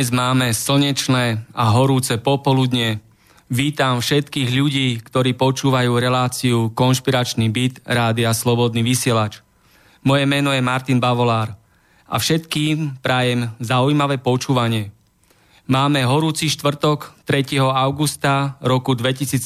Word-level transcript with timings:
Dnes 0.00 0.16
máme 0.16 0.48
slnečné 0.48 1.44
a 1.52 1.76
horúce 1.76 2.16
popoludne. 2.16 3.04
Vítam 3.52 4.00
všetkých 4.00 4.48
ľudí, 4.48 4.96
ktorí 4.96 5.36
počúvajú 5.36 5.92
reláciu 5.92 6.72
Konšpiračný 6.72 7.52
byt 7.52 7.84
Rádia 7.84 8.32
Slobodný 8.32 8.80
vysielač. 8.80 9.44
Moje 10.00 10.24
meno 10.24 10.56
je 10.56 10.64
Martin 10.64 11.04
Bavolár 11.04 11.52
a 12.08 12.16
všetkým 12.16 13.04
prajem 13.04 13.52
zaujímavé 13.60 14.16
počúvanie. 14.16 14.88
Máme 15.68 16.00
horúci 16.08 16.48
štvrtok 16.48 17.28
3. 17.28 17.60
augusta 17.60 18.56
roku 18.64 18.96
2017. 18.96 19.36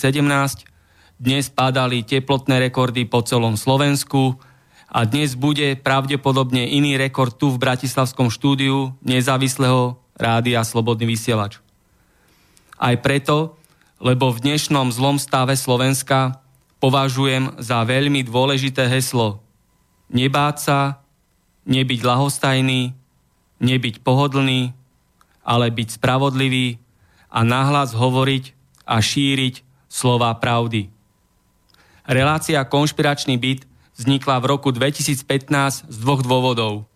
Dnes 1.19 1.51
padali 1.51 2.07
teplotné 2.07 2.63
rekordy 2.71 3.11
po 3.11 3.27
celom 3.27 3.59
Slovensku 3.59 4.39
a 4.87 5.03
dnes 5.03 5.35
bude 5.35 5.75
pravdepodobne 5.83 6.63
iný 6.63 6.95
rekord 6.95 7.35
tu 7.35 7.51
v 7.51 7.59
Bratislavskom 7.59 8.31
štúdiu 8.31 8.95
nezávislého 9.03 10.04
rádia 10.19 10.63
Slobodný 10.63 11.11
vysielač. 11.11 11.59
Aj 12.79 12.95
preto, 12.99 13.59
lebo 14.03 14.35
v 14.35 14.43
dnešnom 14.43 14.91
zlom 14.91 15.17
stave 15.17 15.55
Slovenska 15.55 16.43
považujem 16.83 17.59
za 17.63 17.83
veľmi 17.87 18.27
dôležité 18.27 18.91
heslo 18.91 19.45
nebáť 20.15 20.57
sa, 20.63 20.79
nebyť 21.65 22.01
lahostajný, 22.07 22.95
nebyť 23.59 24.05
pohodlný, 24.07 24.71
ale 25.45 25.67
byť 25.75 25.99
spravodlivý 26.01 26.79
a 27.29 27.43
nahlas 27.43 27.93
hovoriť 27.93 28.55
a 28.85 29.01
šíriť 29.01 29.65
slova 29.91 30.33
pravdy. 30.37 30.89
Relácia 32.05 32.61
Konšpiračný 32.63 33.41
byt 33.41 33.65
vznikla 33.97 34.37
v 34.41 34.49
roku 34.49 34.69
2015 34.71 35.89
z 35.89 35.97
dvoch 35.99 36.21
dôvodov– 36.21 36.85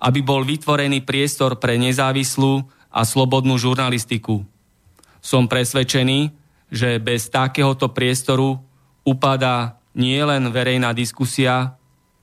aby 0.00 0.24
bol 0.24 0.42
vytvorený 0.42 1.04
priestor 1.04 1.60
pre 1.60 1.76
nezávislú 1.76 2.64
a 2.88 3.04
slobodnú 3.04 3.60
žurnalistiku. 3.60 4.42
Som 5.20 5.46
presvedčený, 5.46 6.32
že 6.72 6.96
bez 6.96 7.28
takéhoto 7.28 7.92
priestoru 7.92 8.58
upadá 9.04 9.76
nielen 9.92 10.48
verejná 10.48 10.96
diskusia, 10.96 11.76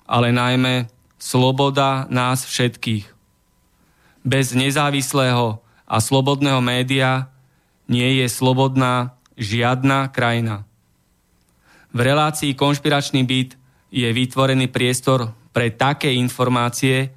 ale 0.10 0.34
najmä 0.34 0.90
sloboda 1.22 2.10
nás 2.10 2.48
všetkých. 2.48 3.06
Bez 4.26 4.58
nezávislého 4.58 5.62
a 5.88 5.98
slobodného 6.02 6.60
média 6.60 7.32
nie 7.88 8.20
je 8.20 8.28
slobodná 8.28 9.16
žiadna 9.40 10.12
krajina. 10.12 10.68
V 11.96 12.00
relácii 12.04 12.52
Konšpiračný 12.58 13.24
byt 13.24 13.56
je 13.94 14.10
vytvorený 14.12 14.68
priestor 14.68 15.32
pre 15.56 15.72
také 15.72 16.12
informácie, 16.14 17.16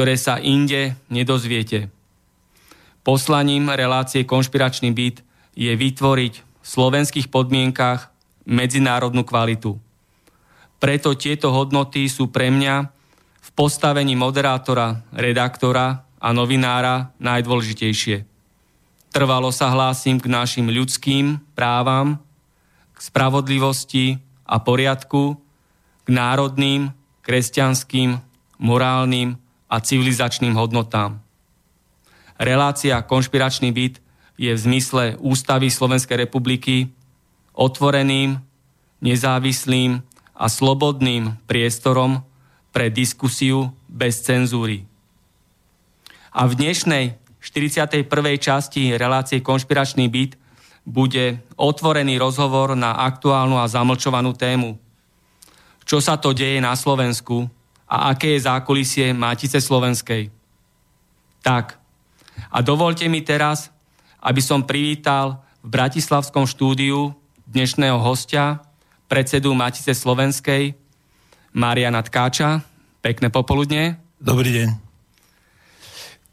ktoré 0.00 0.16
sa 0.16 0.40
inde 0.40 0.96
nedozviete. 1.12 1.92
Poslaním 3.04 3.68
relácie 3.68 4.24
Konšpiračný 4.24 4.96
byt 4.96 5.20
je 5.52 5.68
vytvoriť 5.76 6.34
v 6.40 6.64
slovenských 6.64 7.28
podmienkach 7.28 8.08
medzinárodnú 8.48 9.28
kvalitu. 9.28 9.76
Preto 10.80 11.12
tieto 11.20 11.52
hodnoty 11.52 12.08
sú 12.08 12.32
pre 12.32 12.48
mňa 12.48 12.88
v 13.44 13.48
postavení 13.52 14.16
moderátora, 14.16 15.04
redaktora 15.12 16.08
a 16.16 16.28
novinára 16.32 17.12
najdôležitejšie. 17.20 18.24
Trvalo 19.12 19.52
sa 19.52 19.68
hlásim 19.68 20.16
k 20.16 20.32
našim 20.32 20.72
ľudským 20.72 21.44
právam, 21.52 22.16
k 22.96 23.04
spravodlivosti 23.04 24.16
a 24.48 24.64
poriadku, 24.64 25.36
k 25.36 26.08
národným, 26.08 26.88
kresťanským, 27.20 28.16
morálnym 28.56 29.36
a 29.70 29.76
civilizačným 29.78 30.58
hodnotám. 30.58 31.22
Relácia 32.34 32.98
Konšpiračný 33.06 33.70
byt 33.70 34.02
je 34.34 34.50
v 34.50 34.58
zmysle 34.58 35.14
Ústavy 35.22 35.70
Slovenskej 35.70 36.26
republiky 36.26 36.90
otvoreným, 37.54 38.40
nezávislým 38.98 40.02
a 40.34 40.46
slobodným 40.48 41.36
priestorom 41.46 42.24
pre 42.72 42.90
diskusiu 42.90 43.70
bez 43.86 44.24
cenzúry. 44.24 44.88
A 46.32 46.48
v 46.48 46.52
dnešnej 46.56 47.20
41. 47.44 48.08
časti 48.40 48.96
relácie 48.96 49.44
Konšpiračný 49.44 50.08
byt 50.08 50.40
bude 50.88 51.44
otvorený 51.60 52.16
rozhovor 52.16 52.72
na 52.72 52.96
aktuálnu 53.04 53.60
a 53.60 53.68
zamlčovanú 53.68 54.32
tému. 54.32 54.80
Čo 55.84 56.00
sa 56.00 56.16
to 56.16 56.32
deje 56.32 56.62
na 56.62 56.72
Slovensku 56.72 57.59
a 57.90 58.14
aké 58.14 58.38
je 58.38 58.46
zákulisie 58.46 59.10
Matice 59.10 59.58
Slovenskej. 59.58 60.30
Tak, 61.42 61.74
a 62.50 62.58
dovolte 62.62 63.10
mi 63.10 63.26
teraz, 63.26 63.74
aby 64.22 64.38
som 64.38 64.62
privítal 64.62 65.42
v 65.60 65.74
Bratislavskom 65.74 66.46
štúdiu 66.46 67.10
dnešného 67.50 67.98
hostia, 67.98 68.62
predsedu 69.10 69.50
Matice 69.52 69.90
Slovenskej, 69.90 70.78
Mariana 71.50 72.06
Tkáča. 72.06 72.62
Pekné 73.02 73.32
popoludne. 73.32 73.98
Dobrý 74.20 74.54
deň. 74.54 74.68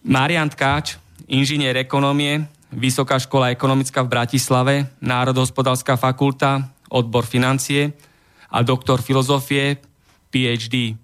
Marian 0.03 0.51
Tkáč, 0.51 0.99
inžinier 1.25 1.73
ekonomie, 1.79 2.45
Vysoká 2.67 3.15
škola 3.15 3.55
ekonomická 3.55 4.03
v 4.03 4.11
Bratislave, 4.11 4.91
Národohospodárska 4.99 5.95
fakulta, 5.95 6.67
odbor 6.91 7.23
financie 7.23 7.95
a 8.51 8.59
doktor 8.59 8.99
filozofie, 8.99 9.79
PhD 10.27 10.99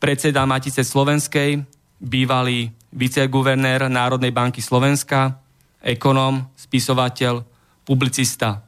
predseda 0.00 0.48
Matice 0.48 0.80
Slovenskej, 0.80 1.60
bývalý 2.00 2.72
viceguvernér 2.90 3.86
Národnej 3.92 4.32
banky 4.32 4.64
Slovenska, 4.64 5.38
ekonóm, 5.84 6.48
spisovateľ, 6.56 7.44
publicista. 7.84 8.64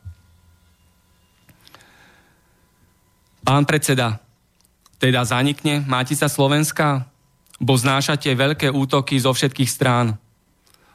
Pán 3.43 3.67
predseda, 3.67 4.23
teda 5.03 5.27
zanikne 5.27 5.83
Matica 5.83 6.31
Slovenska, 6.31 7.11
bo 7.59 7.75
znášate 7.75 8.31
veľké 8.31 8.71
útoky 8.71 9.19
zo 9.19 9.35
všetkých 9.35 9.71
strán. 9.71 10.15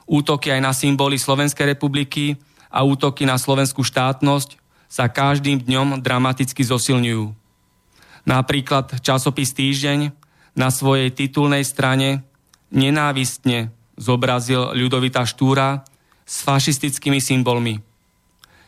Útoky 0.08 0.56
aj 0.56 0.62
na 0.64 0.72
symboly 0.72 1.20
Slovenskej 1.20 1.76
republiky 1.76 2.40
a 2.72 2.88
útoky 2.88 3.28
na 3.28 3.36
slovenskú 3.36 3.84
štátnosť 3.84 4.56
sa 4.88 5.12
každým 5.12 5.60
dňom 5.60 6.00
dramaticky 6.00 6.64
zosilňujú. 6.64 7.36
Napríklad 8.24 9.04
časopis 9.04 9.52
Týždeň 9.52 10.27
na 10.58 10.74
svojej 10.74 11.14
titulnej 11.14 11.62
strane 11.62 12.26
nenávistne 12.74 13.70
zobrazil 13.94 14.74
Ľudovita 14.74 15.22
Štúra 15.24 15.86
s 16.26 16.42
fašistickými 16.42 17.22
symbolmi. 17.22 17.78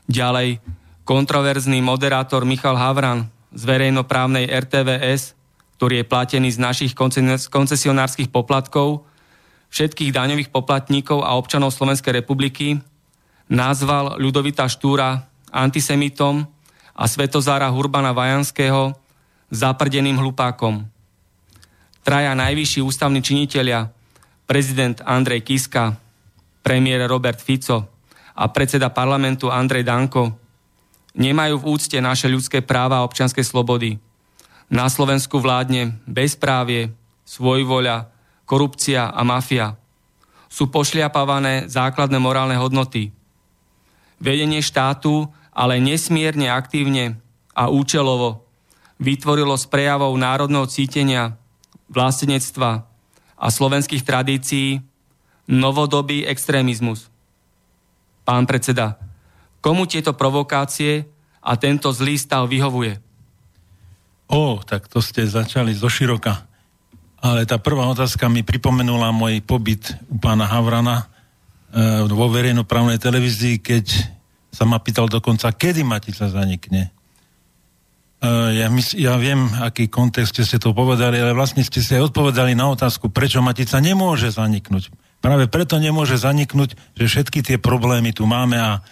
Ďalej, 0.06 0.62
kontroverzný 1.04 1.82
moderátor 1.82 2.46
Michal 2.46 2.78
Havran 2.78 3.26
z 3.50 3.62
verejnoprávnej 3.66 4.46
RTVS, 4.46 5.34
ktorý 5.82 6.02
je 6.02 6.10
platený 6.10 6.50
z 6.54 6.62
našich 6.62 6.94
koncesionárskych 7.50 8.30
poplatkov, 8.30 9.10
všetkých 9.74 10.14
daňových 10.14 10.50
poplatníkov 10.54 11.26
a 11.26 11.38
občanov 11.38 11.74
Slovenskej 11.74 12.22
republiky, 12.22 12.78
nazval 13.50 14.18
Ľudovita 14.22 14.70
Štúra 14.70 15.26
antisemitom 15.50 16.46
a 16.94 17.04
Svetozára 17.10 17.70
Hurbana 17.74 18.14
Vajanského 18.14 18.94
zaprdeným 19.50 20.18
hlupákom. 20.22 20.86
Traja 22.10 22.34
najvyšší 22.34 22.82
ústavní 22.82 23.22
činitelia, 23.22 23.86
prezident 24.50 24.98
Andrej 25.06 25.46
Kiska, 25.46 25.94
premiér 26.66 27.06
Robert 27.06 27.38
Fico 27.38 27.86
a 28.34 28.50
predseda 28.50 28.90
parlamentu 28.90 29.54
Andrej 29.54 29.86
Danko, 29.86 30.34
nemajú 31.14 31.62
v 31.62 31.68
úcte 31.70 32.02
naše 32.02 32.26
ľudské 32.26 32.66
práva 32.66 32.98
a 32.98 33.06
občianske 33.06 33.46
slobody. 33.46 34.02
Na 34.74 34.90
Slovensku 34.90 35.38
vládne 35.38 36.02
bezprávie, 36.10 36.98
svojvoľa, 37.30 38.10
korupcia 38.50 39.14
a 39.14 39.22
mafia. 39.22 39.78
Sú 40.50 40.74
pošliapavané 40.74 41.70
základné 41.70 42.18
morálne 42.18 42.58
hodnoty. 42.58 43.14
Vedenie 44.18 44.66
štátu 44.66 45.30
ale 45.54 45.78
nesmierne 45.78 46.50
aktívne 46.50 47.22
a 47.54 47.70
účelovo 47.70 48.50
vytvorilo 48.98 49.54
z 49.62 49.66
prejavov 49.70 50.18
národného 50.18 50.66
cítenia, 50.66 51.38
vlastenectva 51.90 52.86
a 53.40 53.48
slovenských 53.50 54.06
tradícií 54.06 54.80
novodobý 55.50 56.24
extrémizmus. 56.30 57.10
Pán 58.22 58.46
predseda, 58.46 59.02
komu 59.60 59.90
tieto 59.90 60.14
provokácie 60.14 61.10
a 61.42 61.58
tento 61.58 61.90
zlý 61.90 62.16
stav 62.22 62.46
vyhovuje? 62.46 63.02
Ó, 64.30 64.62
tak 64.62 64.86
to 64.86 65.02
ste 65.02 65.26
začali 65.26 65.74
zo 65.74 65.90
široka. 65.90 66.46
Ale 67.20 67.50
tá 67.50 67.58
prvá 67.58 67.90
otázka 67.90 68.30
mi 68.30 68.46
pripomenula 68.46 69.10
môj 69.10 69.42
pobyt 69.42 69.98
u 70.08 70.22
pána 70.22 70.46
Havrana 70.46 71.04
e, 71.04 71.06
vo 72.08 72.30
verejnoprávnej 72.30 73.02
televízii, 73.02 73.60
keď 73.60 73.86
sa 74.54 74.64
ma 74.70 74.78
pýtal 74.80 75.10
dokonca, 75.10 75.50
kedy 75.52 75.82
Matica 75.84 76.30
zanikne. 76.30 76.94
Uh, 78.20 78.52
ja, 78.52 78.68
mys- 78.68 78.96
ja 79.00 79.16
viem, 79.16 79.48
aký 79.64 79.88
kontext 79.88 80.36
ste 80.36 80.60
to 80.60 80.76
povedali, 80.76 81.16
ale 81.24 81.32
vlastne 81.32 81.64
ste 81.64 81.80
si 81.80 81.96
aj 81.96 82.12
odpovedali 82.12 82.52
na 82.52 82.68
otázku, 82.68 83.08
prečo 83.08 83.40
Matica 83.40 83.80
nemôže 83.80 84.28
zaniknúť. 84.28 84.92
Práve 85.24 85.48
preto 85.48 85.80
nemôže 85.80 86.20
zaniknúť, 86.20 86.76
že 87.00 87.06
všetky 87.08 87.40
tie 87.44 87.58
problémy 87.60 88.12
tu 88.12 88.28
máme 88.28 88.60
a, 88.60 88.84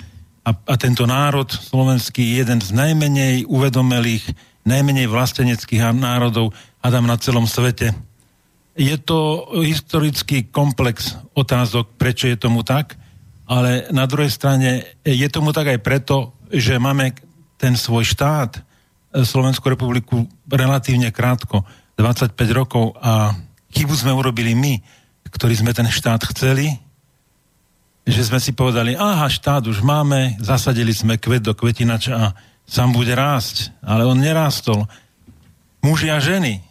a, 0.47 0.51
a 0.55 0.73
tento 0.79 1.03
národ 1.03 1.47
slovenský 1.51 2.23
je 2.23 2.35
jeden 2.39 2.59
z 2.63 2.71
najmenej 2.71 3.43
uvedomelých, 3.51 4.31
najmenej 4.63 5.11
vlasteneckých 5.11 5.91
národov, 5.91 6.55
Adam 6.79 7.03
na 7.03 7.19
celom 7.19 7.47
svete. 7.47 7.91
Je 8.79 8.95
to 8.95 9.51
historický 9.59 10.47
komplex 10.47 11.19
otázok, 11.35 11.99
prečo 11.99 12.31
je 12.31 12.39
tomu 12.39 12.63
tak 12.63 12.95
ale 13.47 13.87
na 13.95 14.03
druhej 14.03 14.29
strane 14.29 14.83
je 15.07 15.27
tomu 15.31 15.55
tak 15.55 15.71
aj 15.71 15.79
preto, 15.79 16.35
že 16.51 16.75
máme 16.75 17.15
ten 17.55 17.79
svoj 17.79 18.03
štát, 18.03 18.59
Slovenskú 19.13 19.71
republiku 19.71 20.27
relatívne 20.47 21.09
krátko, 21.15 21.63
25 21.95 22.35
rokov 22.53 22.93
a 22.99 23.33
chybu 23.73 23.93
sme 23.95 24.11
urobili 24.13 24.53
my, 24.53 24.79
ktorí 25.31 25.57
sme 25.57 25.71
ten 25.73 25.87
štát 25.87 26.23
chceli, 26.35 26.75
že 28.07 28.23
sme 28.23 28.39
si 28.39 28.55
povedali, 28.55 28.95
aha, 28.95 29.27
štát 29.27 29.67
už 29.67 29.83
máme, 29.83 30.39
zasadili 30.39 30.95
sme 30.95 31.19
kvet 31.19 31.43
do 31.43 31.51
kvetinača 31.51 32.13
a 32.15 32.25
sám 32.63 32.95
bude 32.95 33.11
rásť, 33.11 33.75
ale 33.83 34.07
on 34.07 34.15
nerástol. 34.19 34.87
Muži 35.83 36.07
a 36.11 36.19
ženy, 36.23 36.63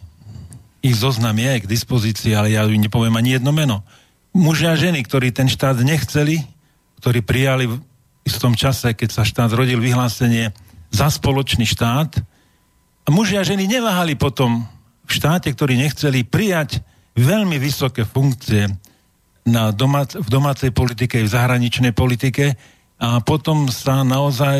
ich 0.81 0.97
zoznam 0.97 1.37
je 1.37 1.61
k 1.61 1.69
dispozícii, 1.69 2.33
ale 2.33 2.53
ja 2.53 2.65
ju 2.65 2.73
nepoviem 2.73 3.13
ani 3.13 3.37
jedno 3.37 3.53
meno. 3.53 3.85
Muži 4.33 4.65
a 4.69 4.77
ženy, 4.77 5.05
ktorí 5.05 5.29
ten 5.29 5.49
štát 5.49 5.77
nechceli, 5.81 6.41
ktorí 7.01 7.21
prijali 7.21 7.69
v 7.69 7.81
istom 8.25 8.57
čase, 8.57 8.97
keď 8.97 9.09
sa 9.13 9.23
štát 9.25 9.53
rodil 9.53 9.77
vyhlásenie 9.77 10.53
za 10.91 11.07
spoločný 11.11 11.67
štát. 11.67 12.19
A 13.03 13.07
muži 13.09 13.39
a 13.39 13.47
ženy 13.47 13.67
neváhali 13.67 14.19
potom 14.19 14.67
v 15.07 15.11
štáte, 15.11 15.47
ktorí 15.51 15.79
nechceli 15.79 16.27
prijať 16.27 16.83
veľmi 17.15 17.55
vysoké 17.57 18.03
funkcie 18.03 18.67
na 19.47 19.71
domác- 19.71 20.19
v 20.19 20.27
domácej 20.27 20.75
politike, 20.75 21.23
v 21.23 21.31
zahraničnej 21.31 21.95
politike 21.95 22.59
a 22.99 23.23
potom 23.23 23.71
sa 23.71 24.03
naozaj 24.03 24.59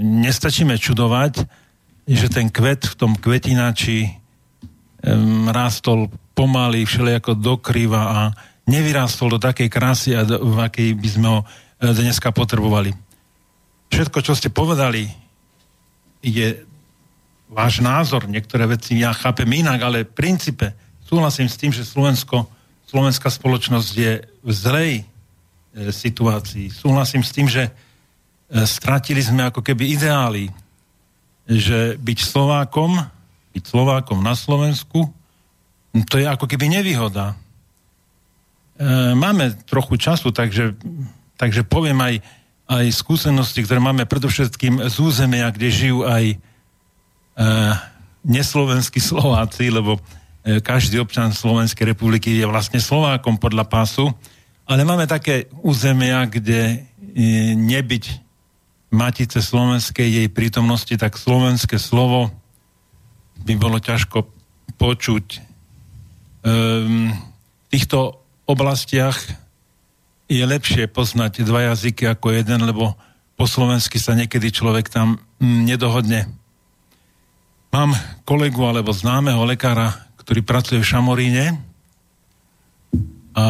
nestačíme 0.00 0.80
čudovať, 0.80 1.44
že 2.08 2.26
ten 2.32 2.48
kvet 2.48 2.88
v 2.88 2.94
tom 2.96 3.12
kvetináči 3.12 4.08
um, 4.08 5.52
rástol 5.52 6.08
pomaly, 6.32 6.88
všelijako 6.88 7.36
dokrýva 7.36 8.02
a 8.08 8.20
nevyrástol 8.64 9.36
do 9.36 9.38
takej 9.42 9.68
krásy, 9.68 10.14
a 10.14 10.22
do, 10.22 10.38
v 10.38 10.56
akej 10.62 10.88
by 10.94 11.08
sme 11.08 11.26
ho 11.26 11.38
e, 11.42 11.46
dneska 11.90 12.30
potrebovali. 12.30 12.94
Všetko, 13.90 14.18
čo 14.22 14.36
ste 14.36 14.52
povedali, 14.52 15.08
je 16.22 16.62
váš 17.48 17.80
názor. 17.80 18.28
Niektoré 18.28 18.68
veci 18.68 18.98
ja 19.00 19.14
chápem 19.14 19.48
inak, 19.48 19.80
ale 19.80 20.04
v 20.04 20.14
princípe 20.14 20.74
súhlasím 21.06 21.48
s 21.48 21.56
tým, 21.56 21.72
že 21.72 21.86
Slovensko, 21.86 22.48
slovenská 22.88 23.32
spoločnosť 23.32 23.92
je 23.96 24.12
v 24.24 24.50
zlej 24.52 24.92
e, 25.00 25.04
situácii. 25.88 26.68
Súhlasím 26.68 27.24
s 27.24 27.32
tým, 27.32 27.48
že 27.48 27.68
e, 27.68 27.72
stratili 28.68 29.24
sme 29.24 29.48
ako 29.48 29.64
keby 29.64 29.96
ideály, 29.96 30.52
že 31.48 31.96
byť 31.96 32.18
Slovákom, 32.20 33.00
byť 33.56 33.64
Slovákom 33.64 34.20
na 34.20 34.36
Slovensku, 34.36 35.08
to 36.04 36.20
je 36.20 36.28
ako 36.28 36.44
keby 36.44 36.68
nevýhoda 36.68 37.32
E, 38.78 39.14
máme 39.14 39.58
trochu 39.66 39.98
času, 39.98 40.30
takže, 40.30 40.78
takže 41.34 41.66
poviem 41.66 41.98
aj, 41.98 42.14
aj 42.68 42.86
skúsenosti, 42.92 43.64
ktoré 43.64 43.80
máme 43.80 44.04
predovšetkým 44.04 44.84
z 44.92 44.96
územia, 45.00 45.48
kde 45.48 45.68
žijú 45.72 45.98
aj 46.04 46.24
e, 46.30 46.36
neslovenskí 48.28 49.00
Slováci, 49.10 49.72
lebo 49.72 49.96
e, 49.96 50.60
každý 50.60 51.00
občan 51.00 51.32
Slovenskej 51.32 51.96
republiky 51.96 52.36
je 52.36 52.44
vlastne 52.44 52.78
Slovákom 52.78 53.40
podľa 53.40 53.64
pásu, 53.64 54.12
ale 54.68 54.84
máme 54.84 55.08
také 55.08 55.48
územia, 55.64 56.28
kde 56.28 56.60
e, 56.68 57.56
nebyť 57.56 58.04
Matice 58.92 59.40
Slovenskej 59.40 60.08
jej 60.08 60.28
prítomnosti, 60.32 60.92
tak 60.96 61.16
slovenské 61.20 61.76
slovo 61.76 62.32
by 63.44 63.54
bolo 63.56 63.76
ťažko 63.80 64.24
počuť. 64.80 65.26
Ehm, 66.44 67.12
týchto 67.68 68.24
oblastiach 68.48 69.16
je 70.28 70.44
lepšie 70.44 70.92
poznať 70.92 71.42
dva 71.42 71.72
jazyky 71.72 72.04
ako 72.04 72.36
jeden, 72.36 72.60
lebo 72.68 72.94
po 73.34 73.48
slovensky 73.48 73.96
sa 73.96 74.12
niekedy 74.12 74.52
človek 74.52 74.92
tam 74.92 75.16
mm, 75.40 75.60
nedohodne. 75.64 76.28
Mám 77.72 77.96
kolegu 78.28 78.60
alebo 78.64 78.92
známeho 78.92 79.40
lekára, 79.48 79.96
ktorý 80.20 80.44
pracuje 80.44 80.78
v 80.84 80.88
Šamoríne 80.88 81.56
a 83.32 83.44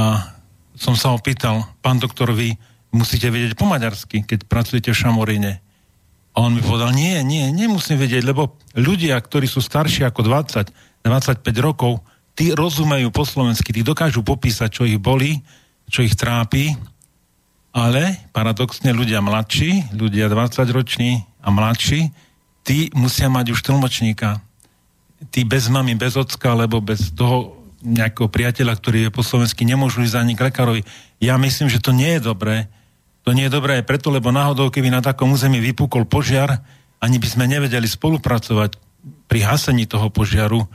som 0.79 0.95
sa 0.95 1.11
ho 1.11 1.19
pýtal, 1.19 1.67
pán 1.83 1.99
doktor, 1.99 2.31
vy 2.31 2.55
musíte 2.95 3.27
vedieť 3.27 3.59
po 3.59 3.67
maďarsky, 3.67 4.23
keď 4.23 4.47
pracujete 4.47 4.95
v 4.95 5.01
Šamoríne. 5.03 5.53
A 6.39 6.47
on 6.47 6.55
mi 6.55 6.63
povedal, 6.63 6.95
nie, 6.95 7.19
nie, 7.27 7.51
nemusím 7.51 7.99
vedieť, 7.99 8.23
lebo 8.23 8.55
ľudia, 8.79 9.19
ktorí 9.19 9.51
sú 9.51 9.59
starší 9.59 10.07
ako 10.07 10.23
20, 10.23 11.03
25 11.03 11.43
rokov, 11.59 11.99
tí 12.39 12.55
rozumejú 12.55 13.11
po 13.11 13.27
slovensky, 13.27 13.75
tí 13.75 13.83
dokážu 13.83 14.23
popísať, 14.23 14.71
čo 14.71 14.83
ich 14.87 15.03
boli, 15.03 15.43
čo 15.88 16.04
ich 16.04 16.14
trápi, 16.14 16.76
ale 17.73 18.16
paradoxne 18.33 18.92
ľudia 18.92 19.21
mladší, 19.21 19.92
ľudia 19.92 20.28
20 20.28 20.68
roční 20.73 21.25
a 21.40 21.49
mladší, 21.52 22.12
tí 22.64 22.92
musia 22.97 23.28
mať 23.28 23.57
už 23.57 23.61
tlmočníka. 23.64 24.40
Tí 25.35 25.42
bez 25.42 25.66
mami, 25.66 25.99
bez 25.99 26.14
ocka, 26.14 26.54
alebo 26.54 26.78
bez 26.78 27.12
toho 27.12 27.59
nejakého 27.83 28.30
priateľa, 28.30 28.75
ktorý 28.78 28.99
je 29.07 29.14
po 29.14 29.23
slovensky, 29.23 29.62
nemôžu 29.62 30.02
ísť 30.02 30.18
ani 30.18 30.35
k 30.35 30.50
lekárovi. 30.50 30.83
Ja 31.23 31.38
myslím, 31.38 31.71
že 31.71 31.83
to 31.83 31.95
nie 31.95 32.18
je 32.18 32.23
dobré. 32.23 32.66
To 33.26 33.35
nie 33.35 33.47
je 33.47 33.54
dobré 33.54 33.83
aj 33.83 33.88
preto, 33.88 34.11
lebo 34.11 34.35
náhodou, 34.35 34.71
keby 34.71 34.90
na 34.90 35.02
takom 35.02 35.30
území 35.30 35.62
vypukol 35.62 36.07
požiar, 36.07 36.62
ani 36.99 37.23
by 37.23 37.28
sme 37.30 37.45
nevedeli 37.47 37.87
spolupracovať 37.87 38.75
pri 39.30 39.40
hasení 39.47 39.87
toho 39.87 40.11
požiaru, 40.11 40.66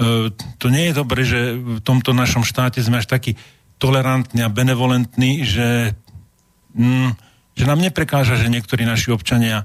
E, 0.00 0.32
to 0.56 0.72
nie 0.72 0.88
je 0.90 0.94
dobré, 0.96 1.20
že 1.28 1.60
v 1.60 1.80
tomto 1.84 2.16
našom 2.16 2.40
štáte 2.40 2.80
sme 2.80 3.04
až 3.04 3.06
takí 3.10 3.36
tolerantní 3.80 4.44
a 4.44 4.52
benevolentní, 4.52 5.42
že, 5.48 5.96
mm, 6.76 7.10
že 7.56 7.64
nám 7.64 7.80
neprekáža, 7.80 8.36
že 8.36 8.52
niektorí 8.52 8.84
naši 8.84 9.10
občania 9.10 9.64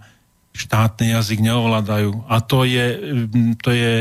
štátny 0.56 1.12
jazyk 1.12 1.44
neovládajú. 1.44 2.24
A 2.32 2.40
to 2.40 2.64
je, 2.64 2.96
mm, 3.28 3.60
to 3.60 3.76
je 3.76 3.92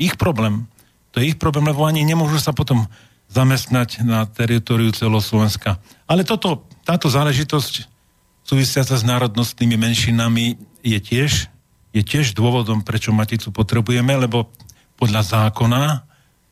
ich 0.00 0.16
problém. 0.16 0.64
To 1.12 1.20
je 1.20 1.28
ich 1.28 1.36
problém, 1.36 1.68
lebo 1.68 1.84
ani 1.84 2.08
nemôžu 2.08 2.40
sa 2.40 2.56
potom 2.56 2.88
zamestnať 3.28 4.00
na 4.08 4.24
teritoriu 4.24 4.88
celoslovenska. 4.96 5.76
Ale 6.08 6.24
toto, 6.24 6.64
táto 6.88 7.12
záležitosť 7.12 7.84
súvisiaca 8.48 8.96
s 8.96 9.04
národnostnými 9.04 9.76
menšinami 9.76 10.56
je 10.80 10.96
tiež, 10.96 11.52
je 11.92 12.02
tiež 12.04 12.32
dôvodom, 12.32 12.80
prečo 12.80 13.12
Maticu 13.12 13.52
potrebujeme, 13.52 14.16
lebo 14.16 14.48
podľa 14.96 15.52
zákona 15.52 16.07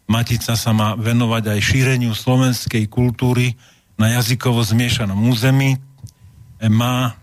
Matica 0.07 0.55
sa 0.55 0.71
má 0.71 0.95
venovať 0.95 1.51
aj 1.51 1.67
šíreniu 1.67 2.15
slovenskej 2.15 2.87
kultúry 2.87 3.59
na 3.99 4.15
jazykovo 4.15 4.63
zmiešanom 4.63 5.19
území, 5.27 5.83
má, 6.71 7.19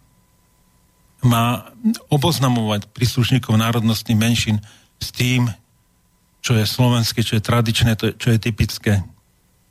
má 1.24 1.72
oboznamovať 2.12 2.92
príslušníkov 2.92 3.56
národnostných 3.56 4.20
menšín 4.20 4.58
s 5.00 5.10
tým, 5.16 5.50
čo 6.44 6.60
je 6.60 6.68
slovenské, 6.68 7.24
čo 7.24 7.40
je 7.40 7.46
tradičné, 7.46 7.96
čo 7.96 8.28
je 8.28 8.38
typické. 8.38 9.00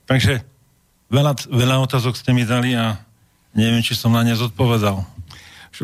Takže 0.08 0.40
veľa, 1.12 1.52
veľa 1.52 1.76
otázok 1.84 2.16
ste 2.16 2.32
mi 2.32 2.48
dali 2.48 2.72
a 2.72 2.96
neviem, 3.52 3.84
či 3.84 3.92
som 3.92 4.16
na 4.16 4.24
ne 4.24 4.32
zodpovedal. 4.32 5.04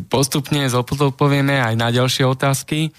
Postupne 0.08 0.64
zodpovieme 0.68 1.60
aj 1.60 1.74
na 1.76 1.88
ďalšie 1.92 2.24
otázky. 2.24 2.92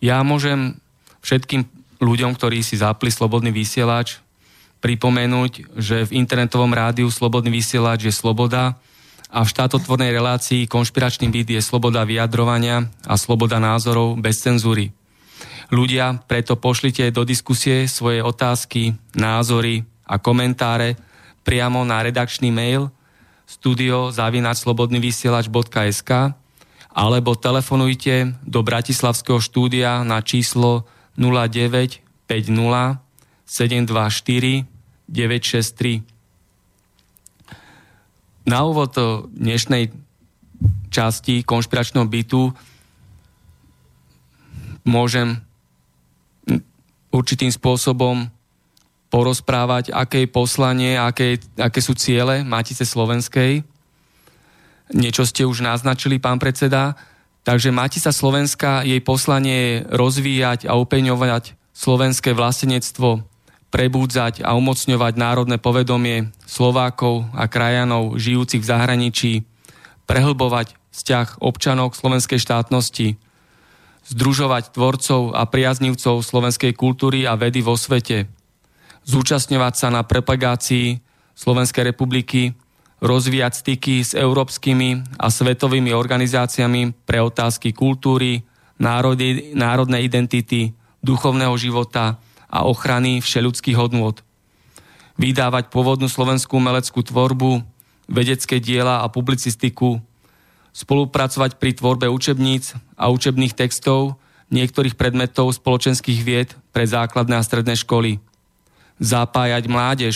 Ja 0.00 0.20
môžem 0.24 0.80
všetkým 1.20 1.68
ľuďom, 2.00 2.32
ktorí 2.34 2.64
si 2.64 2.80
zapli 2.80 3.12
Slobodný 3.12 3.52
vysielač, 3.52 4.24
pripomenúť, 4.80 5.76
že 5.76 6.08
v 6.08 6.24
internetovom 6.24 6.72
rádiu 6.72 7.12
Slobodný 7.12 7.52
vysielač 7.52 8.08
je 8.08 8.14
sloboda 8.16 8.80
a 9.30 9.46
v 9.46 9.52
štátotvornej 9.52 10.10
relácii 10.10 10.66
konšpiračný 10.66 11.30
byt 11.30 11.54
je 11.54 11.62
sloboda 11.62 12.02
vyjadrovania 12.02 12.90
a 13.06 13.14
sloboda 13.14 13.62
názorov 13.62 14.18
bez 14.18 14.42
cenzúry. 14.42 14.90
Ľudia, 15.70 16.18
preto 16.26 16.58
pošlite 16.58 17.14
do 17.14 17.22
diskusie 17.22 17.86
svoje 17.86 18.26
otázky, 18.26 18.98
názory 19.14 19.86
a 20.02 20.18
komentáre 20.18 20.98
priamo 21.46 21.86
na 21.86 22.02
redakčný 22.02 22.50
mail 22.50 22.90
studio.slobodnyvysielač.sk 23.46 26.10
alebo 26.90 27.38
telefonujte 27.38 28.34
do 28.42 28.66
Bratislavského 28.66 29.38
štúdia 29.38 30.02
na 30.02 30.26
číslo 30.26 30.90
0950 31.18 32.02
724 33.46 34.66
963. 35.10 36.06
Na 38.46 38.62
úvod 38.62 38.94
dnešnej 39.34 39.90
časti 40.90 41.42
konšpiračného 41.42 42.06
bytu 42.06 42.54
môžem 44.86 45.38
určitým 47.10 47.50
spôsobom 47.50 48.30
porozprávať, 49.10 49.90
aké 49.90 50.24
je 50.24 50.30
poslanie, 50.30 50.94
aké, 50.94 51.42
aké 51.58 51.82
sú 51.82 51.98
ciele 51.98 52.46
Matice 52.46 52.86
Slovenskej. 52.86 53.66
Niečo 54.94 55.26
ste 55.26 55.42
už 55.42 55.66
naznačili, 55.66 56.22
pán 56.22 56.38
predseda. 56.38 56.94
Takže 57.40 57.72
Matica 57.72 58.12
Slovenska, 58.12 58.84
jej 58.84 59.00
poslanie 59.00 59.56
je 59.56 59.76
rozvíjať 59.88 60.68
a 60.68 60.76
upeňovať 60.76 61.56
slovenské 61.72 62.36
vlastenectvo, 62.36 63.24
prebúdzať 63.72 64.44
a 64.44 64.52
umocňovať 64.58 65.14
národné 65.16 65.56
povedomie 65.56 66.34
Slovákov 66.44 67.30
a 67.32 67.46
krajanov 67.46 68.18
žijúcich 68.20 68.60
v 68.60 68.70
zahraničí, 68.70 69.32
prehlbovať 70.04 70.74
vzťah 70.90 71.40
občanov 71.40 71.94
k 71.94 71.98
slovenskej 72.02 72.38
štátnosti, 72.42 73.16
združovať 74.10 74.74
tvorcov 74.74 75.32
a 75.32 75.46
priaznivcov 75.46 76.26
slovenskej 76.26 76.74
kultúry 76.74 77.24
a 77.24 77.38
vedy 77.38 77.62
vo 77.62 77.78
svete, 77.78 78.26
zúčastňovať 79.06 79.74
sa 79.78 79.88
na 79.88 80.02
propagácii 80.04 81.00
Slovenskej 81.38 81.94
republiky, 81.94 82.52
rozvíjať 83.00 83.52
styky 83.56 84.04
s 84.04 84.12
európskymi 84.12 85.16
a 85.16 85.32
svetovými 85.32 85.96
organizáciami 85.96 86.92
pre 87.08 87.24
otázky 87.24 87.72
kultúry, 87.72 88.44
národy, 88.76 89.56
národnej 89.56 90.04
identity, 90.04 90.76
duchovného 91.00 91.56
života 91.56 92.20
a 92.52 92.68
ochrany 92.68 93.24
všeľudských 93.24 93.76
hodnôt. 93.76 94.20
Vydávať 95.16 95.72
pôvodnú 95.72 96.08
slovenskú 96.08 96.60
umeleckú 96.60 97.00
tvorbu, 97.00 97.64
vedecké 98.08 98.60
diela 98.60 99.00
a 99.04 99.06
publicistiku, 99.08 100.00
spolupracovať 100.76 101.56
pri 101.56 101.76
tvorbe 101.76 102.06
učebníc 102.08 102.76
a 102.94 103.08
učebných 103.10 103.56
textov 103.56 104.20
niektorých 104.50 104.98
predmetov 104.98 105.56
spoločenských 105.56 106.20
vied 106.20 106.50
pre 106.74 106.84
základné 106.84 107.38
a 107.38 107.46
stredné 107.46 107.78
školy. 107.78 108.18
Zapájať 109.00 109.64
mládež 109.70 110.14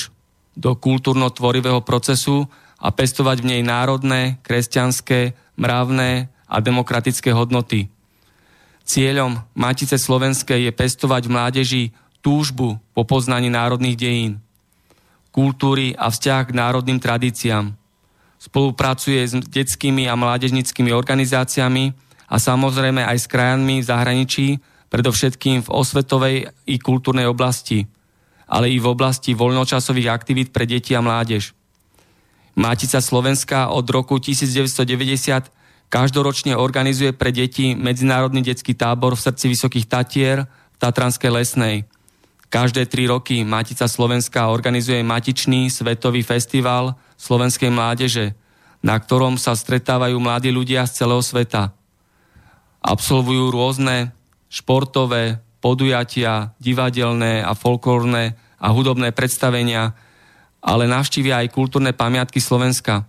do 0.54 0.74
kultúrno-tvorivého 0.78 1.82
procesu 1.82 2.46
a 2.84 2.88
pestovať 2.92 3.40
v 3.40 3.48
nej 3.56 3.62
národné, 3.64 4.36
kresťanské, 4.44 5.32
mravné 5.56 6.28
a 6.44 6.60
demokratické 6.60 7.32
hodnoty. 7.32 7.88
Cieľom 8.84 9.40
Matice 9.56 9.96
Slovenskej 9.96 10.68
je 10.68 10.72
pestovať 10.76 11.24
v 11.24 11.32
mládeži 11.32 11.84
túžbu 12.20 12.76
po 12.92 13.08
poznaní 13.08 13.48
národných 13.48 13.96
dejín, 13.96 14.32
kultúry 15.32 15.96
a 15.96 16.12
vzťah 16.12 16.52
k 16.52 16.56
národným 16.56 17.00
tradíciám– 17.00 17.72
spolupracuje 18.44 19.24
s 19.24 19.32
detskými 19.40 20.04
a 20.04 20.14
mládežnickými 20.20 20.92
organizáciami 20.92 21.96
a 22.28 22.36
samozrejme 22.36 23.00
aj 23.00 23.18
s 23.24 23.30
krajinami 23.30 23.80
v 23.80 23.88
zahraničí, 23.88 24.46
predovšetkým 24.92 25.64
v 25.64 25.72
osvetovej 25.72 26.36
i 26.68 26.76
kultúrnej 26.76 27.24
oblasti, 27.24 27.88
ale 28.44 28.68
i 28.68 28.76
v 28.76 28.86
oblasti 28.86 29.32
voľnočasových 29.32 30.12
aktivít 30.12 30.48
pre 30.52 30.68
deti 30.68 30.92
a 30.92 31.00
mládež. 31.00 31.56
Mática 32.54 33.02
Slovenska 33.02 33.74
od 33.74 33.82
roku 33.90 34.22
1990 34.22 35.50
každoročne 35.90 36.54
organizuje 36.54 37.10
pre 37.10 37.34
deti 37.34 37.74
Medzinárodný 37.74 38.46
detský 38.46 38.78
tábor 38.78 39.18
v 39.18 39.24
srdci 39.26 39.46
Vysokých 39.50 39.86
Tatier 39.90 40.46
v 40.46 40.76
Tatranskej 40.78 41.30
lesnej. 41.34 41.76
Každé 42.46 42.86
tri 42.86 43.10
roky 43.10 43.42
Matica 43.42 43.90
Slovenska 43.90 44.54
organizuje 44.54 45.02
Matičný 45.02 45.66
svetový 45.66 46.22
festival 46.22 46.94
slovenskej 47.18 47.74
mládeže, 47.74 48.38
na 48.86 48.94
ktorom 48.94 49.34
sa 49.34 49.58
stretávajú 49.58 50.14
mladí 50.22 50.54
ľudia 50.54 50.86
z 50.86 51.02
celého 51.02 51.22
sveta. 51.26 51.74
Absolvujú 52.78 53.50
rôzne 53.50 54.14
športové 54.46 55.42
podujatia, 55.58 56.54
divadelné 56.62 57.42
a 57.42 57.58
folklórne 57.58 58.38
a 58.62 58.66
hudobné 58.70 59.10
predstavenia, 59.10 59.98
ale 60.64 60.88
navštívia 60.88 61.44
aj 61.44 61.52
kultúrne 61.52 61.92
pamiatky 61.92 62.40
Slovenska. 62.40 63.04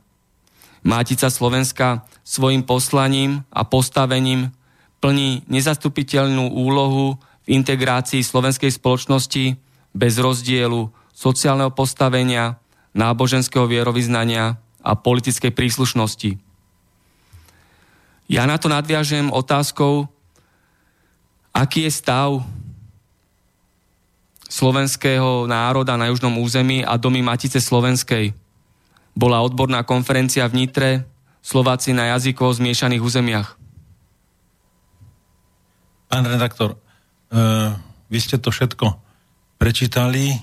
Mática 0.84 1.32
Slovenska 1.32 2.04
svojim 2.28 2.68
poslaním 2.68 3.48
a 3.50 3.64
postavením 3.64 4.52
plní 5.00 5.48
nezastupiteľnú 5.48 6.52
úlohu 6.52 7.16
v 7.48 7.48
integrácii 7.56 8.22
slovenskej 8.22 8.76
spoločnosti 8.76 9.56
bez 9.96 10.14
rozdielu 10.20 10.92
sociálneho 11.16 11.72
postavenia, 11.72 12.60
náboženského 12.92 13.64
vierovýznania 13.72 14.60
a 14.84 14.92
politickej 15.00 15.56
príslušnosti. 15.56 16.38
Ja 18.28 18.44
na 18.50 18.60
to 18.60 18.68
nadviažem 18.68 19.32
otázkou, 19.32 20.12
aký 21.56 21.88
je 21.88 21.92
stav 21.94 22.44
slovenského 24.46 25.50
národa 25.50 25.98
na 25.98 26.10
južnom 26.14 26.38
území 26.42 26.86
a 26.86 26.96
domy 26.96 27.26
Matice 27.26 27.58
Slovenskej. 27.58 28.34
Bola 29.16 29.42
odborná 29.42 29.82
konferencia 29.88 30.46
v 30.46 30.66
Nitre, 30.66 30.90
Slováci 31.46 31.94
na 31.94 32.18
jazykovo 32.18 32.58
zmiešaných 32.58 33.02
územiach. 33.06 33.48
Pán 36.10 36.26
redaktor, 36.26 36.74
uh, 36.74 37.78
vy 38.10 38.18
ste 38.18 38.42
to 38.42 38.50
všetko 38.50 38.98
prečítali, 39.62 40.36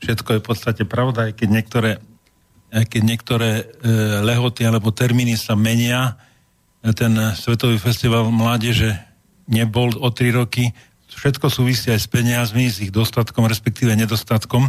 všetko 0.00 0.28
je 0.36 0.42
v 0.42 0.46
podstate 0.46 0.82
pravda, 0.84 1.30
aj 1.30 1.32
keď 1.40 1.48
niektoré, 1.48 1.90
aj 2.74 2.84
keď 2.90 3.02
niektoré 3.02 3.50
e, 3.62 3.64
lehoty 4.26 4.66
alebo 4.66 4.92
termíny 4.92 5.38
sa 5.38 5.56
menia. 5.56 6.18
Ten 6.82 7.16
Svetový 7.34 7.80
festival 7.80 8.28
mládeže 8.28 8.94
nebol 9.48 9.94
o 9.98 10.10
tri 10.12 10.30
roky. 10.34 10.70
Všetko 11.16 11.48
súvisí 11.48 11.88
aj 11.88 12.04
s 12.04 12.08
peniazmi, 12.12 12.68
s 12.68 12.84
ich 12.84 12.92
dostatkom, 12.92 13.48
respektíve 13.48 13.96
nedostatkom. 13.96 14.68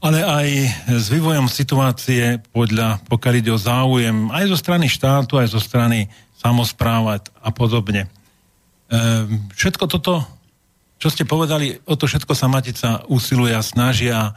Ale 0.00 0.24
aj 0.24 0.48
s 0.96 1.06
vývojom 1.12 1.50
situácie 1.50 2.40
podľa, 2.54 3.02
pokiaľ 3.10 3.34
ide 3.36 3.50
o 3.52 3.60
záujem 3.60 4.30
aj 4.32 4.48
zo 4.48 4.56
strany 4.56 4.88
štátu, 4.88 5.36
aj 5.36 5.52
zo 5.52 5.60
strany 5.60 6.08
samozpráva 6.40 7.20
a 7.20 7.50
podobne. 7.52 8.08
E, 8.08 8.08
všetko 9.52 9.84
toto 9.90 10.24
čo 11.00 11.08
ste 11.08 11.24
povedali, 11.24 11.80
o 11.88 11.96
to 11.96 12.04
všetko 12.04 12.36
sa 12.36 12.44
Matica 12.44 13.00
usiluje 13.08 13.56
a 13.56 13.64
snaží 13.64 14.12
a, 14.12 14.36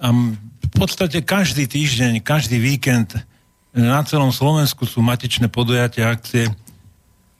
a 0.00 0.08
v 0.08 0.68
podstate 0.72 1.20
každý 1.20 1.68
týždeň, 1.68 2.24
každý 2.24 2.56
víkend 2.56 3.12
na 3.76 4.00
celom 4.08 4.32
Slovensku 4.32 4.88
sú 4.88 5.04
matičné 5.04 5.52
podujatia, 5.52 6.08
akcie, 6.08 6.48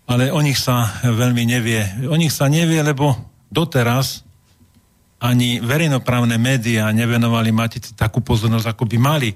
ale 0.07 0.35
o 0.35 0.41
nich 0.43 0.59
sa 0.59 1.03
veľmi 1.03 1.47
nevie. 1.47 1.83
O 2.11 2.17
nich 2.19 2.35
sa 2.35 2.51
nevie, 2.51 2.83
lebo 2.83 3.15
doteraz 3.53 4.27
ani 5.23 5.63
verejnoprávne 5.63 6.35
médiá 6.35 6.91
nevenovali 6.91 7.55
Matici 7.55 7.95
takú 7.95 8.19
pozornosť, 8.19 8.67
ako 8.75 8.85
by 8.91 8.99
mali. 8.99 9.31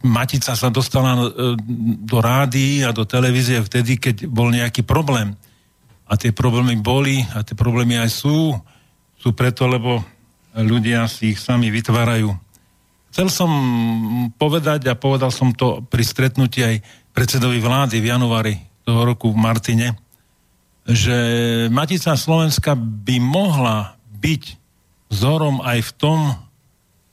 Matica 0.00 0.56
sa 0.56 0.72
dostala 0.72 1.12
e, 1.14 1.20
do 2.08 2.18
rády 2.18 2.82
a 2.82 2.90
do 2.90 3.04
televízie 3.04 3.60
vtedy, 3.60 4.00
keď 4.00 4.26
bol 4.26 4.48
nejaký 4.48 4.82
problém. 4.82 5.36
A 6.10 6.18
tie 6.18 6.34
problémy 6.34 6.80
boli 6.80 7.22
a 7.36 7.44
tie 7.46 7.54
problémy 7.54 8.00
aj 8.02 8.10
sú. 8.10 8.56
Sú 9.20 9.36
preto, 9.36 9.68
lebo 9.68 10.02
ľudia 10.56 11.06
si 11.06 11.36
ich 11.36 11.38
sami 11.38 11.70
vytvárajú. 11.70 12.32
Chcel 13.12 13.28
som 13.28 13.50
povedať 14.34 14.88
a 14.88 14.98
povedal 14.98 15.30
som 15.30 15.52
to 15.54 15.84
pri 15.86 16.02
stretnutí 16.02 16.64
aj 16.64 16.76
predsedovi 17.14 17.60
vlády 17.60 18.00
v 18.00 18.10
januári 18.10 18.69
toho 18.90 19.06
roku 19.06 19.30
v 19.30 19.38
Martine, 19.38 19.94
že 20.82 21.14
Matica 21.70 22.18
Slovenska 22.18 22.74
by 22.74 23.22
mohla 23.22 23.94
byť 24.18 24.58
vzorom 25.14 25.62
aj 25.62 25.78
v 25.86 25.92
tom, 25.94 26.18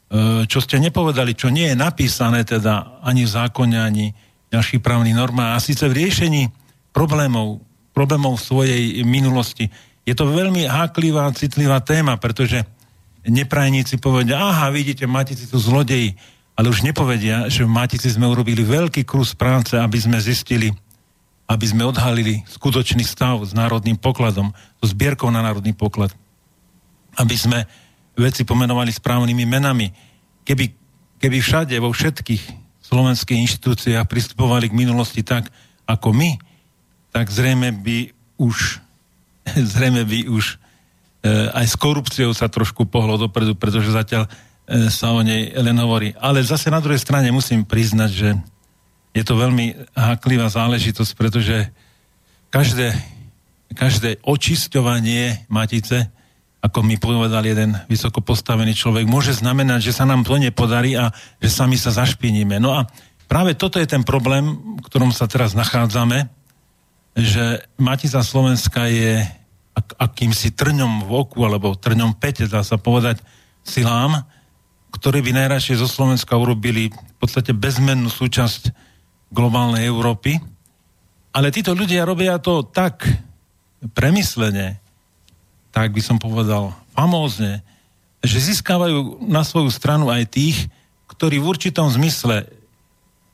E, 0.08 0.48
čo 0.48 0.64
ste 0.64 0.80
nepovedali, 0.80 1.36
čo 1.36 1.52
nie 1.52 1.68
je 1.68 1.76
napísané 1.76 2.48
teda 2.48 3.04
ani 3.04 3.28
v 3.28 3.34
zákone, 3.36 3.76
ani 3.76 4.16
v 4.16 4.50
ďalších 4.56 4.80
právnych 4.80 5.20
normách, 5.20 5.60
a 5.60 5.64
síce 5.64 5.84
v 5.84 6.08
riešení 6.08 6.48
problémov, 6.96 7.60
problémov 7.92 8.40
svojej 8.40 9.04
minulosti. 9.04 9.68
Je 10.08 10.16
to 10.16 10.32
veľmi 10.32 10.64
háklivá, 10.64 11.28
citlivá 11.36 11.84
téma, 11.84 12.16
pretože 12.16 12.64
neprajníci 13.28 14.00
povedia, 14.00 14.40
aha, 14.40 14.72
vidíte, 14.72 15.04
Matici 15.04 15.44
sú 15.44 15.60
zlodeji, 15.60 16.16
ale 16.56 16.72
už 16.72 16.88
nepovedia, 16.88 17.52
že 17.52 17.68
v 17.68 17.76
Matici 17.76 18.08
sme 18.08 18.32
urobili 18.32 18.64
veľký 18.64 19.04
kus 19.04 19.36
práce, 19.36 19.76
aby 19.76 20.00
sme 20.00 20.24
zistili, 20.24 20.72
aby 21.48 21.66
sme 21.66 21.88
odhalili 21.88 22.44
skutočný 22.52 23.08
stav 23.08 23.40
s 23.48 23.56
národným 23.56 23.96
pokladom, 23.96 24.52
so 24.84 24.86
zbierkou 24.92 25.32
na 25.32 25.40
národný 25.40 25.72
poklad. 25.72 26.12
Aby 27.16 27.40
sme 27.40 27.60
veci 28.20 28.44
pomenovali 28.44 28.92
správnymi 28.92 29.46
menami. 29.48 29.88
Keby, 30.44 30.66
keby 31.24 31.38
všade, 31.40 31.76
vo 31.80 31.96
všetkých 31.96 32.44
slovenských 32.84 33.40
inštitúciách 33.48 34.06
pristupovali 34.06 34.68
k 34.68 34.78
minulosti 34.78 35.24
tak, 35.24 35.48
ako 35.88 36.12
my, 36.12 36.36
tak 37.16 37.32
zrejme 37.32 37.72
by 37.80 38.12
už 38.38 38.84
zrejme 39.76 40.04
by 40.04 40.28
už 40.28 40.60
e, 41.24 41.48
aj 41.56 41.66
s 41.68 41.76
korupciou 41.80 42.32
sa 42.36 42.52
trošku 42.52 42.88
pohlo 42.88 43.16
dopredu, 43.16 43.56
pretože 43.56 43.96
zatiaľ 43.96 44.28
e, 44.28 44.30
sa 44.92 45.16
o 45.16 45.22
nej 45.24 45.56
len 45.56 45.78
hovorí. 45.80 46.12
Ale 46.20 46.44
zase 46.44 46.68
na 46.68 46.84
druhej 46.84 47.00
strane 47.00 47.32
musím 47.32 47.64
priznať, 47.64 48.12
že 48.12 48.30
je 49.18 49.24
to 49.26 49.34
veľmi 49.34 49.74
háklivá 49.98 50.46
záležitosť, 50.54 51.12
pretože 51.18 51.74
každé, 52.54 52.94
každé 53.74 54.22
očisťovanie 54.22 55.50
matice 55.50 56.14
ako 56.58 56.84
mi 56.84 56.98
povedal 56.98 57.46
jeden 57.46 57.78
vysoko 57.86 58.20
postavený 58.20 58.74
človek, 58.74 59.06
môže 59.06 59.38
znamenať, 59.38 59.88
že 59.88 59.96
sa 59.96 60.10
nám 60.10 60.26
to 60.26 60.36
nepodarí 60.42 60.98
a 60.98 61.14
že 61.38 61.54
sami 61.54 61.78
sa 61.78 61.94
zašpiníme. 61.94 62.58
No 62.58 62.74
a 62.74 62.90
práve 63.30 63.54
toto 63.54 63.78
je 63.78 63.88
ten 63.88 64.02
problém, 64.02 64.58
v 64.76 64.82
ktorom 64.84 65.14
sa 65.14 65.30
teraz 65.30 65.54
nachádzame, 65.54 66.28
že 67.18 67.62
Matica 67.78 68.22
Slovenska 68.26 68.90
je 68.90 69.22
ak, 69.78 69.88
akýmsi 70.02 70.58
trňom 70.58 71.06
v 71.06 71.12
oku, 71.14 71.46
alebo 71.46 71.78
trňom 71.78 72.18
pete, 72.18 72.50
dá 72.50 72.66
sa 72.66 72.82
povedať, 72.82 73.22
silám, 73.62 74.26
ktoré 74.90 75.22
by 75.22 75.38
najradšej 75.38 75.78
zo 75.78 75.86
Slovenska 75.86 76.34
urobili 76.34 76.90
v 76.90 77.16
podstate 77.22 77.54
bezmennú 77.54 78.10
súčasť 78.10 78.74
globálnej 79.32 79.88
Európy. 79.88 80.40
Ale 81.36 81.54
títo 81.54 81.78
ľudia 81.78 82.08
robia 82.08 82.40
to 82.42 82.66
tak 82.66 83.06
premyslene, 83.94 84.82
tak 85.70 85.94
by 85.94 86.02
som 86.02 86.18
povedal, 86.18 86.74
famózne, 86.98 87.62
že 88.26 88.42
získavajú 88.42 89.30
na 89.30 89.46
svoju 89.46 89.70
stranu 89.70 90.10
aj 90.10 90.34
tých, 90.34 90.58
ktorí 91.06 91.38
v 91.38 91.50
určitom 91.54 91.86
zmysle 91.94 92.50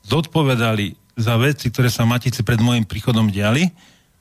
zodpovedali 0.04 1.00
za 1.16 1.40
veci, 1.40 1.72
ktoré 1.72 1.88
sa 1.88 2.04
Matici 2.04 2.44
pred 2.44 2.60
môjim 2.60 2.84
príchodom 2.84 3.32
diali. 3.32 3.72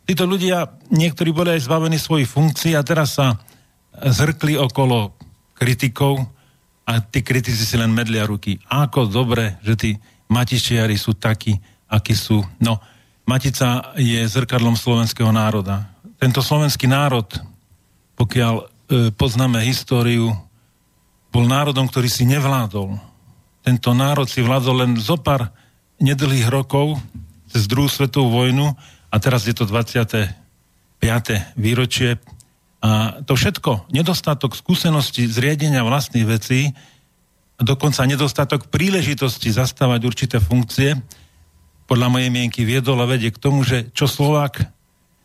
Títo 0.08 0.24
ľudia, 0.24 0.80
niektorí 0.88 1.36
boli 1.36 1.56
aj 1.56 1.68
zbavení 1.68 2.00
svojich 2.00 2.30
funkcií 2.30 2.76
a 2.76 2.86
teraz 2.86 3.20
sa 3.20 3.36
zrkli 3.94 4.56
okolo 4.56 5.12
kritikov 5.56 6.24
a 6.84 7.00
tí 7.00 7.24
kritici 7.24 7.64
si 7.64 7.76
len 7.80 7.92
medlia 7.92 8.28
ruky. 8.28 8.60
Ako 8.68 9.08
dobre, 9.08 9.60
že 9.64 9.74
tí 9.76 9.92
matičiari 10.34 10.98
sú 10.98 11.14
takí, 11.14 11.54
akí 11.86 12.18
sú. 12.18 12.42
No, 12.58 12.82
Matica 13.24 13.94
je 13.96 14.20
zrkadlom 14.26 14.74
slovenského 14.74 15.30
národa. 15.30 15.94
Tento 16.18 16.42
slovenský 16.42 16.90
národ 16.90 17.30
pokiaľ 18.14 18.54
e, 18.56 18.64
poznáme 19.14 19.62
históriu, 19.66 20.34
bol 21.34 21.46
národom, 21.50 21.90
ktorý 21.90 22.10
si 22.10 22.30
nevládol. 22.30 22.94
Tento 23.66 23.90
národ 23.98 24.30
si 24.30 24.46
vládol 24.46 24.86
len 24.86 24.92
zo 25.02 25.18
pár 25.18 25.50
nedlhých 25.98 26.46
rokov 26.52 27.00
cez 27.50 27.66
druhú 27.66 27.90
svetovú 27.90 28.30
vojnu 28.30 28.70
a 29.10 29.16
teraz 29.18 29.50
je 29.50 29.56
to 29.56 29.66
25. 29.66 30.30
výročie 31.58 32.22
a 32.84 33.24
to 33.24 33.40
všetko, 33.40 33.88
nedostatok 33.96 34.60
skúsenosti 34.60 35.24
zriadenia 35.24 35.88
vlastných 35.88 36.28
vecí, 36.28 36.76
dokonca 37.64 38.06
nedostatok 38.06 38.68
príležitosti 38.70 39.50
zastávať 39.50 40.02
určité 40.04 40.38
funkcie, 40.38 41.00
podľa 41.84 42.08
mojej 42.08 42.30
mienky 42.32 42.64
viedol 42.64 43.00
a 43.04 43.10
vedie 43.10 43.30
k 43.30 43.42
tomu, 43.42 43.62
že 43.68 43.92
čo 43.92 44.08
Slovák 44.08 44.64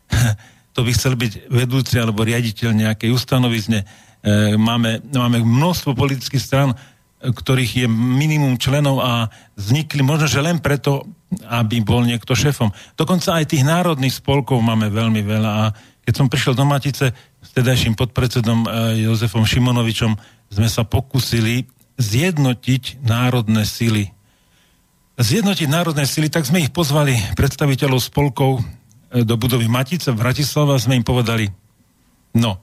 to 0.75 0.79
by 0.83 0.91
chcel 0.95 1.15
byť 1.15 1.51
vedúci 1.51 1.95
alebo 1.99 2.23
riaditeľ 2.23 2.71
nejakej 2.75 3.09
ustanovizne. 3.11 3.83
E, 3.83 4.55
máme, 4.59 5.03
máme 5.11 5.43
množstvo 5.43 5.95
politických 5.95 6.43
stran, 6.43 6.75
ktorých 7.19 7.83
je 7.83 7.87
minimum 7.91 8.55
členov 8.55 9.03
a 9.03 9.27
vznikli 9.59 9.99
možno, 9.99 10.31
že 10.31 10.39
len 10.39 10.63
preto, 10.63 11.03
aby 11.51 11.83
bol 11.83 12.07
niekto 12.07 12.31
šefom. 12.31 12.71
Dokonca 12.95 13.35
aj 13.35 13.51
tých 13.51 13.67
národných 13.67 14.15
spolkov 14.23 14.63
máme 14.63 14.87
veľmi 14.87 15.19
veľa 15.19 15.51
a 15.51 15.65
keď 16.07 16.13
som 16.15 16.31
prišiel 16.31 16.55
do 16.55 16.63
Matice 16.63 17.11
s 17.43 17.49
tedajším 17.53 17.99
podpredsedom 17.99 18.59
e, 18.63 18.67
Jozefom 19.03 19.43
Šimonovičom, 19.43 20.15
sme 20.49 20.67
sa 20.71 20.87
pokúsili 20.87 21.67
zjednotiť 21.99 23.03
národné 23.03 23.67
sily. 23.67 24.15
Zjednotiť 25.19 25.67
národné 25.67 26.07
sily, 26.07 26.31
tak 26.31 26.47
sme 26.47 26.63
ich 26.63 26.71
pozvali 26.71 27.19
predstaviteľov 27.35 27.99
spolkov 27.99 28.63
E, 29.09 29.25
do 29.25 29.35
budovy 29.37 29.65
Matice 29.65 30.13
v 30.13 30.21
Bratislava 30.21 30.77
sme 30.77 31.01
im 31.01 31.05
povedali, 31.05 31.49
no, 32.37 32.61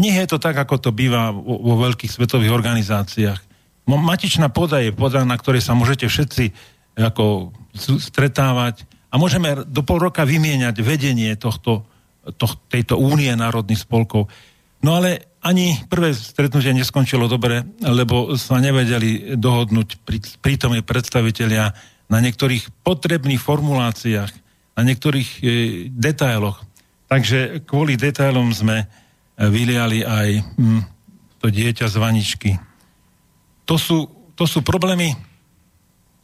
nie 0.00 0.16
je 0.16 0.26
to 0.32 0.40
tak, 0.40 0.56
ako 0.56 0.80
to 0.80 0.90
býva 0.90 1.28
vo, 1.30 1.60
vo 1.60 1.74
veľkých 1.84 2.08
svetových 2.08 2.52
organizáciách. 2.56 3.40
Matičná 3.84 4.48
poda 4.48 4.80
je 4.80 4.94
poda, 4.94 5.26
na 5.26 5.36
ktorej 5.36 5.60
sa 5.60 5.76
môžete 5.76 6.08
všetci 6.08 6.44
e, 6.48 6.52
ako 6.96 7.52
stretávať 8.00 8.88
a 9.12 9.20
môžeme 9.20 9.68
do 9.68 9.84
pol 9.84 10.00
roka 10.00 10.24
vymieňať 10.24 10.80
vedenie 10.80 11.36
tohto, 11.36 11.84
to, 12.40 12.46
tejto 12.72 12.96
únie 12.96 13.28
národných 13.36 13.84
spolkov. 13.84 14.32
No 14.80 14.96
ale 14.96 15.31
ani 15.42 15.74
prvé 15.90 16.14
stretnutie 16.14 16.70
neskončilo 16.70 17.26
dobre, 17.26 17.66
lebo 17.82 18.38
sa 18.38 18.62
nevedeli 18.62 19.34
dohodnúť 19.34 20.02
prítomní 20.38 20.86
predstavitelia 20.86 21.74
na 22.06 22.18
niektorých 22.22 22.82
potrebných 22.86 23.42
formuláciách 23.42 24.42
na 24.76 24.82
niektorých 24.82 25.28
e, 25.28 25.42
detailoch. 25.92 26.64
Takže 27.08 27.64
kvôli 27.68 28.00
detailom 28.00 28.48
sme 28.56 28.84
e, 28.84 28.86
vyliali 29.36 30.00
aj 30.00 30.28
hm, 30.56 30.82
to 31.44 31.46
dieťa 31.52 31.86
z 31.92 31.96
vaničky. 32.00 32.50
To 33.68 33.76
sú, 33.76 34.08
to 34.32 34.48
sú 34.48 34.64
problémy, 34.64 35.12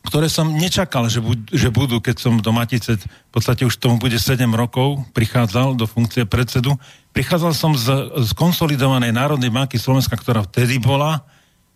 ktoré 0.08 0.32
som 0.32 0.48
nečakal, 0.48 1.12
že, 1.12 1.20
bud, 1.20 1.52
že 1.52 1.68
budú, 1.68 2.00
keď 2.00 2.16
som 2.16 2.40
do 2.40 2.48
Matice, 2.50 2.96
v 2.96 3.32
podstate 3.32 3.68
už 3.68 3.76
tomu 3.76 4.00
bude 4.00 4.16
7 4.16 4.40
rokov, 4.56 5.04
prichádzal 5.12 5.76
do 5.76 5.84
funkcie 5.84 6.24
predsedu. 6.24 6.74
Prichádzal 7.12 7.52
som 7.52 7.76
z, 7.76 8.08
z 8.24 8.30
konsolidovanej 8.32 9.12
Národnej 9.12 9.52
banky 9.52 9.76
Slovenska, 9.76 10.16
ktorá 10.16 10.42
vtedy 10.48 10.80
bola, 10.80 11.20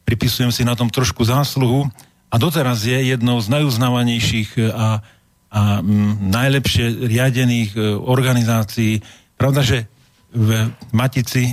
pripisujem 0.09 0.49
si 0.49 0.65
na 0.65 0.73
tom 0.73 0.89
trošku 0.89 1.23
zásluhu, 1.23 1.93
a 2.33 2.41
doteraz 2.41 2.89
je 2.89 2.97
jednou 3.13 3.37
z 3.45 3.53
najuznávanejších 3.53 4.57
e, 4.57 4.73
a 4.73 5.05
a 5.53 5.85
najlepšie 6.17 7.05
riadených 7.05 7.77
e, 7.77 7.81
organizácií. 8.01 9.05
Pravda, 9.37 9.61
že 9.61 9.85
v 10.33 10.73
Matici, 10.97 11.45
e, 11.45 11.53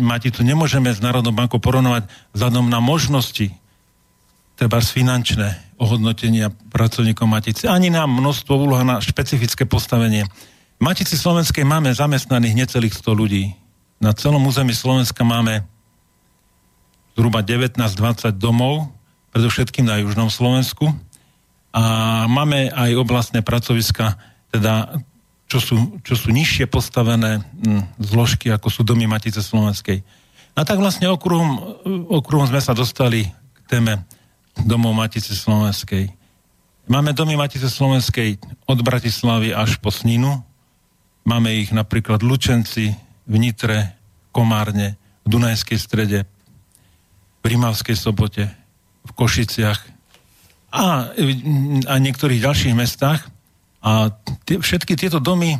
Maticu 0.00 0.40
nemôžeme 0.40 0.88
s 0.88 1.04
Národnou 1.04 1.36
bankou 1.36 1.60
porovnovať 1.60 2.08
vzhľadom 2.32 2.72
na 2.72 2.80
možnosti, 2.80 3.52
treba 4.56 4.80
finančné 4.80 5.69
ohodnotenia 5.80 6.52
pracovníkov 6.52 7.24
Matice, 7.24 7.64
ani 7.64 7.88
na 7.88 8.04
množstvo 8.04 8.52
úloha 8.52 8.84
na 8.84 9.00
špecifické 9.00 9.64
postavenie. 9.64 10.28
V 10.76 10.82
Matici 10.84 11.16
Slovenskej 11.16 11.64
máme 11.64 11.88
zamestnaných 11.96 12.68
necelých 12.68 12.94
100 13.00 13.16
ľudí. 13.16 13.56
Na 13.96 14.12
celom 14.12 14.44
území 14.44 14.76
Slovenska 14.76 15.24
máme 15.24 15.64
zhruba 17.16 17.40
19-20 17.40 18.36
domov, 18.36 18.92
predovšetkým 19.32 19.88
na 19.88 20.00
južnom 20.04 20.28
Slovensku 20.28 20.92
a 21.72 21.82
máme 22.28 22.68
aj 22.72 22.90
oblastné 22.98 23.40
pracoviska, 23.40 24.20
teda 24.50 25.00
čo 25.50 25.58
sú, 25.58 25.76
čo 26.06 26.14
sú 26.14 26.30
nižšie 26.30 26.70
postavené 26.70 27.40
hm, 27.42 27.98
zložky, 27.98 28.52
ako 28.52 28.68
sú 28.70 28.80
domy 28.86 29.08
Matice 29.08 29.42
Slovenskej. 29.42 30.04
A 30.54 30.60
tak 30.66 30.78
vlastne 30.82 31.08
okruhom, 31.08 31.78
okruhom 32.10 32.46
sme 32.46 32.62
sa 32.62 32.74
dostali 32.74 33.26
k 33.30 33.58
téme 33.70 34.02
domov 34.64 34.92
Matice 34.96 35.32
Slovenskej. 35.32 36.12
Máme 36.90 37.14
domy 37.14 37.38
Matice 37.38 37.70
Slovenskej 37.70 38.40
od 38.66 38.78
Bratislavy 38.82 39.54
až 39.54 39.78
po 39.78 39.94
Sninu. 39.94 40.42
Máme 41.22 41.54
ich 41.54 41.70
napríklad 41.70 42.24
Lučenci, 42.24 42.96
v 43.30 43.34
Nitre, 43.38 43.94
Komárne, 44.34 44.98
v 45.22 45.38
Dunajskej 45.38 45.78
strede, 45.78 46.26
v 47.40 47.44
Rimavskej 47.46 47.94
sobote, 47.94 48.50
v 49.06 49.10
Košiciach 49.14 49.80
a, 50.74 51.14
a 51.86 51.94
niektorých 51.98 52.42
ďalších 52.42 52.74
mestách. 52.74 53.22
A 53.80 54.12
tie, 54.44 54.60
všetky 54.60 54.98
tieto 54.98 55.22
domy 55.22 55.56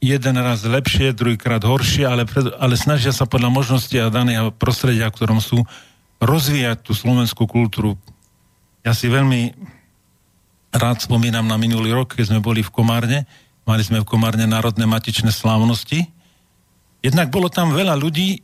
jeden 0.00 0.36
raz 0.38 0.62
lepšie, 0.62 1.16
druhýkrát 1.16 1.64
horšie, 1.64 2.06
ale, 2.06 2.22
pred, 2.28 2.52
ale 2.56 2.78
snažia 2.78 3.10
sa 3.10 3.26
podľa 3.26 3.50
možnosti 3.50 3.96
a 3.98 4.12
daného 4.12 4.52
prostredia, 4.54 5.08
v 5.10 5.16
ktorom 5.16 5.40
sú, 5.42 5.66
rozvíjať 6.20 6.80
tú 6.80 6.92
slovenskú 6.96 7.44
kultúru. 7.44 7.96
Ja 8.86 8.96
si 8.96 9.10
veľmi 9.10 9.52
rád 10.72 11.02
spomínam 11.02 11.44
na 11.48 11.56
minulý 11.56 11.92
rok, 11.92 12.14
keď 12.16 12.32
sme 12.32 12.40
boli 12.44 12.60
v 12.60 12.72
Komárne. 12.72 13.24
Mali 13.66 13.82
sme 13.82 14.00
v 14.04 14.08
Komárne 14.08 14.46
národné 14.46 14.86
matičné 14.86 15.32
slávnosti. 15.32 16.06
Jednak 17.02 17.32
bolo 17.32 17.50
tam 17.50 17.74
veľa 17.74 17.98
ľudí, 17.98 18.40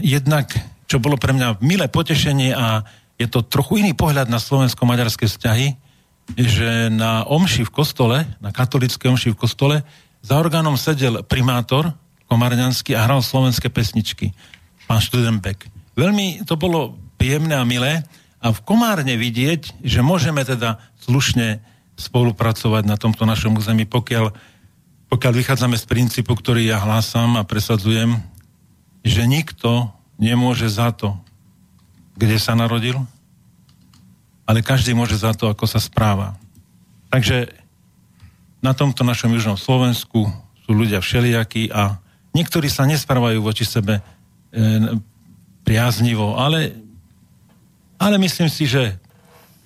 jednak, 0.00 0.50
čo 0.88 0.98
bolo 0.98 1.20
pre 1.20 1.36
mňa 1.36 1.60
milé 1.62 1.86
potešenie 1.88 2.54
a 2.54 2.82
je 3.14 3.30
to 3.30 3.46
trochu 3.46 3.84
iný 3.84 3.94
pohľad 3.94 4.26
na 4.26 4.42
slovensko-maďarské 4.42 5.30
vzťahy, 5.30 5.78
že 6.34 6.90
na 6.90 7.22
omši 7.28 7.68
v 7.68 7.74
kostole, 7.74 8.18
na 8.42 8.50
katolické 8.50 9.06
omši 9.06 9.36
v 9.36 9.38
kostole, 9.38 9.76
za 10.24 10.40
orgánom 10.40 10.74
sedel 10.74 11.20
primátor 11.22 11.92
komárňanský 12.26 12.96
a 12.96 13.04
hral 13.04 13.20
slovenské 13.20 13.68
pesničky. 13.68 14.32
Pán 14.88 14.98
Študenbeck. 15.04 15.68
Veľmi 15.94 16.42
to 16.48 16.56
bolo 16.56 16.96
príjemné 17.16 17.54
a 17.56 17.64
milé 17.64 18.04
a 18.44 18.52
v 18.52 18.60
Komárne 18.60 19.16
vidieť, 19.16 19.80
že 19.80 20.04
môžeme 20.04 20.44
teda 20.44 20.76
slušne 21.04 21.64
spolupracovať 21.96 22.84
na 22.84 22.98
tomto 22.98 23.24
našom 23.24 23.56
území, 23.56 23.88
pokiaľ, 23.88 24.34
pokiaľ 25.08 25.32
vychádzame 25.32 25.78
z 25.78 25.86
princípu, 25.88 26.34
ktorý 26.36 26.68
ja 26.68 26.82
hlásam 26.82 27.40
a 27.40 27.46
presadzujem, 27.46 28.20
že 29.06 29.24
nikto 29.24 29.88
nemôže 30.20 30.68
za 30.68 30.90
to, 30.90 31.16
kde 32.18 32.36
sa 32.38 32.52
narodil, 32.58 33.00
ale 34.44 34.60
každý 34.60 34.92
môže 34.92 35.16
za 35.16 35.32
to, 35.32 35.48
ako 35.48 35.64
sa 35.64 35.80
správa. 35.80 36.36
Takže 37.08 37.48
na 38.60 38.76
tomto 38.76 39.04
našom 39.04 39.32
južnom 39.32 39.56
Slovensku 39.56 40.28
sú 40.64 40.70
ľudia 40.72 41.00
všelijakí 41.00 41.72
a 41.72 42.00
niektorí 42.32 42.68
sa 42.68 42.88
nesprávajú 42.88 43.40
voči 43.44 43.64
sebe 43.68 44.00
e, 44.00 44.02
priaznivo, 45.64 46.36
ale 46.36 46.83
ale 47.98 48.18
myslím 48.18 48.50
si, 48.50 48.66
že 48.66 48.98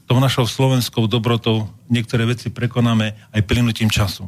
tou 0.08 0.16
našou 0.16 0.48
slovenskou 0.48 1.04
dobrotou 1.04 1.68
niektoré 1.92 2.24
veci 2.24 2.48
prekonáme 2.48 3.12
aj 3.32 3.42
plynutím 3.44 3.92
času. 3.92 4.24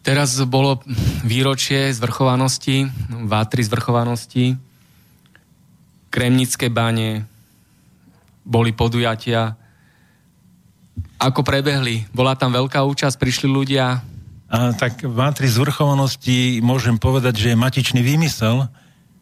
Teraz 0.00 0.40
bolo 0.48 0.80
výročie 1.20 1.92
zvrchovanosti, 1.92 2.88
vátry 3.28 3.60
zvrchovanosti, 3.60 4.56
kremnické 6.08 6.72
bane, 6.72 7.28
boli 8.48 8.72
podujatia. 8.72 9.52
Ako 11.20 11.44
prebehli? 11.44 12.08
Bola 12.16 12.32
tam 12.32 12.56
veľká 12.56 12.80
účasť, 12.80 13.20
prišli 13.20 13.52
ľudia? 13.52 14.00
A, 14.48 14.72
tak 14.72 15.04
vátry 15.04 15.44
zvrchovanosti 15.44 16.64
môžem 16.64 16.96
povedať, 16.96 17.36
že 17.36 17.48
je 17.52 17.60
matičný 17.60 18.00
výmysel, 18.00 18.64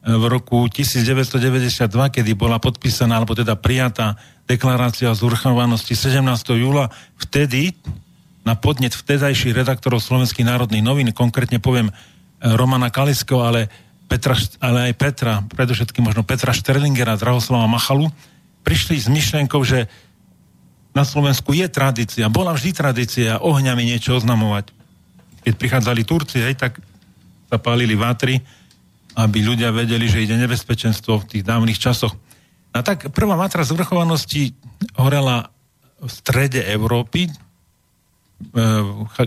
v 0.06 0.24
roku 0.30 0.70
1992, 0.70 1.90
kedy 1.90 2.30
bola 2.38 2.62
podpísaná, 2.62 3.18
alebo 3.18 3.34
teda 3.34 3.58
prijatá 3.58 4.14
deklarácia 4.46 5.10
o 5.10 5.18
zvrchovanosti 5.18 5.98
17. 5.98 6.22
júla, 6.54 6.94
vtedy 7.18 7.74
na 8.46 8.54
podnet 8.54 8.94
vtedajších 8.94 9.50
redaktorov 9.50 9.98
Slovenských 9.98 10.46
národných 10.46 10.86
novín, 10.86 11.10
konkrétne 11.10 11.58
poviem 11.58 11.90
eh, 11.90 11.94
Romana 12.54 12.94
Kaliského, 12.94 13.42
ale, 13.42 13.66
Petra, 14.06 14.38
ale 14.62 14.90
aj 14.90 14.92
Petra, 14.94 15.42
predovšetkým 15.42 16.06
možno 16.06 16.22
Petra 16.22 16.54
Šterlingera, 16.54 17.18
Drahoslava 17.18 17.66
Machalu, 17.66 18.06
prišli 18.62 19.02
s 19.02 19.10
myšlenkou, 19.10 19.58
že 19.66 19.90
na 20.94 21.02
Slovensku 21.02 21.50
je 21.50 21.66
tradícia, 21.66 22.30
bola 22.30 22.54
vždy 22.54 22.70
tradícia 22.70 23.42
ohňami 23.42 23.82
niečo 23.82 24.14
oznamovať. 24.14 24.70
Keď 25.42 25.52
prichádzali 25.58 26.06
Turci, 26.06 26.38
hej, 26.46 26.54
tak 26.54 26.78
zapálili 27.50 27.98
vátry, 27.98 28.38
aby 29.16 29.38
ľudia 29.40 29.72
vedeli, 29.72 30.04
že 30.06 30.20
ide 30.20 30.36
nebezpečenstvo 30.36 31.24
v 31.24 31.28
tých 31.28 31.42
dávnych 31.42 31.80
časoch. 31.80 32.12
A 32.76 32.84
tak 32.84 33.08
prvá 33.16 33.32
matra 33.40 33.64
zvrchovanosti 33.64 34.52
horela 35.00 35.48
v 35.96 36.10
strede 36.12 36.60
Európy, 36.68 37.24
e, 37.24 37.30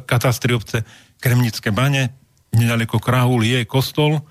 katastri 0.06 0.54
obce 0.54 0.86
Kremnické 1.17 1.73
bane, 1.73 2.13
nedaleko 2.54 3.02
Krahul 3.02 3.41
je 3.41 3.65
kostol 3.65 4.21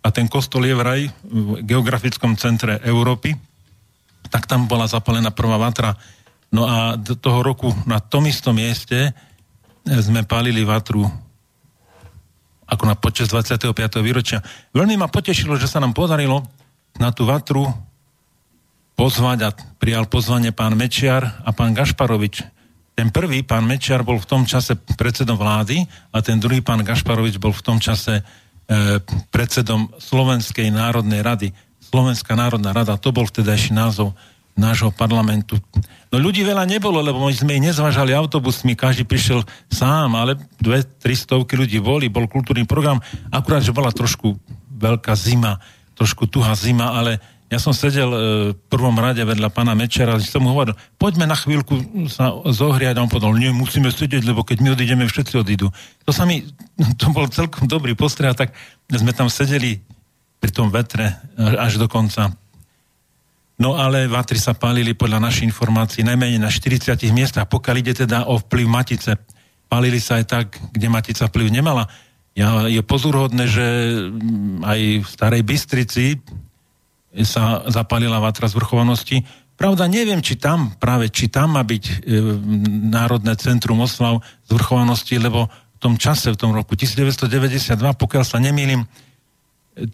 a 0.00 0.08
ten 0.08 0.24
kostol 0.24 0.64
je 0.64 0.72
vraj 0.72 1.00
v 1.28 1.60
geografickom 1.68 2.40
centre 2.40 2.80
Európy, 2.80 3.36
tak 4.32 4.48
tam 4.48 4.64
bola 4.64 4.88
zapalená 4.88 5.28
prvá 5.28 5.60
vatra. 5.60 5.92
No 6.48 6.64
a 6.64 6.96
do 6.96 7.12
toho 7.12 7.44
roku 7.44 7.76
na 7.84 8.00
tom 8.00 8.24
istom 8.24 8.56
mieste 8.56 9.12
sme 9.84 10.24
palili 10.24 10.64
vatru 10.64 11.04
ako 12.68 12.84
na 12.84 12.94
počas 12.94 13.32
25. 13.32 13.72
výročia. 14.04 14.44
Veľmi 14.76 15.00
ma 15.00 15.08
potešilo, 15.08 15.56
že 15.56 15.66
sa 15.66 15.80
nám 15.80 15.96
podarilo 15.96 16.44
na 17.00 17.08
tú 17.08 17.24
vatru 17.24 17.64
pozvať 18.92 19.38
a 19.48 19.50
prijal 19.80 20.04
pozvanie 20.10 20.52
pán 20.52 20.76
Mečiar 20.76 21.40
a 21.46 21.50
pán 21.54 21.72
Gašparovič. 21.72 22.44
Ten 22.98 23.14
prvý, 23.14 23.46
pán 23.46 23.62
Mečiar, 23.64 24.02
bol 24.02 24.18
v 24.18 24.26
tom 24.26 24.42
čase 24.42 24.74
predsedom 24.98 25.38
vlády 25.38 25.86
a 26.10 26.18
ten 26.18 26.36
druhý, 26.42 26.60
pán 26.60 26.82
Gašparovič, 26.82 27.38
bol 27.38 27.54
v 27.54 27.62
tom 27.62 27.78
čase 27.78 28.20
e, 28.20 28.22
predsedom 29.30 29.94
Slovenskej 30.02 30.68
národnej 30.74 31.22
rady. 31.22 31.48
Slovenská 31.78 32.34
národná 32.34 32.74
rada, 32.74 32.98
to 32.98 33.14
bol 33.14 33.22
vtedajší 33.24 33.70
názov 33.70 34.18
nášho 34.58 34.90
parlamentu. 34.90 35.54
No 36.10 36.18
ľudí 36.18 36.42
veľa 36.42 36.66
nebolo, 36.66 36.98
lebo 36.98 37.22
my 37.22 37.30
sme 37.30 37.54
ich 37.56 37.64
nezvážali 37.70 38.10
autobusmi, 38.10 38.74
každý 38.74 39.06
prišiel 39.06 39.46
sám, 39.70 40.18
ale 40.18 40.34
dve, 40.58 40.82
tri 40.82 41.14
stovky 41.14 41.54
ľudí 41.54 41.78
boli, 41.78 42.10
bol 42.10 42.26
kultúrny 42.26 42.66
program, 42.66 42.98
akurát, 43.30 43.62
že 43.62 43.70
bola 43.70 43.94
trošku 43.94 44.34
veľká 44.74 45.14
zima, 45.14 45.62
trošku 45.94 46.26
tuhá 46.26 46.58
zima, 46.58 46.98
ale 46.98 47.22
ja 47.48 47.56
som 47.56 47.72
sedel 47.72 48.10
e, 48.12 48.18
v 48.52 48.60
prvom 48.68 48.92
rade 48.98 49.24
vedľa 49.24 49.48
pána 49.48 49.72
Mečera 49.72 50.20
som 50.20 50.44
mu 50.44 50.52
hovoril, 50.52 50.76
poďme 51.00 51.24
na 51.24 51.32
chvíľku 51.32 52.04
sa 52.12 52.34
zohriať 52.44 52.98
a 52.98 53.04
on 53.04 53.08
povedal, 53.08 53.32
nie, 53.32 53.54
musíme 53.54 53.88
sedieť, 53.88 54.26
lebo 54.26 54.44
keď 54.44 54.60
my 54.60 54.68
odídeme, 54.76 55.08
všetci 55.08 55.34
odídu. 55.40 55.72
To 56.04 56.10
sa 56.12 56.28
mi, 56.28 56.44
to 57.00 57.08
bol 57.14 57.30
celkom 57.30 57.70
dobrý 57.70 57.96
postreh, 57.96 58.34
tak 58.36 58.52
sme 58.90 59.14
tam 59.14 59.32
sedeli 59.32 59.80
pri 60.38 60.50
tom 60.54 60.68
vetre 60.70 61.18
až 61.36 61.82
do 61.82 61.88
konca 61.90 62.30
No 63.58 63.74
ale 63.74 64.06
vatry 64.06 64.38
sa 64.38 64.54
pálili 64.54 64.94
podľa 64.94 65.18
našich 65.18 65.50
informácií 65.50 66.06
najmenej 66.06 66.38
na 66.38 66.46
40 66.46 66.94
miestach, 67.10 67.50
pokiaľ 67.50 67.76
ide 67.82 68.06
teda 68.06 68.30
o 68.30 68.38
vplyv 68.38 68.66
Matice. 68.70 69.18
Pálili 69.66 69.98
sa 69.98 70.22
aj 70.22 70.24
tak, 70.30 70.46
kde 70.70 70.86
Matica 70.86 71.26
vplyv 71.26 71.50
nemala. 71.50 71.90
Ja, 72.38 72.70
je 72.70 72.78
pozorhodné, 72.86 73.50
že 73.50 73.66
mm, 74.14 74.62
aj 74.62 74.80
v 75.02 75.06
Starej 75.10 75.42
Bystrici 75.42 76.22
sa 77.26 77.66
zapálila 77.66 78.22
vatra 78.22 78.46
zvrchovanosti. 78.46 79.26
Pravda, 79.58 79.90
neviem, 79.90 80.22
či 80.22 80.38
tam, 80.38 80.70
práve 80.78 81.10
či 81.10 81.26
tam 81.26 81.58
má 81.58 81.66
byť 81.66 81.84
e, 81.90 81.94
Národné 82.94 83.34
centrum 83.42 83.82
oslav 83.82 84.22
zvrchovanosti, 84.46 85.18
lebo 85.18 85.50
v 85.50 85.78
tom 85.82 85.98
čase, 85.98 86.30
v 86.30 86.38
tom 86.38 86.54
roku 86.54 86.78
1992, 86.78 87.74
pokiaľ 87.74 88.22
sa 88.22 88.38
nemýlim, 88.38 88.86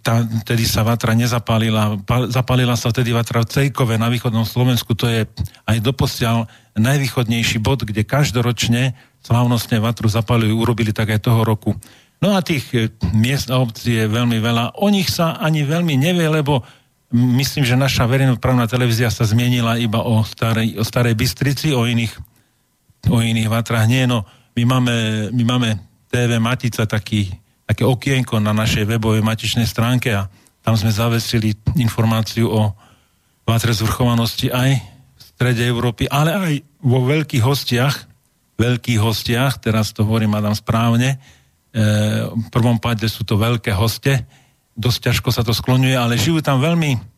tá, 0.01 0.25
tedy 0.49 0.64
sa 0.64 0.81
vatra 0.81 1.12
nezapálila. 1.12 2.01
Zapálila 2.33 2.77
sa 2.79 2.88
vtedy 2.88 3.12
vatra 3.12 3.44
v 3.44 3.51
Cejkove 3.51 4.01
na 4.01 4.09
východnom 4.09 4.49
Slovensku. 4.49 4.97
To 4.97 5.07
je 5.11 5.29
aj 5.68 5.79
doposiaľ 5.85 6.49
najvýchodnejší 6.79 7.61
bod, 7.61 7.85
kde 7.85 8.03
každoročne 8.03 8.97
slávnostne 9.25 9.81
vatru 9.81 10.09
zapálujú, 10.09 10.53
urobili 10.57 10.92
tak 10.92 11.12
aj 11.12 11.25
toho 11.25 11.44
roku. 11.44 11.77
No 12.25 12.33
a 12.37 12.40
tých 12.40 12.64
e, 12.73 12.88
miest 13.12 13.53
a 13.53 13.61
obcí 13.61 14.01
je 14.01 14.07
veľmi 14.09 14.40
veľa. 14.40 14.81
O 14.81 14.88
nich 14.88 15.12
sa 15.12 15.37
ani 15.37 15.64
veľmi 15.64 15.97
nevie, 16.01 16.25
lebo 16.29 16.64
myslím, 17.12 17.68
že 17.68 17.77
naša 17.77 18.09
verejnoprávna 18.09 18.64
televízia 18.64 19.12
sa 19.12 19.29
zmienila 19.29 19.77
iba 19.77 20.01
o 20.01 20.25
starej, 20.25 20.81
o 20.81 20.85
starej 20.85 21.14
Bystrici, 21.14 21.77
o 21.77 21.85
iných, 21.85 22.16
o 23.12 23.20
iných 23.20 23.49
vatrách. 23.53 23.87
Nie, 23.88 24.09
no, 24.09 24.25
my 24.57 24.62
máme, 24.64 24.94
my 25.37 25.44
máme 25.44 25.68
TV 26.09 26.40
Matica 26.40 26.88
taký 26.88 27.43
také 27.64 27.83
okienko 27.85 28.40
na 28.40 28.53
našej 28.53 28.85
webovej 28.85 29.24
matičnej 29.24 29.64
stránke 29.64 30.12
a 30.12 30.29
tam 30.64 30.77
sme 30.77 30.92
zavesili 30.92 31.53
informáciu 31.77 32.48
o 32.48 32.72
vátre 33.44 33.72
zvrchovanosti 33.77 34.48
aj 34.48 34.70
v 34.81 35.20
strede 35.20 35.64
Európy, 35.64 36.09
ale 36.09 36.31
aj 36.33 36.55
vo 36.81 37.05
veľkých 37.05 37.44
hostiach, 37.44 37.94
veľkých 38.57 39.00
hostiach, 39.00 39.61
teraz 39.61 39.92
to 39.92 40.05
hovorím, 40.05 40.37
Adam, 40.37 40.57
správne, 40.57 41.16
e, 41.16 41.18
v 42.29 42.48
prvom 42.48 42.81
páde 42.81 43.05
sú 43.09 43.24
to 43.29 43.37
veľké 43.37 43.77
hoste, 43.77 44.24
dosť 44.77 44.98
ťažko 45.11 45.29
sa 45.33 45.42
to 45.44 45.53
skloňuje, 45.53 45.96
ale 45.96 46.20
žijú 46.20 46.40
tam 46.40 46.61
veľmi 46.61 47.14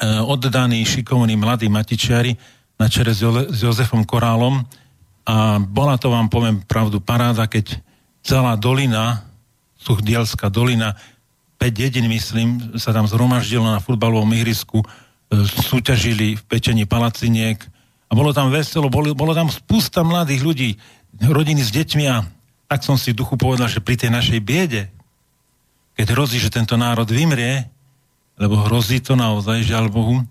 oddaní, 0.00 0.80
šikovní 0.88 1.36
mladí 1.36 1.68
matičiari 1.68 2.32
na 2.80 2.88
čere 2.88 3.12
s, 3.12 3.20
jo- 3.20 3.52
s 3.52 3.58
Jozefom 3.60 4.08
Korálom 4.08 4.64
a 5.28 5.60
bola 5.60 6.00
to, 6.00 6.08
vám 6.08 6.32
poviem 6.32 6.64
pravdu, 6.64 7.04
paráda, 7.04 7.44
keď 7.44 7.76
celá 8.24 8.56
dolina, 8.56 9.28
Suchdielská 9.80 10.52
dolina, 10.52 10.94
5 11.60 11.72
dedin, 11.72 12.08
myslím, 12.08 12.76
sa 12.80 12.92
tam 12.92 13.04
zhromaždilo 13.04 13.64
na 13.64 13.80
futbalovom 13.80 14.32
ihrisku, 14.32 14.80
e, 14.80 14.86
súťažili 15.44 16.36
v 16.36 16.42
pečení 16.48 16.88
palaciniek 16.88 17.60
a 18.08 18.12
bolo 18.16 18.32
tam 18.32 18.48
veselo, 18.48 18.88
bolo, 18.88 19.12
bolo 19.12 19.36
tam 19.36 19.52
spústa 19.52 20.00
mladých 20.00 20.40
ľudí, 20.40 20.70
rodiny 21.20 21.60
s 21.60 21.72
deťmi 21.72 22.04
a 22.08 22.24
tak 22.70 22.80
som 22.86 22.96
si 22.96 23.12
duchu 23.12 23.36
povedal, 23.36 23.68
že 23.68 23.84
pri 23.84 23.98
tej 23.98 24.14
našej 24.14 24.40
biede, 24.40 24.88
keď 25.98 26.16
hrozí, 26.16 26.40
že 26.40 26.54
tento 26.54 26.80
národ 26.80 27.04
vymrie, 27.04 27.68
lebo 28.40 28.56
hrozí 28.64 29.04
to 29.04 29.18
naozaj, 29.18 29.60
žiaľ 29.60 29.92
Bohu, 29.92 30.16
e, 30.16 30.24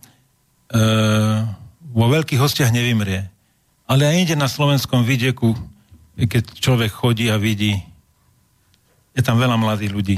vo 1.94 2.06
veľkých 2.10 2.42
hostiach 2.42 2.74
nevymrie. 2.74 3.30
Ale 3.86 4.06
aj 4.06 4.18
inde 4.18 4.36
na 4.38 4.50
slovenskom 4.50 5.06
vidieku, 5.06 5.54
keď 6.18 6.58
človek 6.58 6.90
chodí 6.90 7.30
a 7.30 7.38
vidí, 7.38 7.78
je 9.19 9.27
tam 9.27 9.36
veľa 9.36 9.60
mladých 9.60 9.91
ľudí. 9.91 10.17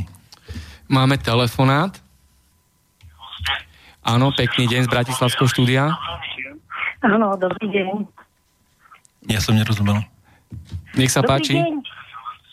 Máme 0.86 1.18
telefonát. 1.18 1.98
Áno, 4.06 4.30
pekný 4.30 4.70
deň 4.70 4.86
z 4.86 4.90
Bratislavského 4.94 5.50
štúdia. 5.50 5.90
Áno, 7.02 7.34
dobrý 7.42 7.66
deň. 7.74 8.06
Ja 9.34 9.42
som 9.42 9.58
nerozumel. 9.58 10.06
Nech 10.94 11.10
sa 11.10 11.26
dobrý 11.26 11.42
páči. 11.42 11.54
deň. 11.58 11.74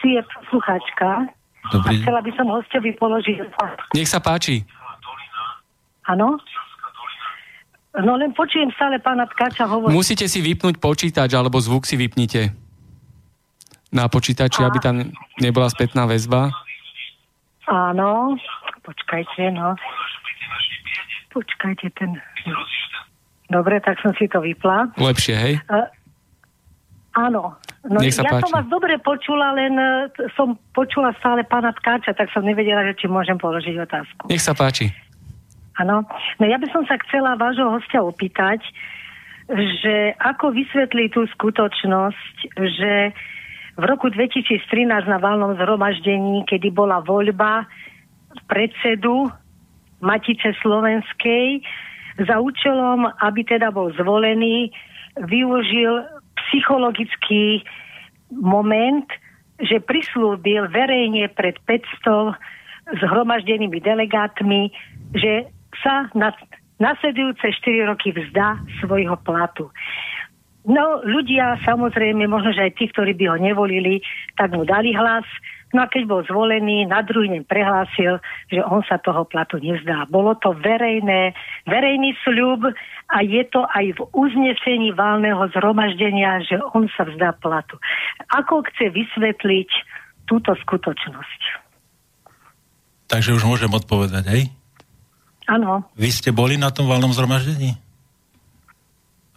Tu 0.01 0.07
je 0.17 0.21
posluchačka. 0.25 1.29
Dobrý. 1.69 2.01
A 2.01 2.01
chcela 2.01 2.21
by 2.25 2.31
som 2.33 2.47
hostovi 2.49 2.91
položiť. 2.97 3.45
Nech 3.93 4.09
sa 4.09 4.25
páči. 4.25 4.65
Áno? 6.09 6.41
No 7.99 8.13
len 8.17 8.33
počujem 8.33 8.73
stále 8.73 9.03
pána 9.03 9.29
Tkača 9.29 9.69
hovoriť. 9.69 9.93
Musíte 9.93 10.25
si 10.31 10.41
vypnúť 10.41 10.81
počítač, 10.81 11.35
alebo 11.37 11.61
zvuk 11.61 11.85
si 11.85 11.99
vypnite 11.99 12.68
na 13.89 14.05
počítači, 14.09 14.61
aby 14.65 14.79
tam 14.81 15.13
nebola 15.41 15.69
spätná 15.73 16.05
väzba. 16.05 16.53
Áno. 17.69 18.37
Počkajte, 18.85 19.53
no. 19.53 19.77
Počkajte, 21.33 21.93
ten... 21.97 22.17
Dobre, 23.49 23.81
tak 23.81 24.01
som 24.05 24.13
si 24.17 24.29
to 24.29 24.45
vypla. 24.45 24.93
Lepšie, 24.97 25.37
hej? 25.37 25.55
Uh, 25.73 25.89
áno. 27.17 27.57
No, 27.89 28.05
Nech 28.05 28.13
sa 28.13 28.25
ja 28.25 28.37
páči. 28.37 28.45
som 28.45 28.53
vás 28.61 28.67
dobre 28.69 29.01
počula, 29.01 29.57
len 29.57 29.73
uh, 29.77 30.13
som 30.37 30.61
počula 30.77 31.17
stále 31.17 31.45
pána 31.49 31.73
Tkáča, 31.73 32.13
tak 32.13 32.29
som 32.33 32.45
nevedela, 32.45 32.85
že 32.93 33.01
či 33.01 33.07
môžem 33.09 33.41
položiť 33.41 33.77
otázku. 33.89 34.29
Nech 34.29 34.45
sa 34.45 34.53
páči. 34.53 34.93
Áno. 35.81 36.05
No 36.37 36.45
ja 36.45 36.61
by 36.61 36.69
som 36.75 36.85
sa 36.85 37.01
chcela 37.09 37.41
vášho 37.41 37.73
hostia 37.73 38.05
opýtať, 38.05 38.61
že 39.49 40.13
ako 40.21 40.53
vysvetlí 40.53 41.09
tú 41.09 41.25
skutočnosť, 41.25 42.37
že 42.53 43.17
v 43.79 43.85
roku 43.87 44.11
2013 44.11 44.67
na 45.07 45.23
valnom 45.23 45.55
zhromaždení, 45.55 46.43
kedy 46.51 46.75
bola 46.75 46.99
voľba 46.99 47.71
predsedu 48.51 49.31
Matice 50.03 50.55
Slovenskej, 50.59 51.63
za 52.19 52.43
účelom, 52.43 53.07
aby 53.23 53.47
teda 53.47 53.71
bol 53.71 53.95
zvolený, 53.95 54.75
využil 55.15 56.03
psychologický 56.35 57.63
moment, 58.35 59.07
že 59.63 59.79
prislúbil 59.79 60.67
verejne 60.67 61.31
pred 61.31 61.55
500 61.63 62.35
zhromaždenými 62.99 63.79
delegátmi, 63.79 64.75
že 65.15 65.47
sa 65.79 66.11
na 66.19 66.35
nasledujúce 66.79 67.43
4 67.43 67.91
roky 67.91 68.15
vzdá 68.15 68.63
svojho 68.79 69.19
platu. 69.27 69.71
No, 70.67 71.01
ľudia 71.07 71.63
samozrejme, 71.63 72.27
možno, 72.27 72.51
že 72.51 72.67
aj 72.67 72.73
tí, 72.77 72.91
ktorí 72.91 73.15
by 73.15 73.25
ho 73.31 73.37
nevolili, 73.39 74.03
tak 74.35 74.53
mu 74.53 74.67
dali 74.67 74.91
hlas. 74.91 75.25
No 75.71 75.85
a 75.85 75.87
keď 75.87 76.03
bol 76.09 76.21
zvolený, 76.25 76.89
na 76.89 77.05
druhý 77.05 77.29
deň 77.29 77.45
prehlásil, 77.45 78.19
že 78.49 78.65
on 78.65 78.81
sa 78.89 78.97
toho 78.99 79.29
platu 79.29 79.61
nevzdá. 79.61 80.09
Bolo 80.09 80.33
to 80.41 80.57
verejné, 80.57 81.37
verejný 81.69 82.17
sľub 82.25 82.73
a 83.13 83.17
je 83.21 83.45
to 83.53 83.69
aj 83.69 83.87
v 83.97 84.01
uznesení 84.17 84.97
válneho 84.97 85.45
zhromaždenia, 85.53 86.41
že 86.49 86.57
on 86.73 86.89
sa 86.97 87.05
vzdá 87.05 87.37
platu. 87.37 87.77
Ako 88.33 88.65
chce 88.65 88.89
vysvetliť 88.93 89.71
túto 90.25 90.57
skutočnosť? 90.57 91.41
Takže 93.09 93.37
už 93.37 93.45
môžem 93.45 93.73
odpovedať, 93.73 94.25
hej? 94.29 94.53
Áno. 95.49 95.85
Vy 95.97 96.13
ste 96.13 96.29
boli 96.29 96.61
na 96.61 96.69
tom 96.69 96.89
valnom 96.89 97.13
zhromaždení? 97.13 97.88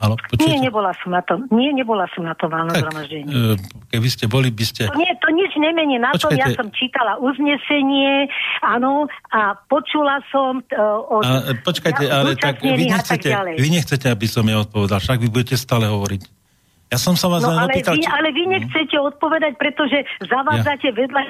Halo, 0.01 0.17
Nie, 0.41 0.57
nebola 0.57 0.97
som 0.97 1.13
na 1.13 1.21
tom. 1.21 1.45
Nie, 1.53 1.69
nebola 1.69 2.09
som 2.17 2.25
na 2.25 2.33
tom 2.33 2.49
válnom 2.49 2.73
zhromaždení. 2.73 3.29
e, 3.29 3.53
keby 3.93 4.07
ste 4.09 4.25
boli, 4.25 4.49
by 4.49 4.65
ste... 4.65 4.89
To, 4.89 4.97
nie, 4.97 5.13
to 5.21 5.29
nič 5.29 5.53
nemení 5.61 6.01
na 6.01 6.09
tom. 6.17 6.33
Ja 6.33 6.49
Počkajte. 6.49 6.57
som 6.57 6.67
čítala 6.73 7.21
uznesenie, 7.21 8.25
áno, 8.65 9.05
a 9.29 9.53
počula 9.69 10.25
som 10.33 10.65
uh, 10.65 11.05
od 11.05 11.21
A, 11.21 11.53
e, 11.53 11.61
počkajte, 11.61 12.09
ja- 12.09 12.17
ale 12.17 12.33
tak 12.33 12.65
vy 12.65 12.89
tak 12.89 12.97
nechcete, 12.97 13.29
ďalej. 13.29 13.55
vy 13.61 13.67
nechcete, 13.69 14.05
aby 14.09 14.25
som 14.25 14.41
ja 14.41 14.57
odpovedal, 14.57 14.97
však 14.97 15.21
vy 15.21 15.27
budete 15.29 15.53
stále 15.53 15.85
hovoriť. 15.85 16.21
Ja 16.91 16.97
som 16.97 17.13
sa 17.15 17.29
vás 17.29 17.45
No 17.45 17.53
ale 17.53 17.69
opýtal, 17.71 17.93
vy, 17.95 18.03
či- 18.03 18.09
ale 18.09 18.29
vy 18.33 18.43
nechcete 18.49 18.97
odpovedať, 18.97 19.53
pretože 19.55 20.01
zavádzate 20.25 20.91
ja. 20.91 20.97
vedľa 20.97 21.21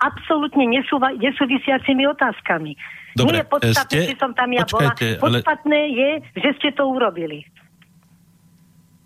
absolútne 0.00 0.64
nesúva, 0.66 1.12
nesúvisiacimi 1.14 2.08
otázkami. 2.08 2.72
Dobre, 3.14 3.38
Nie 3.38 3.44
je 3.44 3.52
podstatné, 3.52 3.94
ste- 3.94 4.06
či 4.10 4.14
som 4.18 4.32
tam 4.34 4.48
ja 4.50 4.64
počkajte, 4.66 5.06
bola. 5.20 5.28
ale- 5.28 5.38
Podstatné 5.44 5.80
je, 5.92 6.10
že 6.40 6.48
ste 6.58 6.68
to 6.72 6.88
urobili. 6.88 7.46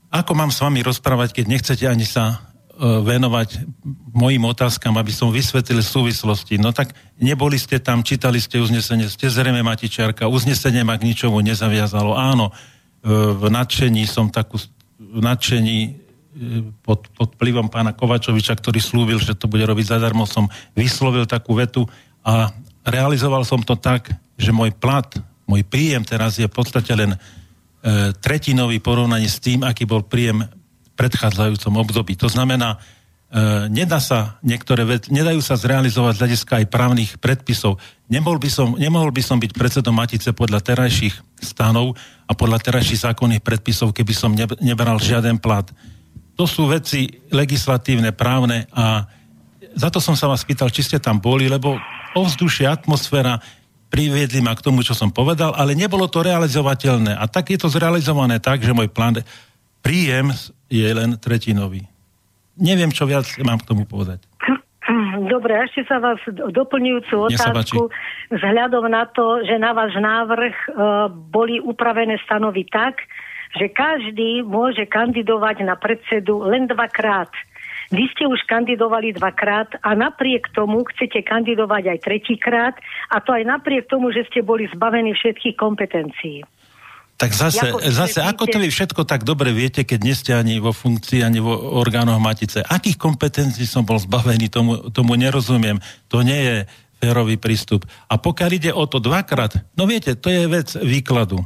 Ako 0.09 0.33
mám 0.33 0.49
s 0.49 0.65
vami 0.65 0.81
rozprávať, 0.81 1.37
keď 1.37 1.45
nechcete 1.45 1.85
ani 1.85 2.09
sa 2.09 2.33
e, 2.33 2.37
venovať 2.81 3.61
mojim 4.17 4.41
otázkam, 4.49 4.97
aby 4.97 5.13
som 5.13 5.29
vysvetlil 5.29 5.85
súvislosti. 5.85 6.57
No 6.57 6.73
tak 6.73 6.97
neboli 7.21 7.61
ste 7.61 7.77
tam, 7.77 8.01
čítali 8.01 8.41
ste 8.41 8.57
uznesenie, 8.57 9.05
ste 9.13 9.29
zrejme 9.29 9.61
matičiarka, 9.61 10.25
uznesenie 10.33 10.81
ma 10.81 10.97
k 10.97 11.13
ničomu 11.13 11.45
nezaviazalo. 11.45 12.17
Áno, 12.17 12.49
e, 12.49 12.53
v 13.37 13.53
nadšení 13.53 14.09
som 14.09 14.33
takú, 14.33 14.57
v 14.97 15.21
nadšení 15.21 15.79
e, 15.85 15.91
pod, 16.81 17.05
pod 17.13 17.37
vplyvom 17.37 17.69
pána 17.69 17.93
Kovačoviča, 17.93 18.57
ktorý 18.57 18.81
slúbil, 18.81 19.21
že 19.21 19.37
to 19.37 19.45
bude 19.45 19.69
robiť 19.69 19.93
zadarmo, 19.93 20.25
som 20.25 20.49
vyslovil 20.73 21.29
takú 21.29 21.53
vetu 21.53 21.85
a 22.25 22.49
realizoval 22.89 23.45
som 23.45 23.61
to 23.61 23.77
tak, 23.77 24.09
že 24.41 24.57
môj 24.57 24.73
plat, 24.73 25.05
môj 25.45 25.69
príjem 25.69 26.01
teraz 26.01 26.41
je 26.41 26.49
v 26.49 26.57
podstate 26.57 26.97
len 26.97 27.13
tretinový 28.19 28.83
porovnaní 28.83 29.31
s 29.31 29.39
tým, 29.39 29.63
aký 29.63 29.87
bol 29.87 30.03
príjem 30.03 30.45
v 30.45 30.89
predchádzajúcom 30.99 31.75
období. 31.79 32.19
To 32.19 32.27
znamená, 32.27 32.75
e, 32.75 33.71
nedá 33.71 34.03
sa 34.03 34.43
niektoré 34.43 34.83
veci, 34.83 35.15
nedajú 35.15 35.39
sa 35.39 35.55
zrealizovať 35.55 36.19
z 36.19 36.21
hľadiska 36.21 36.53
aj 36.59 36.67
právnych 36.67 37.11
predpisov. 37.23 37.79
Nemohol 38.11 38.43
by, 38.43 38.51
som, 38.51 38.75
nemohol 38.75 39.15
by 39.15 39.23
som 39.23 39.39
byť 39.39 39.55
predsedom 39.55 39.95
Matice 39.95 40.35
podľa 40.35 40.59
terajších 40.59 41.15
stanov 41.39 41.95
a 42.27 42.35
podľa 42.35 42.59
terajších 42.67 43.15
zákonných 43.15 43.47
predpisov, 43.47 43.95
keby 43.95 44.13
som 44.13 44.35
ne, 44.35 44.51
neberal 44.59 44.99
žiaden 44.99 45.39
plat. 45.39 45.71
To 46.35 46.47
sú 46.47 46.67
veci 46.67 47.23
legislatívne, 47.31 48.11
právne 48.11 48.67
a 48.75 49.07
za 49.79 49.91
to 49.95 50.03
som 50.03 50.19
sa 50.19 50.27
vás 50.27 50.43
pýtal, 50.43 50.75
či 50.75 50.83
ste 50.83 50.99
tam 50.99 51.23
boli, 51.23 51.47
lebo 51.47 51.79
ovzdušie, 52.19 52.67
atmosféra 52.67 53.39
priviedli 53.89 54.41
ma 54.45 54.53
k 54.55 54.65
tomu, 54.65 54.85
čo 54.85 54.93
som 54.93 55.09
povedal, 55.13 55.57
ale 55.57 55.73
nebolo 55.73 56.07
to 56.09 56.25
realizovateľné. 56.25 57.17
A 57.17 57.25
tak 57.27 57.53
je 57.53 57.59
to 57.59 57.73
zrealizované 57.73 58.39
tak, 58.39 58.61
že 58.61 58.77
môj 58.77 58.93
plán, 58.93 59.21
príjem 59.81 60.33
je 60.69 60.85
len 60.85 61.17
tretinový. 61.17 61.89
Neviem, 62.59 62.93
čo 62.93 63.09
viac 63.09 63.25
mám 63.41 63.61
k 63.63 63.69
tomu 63.69 63.89
povedať. 63.89 64.21
Dobre, 65.33 65.53
ešte 65.65 65.89
sa 65.89 66.01
vás 66.01 66.21
do- 66.29 66.53
doplňujúcu 66.53 67.33
otázku 67.33 67.89
vzhľadom 68.33 68.85
na 68.89 69.09
to, 69.09 69.45
že 69.45 69.57
na 69.57 69.73
váš 69.73 69.97
návrh 69.97 70.57
e, 70.57 70.69
boli 71.33 71.61
upravené 71.61 72.21
stanovy 72.25 72.69
tak, 72.69 73.05
že 73.57 73.73
každý 73.73 74.45
môže 74.45 74.85
kandidovať 74.85 75.65
na 75.65 75.77
predsedu 75.79 76.45
len 76.45 76.69
dvakrát. 76.69 77.33
Vy 77.89 78.05
ste 78.13 78.29
už 78.29 78.45
kandidovali 78.45 79.17
dvakrát 79.17 79.81
a 79.81 79.97
napriek 79.97 80.53
tomu 80.53 80.85
chcete 80.93 81.25
kandidovať 81.25 81.97
aj 81.97 81.99
tretíkrát 82.05 82.77
a 83.09 83.17
to 83.25 83.33
aj 83.33 83.49
napriek 83.49 83.89
tomu, 83.89 84.13
že 84.13 84.29
ste 84.29 84.45
boli 84.45 84.69
zbavení 84.69 85.17
všetkých 85.17 85.57
kompetencií. 85.57 86.45
Tak 87.19 87.35
zase, 87.35 87.75
Ako 87.75 87.83
zase 87.83 88.23
ako 88.23 88.45
to 88.47 88.63
vy 88.63 88.71
všetko 88.71 89.03
tak 89.03 89.27
dobre 89.27 89.51
viete, 89.51 89.83
keď 89.83 90.01
nie 90.07 90.15
ste 90.15 90.39
ani 90.39 90.63
vo 90.63 90.71
funkcii, 90.71 91.27
ani 91.27 91.43
vo 91.43 91.51
orgánoch 91.83 92.23
Matice? 92.23 92.63
Akých 92.63 92.95
kompetencií 92.95 93.67
som 93.67 93.83
bol 93.83 93.99
zbavený, 93.99 94.47
tomu, 94.47 94.93
tomu 94.95 95.19
nerozumiem. 95.19 95.83
To 96.15 96.23
nie 96.23 96.39
je 96.39 96.57
férový 97.03 97.35
prístup. 97.35 97.83
A 98.07 98.23
pokiaľ 98.23 98.51
ide 98.55 98.71
o 98.71 98.87
to 98.87 99.03
dvakrát, 99.03 99.51
no 99.75 99.91
viete, 99.91 100.15
to 100.15 100.31
je 100.31 100.47
vec 100.47 100.79
výkladu. 100.79 101.43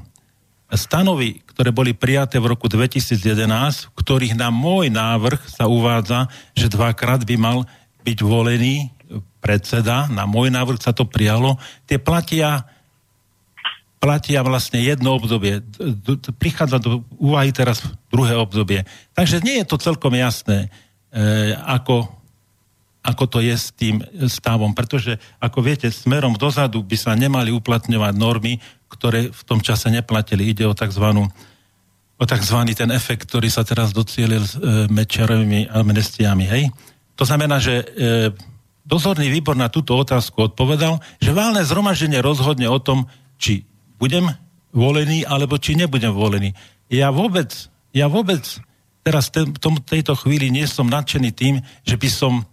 Stanovy, 0.72 1.44
ktoré 1.52 1.68
boli 1.68 1.92
prijaté 1.92 2.40
v 2.40 2.56
roku 2.56 2.64
2011, 2.64 3.92
v 3.92 3.94
ktorých 3.94 4.34
na 4.34 4.48
môj 4.48 4.88
návrh 4.88 5.44
sa 5.44 5.68
uvádza, 5.68 6.32
že 6.56 6.72
dvakrát 6.72 7.20
by 7.28 7.36
mal 7.36 7.68
byť 8.02 8.18
volený 8.24 8.88
predseda, 9.44 10.08
na 10.08 10.24
môj 10.24 10.48
návrh 10.48 10.80
sa 10.80 10.96
to 10.96 11.04
prijalo, 11.04 11.60
tie 11.84 12.00
platia 12.00 12.64
platia 14.02 14.42
vlastne 14.42 14.82
jedno 14.82 15.14
obdobie. 15.14 15.62
Prichádza 16.42 16.82
do 16.82 17.06
úvahy 17.22 17.54
teraz 17.54 17.86
druhé 18.10 18.34
obdobie. 18.34 18.82
Takže 19.14 19.38
nie 19.46 19.62
je 19.62 19.66
to 19.70 19.78
celkom 19.78 20.18
jasné, 20.18 20.74
e, 21.14 21.54
ako, 21.54 22.10
ako 23.02 23.24
to 23.26 23.38
je 23.42 23.54
s 23.58 23.74
tým 23.74 23.98
stavom, 24.30 24.78
pretože, 24.78 25.18
ako 25.42 25.58
viete, 25.58 25.90
smerom 25.90 26.38
dozadu 26.38 26.86
by 26.86 26.94
sa 26.94 27.18
nemali 27.18 27.50
uplatňovať 27.50 28.14
normy, 28.14 28.62
ktoré 28.86 29.34
v 29.34 29.42
tom 29.42 29.58
čase 29.58 29.90
neplatili. 29.90 30.54
Ide 30.54 30.70
o 30.70 30.74
tzv. 30.74 31.26
o 32.16 32.24
tzv. 32.24 32.58
ten 32.78 32.90
efekt, 32.94 33.26
ktorý 33.26 33.50
sa 33.50 33.66
teraz 33.66 33.90
docielil 33.90 34.46
s 34.46 34.54
e, 34.54 34.86
Mečiarovými 34.86 35.66
amnestiami. 35.74 36.44
Hej? 36.46 36.70
To 37.18 37.26
znamená, 37.26 37.58
že 37.58 37.82
e, 37.82 37.84
dozorný 38.86 39.26
výbor 39.34 39.58
na 39.58 39.66
túto 39.66 39.98
otázku 39.98 40.54
odpovedal, 40.54 41.02
že 41.18 41.34
válne 41.34 41.66
zhromaždenie 41.66 42.22
rozhodne 42.22 42.70
o 42.70 42.78
tom, 42.78 43.10
či 43.34 43.66
budem 43.98 44.30
volený, 44.70 45.26
alebo 45.26 45.58
či 45.58 45.74
nebudem 45.74 46.14
volený. 46.14 46.54
Ja 46.86 47.10
vôbec, 47.10 47.50
ja 47.90 48.06
vôbec 48.06 48.46
teraz 49.02 49.34
v 49.34 49.58
tom, 49.58 49.82
tejto 49.82 50.14
chvíli 50.14 50.54
nie 50.54 50.66
som 50.70 50.86
nadšený 50.86 51.30
tým, 51.34 51.54
že 51.82 51.98
by 51.98 52.08
som 52.08 52.46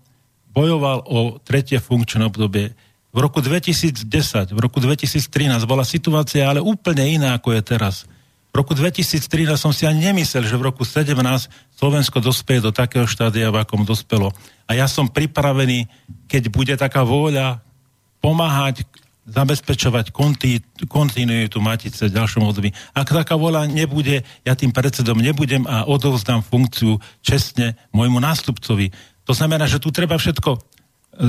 bojoval 0.59 1.07
o 1.07 1.39
tretie 1.39 1.79
funkčné 1.79 2.27
obdobie. 2.27 2.75
V 3.15 3.19
roku 3.23 3.39
2010, 3.39 4.03
v 4.51 4.59
roku 4.59 4.83
2013 4.83 5.23
bola 5.63 5.87
situácia 5.87 6.51
ale 6.51 6.59
úplne 6.59 7.07
iná, 7.07 7.39
ako 7.39 7.55
je 7.55 7.61
teraz. 7.63 8.03
V 8.51 8.59
roku 8.59 8.75
2013 8.75 9.23
som 9.55 9.71
si 9.71 9.87
ani 9.87 10.11
nemyslel, 10.11 10.43
že 10.43 10.59
v 10.59 10.67
roku 10.67 10.83
17 10.83 11.15
Slovensko 11.79 12.19
dospie 12.19 12.59
do 12.59 12.75
takého 12.75 13.07
štádia, 13.07 13.53
v 13.53 13.63
akom 13.63 13.87
dospelo. 13.87 14.35
A 14.67 14.75
ja 14.75 14.85
som 14.91 15.07
pripravený, 15.07 15.87
keď 16.27 16.43
bude 16.51 16.75
taká 16.75 17.07
vôľa 17.07 17.63
pomáhať 18.19 18.83
zabezpečovať 19.29 20.09
konti, 20.09 20.59
kontinuitu 20.89 21.61
Matice 21.61 22.09
v 22.09 22.15
ďalšom 22.17 22.49
období. 22.49 22.73
Ak 22.97 23.13
taká 23.13 23.37
vola 23.37 23.69
nebude, 23.69 24.25
ja 24.41 24.53
tým 24.57 24.73
predsedom 24.73 25.21
nebudem 25.21 25.69
a 25.69 25.85
odovzdám 25.85 26.41
funkciu 26.41 26.97
čestne 27.21 27.77
môjmu 27.93 28.17
nástupcovi. 28.17 28.89
To 29.29 29.37
znamená, 29.37 29.69
že 29.69 29.77
tu 29.77 29.93
treba 29.93 30.17
všetko 30.17 30.57
e, 30.57 30.59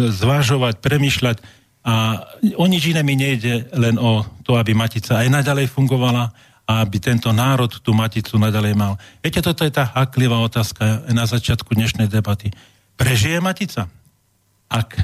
zvážovať, 0.09 0.81
premyšľať 0.81 1.37
a 1.85 2.25
o 2.57 2.65
nič 2.65 2.89
iné 2.89 3.05
mi 3.05 3.13
nejde 3.13 3.69
len 3.77 4.01
o 4.01 4.25
to, 4.41 4.57
aby 4.57 4.73
Matica 4.73 5.21
aj 5.21 5.29
naďalej 5.29 5.69
fungovala 5.69 6.33
a 6.65 6.73
aby 6.81 6.97
tento 6.97 7.29
národ 7.33 7.69
tú 7.85 7.93
Maticu 7.93 8.41
naďalej 8.41 8.73
mal. 8.73 8.97
Viete, 9.21 9.45
toto 9.45 9.69
je 9.69 9.73
tá 9.73 9.93
haklivá 9.93 10.41
otázka 10.41 11.05
na 11.13 11.29
začiatku 11.29 11.77
dnešnej 11.77 12.09
debaty. 12.09 12.49
Prežije 12.97 13.37
Matica? 13.45 13.89
Ak 14.73 14.97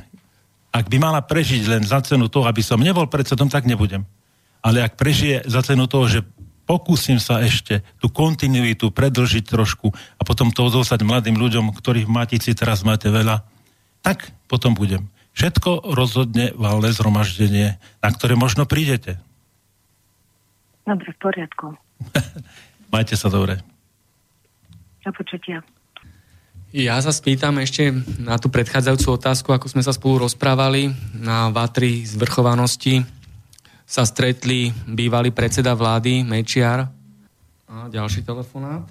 ak 0.76 0.92
by 0.92 0.96
mala 1.00 1.24
prežiť 1.24 1.62
len 1.72 1.82
za 1.88 2.04
cenu 2.04 2.28
toho, 2.28 2.44
aby 2.44 2.60
som 2.60 2.76
nebol 2.76 3.08
predsedom, 3.08 3.48
tak 3.48 3.64
nebudem. 3.64 4.04
Ale 4.60 4.84
ak 4.84 5.00
prežije 5.00 5.48
za 5.48 5.64
cenu 5.64 5.88
toho, 5.88 6.04
že 6.04 6.20
pokúsim 6.66 7.22
sa 7.22 7.40
ešte 7.40 7.86
tú 8.02 8.10
kontinuitu 8.10 8.90
predlžiť 8.90 9.44
trošku 9.46 9.94
a 9.94 10.22
potom 10.26 10.50
to 10.50 10.66
odostať 10.66 11.06
mladým 11.06 11.38
ľuďom, 11.38 11.70
ktorých 11.72 12.10
v 12.10 12.14
Matici 12.14 12.52
teraz 12.52 12.82
máte 12.82 13.08
veľa, 13.08 13.46
tak 14.02 14.34
potom 14.50 14.74
budem. 14.74 15.06
Všetko 15.38 15.94
rozhodne 15.94 16.50
valné 16.58 16.90
zhromaždenie, 16.90 17.78
na 18.02 18.08
ktoré 18.10 18.34
možno 18.34 18.66
prídete. 18.66 19.22
Dobre, 20.86 21.12
v 21.12 21.18
poriadku. 21.18 21.66
Majte 22.94 23.14
sa 23.18 23.28
dobre. 23.30 23.62
Na 25.04 25.10
počutia. 25.14 25.62
Ja 26.74 26.98
sa 26.98 27.14
spýtam 27.14 27.62
ešte 27.62 27.94
na 28.18 28.36
tú 28.36 28.50
predchádzajúcu 28.50 29.08
otázku, 29.16 29.48
ako 29.54 29.70
sme 29.70 29.82
sa 29.86 29.94
spolu 29.94 30.26
rozprávali. 30.26 30.90
Na 31.14 31.48
Vatri 31.48 32.02
zvrchovanosti 32.02 33.06
sa 33.86 34.02
stretli 34.02 34.74
bývalý 34.84 35.30
predseda 35.30 35.72
vlády 35.78 36.26
Mečiar. 36.26 36.90
A 37.70 37.86
ďalší 37.86 38.26
telefonát. 38.26 38.82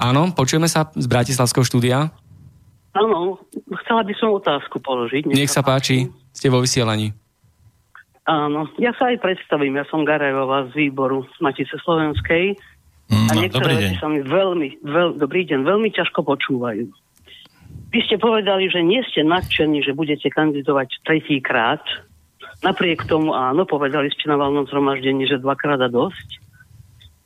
Áno, 0.00 0.32
počujeme 0.34 0.66
sa 0.66 0.90
z 0.96 1.06
Bratislavského 1.06 1.62
štúdia. 1.62 2.10
Áno, 2.96 3.38
chcela 3.84 4.02
by 4.02 4.14
som 4.16 4.34
otázku 4.34 4.80
položiť. 4.80 5.28
Nech, 5.28 5.46
Nech 5.46 5.52
sa 5.52 5.62
páči, 5.62 6.08
ste 6.32 6.48
vo 6.48 6.58
vysielaní. 6.58 7.14
Áno, 8.24 8.66
ja 8.80 8.96
sa 8.96 9.12
aj 9.12 9.20
predstavím, 9.20 9.76
ja 9.76 9.84
som 9.92 10.02
Garajová 10.02 10.72
z 10.72 10.88
výboru 10.88 11.28
Matice 11.44 11.76
Slovenskej 11.84 12.56
Mm, 13.12 13.28
a 13.28 13.32
niektoré 13.36 13.72
veci 13.76 13.94
sa 14.00 14.08
mi 14.08 14.24
veľmi, 14.24 14.80
veľ, 14.80 15.20
dobrý 15.20 15.44
deň, 15.44 15.60
veľmi 15.60 15.92
ťažko 15.92 16.24
počúvajú. 16.24 16.88
Vy 17.92 18.00
ste 18.08 18.16
povedali, 18.16 18.72
že 18.72 18.80
nie 18.80 19.04
ste 19.04 19.20
nadšení, 19.22 19.84
že 19.84 19.92
budete 19.92 20.32
kandidovať 20.32 21.04
tretíkrát. 21.04 21.84
Napriek 22.64 23.04
tomu 23.04 23.36
áno, 23.36 23.68
povedali 23.68 24.08
ste 24.08 24.24
na 24.24 24.40
valnom 24.40 24.64
zhromaždení, 24.64 25.28
že 25.28 25.36
dvakrát 25.44 25.84
a 25.84 25.88
dosť. 25.92 26.40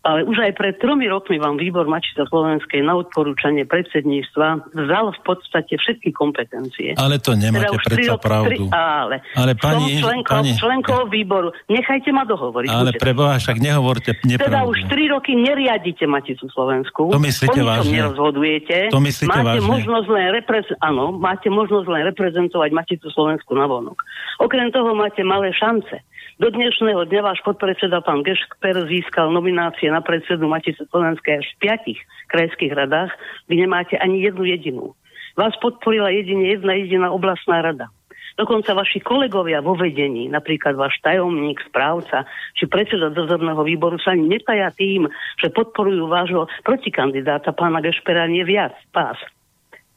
Ale 0.07 0.23
už 0.23 0.39
aj 0.39 0.53
pred 0.55 0.79
tromi 0.79 1.11
rokmi 1.11 1.43
vám 1.43 1.59
výbor 1.59 1.91
Mačica 1.91 2.23
Slovenskej 2.31 2.87
na 2.87 2.95
odporúčanie 2.95 3.67
predsedníctva 3.67 4.71
vzal 4.71 5.11
v 5.11 5.21
podstate 5.27 5.75
všetky 5.75 6.15
kompetencie. 6.15 6.95
Ale 6.95 7.19
to 7.19 7.35
nemáte 7.35 7.75
teda 7.75 7.83
predsa 7.83 8.15
rok, 8.15 8.23
pravdu. 8.23 8.47
Tri, 8.47 8.57
ale, 8.71 9.17
ale 9.35 9.53
pani, 9.59 9.99
som 9.99 10.07
členkou, 10.07 10.33
pani, 10.39 10.53
členkou 10.55 10.99
výboru. 11.11 11.51
Nechajte 11.67 12.15
ma 12.15 12.23
dohovoriť. 12.23 12.71
Ale 12.71 12.95
preboha, 12.95 13.43
však 13.43 13.59
nehovorte 13.59 14.15
nepravdu. 14.23 14.47
Teda 14.47 14.61
už 14.71 14.79
tri 14.87 15.11
roky 15.11 15.35
neriadite 15.35 16.07
Maticu 16.07 16.47
Slovensku. 16.47 17.11
To 17.11 17.19
myslíte 17.19 17.59
vážne? 17.59 17.99
nerozhodujete. 17.99 18.95
To 18.95 19.03
myslíte 19.03 19.35
máte 19.35 19.59
vážne? 19.59 19.67
Možnosť 19.67 20.09
len 20.15 20.27
reprez- 20.31 20.79
áno, 20.79 21.11
máte 21.11 21.51
možnosť 21.51 21.87
len 21.91 22.03
reprezentovať 22.15 22.71
Maticu 22.71 23.11
Slovensku 23.11 23.51
na 23.59 23.67
vonok. 23.67 23.99
Okrem 24.39 24.71
toho 24.71 24.95
máte 24.95 25.27
malé 25.27 25.51
šance. 25.59 26.07
Do 26.39 26.55
dnešného 26.55 27.03
dňa 27.11 27.35
váš 27.35 27.43
podpredseda 27.43 27.99
pán 27.99 28.23
Gešper 28.23 28.87
získal 28.87 29.35
nominácie 29.35 29.91
na 29.91 29.99
predsedu 29.99 30.47
Matice 30.47 30.87
Slovenskej 30.87 31.43
až 31.43 31.47
v 31.51 31.67
piatich 31.67 32.01
krajských 32.31 32.79
radách, 32.79 33.11
vy 33.51 33.67
nemáte 33.67 33.99
ani 33.99 34.23
jednu 34.23 34.47
jedinú. 34.47 34.95
Vás 35.35 35.51
podporila 35.59 36.15
jedine 36.15 36.55
jedna 36.55 36.79
jediná 36.79 37.11
oblastná 37.11 37.59
rada. 37.59 37.91
Dokonca 38.39 38.71
vaši 38.71 39.03
kolegovia 39.03 39.59
vo 39.59 39.75
vedení, 39.75 40.31
napríklad 40.31 40.79
váš 40.79 40.95
tajomník, 41.03 41.59
správca 41.67 42.23
či 42.55 42.71
predseda 42.71 43.11
dozorného 43.11 43.67
výboru 43.67 43.99
sa 43.99 44.15
ani 44.15 44.31
netaja 44.31 44.71
tým, 44.79 45.11
že 45.43 45.51
podporujú 45.51 46.07
vášho 46.07 46.47
protikandidáta 46.63 47.51
pána 47.51 47.83
Gešpera 47.83 48.31
nie 48.31 48.47
viac, 48.47 48.79
pás. 48.95 49.19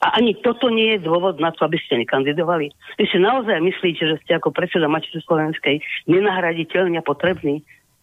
A 0.02 0.18
ani 0.18 0.34
toto 0.34 0.74
nie 0.74 0.98
je 0.98 1.06
dôvod 1.06 1.38
na 1.38 1.54
to, 1.54 1.62
aby 1.62 1.78
ste 1.78 2.02
nekandidovali. 2.02 2.74
Vy 2.98 3.06
si 3.06 3.22
naozaj 3.22 3.62
myslíte, 3.62 4.02
že 4.02 4.16
ste 4.26 4.34
ako 4.34 4.50
predseda 4.50 4.90
Matice 4.90 5.22
Slovenskej 5.22 5.78
nenahraditeľne 6.10 7.06
potrebný? 7.06 7.62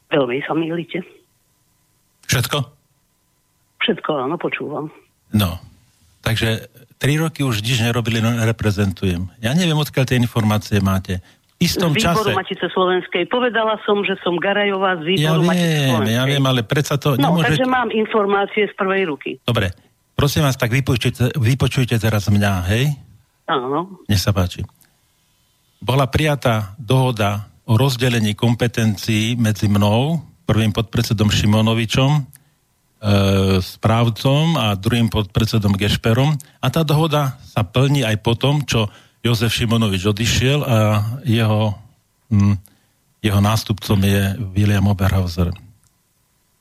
Veľmi 0.08 0.38
sa 0.46 0.54
mýlite. 0.54 1.02
Všetko? 2.30 2.58
Všetko, 3.82 4.10
áno, 4.14 4.38
počúvam. 4.38 4.94
No, 5.34 5.58
takže 6.22 6.70
tri 7.02 7.18
roky 7.18 7.42
už 7.42 7.66
nič 7.66 7.82
nerobili, 7.82 8.22
no 8.22 8.30
reprezentujem. 8.46 9.26
Ja 9.42 9.50
neviem, 9.58 9.74
odkiaľ 9.74 10.04
tie 10.06 10.22
informácie 10.22 10.78
máte. 10.78 11.18
V 11.58 11.66
istom 11.66 11.90
z 11.98 12.06
výboru 12.06 12.30
čase... 12.30 12.38
Matice 12.38 12.66
Slovenskej. 12.70 13.26
Povedala 13.26 13.74
som, 13.82 14.06
že 14.06 14.14
som 14.22 14.38
Garajová 14.38 15.02
z 15.02 15.18
Ja 15.18 15.34
výboru 15.34 15.50
Matice 15.50 15.66
viem, 15.66 15.90
Slovenskej. 15.90 16.14
ja 16.14 16.22
viem, 16.30 16.44
ale 16.46 16.60
predsa 16.62 16.94
to 16.94 17.08
No, 17.18 17.34
nemôžete... 17.34 17.58
takže 17.58 17.66
mám 17.66 17.88
informácie 17.90 18.62
z 18.70 18.74
prvej 18.78 19.02
ruky. 19.10 19.30
Dobre, 19.42 19.74
prosím 20.18 20.42
vás, 20.42 20.58
tak 20.58 20.74
vypočujte, 20.74 21.38
vypočujte 21.38 21.94
teraz 22.02 22.26
mňa, 22.26 22.52
hej? 22.74 22.90
Áno. 23.46 24.02
Nech 24.10 24.18
sa 24.18 24.34
páči. 24.34 24.66
Bola 25.78 26.10
prijatá 26.10 26.74
dohoda 26.74 27.46
o 27.62 27.78
rozdelení 27.78 28.34
kompetencií 28.34 29.38
medzi 29.38 29.70
mnou, 29.70 30.18
prvým 30.42 30.74
podpredsedom 30.74 31.30
Šimonovičom, 31.30 32.10
e, 32.18 32.22
správcom 33.62 34.58
a 34.58 34.74
druhým 34.74 35.06
podpredsedom 35.06 35.78
Gešperom. 35.78 36.34
A 36.58 36.66
tá 36.66 36.82
dohoda 36.82 37.38
sa 37.46 37.62
plní 37.62 38.02
aj 38.02 38.18
po 38.18 38.34
tom, 38.34 38.66
čo 38.66 38.90
Jozef 39.22 39.54
Šimonovič 39.54 40.02
odišiel 40.02 40.60
a 40.66 40.76
jeho, 41.22 41.78
hm, 42.34 42.58
jeho 43.22 43.40
nástupcom 43.44 43.98
je 44.02 44.34
William 44.50 44.90
Oberhauser. 44.90 45.54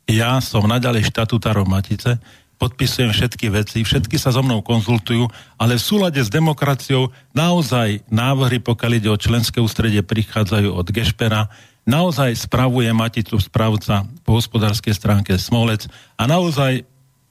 Ja 0.08 0.40
som 0.40 0.70
naďalej 0.70 1.10
štatutárom 1.10 1.68
Matice, 1.68 2.22
podpisujem 2.58 3.14
všetky 3.14 3.54
veci, 3.54 3.86
všetky 3.86 4.18
sa 4.18 4.34
so 4.34 4.42
mnou 4.42 4.66
konzultujú, 4.66 5.30
ale 5.62 5.78
v 5.78 5.86
súlade 5.86 6.18
s 6.18 6.30
demokraciou 6.30 7.14
naozaj 7.32 8.02
návrhy, 8.10 8.60
pokiaľ 8.62 8.92
ide 8.98 9.10
o 9.14 9.18
členské 9.18 9.62
ústredie, 9.62 10.02
prichádzajú 10.02 10.74
od 10.74 10.88
Gešpera, 10.90 11.54
naozaj 11.88 12.36
spravuje 12.36 12.90
Maticu 12.92 13.38
správca 13.40 14.04
po 14.26 14.36
hospodárskej 14.36 14.92
stránke 14.92 15.38
Smolec 15.38 15.88
a 16.20 16.26
naozaj 16.26 16.84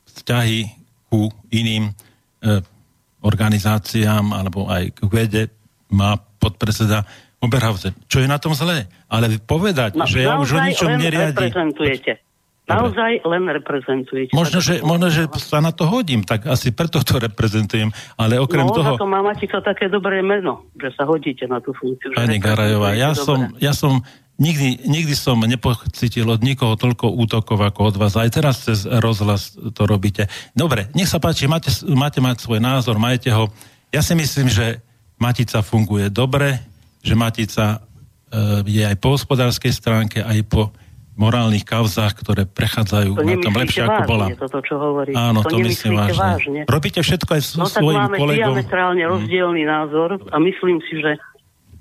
vzťahy 0.08 0.72
ku 1.12 1.28
iným 1.52 1.90
e, 1.90 1.92
organizáciám 3.20 4.32
alebo 4.32 4.70
aj 4.70 4.96
k 4.96 5.00
vede 5.10 5.42
má 5.92 6.16
podpredseda 6.16 7.04
Oberhausen. 7.36 7.92
Čo 8.08 8.24
je 8.24 8.28
na 8.30 8.40
tom 8.40 8.56
zlé? 8.56 8.88
Ale 9.12 9.28
povedať, 9.44 9.92
No, 9.92 10.08
že 10.08 10.24
ja 10.24 10.40
už 10.40 10.56
o 10.56 10.60
ničom 10.64 10.96
len 10.96 11.04
Naozaj 12.66 13.22
len 13.22 13.46
reprezentujete. 13.46 14.34
Možno 14.34 14.58
že, 14.58 14.82
možno, 14.82 15.06
že 15.06 15.30
sa 15.38 15.62
na 15.62 15.70
to 15.70 15.86
hodím, 15.86 16.26
tak 16.26 16.50
asi 16.50 16.74
preto 16.74 16.98
to 16.98 17.22
reprezentujem. 17.22 17.94
Ale 18.18 18.42
okrem 18.42 18.66
no, 18.66 18.74
toho... 18.74 18.98
za 18.98 18.98
to 18.98 19.06
má 19.06 19.22
Matica 19.22 19.62
také 19.62 19.86
dobré 19.86 20.18
meno, 20.18 20.66
že 20.74 20.90
sa 20.98 21.06
hodíte 21.06 21.46
na 21.46 21.62
tú 21.62 21.70
funkciu. 21.78 22.18
Pani 22.18 22.42
Garajová, 22.42 22.98
ja 22.98 23.14
som, 23.14 23.54
ja 23.62 23.70
som 23.70 24.02
nikdy, 24.42 24.82
nikdy 24.82 25.14
som 25.14 25.38
nepocítil 25.40 26.26
od 26.26 26.42
nikoho 26.42 26.74
toľko 26.74 27.14
útokov 27.14 27.62
ako 27.62 27.94
od 27.94 27.96
vás. 28.02 28.18
Aj 28.18 28.26
teraz 28.34 28.66
cez 28.66 28.82
rozhlas 28.82 29.54
to 29.54 29.82
robíte. 29.86 30.26
Dobre, 30.50 30.90
nech 30.98 31.06
sa 31.06 31.22
páči, 31.22 31.46
máte, 31.46 31.70
máte 31.86 32.18
mať 32.18 32.42
svoj 32.42 32.58
názor, 32.58 32.98
majte 32.98 33.30
ho. 33.30 33.46
Ja 33.94 34.02
si 34.02 34.18
myslím, 34.18 34.50
že 34.50 34.82
Matica 35.22 35.62
funguje 35.62 36.10
dobre, 36.12 36.60
že 37.00 37.14
Matica 37.14 37.78
e, 38.28 38.66
je 38.66 38.82
aj 38.82 38.96
po 38.98 39.16
hospodárskej 39.16 39.72
stránke, 39.72 40.18
aj 40.20 40.42
po 40.50 40.74
morálnych 41.16 41.64
kauzách, 41.64 42.12
ktoré 42.20 42.44
prechádzajú 42.44 43.16
to 43.16 43.24
na 43.24 43.36
tom 43.40 43.54
lepšie, 43.56 43.82
ako 43.88 44.02
bola. 44.04 44.26
toto, 44.36 44.60
čo 44.60 44.76
hovorí. 44.76 45.16
Áno, 45.16 45.40
to, 45.42 45.56
to 45.56 45.64
myslím 45.64 45.96
vážne. 45.96 46.20
vážne. 46.20 46.60
Robíte 46.68 47.00
všetko 47.00 47.30
aj 47.32 47.42
so 47.42 47.56
no, 47.60 47.66
kolegom. 47.66 48.12
Tak 48.12 48.20
máme 48.20 48.36
diametrálne 48.36 49.02
hmm. 49.02 49.12
rozdielný 49.16 49.62
názor 49.64 50.20
a 50.28 50.36
myslím 50.36 50.78
si, 50.84 51.00
že 51.00 51.16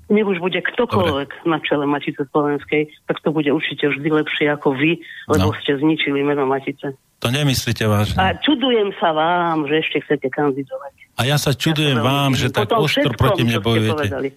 nech 0.06 0.26
už 0.26 0.38
bude 0.38 0.56
ktokoľvek 0.62 1.30
Dobre. 1.42 1.50
na 1.50 1.58
čele 1.60 1.84
Matice 1.84 2.22
Slovenskej, 2.30 2.82
tak 3.10 3.18
to 3.20 3.34
bude 3.34 3.50
určite 3.50 3.90
vždy 3.90 4.08
lepšie 4.22 4.46
ako 4.54 4.72
vy, 4.72 5.02
lebo 5.26 5.50
no. 5.50 5.58
ste 5.60 5.76
zničili 5.82 6.22
meno 6.22 6.46
Matice. 6.46 6.94
To 7.20 7.28
nemyslíte 7.32 7.84
vážne. 7.90 8.16
A 8.20 8.36
čudujem 8.38 8.94
sa 9.02 9.10
vám, 9.10 9.66
že 9.66 9.82
ešte 9.82 10.04
chcete 10.06 10.28
kandidovať. 10.30 10.92
A 11.16 11.26
ja 11.26 11.40
sa 11.40 11.56
čudujem 11.56 11.98
ja 11.98 12.04
vám, 12.04 12.36
že 12.38 12.52
tak 12.52 12.70
ostro 12.76 13.10
proti 13.16 13.42
mne 13.42 13.58
bojujete. 13.58 14.36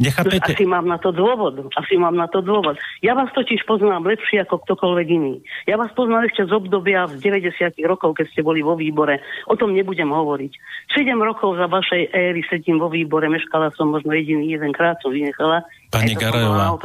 Nechápete? 0.00 0.56
Asi 0.56 0.64
mám 0.64 0.88
na 0.88 0.96
to 0.96 1.12
dôvod. 1.12 1.60
Asi 1.76 2.00
mám 2.00 2.16
na 2.16 2.24
to 2.24 2.40
dôvod. 2.40 2.80
Ja 3.04 3.12
vás 3.12 3.28
totiž 3.36 3.68
poznám 3.68 4.08
lepšie 4.08 4.40
ako 4.48 4.64
ktokoľvek 4.64 5.06
iný. 5.12 5.44
Ja 5.68 5.76
vás 5.76 5.92
poznám 5.92 6.24
ešte 6.24 6.48
z 6.48 6.52
obdobia 6.56 7.04
z 7.04 7.20
90 7.20 7.76
rokov, 7.84 8.16
keď 8.16 8.32
ste 8.32 8.40
boli 8.40 8.64
vo 8.64 8.80
výbore. 8.80 9.20
O 9.44 9.60
tom 9.60 9.76
nebudem 9.76 10.08
hovoriť. 10.08 10.52
7 10.96 11.04
rokov 11.20 11.60
za 11.60 11.68
vašej 11.68 12.16
éry 12.16 12.40
sedím 12.48 12.80
vo 12.80 12.88
výbore, 12.88 13.28
meškala 13.28 13.68
som 13.76 13.92
možno 13.92 14.16
jediný 14.16 14.48
jeden 14.48 14.72
krát, 14.72 14.96
som 15.04 15.12
vynechala. 15.12 15.68
Pani 15.92 16.16
Garajová, 16.16 16.80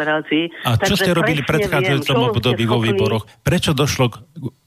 a 0.65 0.71
čo 0.81 0.97
ste 0.99 1.15
robili 1.15 1.39
v 1.39 1.47
predchádzajúcom 1.47 2.35
období 2.35 2.67
vo 2.67 2.83
výboroch? 2.83 3.23
Prečo 3.45 3.71
došlo 3.71 4.11
k 4.11 4.15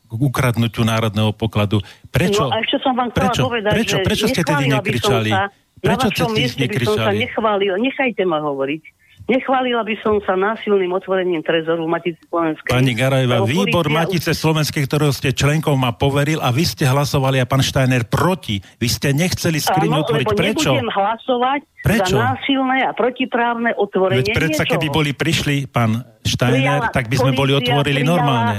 k 0.08 0.16
ukradnutiu 0.16 0.88
národného 0.88 1.36
pokladu. 1.36 1.84
Prečo? 2.08 2.48
No 2.48 2.56
a 2.56 2.64
ešte 2.64 2.80
som 2.80 2.96
vám 2.96 3.12
prečo, 3.12 3.44
povedať, 3.44 3.72
prečo, 3.76 3.96
prečo 4.00 4.26
ste 4.32 4.40
tedy 4.40 4.72
nekričali? 4.72 5.28
Sa, 5.28 5.52
Prečo 5.78 6.08
na 6.08 6.14
vašom 6.14 6.32
mieste 6.34 6.64
by 6.66 6.76
som 6.84 6.96
sa 6.98 7.12
nechválil, 7.14 7.74
nechajte 7.78 8.22
ma 8.26 8.42
hovoriť. 8.42 8.82
Nechválila 9.28 9.84
by 9.84 9.92
som 10.00 10.24
sa 10.24 10.40
násilným 10.40 10.88
otvorením 10.88 11.44
trezoru 11.44 11.84
Matice 11.84 12.16
Slovenskej. 12.32 12.72
Pani 12.72 12.96
Garajová, 12.96 13.44
výbor 13.44 13.84
Matice 13.92 14.32
Slovenskej, 14.32 14.88
ktorého 14.88 15.12
ste 15.12 15.36
členkou, 15.36 15.76
ma 15.76 15.92
poveril 15.92 16.40
a 16.40 16.48
vy 16.48 16.64
ste 16.64 16.88
hlasovali 16.88 17.36
a 17.36 17.44
pán 17.44 17.60
Steiner 17.60 18.08
proti. 18.08 18.56
Vy 18.80 18.88
ste 18.88 19.12
nechceli 19.12 19.60
skriňu 19.60 20.00
otvoriť. 20.00 20.26
Prečo? 20.32 20.72
nebudem 20.72 20.88
hlasovať 20.88 21.60
Prečo? 21.84 22.16
za 22.16 22.24
násilné 22.24 22.88
a 22.88 22.96
protiprávne 22.96 23.76
otvorenie 23.76 24.32
Veď 24.32 24.32
predsa, 24.32 24.64
keby 24.64 24.88
boli 24.88 25.12
prišli, 25.12 25.68
pán 25.68 26.08
prijala, 26.24 26.88
tak 26.88 27.12
by 27.12 27.16
sme 27.20 27.36
boli 27.36 27.52
otvorili 27.52 28.00
prijala, 28.00 28.12
normálne. 28.16 28.56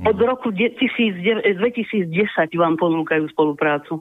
Od 0.00 0.16
roku 0.16 0.48
2010 0.48 1.44
vám 2.56 2.74
ponúkajú 2.80 3.28
spoluprácu. 3.28 4.00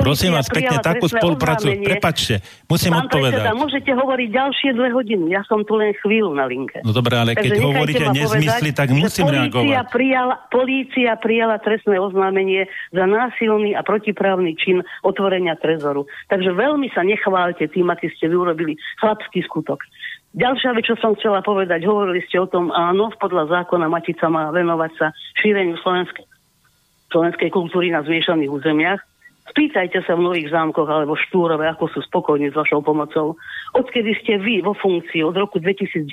Prosím 0.00 0.32
vás 0.36 0.46
pekne, 0.48 0.76
takú 0.80 1.06
spoluprácu, 1.08 1.76
prepačte, 1.80 2.44
musím 2.68 2.92
Pán 2.96 3.08
odpovedať. 3.08 3.42
Predseda, 3.46 3.60
môžete 3.60 3.90
hovoriť 3.96 4.28
ďalšie 4.32 4.70
dve 4.76 4.88
hodiny, 4.92 5.26
ja 5.32 5.42
som 5.48 5.64
tu 5.64 5.74
len 5.76 5.96
chvíľu 6.04 6.36
na 6.36 6.44
linke. 6.44 6.80
No 6.84 6.92
dobré, 6.92 7.16
ale 7.16 7.32
keď 7.36 7.60
hovoríte 7.60 8.06
nezmysly, 8.12 8.70
tak 8.76 8.92
musím 8.92 9.28
reagovať. 9.32 9.88
Prijala, 9.92 10.34
polícia 10.52 11.16
prijala 11.16 11.56
trestné 11.60 11.96
oznámenie 11.96 12.68
za 12.92 13.04
násilný 13.08 13.72
a 13.72 13.80
protiprávny 13.80 14.56
čin 14.60 14.84
otvorenia 15.06 15.56
trezoru. 15.56 16.04
Takže 16.28 16.52
veľmi 16.52 16.92
sa 16.92 17.06
nechválte 17.06 17.64
tým, 17.70 17.88
aký 17.88 18.12
ste 18.14 18.28
vyrobili 18.28 18.76
chlapský 19.00 19.44
skutok. 19.46 19.80
Ďalšia 20.36 20.76
vec, 20.76 20.84
čo 20.84 21.00
som 21.00 21.16
chcela 21.16 21.40
povedať, 21.40 21.88
hovorili 21.88 22.20
ste 22.28 22.36
o 22.36 22.44
tom, 22.44 22.68
áno, 22.68 23.08
podľa 23.16 23.48
zákona 23.48 23.88
Matica 23.88 24.28
má 24.28 24.52
venovať 24.52 24.92
sa 25.00 25.06
šíreniu 25.40 25.80
slovenskej, 25.80 26.28
slovenskej 27.08 27.48
kultúry 27.48 27.88
na 27.88 28.04
zmiešaných 28.04 28.52
územiach. 28.52 29.00
Spýtajte 29.46 30.02
sa 30.02 30.18
v 30.18 30.26
Nových 30.26 30.50
zámkoch 30.50 30.90
alebo 30.90 31.14
Štúrove, 31.14 31.62
ako 31.70 31.86
sú 31.94 32.00
spokojní 32.02 32.50
s 32.50 32.58
vašou 32.58 32.82
pomocou. 32.82 33.38
Odkedy 33.78 34.18
ste 34.18 34.42
vy 34.42 34.58
vo 34.60 34.74
funkcii 34.74 35.22
od 35.22 35.38
roku 35.38 35.62
2010, 35.62 36.06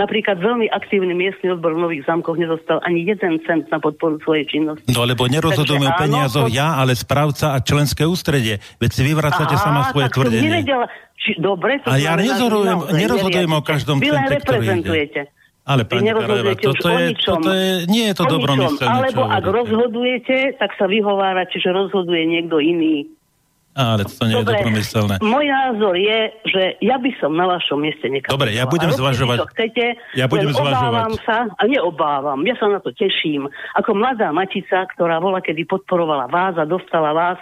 napríklad 0.00 0.40
veľmi 0.40 0.72
aktívny 0.72 1.12
miestny 1.12 1.52
odbor 1.52 1.76
v 1.76 1.84
Nových 1.84 2.02
zámkoch 2.08 2.40
nedostal 2.40 2.80
ani 2.84 3.04
jeden 3.04 3.40
cent 3.44 3.68
na 3.68 3.76
podporu 3.76 4.16
svojej 4.24 4.48
činnosti. 4.48 4.88
No 4.88 5.04
lebo 5.04 5.28
nerozhodujeme 5.28 5.88
o 5.88 5.94
peniazoch 6.00 6.48
to... 6.48 6.56
ja, 6.56 6.80
ale 6.80 6.96
správca 6.96 7.52
a 7.52 7.60
členské 7.60 8.08
ústredie. 8.08 8.60
Veď 8.80 8.90
si 8.92 9.02
vyvracate 9.04 9.56
Aha, 9.56 9.64
sama 9.64 9.80
svoje 9.92 10.08
tvrdenie. 10.12 10.48
Nevedela, 10.48 10.86
či, 11.20 11.36
dobre, 11.36 11.80
to 11.84 11.92
a 11.92 12.00
ja 12.00 12.16
nerozhodujem 12.16 13.52
o 13.52 13.60
každom 13.60 14.00
cente, 14.00 14.36
ktorý 14.44 14.80
ide. 14.80 15.28
Ale 15.66 15.82
pani 15.82 16.14
Karajeva, 16.14 16.54
toto, 16.54 16.88
je, 16.94 17.04
ničom, 17.10 17.42
toto 17.42 17.50
je, 17.50 17.90
nie 17.90 18.06
je 18.06 18.14
to 18.14 18.24
dobromyselné. 18.30 18.86
Alebo 18.86 19.26
ak 19.26 19.42
rozhodujete, 19.42 20.54
tak 20.62 20.70
sa 20.78 20.86
vyhovárate, 20.86 21.58
že 21.58 21.74
rozhoduje 21.74 22.22
niekto 22.22 22.62
iný. 22.62 23.10
Ale 23.76 24.08
to 24.08 24.24
nie 24.24 24.40
Dobre, 24.40 24.56
je 24.56 24.62
dobromyselné. 24.62 25.14
Môj 25.20 25.46
názor 25.52 25.94
je, 26.00 26.18
že 26.48 26.62
ja 26.80 26.96
by 26.96 27.10
som 27.20 27.36
na 27.36 27.44
vašom 27.44 27.82
mieste 27.82 28.08
nekal. 28.08 28.32
Dobre, 28.32 28.56
ja 28.56 28.64
budem 28.64 28.88
zvažovať. 28.88 29.52
chcete, 29.52 30.00
ja 30.16 30.24
budem 30.30 30.48
zvažovať. 30.54 31.20
sa, 31.26 31.50
a 31.50 31.62
neobávam, 31.68 32.40
ja 32.48 32.56
sa 32.56 32.72
na 32.72 32.80
to 32.80 32.94
teším. 32.96 33.50
Ako 33.76 33.92
mladá 33.92 34.32
matica, 34.32 34.88
ktorá 34.96 35.20
bola, 35.20 35.44
kedy 35.44 35.68
podporovala 35.68 36.24
vás 36.30 36.56
a 36.56 36.64
dostala 36.64 37.12
vás 37.12 37.36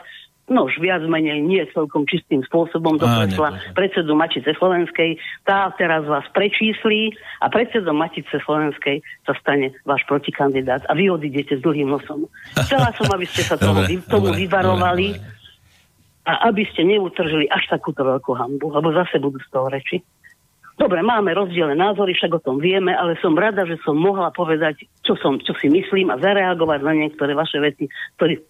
no 0.49 0.69
už 0.69 0.77
viac 0.81 1.01
menej 1.09 1.41
nie 1.41 1.65
celkom 1.73 2.05
čistým 2.05 2.45
spôsobom 2.45 3.01
dopresla 3.01 3.57
predsedu 3.73 4.13
Matice 4.13 4.53
Slovenskej. 4.61 5.17
Tá 5.49 5.73
teraz 5.81 6.05
vás 6.05 6.25
prečíslí 6.37 7.17
a 7.41 7.49
predsedom 7.49 7.97
Matice 7.97 8.37
Slovenskej 8.45 9.01
sa 9.25 9.33
stane 9.41 9.73
váš 9.89 10.05
protikandidát 10.05 10.85
a 10.89 10.93
vy 10.93 11.09
odídete 11.09 11.57
s 11.57 11.65
dlhým 11.65 11.89
nosom. 11.89 12.29
Chcela 12.69 12.93
som, 12.93 13.09
aby 13.09 13.25
ste 13.25 13.43
sa 13.45 13.57
tomu, 13.57 13.89
dobre, 13.89 14.05
tomu 14.05 14.29
dobre, 14.33 14.41
vyvarovali 14.45 15.07
dobre. 15.17 16.29
a 16.29 16.33
aby 16.53 16.63
ste 16.69 16.85
neutržili 16.85 17.49
až 17.49 17.65
takúto 17.73 18.05
veľkú 18.05 18.37
hambu, 18.37 18.69
lebo 18.69 18.93
zase 18.93 19.17
budú 19.17 19.41
z 19.41 19.49
toho 19.49 19.73
reči. 19.73 20.05
Dobre, 20.75 21.07
máme 21.07 21.31
rozdielne 21.39 21.79
názory, 21.79 22.19
však 22.19 22.35
o 22.35 22.43
tom 22.43 22.59
vieme, 22.59 22.91
ale 22.91 23.15
som 23.23 23.31
rada, 23.39 23.63
že 23.63 23.79
som 23.87 23.95
mohla 23.95 24.35
povedať, 24.35 24.83
čo, 25.07 25.15
som, 25.15 25.39
čo 25.39 25.55
si 25.55 25.71
myslím 25.71 26.11
a 26.11 26.19
zareagovať 26.19 26.83
na 26.83 26.93
niektoré 26.99 27.31
vaše 27.31 27.63
veci, 27.63 27.87
ktoré 28.19 28.43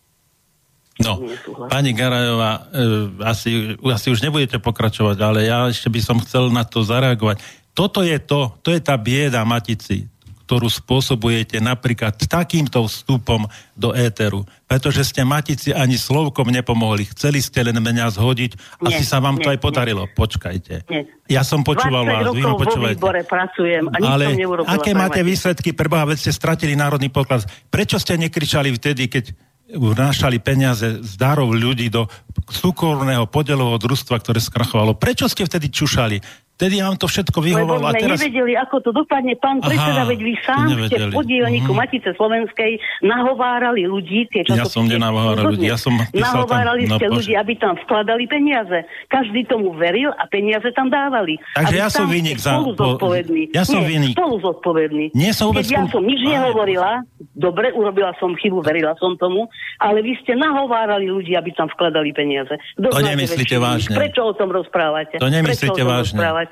No, 0.95 1.19
pani 1.67 1.91
Garajová, 1.91 2.71
e, 2.71 3.27
asi, 3.27 3.75
asi 3.83 4.07
už 4.15 4.23
nebudete 4.23 4.63
pokračovať, 4.63 5.19
ale 5.19 5.51
ja 5.51 5.67
ešte 5.67 5.91
by 5.91 6.01
som 6.01 6.23
chcel 6.23 6.55
na 6.55 6.63
to 6.63 6.87
zareagovať. 6.87 7.43
Toto 7.75 8.07
je 8.07 8.15
to, 8.23 8.55
to 8.63 8.71
je 8.71 8.79
tá 8.79 8.95
bieda 8.95 9.43
Matici, 9.43 10.07
ktorú 10.47 10.71
spôsobujete 10.71 11.59
napríklad 11.59 12.15
takýmto 12.15 12.87
vstupom 12.87 13.49
do 13.75 13.91
éteru. 13.91 14.47
Pretože 14.71 15.03
ste 15.03 15.27
Matici 15.27 15.75
ani 15.75 15.99
slovkom 15.99 16.47
nepomohli. 16.53 17.11
Chceli 17.11 17.43
ste 17.43 17.67
len 17.67 17.75
mňa 17.75 18.15
zhodiť. 18.15 18.55
Nie, 18.85 18.95
asi 18.95 19.03
sa 19.03 19.19
vám 19.19 19.41
nie, 19.41 19.43
to 19.43 19.51
aj 19.51 19.59
podarilo. 19.59 20.07
Nie. 20.07 20.15
Počkajte. 20.15 20.75
Nie. 20.93 21.03
Ja 21.27 21.43
som 21.43 21.67
počúval 21.67 22.07
vás. 22.07 22.31
Vy 22.31 22.45
ma 22.45 22.55
počúvajte. 22.55 23.01
pracujem 23.27 23.91
a 23.91 23.97
Ale 24.05 24.37
aké 24.69 24.95
máte 24.95 25.25
výsledky? 25.27 25.75
Preboha, 25.75 26.07
veď 26.07 26.29
ste 26.29 26.31
stratili 26.31 26.79
národný 26.79 27.11
poklad. 27.11 27.43
Prečo 27.73 27.97
ste 27.99 28.15
nekričali 28.21 28.71
vtedy, 28.77 29.09
keď 29.09 29.35
vnášali 29.75 30.39
peniaze 30.39 31.03
z 31.03 31.13
darov 31.19 31.53
ľudí 31.53 31.91
do 31.91 32.07
súkorného 32.49 33.27
podelového 33.27 33.79
družstva, 33.83 34.23
ktoré 34.23 34.39
skrachovalo. 34.39 34.95
Prečo 34.95 35.27
ste 35.27 35.45
vtedy 35.45 35.71
čušali? 35.71 36.44
Vtedy 36.55 36.79
vám 36.79 36.95
to 36.95 37.11
všetko 37.11 37.39
vyhovalo. 37.43 37.83
Lebo 37.83 37.91
sme 37.91 37.99
teraz... 37.99 38.19
nevedeli, 38.23 38.53
ako 38.55 38.77
to 38.79 38.91
dopadne. 38.95 39.35
Pán 39.35 39.59
Aha, 39.59 39.75
predseda, 39.75 40.03
veď 40.07 40.21
vy 40.23 40.35
sám 40.47 40.67
ste 40.87 40.97
v 41.03 41.07
podielniku 41.11 41.71
mm. 41.75 41.79
Matice 41.83 42.11
Slovenskej 42.15 42.73
nahovárali 43.03 43.83
ľudí. 43.91 44.31
Tie 44.31 44.47
ja 44.47 44.63
som 44.63 44.87
nenahováral 44.87 45.51
ľudí, 45.51 45.67
ja 45.67 45.75
som 45.75 45.99
Nahovárali 46.15 46.87
tam, 46.87 47.03
ste 47.03 47.07
no, 47.11 47.15
ľudí, 47.19 47.35
aby 47.35 47.53
tam 47.59 47.75
vkladali 47.75 48.31
peniaze. 48.31 48.87
Každý 49.11 49.51
tomu 49.51 49.75
veril 49.75 50.15
a 50.15 50.31
peniaze 50.31 50.71
tam 50.79 50.95
dávali. 50.95 51.43
Takže 51.59 51.75
ja 51.75 51.91
som 51.91 52.07
vynik 52.07 52.39
za... 52.39 52.55
Spolu 52.55 52.71
zodpovedný. 52.79 53.43
Ja 53.51 53.67
som 53.67 53.83
vynik. 53.83 54.15
spolu 54.15 54.37
zodpovedný. 54.39 55.05
Nie 55.11 55.35
som 55.35 55.51
vôbec... 55.51 55.67
Ja 55.67 55.83
som 55.91 56.07
nič 56.07 56.23
nehovorila, 56.23 57.03
dobre, 57.35 57.75
urobila 57.75 58.15
som 58.23 58.31
chybu, 58.39 58.63
verila 58.63 58.95
som 59.03 59.19
tomu, 59.19 59.51
ale 59.83 60.07
vy 60.07 60.15
ste 60.23 60.39
nahovárali 60.39 61.11
ľudí, 61.11 61.35
aby 61.35 61.51
tam 61.51 61.67
vkladali 61.67 62.15
peniaze. 62.15 62.55
Kto 62.79 62.95
to 62.95 63.03
nemyslíte 63.03 63.59
vážne. 63.59 63.99
Prečo 63.99 64.23
o 64.23 64.33
tom 64.39 64.55
rozprávate? 64.55 65.19
To 65.19 65.27
nemyslíte 65.27 65.83
vážne. 65.83 66.23
Rozprávate? 66.23 66.44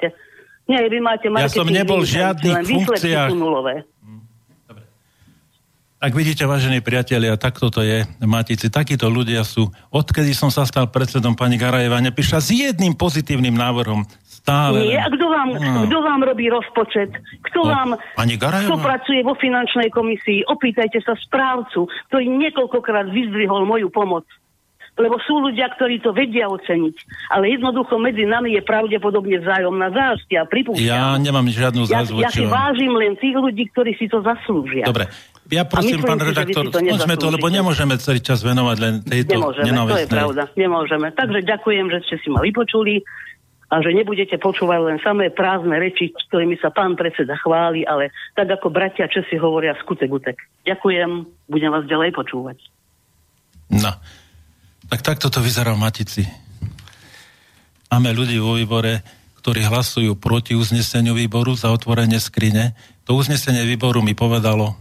Nie, 0.70 0.86
vy 0.86 0.99
máte 1.03 1.26
Ja 1.26 1.51
som 1.51 1.66
nebol 1.66 2.07
v 2.07 2.09
žiadnych 2.16 2.57
funkciách. 2.64 3.30
Ak 6.03 6.18
vidíte, 6.18 6.51
vážení 6.51 6.82
priatelia, 6.82 7.38
takto 7.38 7.70
to 7.70 7.78
je, 7.78 8.03
Matici, 8.26 8.66
takíto 8.66 9.07
ľudia 9.07 9.47
sú. 9.47 9.70
Odkedy 9.95 10.34
som 10.34 10.51
sa 10.51 10.66
stal 10.66 10.90
predsedom 10.90 11.38
pani 11.38 11.55
Garajeva, 11.55 12.03
nepíša 12.03 12.43
s 12.43 12.51
jedným 12.51 12.99
pozitívnym 12.99 13.55
návrhom. 13.55 14.03
Stále. 14.26 14.82
Nie, 14.82 14.99
a 14.99 15.07
kto 15.07 15.26
vám, 15.30 15.55
no. 15.55 15.86
kto 15.86 15.99
vám 16.03 16.26
robí 16.26 16.51
rozpočet? 16.51 17.14
Kto 17.47 17.62
no, 17.62 17.70
vám 17.70 17.88
pani 18.18 18.34
Garajeva? 18.34 18.66
kto 18.66 18.82
pracuje 18.82 19.22
vo 19.22 19.38
finančnej 19.38 19.95
komisii? 19.95 20.43
Opýtajte 20.51 20.99
sa 21.07 21.14
správcu, 21.14 21.86
ktorý 22.11 22.26
niekoľkokrát 22.34 23.07
vyzdvihol 23.14 23.62
moju 23.62 23.86
pomoc 23.95 24.26
lebo 25.03 25.19
sú 25.27 25.43
ľudia, 25.43 25.67
ktorí 25.75 25.99
to 25.99 26.15
vedia 26.15 26.47
oceniť. 26.47 26.97
Ale 27.35 27.51
jednoducho 27.51 27.99
medzi 27.99 28.23
nami 28.23 28.55
je 28.55 28.63
pravdepodobne 28.63 29.43
vzájomná 29.43 29.91
zášť 29.91 30.29
a 30.39 30.43
pripúšťam. 30.47 30.87
Ja 30.87 31.19
nemám 31.19 31.51
žiadnu 31.51 31.83
zázvu. 31.91 32.23
Ja, 32.23 32.31
ja 32.31 32.31
si 32.31 32.47
vážim 32.47 32.95
len 32.95 33.19
tých 33.19 33.35
ľudí, 33.35 33.67
ktorí 33.75 33.99
si 33.99 34.07
to 34.07 34.23
zaslúžia. 34.23 34.87
Dobre. 34.87 35.11
Ja 35.51 35.67
prosím, 35.67 36.01
pán 36.01 36.23
redaktor, 36.23 36.71
skončme 36.71 37.19
to, 37.19 37.29
lebo 37.29 37.51
nemôžeme 37.51 37.99
celý 38.01 38.23
čas 38.23 38.41
venovať 38.41 38.77
len 38.79 38.95
tejto 39.05 39.37
Nemôžeme, 39.37 39.91
to 39.91 40.01
je 40.01 40.09
pravda, 40.09 40.43
nemôžeme. 40.55 41.07
Takže 41.13 41.45
ďakujem, 41.45 41.87
že 41.93 41.99
ste 42.09 42.17
si 42.23 42.29
ma 42.33 42.41
vypočuli 42.41 43.05
a 43.73 43.81
že 43.81 43.91
nebudete 43.97 44.37
počúvať 44.37 44.81
len 44.85 44.99
samé 45.01 45.33
prázdne 45.33 45.77
reči, 45.81 46.13
ktorými 46.29 46.61
sa 46.61 46.69
pán 46.69 46.93
predseda 46.93 47.37
chváli, 47.41 47.89
ale 47.89 48.13
tak 48.37 48.49
ako 48.49 48.69
bratia 48.69 49.09
Česi 49.09 49.41
hovoria 49.41 49.73
skutek 49.81 50.13
utek. 50.13 50.37
Ďakujem, 50.69 51.25
budem 51.49 51.71
vás 51.73 51.89
ďalej 51.89 52.13
počúvať. 52.13 52.61
No, 53.73 53.89
tak 54.93 55.01
takto 55.01 55.32
to 55.32 55.40
vyzerá 55.40 55.72
v 55.72 55.88
Matici. 55.88 56.28
Máme 57.88 58.12
ľudí 58.12 58.36
vo 58.36 58.61
výbore, 58.61 59.01
ktorí 59.40 59.64
hlasujú 59.64 60.20
proti 60.20 60.53
uzneseniu 60.53 61.16
výboru 61.16 61.57
za 61.57 61.72
otvorenie 61.72 62.20
skrine. 62.20 62.76
To 63.09 63.16
uznesenie 63.16 63.64
výboru 63.64 64.05
mi 64.05 64.12
povedalo, 64.12 64.76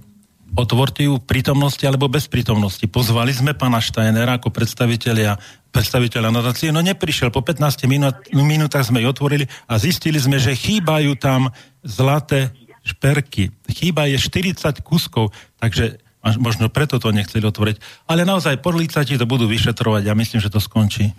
otvorte 0.51 1.07
ju 1.07 1.15
prítomnosti 1.23 1.79
alebo 1.87 2.11
bez 2.11 2.27
prítomnosti. 2.27 2.83
Pozvali 2.91 3.31
sme 3.31 3.55
pána 3.55 3.79
Štajnera 3.79 4.35
ako 4.35 4.51
predstaviteľia, 4.51 5.39
predstaviteľa 5.71 6.27
nadácie, 6.27 6.75
no 6.75 6.83
neprišiel. 6.83 7.31
Po 7.31 7.39
15 7.39 7.87
minút, 7.87 8.19
minútach 8.35 8.83
sme 8.83 8.99
ju 8.99 9.15
otvorili 9.15 9.47
a 9.71 9.79
zistili 9.79 10.19
sme, 10.19 10.43
že 10.43 10.59
chýbajú 10.59 11.15
tam 11.15 11.55
zlaté 11.87 12.51
šperky. 12.83 13.55
Chýba 13.71 14.11
je 14.11 14.19
40 14.19 14.59
kuskov, 14.83 15.31
takže 15.55 16.03
možno 16.37 16.69
preto 16.69 17.01
to 17.01 17.09
nechceli 17.09 17.41
otvoriť. 17.41 18.05
Ale 18.05 18.25
naozaj 18.25 18.61
podlicati 18.61 19.17
to 19.17 19.25
budú 19.25 19.49
vyšetrovať 19.49 20.05
ja 20.05 20.13
myslím, 20.13 20.39
že 20.41 20.53
to 20.53 20.61
skončí. 20.61 21.11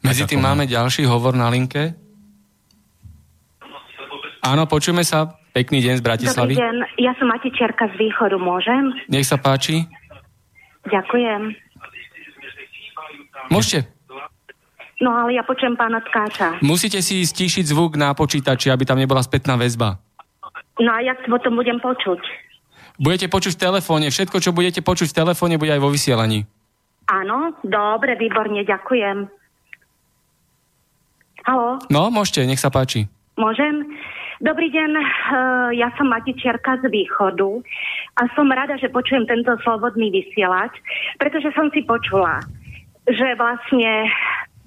Medzi 0.00 0.24
tým 0.24 0.40
máme 0.40 0.64
ďalší 0.64 1.04
hovor 1.04 1.36
na 1.36 1.52
linke. 1.52 1.92
Áno, 4.40 4.64
počujeme 4.64 5.04
sa. 5.04 5.36
Pekný 5.52 5.84
deň 5.84 5.94
z 6.00 6.02
Bratislavy. 6.02 6.54
Dobrý 6.56 6.62
deň, 6.62 6.76
ja 7.02 7.12
som 7.18 7.26
Matičerka 7.28 7.90
z 7.90 7.94
Východu, 7.98 8.38
môžem? 8.40 8.94
Nech 9.10 9.26
sa 9.26 9.36
páči. 9.36 9.84
Ďakujem. 10.88 11.52
Môžete. 13.50 13.90
No 15.00 15.16
ale 15.16 15.36
ja 15.36 15.42
počujem 15.42 15.74
pána 15.74 16.00
Tkáča. 16.04 16.60
Musíte 16.60 17.00
si 17.00 17.24
stíšiť 17.24 17.64
zvuk 17.72 17.96
na 17.96 18.12
počítači, 18.12 18.68
aby 18.68 18.84
tam 18.84 19.00
nebola 19.00 19.24
spätná 19.24 19.56
väzba. 19.56 19.96
No 20.80 20.92
a 20.92 21.00
jak 21.04 21.20
potom 21.28 21.56
budem 21.56 21.80
počuť? 21.80 22.20
Budete 23.00 23.32
počuť 23.32 23.56
v 23.56 23.62
telefóne. 23.64 24.12
Všetko, 24.12 24.44
čo 24.44 24.52
budete 24.52 24.84
počuť 24.84 25.08
v 25.08 25.18
telefóne, 25.24 25.56
bude 25.56 25.72
aj 25.72 25.80
vo 25.80 25.88
vysielaní. 25.88 26.44
Áno, 27.08 27.56
dobre, 27.64 28.12
výborne, 28.20 28.60
ďakujem. 28.60 29.24
Halo? 31.48 31.80
No, 31.88 32.12
môžete, 32.12 32.44
nech 32.44 32.60
sa 32.60 32.68
páči. 32.68 33.08
Môžem? 33.40 33.88
Dobrý 34.44 34.68
deň, 34.68 34.90
eh, 34.92 35.04
ja 35.80 35.88
som 35.96 36.12
Matičiarka 36.12 36.84
z 36.84 36.92
Východu 36.92 37.64
a 38.20 38.28
som 38.36 38.52
rada, 38.52 38.76
že 38.76 38.92
počujem 38.92 39.24
tento 39.24 39.56
slobodný 39.64 40.12
vysielač, 40.12 40.76
pretože 41.16 41.52
som 41.56 41.72
si 41.72 41.80
počula, 41.88 42.44
že 43.08 43.36
vlastne 43.40 44.12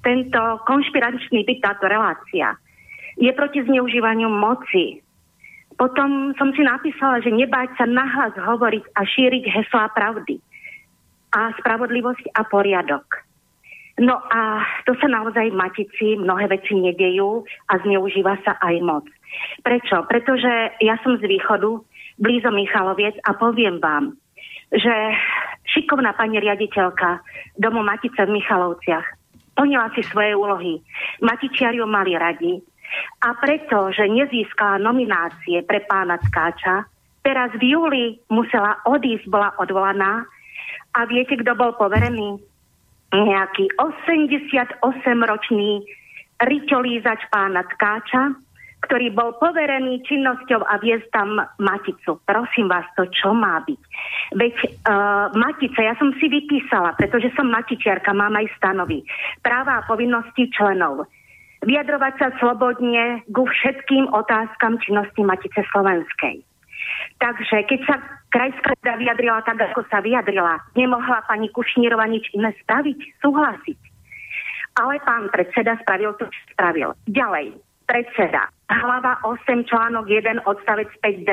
tento 0.01 0.41
konšpiračný 0.65 1.45
byt, 1.45 1.59
táto 1.61 1.85
relácia, 1.85 2.57
je 3.17 3.29
proti 3.33 3.61
zneužívaniu 3.61 4.25
moci. 4.29 5.02
Potom 5.83 6.31
som 6.39 6.55
si 6.55 6.63
napísala, 6.63 7.19
že 7.19 7.27
nebáť 7.27 7.75
sa 7.75 7.83
nahlas 7.83 8.31
hovoriť 8.39 8.95
a 8.95 9.03
šíriť 9.03 9.43
heslá 9.51 9.91
pravdy 9.91 10.39
a 11.35 11.51
spravodlivosť 11.59 12.31
a 12.39 12.47
poriadok. 12.47 13.03
No 13.99 14.15
a 14.15 14.63
to 14.87 14.95
sa 14.95 15.11
naozaj 15.11 15.51
v 15.51 15.59
Matici 15.59 16.15
mnohé 16.15 16.47
veci 16.47 16.79
nedejú 16.79 17.43
a 17.67 17.83
zneužíva 17.83 18.39
sa 18.47 18.55
aj 18.63 18.79
moc. 18.79 19.03
Prečo? 19.59 20.07
Pretože 20.07 20.79
ja 20.79 20.95
som 21.03 21.19
z 21.19 21.27
východu, 21.27 21.75
blízo 22.15 22.47
Michaloviec 22.55 23.19
a 23.27 23.35
poviem 23.35 23.83
vám, 23.83 24.15
že 24.71 24.95
šikovná 25.67 26.15
pani 26.15 26.39
riaditeľka 26.39 27.19
domu 27.59 27.83
Matice 27.83 28.23
v 28.23 28.39
Michalovciach 28.39 29.19
plnila 29.59 29.91
si 29.99 30.01
svoje 30.07 30.31
úlohy. 30.31 30.79
Matičiari 31.19 31.83
mali 31.83 32.15
radi 32.15 32.55
a 33.23 33.33
preto, 33.39 33.91
že 33.91 34.07
nezískala 34.09 34.77
nominácie 34.81 35.63
pre 35.63 35.79
pána 35.87 36.19
Tkáča, 36.19 36.85
teraz 37.23 37.51
v 37.55 37.73
júli 37.73 38.19
musela 38.27 38.77
odísť, 38.83 39.27
bola 39.31 39.55
odvolaná 39.57 40.27
a 40.93 40.99
viete, 41.07 41.39
kto 41.39 41.55
bol 41.55 41.73
poverený? 41.79 42.37
Nejaký 43.13 43.69
88-ročný 43.77 45.71
ričolízač 46.41 47.21
pána 47.29 47.61
Tkáča, 47.77 48.33
ktorý 48.83 49.15
bol 49.15 49.31
poverený 49.39 50.03
činnosťou 50.03 50.67
a 50.67 50.75
viesť 50.83 51.07
tam 51.15 51.39
Maticu. 51.39 52.19
Prosím 52.27 52.67
vás, 52.67 52.83
to 52.99 53.07
čo 53.07 53.31
má 53.31 53.63
byť? 53.63 53.81
Veď 54.35 54.53
uh, 54.59 55.31
Matica, 55.39 55.79
ja 55.79 55.95
som 55.95 56.11
si 56.19 56.27
vypísala, 56.27 56.91
pretože 56.99 57.31
som 57.31 57.47
matičiarka, 57.47 58.11
mám 58.11 58.35
aj 58.35 58.51
stanovy. 58.59 59.07
Práva 59.39 59.79
a 59.79 59.87
povinnosti 59.87 60.51
členov. 60.51 61.07
Vyjadrovať 61.63 62.13
sa 62.19 62.27
slobodne 62.43 63.23
ku 63.31 63.47
všetkým 63.47 64.11
otázkam 64.11 64.79
činnosti 64.83 65.23
Matice 65.23 65.63
Slovenskej. 65.71 66.43
Takže 67.23 67.57
keď 67.71 67.79
sa 67.87 67.95
krajská 68.35 68.75
rada 68.83 68.99
vyjadrila 68.99 69.39
tak, 69.47 69.63
ako 69.71 69.87
sa 69.87 70.03
vyjadrila, 70.03 70.59
nemohla 70.75 71.23
pani 71.23 71.47
Kušnírova 71.47 72.03
nič 72.11 72.27
iné 72.35 72.51
spraviť, 72.63 72.99
súhlasiť. 73.23 73.79
Ale 74.83 74.99
pán 75.05 75.31
predseda 75.31 75.79
spravil 75.85 76.17
to, 76.19 76.27
čo 76.27 76.39
spravil. 76.51 76.97
Ďalej, 77.07 77.55
predseda 77.87 78.49
hlava 78.67 79.21
8, 79.23 79.69
článok 79.69 80.09
1, 80.09 80.43
odstavec 80.49 80.89
5d. 80.99 81.31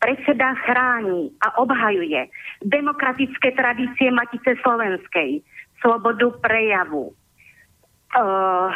Predseda 0.00 0.56
chráni 0.64 1.28
a 1.44 1.60
obhajuje 1.60 2.30
demokratické 2.64 3.52
tradície 3.52 4.08
Matice 4.08 4.56
Slovenskej, 4.64 5.44
slobodu 5.84 6.32
prejavu, 6.40 7.12
uh, 8.16 8.70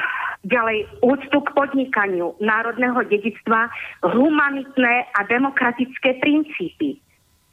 ďalej 0.45 0.87
úctu 1.01 1.39
k 1.41 1.49
podnikaniu 1.57 2.37
národného 2.39 3.01
dedictva, 3.09 3.73
humanitné 4.05 5.09
a 5.17 5.21
demokratické 5.25 6.21
princípy. 6.21 7.01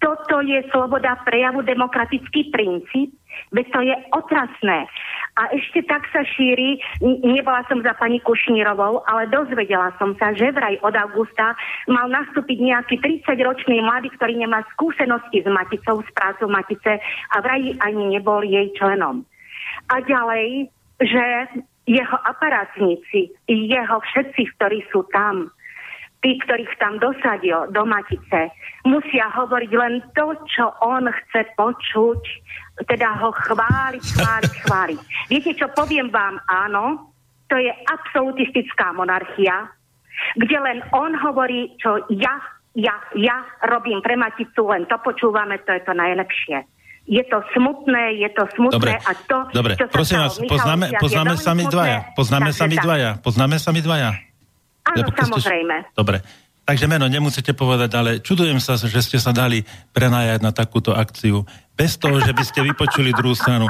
Toto 0.02 0.42
je 0.42 0.66
sloboda 0.74 1.14
prejavu, 1.22 1.62
demokratický 1.62 2.50
princíp, 2.50 3.14
veď 3.54 3.66
to 3.70 3.80
je 3.86 3.96
otrasné. 4.18 4.90
A 5.38 5.42
ešte 5.54 5.86
tak 5.86 6.10
sa 6.10 6.26
šíri, 6.26 6.82
nebola 7.22 7.62
som 7.70 7.86
za 7.86 7.94
pani 7.96 8.18
Kušnírovou, 8.20 9.06
ale 9.06 9.30
dozvedela 9.30 9.94
som 10.02 10.18
sa, 10.18 10.34
že 10.34 10.52
vraj 10.52 10.82
od 10.82 10.98
augusta 10.98 11.54
mal 11.86 12.10
nastúpiť 12.10 12.58
nejaký 12.60 12.98
30-ročný 12.98 13.80
mladý, 13.86 14.10
ktorý 14.18 14.42
nemá 14.42 14.66
skúsenosti 14.74 15.46
s 15.46 15.48
Maticou, 15.48 16.02
s 16.02 16.10
prácou 16.18 16.50
Matice 16.50 16.98
a 17.32 17.36
vraj 17.40 17.78
ani 17.86 18.18
nebol 18.18 18.42
jej 18.42 18.74
členom. 18.74 19.22
A 19.88 20.02
ďalej, 20.02 20.68
že 20.98 21.24
jeho 21.92 22.18
aparátnici, 22.24 23.36
jeho 23.52 23.98
všetci, 24.00 24.42
ktorí 24.56 24.80
sú 24.96 25.04
tam, 25.12 25.52
tí, 26.24 26.40
ktorých 26.40 26.72
tam 26.80 27.04
dosadil 27.04 27.68
do 27.76 27.84
Matice, 27.84 28.54
musia 28.88 29.28
hovoriť 29.36 29.72
len 29.76 30.00
to, 30.16 30.38
čo 30.48 30.72
on 30.80 31.12
chce 31.12 31.52
počuť, 31.60 32.22
teda 32.88 33.20
ho 33.20 33.36
chváliť, 33.36 34.06
chváliť, 34.16 34.54
chváliť. 34.64 35.00
Viete, 35.28 35.52
čo 35.58 35.68
poviem 35.76 36.08
vám? 36.08 36.40
Áno, 36.48 37.12
to 37.52 37.60
je 37.60 37.74
absolutistická 37.92 38.96
monarchia, 38.96 39.68
kde 40.40 40.58
len 40.64 40.80
on 40.96 41.12
hovorí, 41.20 41.76
čo 41.82 42.08
ja, 42.08 42.40
ja, 42.78 42.96
ja 43.20 43.44
robím 43.68 44.00
pre 44.00 44.16
Maticu, 44.16 44.72
len 44.72 44.88
to 44.88 44.96
počúvame, 45.04 45.60
to 45.68 45.76
je 45.76 45.84
to 45.84 45.92
najlepšie. 45.92 46.64
Je 47.10 47.24
to 47.28 47.42
smutné, 47.58 48.22
je 48.22 48.30
to 48.32 48.44
smutné 48.56 48.78
dobre, 48.78 48.94
a 48.94 49.12
to, 49.26 49.38
dobre. 49.52 49.74
čo 49.76 49.86
sa 49.90 49.94
Prosím 49.94 50.20
vás, 50.22 50.34
poznáme, 50.38 50.86
poznáme 51.02 51.34
sa 51.36 51.52
mi 51.58 51.66
dvaja. 51.66 52.00
Poznáme 52.14 52.52
sa 52.54 52.66
mi 52.70 52.78
dvaja. 52.78 53.10
Poznáme 53.20 53.58
sa 53.58 53.70
mi 53.74 53.82
dvaja. 53.82 54.10
Áno, 54.86 54.96
Lebo 55.02 55.10
samozrejme. 55.14 55.76
Ste... 55.92 55.98
Dobre. 55.98 56.18
Takže 56.62 56.86
meno 56.86 57.10
nemusíte 57.10 57.58
povedať, 57.58 57.90
ale 57.98 58.12
čudujem 58.22 58.62
sa, 58.62 58.78
že 58.78 59.02
ste 59.02 59.18
sa 59.18 59.34
dali 59.34 59.66
prenajať 59.92 60.40
na 60.46 60.54
takúto 60.54 60.94
akciu. 60.94 61.44
Bez 61.74 61.98
toho, 61.98 62.22
že 62.22 62.32
by 62.32 62.44
ste 62.46 62.62
vypočuli 62.62 63.12
druhú 63.12 63.34
stranu. 63.34 63.66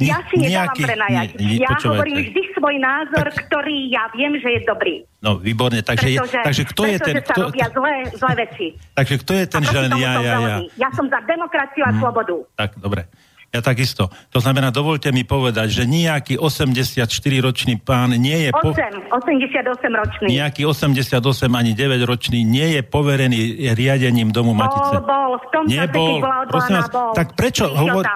Ja 0.00 0.18
si 0.32 0.36
nedávam 0.40 0.76
prenajať. 0.76 1.28
Nie, 1.36 1.60
ja 1.60 1.76
hovorím 1.84 2.18
vždy 2.24 2.42
svoj 2.56 2.76
názor, 2.80 3.26
tak... 3.28 3.44
ktorý 3.48 3.76
ja 3.92 4.08
viem, 4.16 4.32
že 4.40 4.48
je 4.56 4.60
dobrý. 4.64 5.04
No, 5.20 5.36
výborne. 5.36 5.84
Takže, 5.84 6.08
pretože, 6.16 6.38
takže 6.40 6.62
kto 6.72 6.82
pretože 6.82 6.92
je 6.92 6.98
ten... 7.04 7.14
Pretože 7.20 7.36
sa 7.36 7.44
robia 7.44 7.68
zlé, 7.68 7.94
zlé 8.16 8.32
veci. 8.48 8.66
Takže 8.96 9.14
kto 9.20 9.32
je 9.36 9.44
ten, 9.44 9.62
že 9.68 9.76
len 9.76 9.92
ja, 10.00 10.12
ja, 10.24 10.36
ja? 10.40 10.56
Ja 10.80 10.88
som 10.96 11.04
za 11.12 11.20
demokraciu 11.28 11.84
a 11.84 11.92
hmm. 11.92 12.00
slobodu. 12.00 12.36
Tak, 12.56 12.80
dobre. 12.80 13.04
Ja 13.50 13.58
takisto. 13.66 14.06
To 14.30 14.38
znamená, 14.38 14.70
dovolte 14.70 15.10
mi 15.10 15.26
povedať, 15.26 15.82
že 15.82 15.82
nejaký 15.82 16.38
84-ročný 16.38 17.82
pán 17.82 18.14
nie 18.14 18.46
je... 18.46 18.50
8, 18.54 18.62
po... 18.62 18.70
88-ročný. 18.70 20.38
Nejaký 20.38 20.62
88 20.70 21.18
ani 21.50 21.74
9-ročný 21.74 22.46
nie 22.46 22.78
je 22.78 22.80
poverený 22.86 23.74
riadením 23.74 24.30
domu 24.30 24.54
bol, 24.54 24.62
Matice. 24.62 25.02
Bol, 25.02 25.30
v 25.34 25.46
tom 25.50 25.64
Nebol. 25.66 25.82
čase, 25.82 25.90
keď 25.90 26.22
bola 26.22 26.38
odvolaná, 26.46 26.78
vás, 26.78 26.90
bol. 26.94 27.10
Tak 27.10 27.28
prečo 27.34 27.64
hovor... 27.74 28.06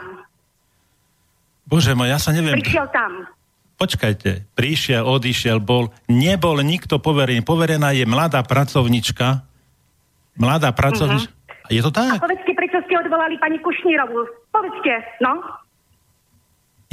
Bože 1.64 1.96
môj, 1.96 2.12
ja 2.12 2.18
sa 2.20 2.30
neviem... 2.30 2.60
Prišiel 2.60 2.86
tam. 2.92 3.28
Počkajte, 3.74 4.54
prišiel, 4.54 5.02
odišiel, 5.02 5.58
bol, 5.58 5.90
nebol 6.06 6.62
nikto 6.62 7.02
poverený. 7.02 7.42
Poverená 7.42 7.90
je 7.90 8.06
mladá 8.06 8.46
pracovnička. 8.46 9.42
Mladá 10.38 10.70
pracovnička. 10.70 11.34
Uh-huh. 11.34 11.72
Je 11.74 11.82
to 11.82 11.90
tak? 11.90 12.16
A 12.16 12.22
povedzte, 12.22 12.52
prečo 12.54 12.78
ste 12.86 12.94
odvolali 12.94 13.34
pani 13.42 13.58
Kušnírovú? 13.58 14.30
Povedzte, 14.54 14.94
no. 15.18 15.42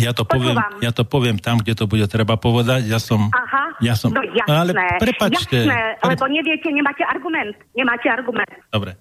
Ja 0.01 0.17
to, 0.17 0.25
poviem, 0.25 0.57
ja 0.81 0.89
to 0.89 1.05
poviem 1.05 1.37
tam, 1.37 1.61
kde 1.61 1.77
to 1.77 1.85
bude 1.85 2.09
treba 2.09 2.33
povedať. 2.33 2.89
Ja 2.89 2.97
som... 2.97 3.29
Aha, 3.29 3.77
ja 3.85 3.93
som, 3.93 4.09
no 4.09 4.25
jasné, 4.33 4.49
ale 4.49 4.71
prepačte. 4.97 5.69
Jasné, 5.69 6.01
lebo 6.01 6.25
neviete, 6.25 6.73
nemáte 6.73 7.05
argument. 7.05 7.53
Nemáte 7.77 8.09
argument. 8.09 8.49
Dobre. 8.73 8.97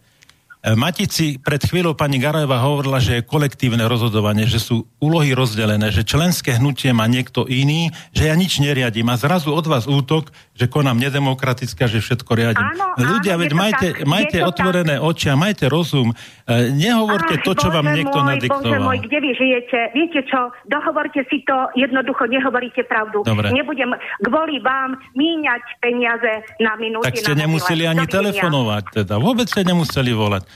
E, 0.61 0.77
Matici, 0.77 1.41
pred 1.41 1.65
chvíľou 1.65 1.97
pani 1.97 2.21
Garajeva 2.21 2.61
hovorila, 2.61 3.01
že 3.01 3.17
je 3.17 3.23
kolektívne 3.25 3.81
rozhodovanie, 3.89 4.45
že 4.45 4.61
sú 4.61 4.85
úlohy 5.01 5.33
rozdelené, 5.33 5.89
že 5.89 6.05
členské 6.05 6.61
hnutie 6.61 6.93
má 6.93 7.09
niekto 7.09 7.49
iný, 7.49 7.89
že 8.13 8.29
ja 8.29 8.37
nič 8.37 8.61
neriadím 8.61 9.09
a 9.09 9.17
zrazu 9.17 9.57
od 9.57 9.65
vás 9.65 9.89
útok, 9.89 10.29
že 10.53 10.69
konám 10.69 11.01
nedemokratické, 11.01 11.89
že 11.89 12.05
všetko 12.05 12.31
riadím. 12.37 12.61
Áno, 12.77 12.93
Ľudia, 12.93 13.41
áno, 13.41 13.49
veď 13.49 13.53
majte, 13.57 13.89
tak, 13.97 14.05
majte 14.05 14.39
otvorené 14.45 15.01
tak. 15.01 15.09
oči 15.09 15.27
a 15.33 15.37
majte 15.41 15.65
rozum. 15.73 16.13
E, 16.13 16.69
nehovorte 16.77 17.41
Ach, 17.41 17.45
to, 17.49 17.53
čo 17.57 17.69
vám 17.73 17.97
niekto 17.97 18.21
môj, 18.21 18.29
nadiktoval. 18.37 18.69
Bože 18.69 18.79
môj, 18.85 18.99
kde 19.09 19.17
vy 19.17 19.31
žijete? 19.33 19.79
Viete 19.97 20.21
čo? 20.29 20.53
Dohovorte 20.69 21.25
si 21.33 21.41
to, 21.49 21.57
jednoducho 21.73 22.29
nehovoríte 22.29 22.85
pravdu. 22.85 23.25
Dobre. 23.25 23.49
Nebudem 23.49 23.97
kvôli 24.29 24.61
vám 24.61 24.93
míňať 25.17 25.65
peniaze 25.81 26.45
na 26.61 26.77
minúty. 26.77 27.09
Tak 27.09 27.17
ste 27.17 27.33
na 27.33 27.49
nemuseli 27.49 27.89
mobile. 27.89 27.93
ani 27.97 28.05
telefonovať 28.13 28.85
teda. 28.93 29.17
Vôbec 29.17 29.49
ste 29.49 29.65
nemuseli 29.65 30.13
volať. 30.13 30.50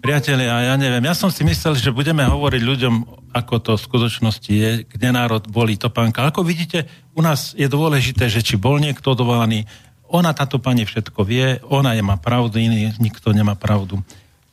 Priatelia, 0.00 0.72
ja 0.72 0.74
neviem, 0.80 1.04
ja 1.04 1.12
som 1.12 1.28
si 1.28 1.44
myslel, 1.44 1.76
že 1.76 1.92
budeme 1.92 2.24
hovoriť 2.24 2.62
ľuďom, 2.64 2.94
ako 3.36 3.54
to 3.60 3.72
v 3.76 3.84
skutočnosti 3.84 4.48
je, 4.48 4.70
kde 4.88 5.08
národ 5.12 5.44
bolí 5.44 5.76
topánka. 5.76 6.24
Ako 6.24 6.40
vidíte, 6.40 6.88
u 7.12 7.20
nás 7.20 7.52
je 7.52 7.68
dôležité, 7.68 8.32
že 8.32 8.40
či 8.40 8.56
bol 8.56 8.80
niekto 8.80 9.12
odvolaný, 9.12 9.68
ona, 10.10 10.32
táto 10.32 10.58
pani 10.58 10.88
všetko 10.88 11.20
vie, 11.22 11.60
ona 11.68 11.94
je 11.94 12.02
má 12.02 12.16
pravdu, 12.16 12.58
iný, 12.58 12.90
nikto 12.98 13.30
nemá 13.30 13.54
pravdu. 13.54 14.00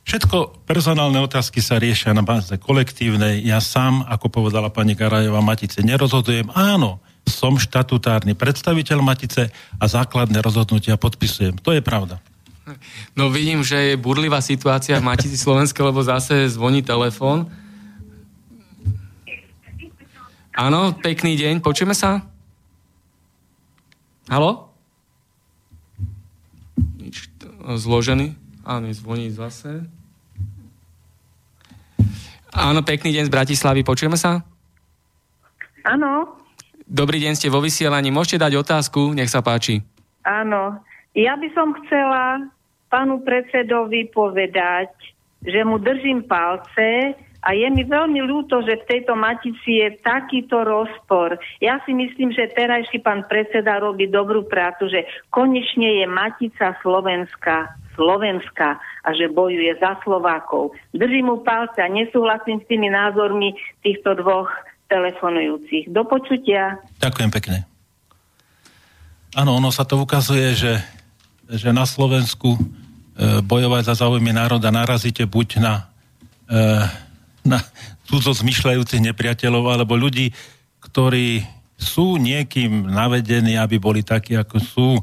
Všetko 0.04 0.64
personálne 0.68 1.20
otázky 1.20 1.60
sa 1.60 1.80
riešia 1.80 2.12
na 2.16 2.24
báze 2.24 2.52
kolektívnej. 2.56 3.44
Ja 3.44 3.60
sám, 3.60 4.04
ako 4.08 4.28
povedala 4.28 4.72
pani 4.72 4.96
Garajová 4.96 5.40
Matice, 5.44 5.84
nerozhodujem. 5.84 6.48
Áno, 6.56 7.00
som 7.28 7.60
štatutárny 7.60 8.32
predstaviteľ 8.32 9.04
Matice 9.04 9.52
a 9.76 9.84
základné 9.84 10.40
rozhodnutia 10.40 10.96
podpisujem. 10.96 11.60
To 11.60 11.76
je 11.76 11.84
pravda. 11.84 12.20
No 13.16 13.30
vidím, 13.30 13.62
že 13.62 13.92
je 13.92 14.00
burlivá 14.00 14.40
situácia 14.40 14.98
v 15.00 15.06
Matici 15.08 15.36
Slovenske, 15.38 15.78
lebo 15.82 16.02
zase 16.02 16.48
zvoní 16.48 16.82
telefón. 16.82 17.48
Áno, 20.58 20.90
pekný 20.98 21.38
deň, 21.38 21.62
počujeme 21.62 21.94
sa? 21.94 22.26
Halo? 24.26 24.74
Nič, 26.98 27.30
zložený. 27.62 28.34
Áno, 28.66 28.90
zvoní 28.90 29.30
zase. 29.30 29.86
Áno, 32.50 32.82
pekný 32.82 33.14
deň 33.14 33.30
z 33.30 33.32
Bratislavy, 33.32 33.86
počujeme 33.86 34.18
sa? 34.18 34.42
Áno, 35.86 36.38
Dobrý 36.88 37.20
deň, 37.20 37.36
ste 37.36 37.52
vo 37.52 37.60
vysielaní, 37.60 38.08
môžete 38.08 38.40
dať 38.40 38.64
otázku, 38.64 39.12
nech 39.12 39.28
sa 39.28 39.44
páči. 39.44 39.84
áno. 40.24 40.80
Ja 41.12 41.36
by 41.36 41.48
som 41.52 41.76
chcela 41.84 42.48
pánu 42.88 43.20
predsedovi 43.22 44.08
povedať, 44.10 44.90
že 45.44 45.60
mu 45.62 45.78
držím 45.78 46.26
palce 46.26 47.14
a 47.38 47.54
je 47.54 47.68
mi 47.70 47.86
veľmi 47.86 48.18
ľúto, 48.26 48.66
že 48.66 48.82
v 48.82 48.88
tejto 48.90 49.14
matici 49.14 49.78
je 49.78 49.94
takýto 50.02 50.66
rozpor. 50.66 51.38
Ja 51.62 51.78
si 51.86 51.94
myslím, 51.94 52.34
že 52.34 52.50
terajší 52.50 52.98
pán 52.98 53.30
predseda 53.30 53.78
robí 53.78 54.10
dobrú 54.10 54.42
prácu, 54.50 54.90
že 54.90 55.06
konečne 55.30 56.02
je 56.02 56.06
matica 56.10 56.74
Slovenska 56.82 57.78
Slovenska 57.98 58.78
a 58.78 59.08
že 59.10 59.26
bojuje 59.26 59.74
za 59.82 59.98
Slovákov. 60.06 60.70
Držím 60.94 61.34
mu 61.34 61.36
palce 61.42 61.82
a 61.82 61.90
nesúhlasím 61.90 62.62
s 62.62 62.70
tými 62.70 62.94
názormi 62.94 63.58
týchto 63.82 64.14
dvoch 64.22 64.46
telefonujúcich. 64.86 65.90
Do 65.90 66.06
počutia. 66.06 66.78
Ďakujem 67.02 67.30
pekne. 67.34 67.66
Áno, 69.34 69.58
ono 69.58 69.74
sa 69.74 69.82
to 69.82 69.98
ukazuje, 69.98 70.54
že, 70.54 70.72
že 71.48 71.72
na 71.72 71.88
Slovensku 71.88 72.56
e, 72.56 72.60
bojovať 73.40 73.82
za 73.88 74.04
záujmy 74.04 74.36
národa 74.36 74.68
narazíte 74.68 75.24
buď 75.24 75.48
na, 75.64 75.74
e, 76.44 76.60
na 77.48 77.58
cudzo 78.04 78.36
zmyšľajúcich 78.36 79.00
nepriateľov, 79.12 79.64
alebo 79.72 79.96
ľudí, 79.96 80.32
ktorí 80.84 81.44
sú 81.78 82.20
niekým 82.20 82.90
navedení, 82.90 83.56
aby 83.56 83.80
boli 83.80 84.04
takí, 84.04 84.36
ako 84.36 84.56
sú. 84.60 84.88
E, 84.98 85.02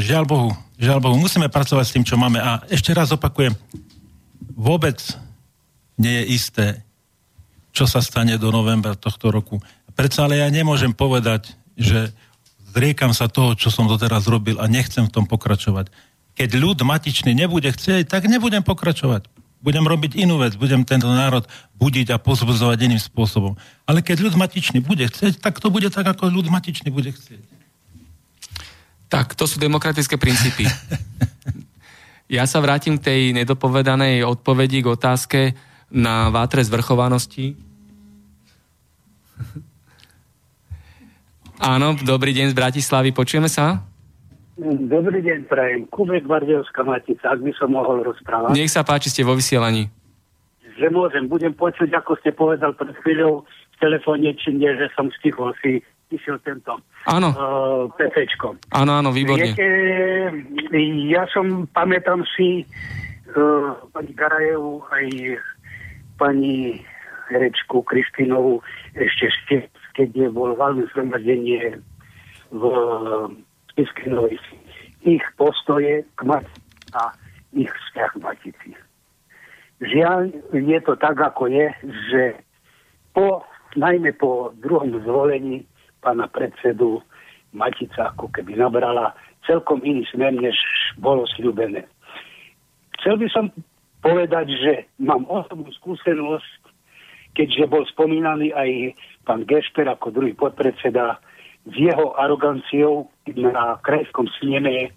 žiaľ 0.00 0.24
Bohu, 0.24 0.50
žiaľ 0.80 0.98
Bohu, 1.04 1.16
musíme 1.20 1.52
pracovať 1.52 1.84
s 1.84 1.94
tým, 1.94 2.04
čo 2.06 2.16
máme. 2.16 2.40
A 2.40 2.64
ešte 2.72 2.94
raz 2.96 3.12
opakujem, 3.12 3.52
vôbec 4.56 4.96
nie 5.98 6.14
je 6.22 6.24
isté, 6.34 6.66
čo 7.74 7.84
sa 7.84 8.00
stane 8.00 8.38
do 8.40 8.48
novembra 8.48 8.96
tohto 8.96 9.28
roku. 9.28 9.58
Predsa 9.98 10.30
ale 10.30 10.40
ja 10.40 10.48
nemôžem 10.48 10.94
povedať, 10.94 11.52
že 11.74 12.14
zriekam 12.72 13.12
sa 13.16 13.30
toho, 13.30 13.56
čo 13.56 13.72
som 13.72 13.88
doteraz 13.88 14.28
robil 14.28 14.60
a 14.60 14.68
nechcem 14.68 15.06
v 15.06 15.12
tom 15.12 15.24
pokračovať. 15.24 15.90
Keď 16.38 16.50
ľud 16.54 16.78
matičný 16.86 17.34
nebude 17.34 17.68
chcieť, 17.72 18.06
tak 18.06 18.30
nebudem 18.30 18.62
pokračovať. 18.62 19.26
Budem 19.58 19.82
robiť 19.82 20.14
inú 20.14 20.38
vec, 20.38 20.54
budem 20.54 20.86
tento 20.86 21.10
národ 21.10 21.42
budiť 21.74 22.14
a 22.14 22.22
pozbudzovať 22.22 22.78
iným 22.86 23.02
spôsobom. 23.02 23.58
Ale 23.90 24.06
keď 24.06 24.30
ľud 24.30 24.34
matičný 24.38 24.78
bude 24.78 25.02
chcieť, 25.10 25.42
tak 25.42 25.58
to 25.58 25.66
bude 25.66 25.90
tak, 25.90 26.06
ako 26.06 26.30
ľud 26.30 26.46
matičný 26.46 26.94
bude 26.94 27.10
chcieť. 27.10 27.42
Tak, 29.10 29.34
to 29.34 29.48
sú 29.48 29.58
demokratické 29.58 30.14
princípy. 30.20 30.68
Ja 32.28 32.44
sa 32.44 32.60
vrátim 32.60 33.00
k 33.00 33.08
tej 33.08 33.20
nedopovedanej 33.32 34.20
odpovedi 34.20 34.84
k 34.84 34.92
otázke 34.92 35.40
na 35.88 36.28
vátre 36.28 36.60
zvrchovanosti. 36.60 37.56
Áno, 41.58 41.98
dobrý 41.98 42.30
deň 42.38 42.54
z 42.54 42.54
Bratislavy, 42.54 43.10
počujeme 43.10 43.50
sa? 43.50 43.82
Dobrý 44.62 45.22
deň, 45.22 45.50
prajem. 45.50 45.90
Kubek 45.90 46.26
Bardejovská 46.26 46.86
Matica, 46.86 47.34
ak 47.34 47.42
by 47.42 47.52
som 47.58 47.74
mohol 47.74 48.06
rozprávať. 48.06 48.54
Nech 48.54 48.70
sa 48.70 48.86
páči, 48.86 49.10
ste 49.10 49.26
vo 49.26 49.34
vysielaní. 49.34 49.90
Že 50.78 50.94
môžem, 50.94 51.26
budem 51.26 51.54
počuť, 51.54 51.90
ako 51.90 52.18
ste 52.22 52.30
povedal 52.30 52.74
pred 52.78 52.94
chvíľou 53.02 53.42
v 53.42 53.76
telefóne, 53.82 54.30
či 54.38 54.54
nie, 54.54 54.70
že 54.78 54.86
som 54.94 55.10
stichol 55.18 55.50
si 55.58 55.82
išiel 56.14 56.38
tento 56.46 56.78
Áno, 57.10 57.28
uh, 57.34 57.84
PCčko. 57.98 58.54
áno, 58.72 58.92
áno, 58.94 59.10
výborne. 59.10 59.52
Viete, 59.52 59.66
ja 61.10 61.26
som, 61.34 61.66
pamätám 61.74 62.22
si 62.38 62.62
uh, 63.34 63.76
pani 63.90 64.12
Garajevu 64.14 64.82
aj 64.94 65.06
pani 66.18 66.82
herečku 67.28 67.84
Kristinovu 67.84 68.64
ešte 68.96 69.26
ste, 69.42 69.56
keď 69.98 70.14
je 70.14 70.28
bol 70.30 70.54
valné 70.54 70.86
zhromaždenie 70.94 71.82
v 72.54 72.62
Spiskej 73.74 74.14
Novej. 74.14 74.38
Ich 75.02 75.26
postoje 75.34 76.06
k 76.14 76.20
Matici 76.22 76.62
a 76.94 77.10
ich 77.50 77.66
vzťah 77.66 78.10
k 78.14 78.22
Matici. 78.22 78.70
Žiaľ, 79.82 80.30
je 80.54 80.78
to 80.86 80.94
tak, 81.02 81.18
ako 81.18 81.50
je, 81.50 81.66
že 82.14 82.22
po, 83.10 83.42
najmä 83.74 84.14
po 84.14 84.54
druhom 84.62 84.94
zvolení 85.02 85.66
pána 85.98 86.30
predsedu 86.30 87.02
Matica 87.50 88.14
ako 88.14 88.30
keby 88.30 88.54
nabrala 88.54 89.18
celkom 89.50 89.82
iný 89.82 90.06
smer, 90.14 90.30
než 90.30 90.54
bolo 91.02 91.26
sľubené. 91.34 91.82
Chcel 93.02 93.18
by 93.18 93.28
som 93.34 93.50
povedať, 94.02 94.46
že 94.62 94.72
mám 95.02 95.26
osobnú 95.26 95.70
skúsenosť, 95.82 96.70
keďže 97.34 97.70
bol 97.70 97.86
spomínaný 97.86 98.50
aj 98.50 98.98
pán 99.28 99.44
Gešper 99.44 99.84
ako 99.92 100.08
druhý 100.08 100.32
podpredseda 100.32 101.20
s 101.68 101.74
jeho 101.76 102.16
aroganciou 102.16 103.12
na 103.28 103.76
krajskom 103.84 104.24
sneme 104.40 104.88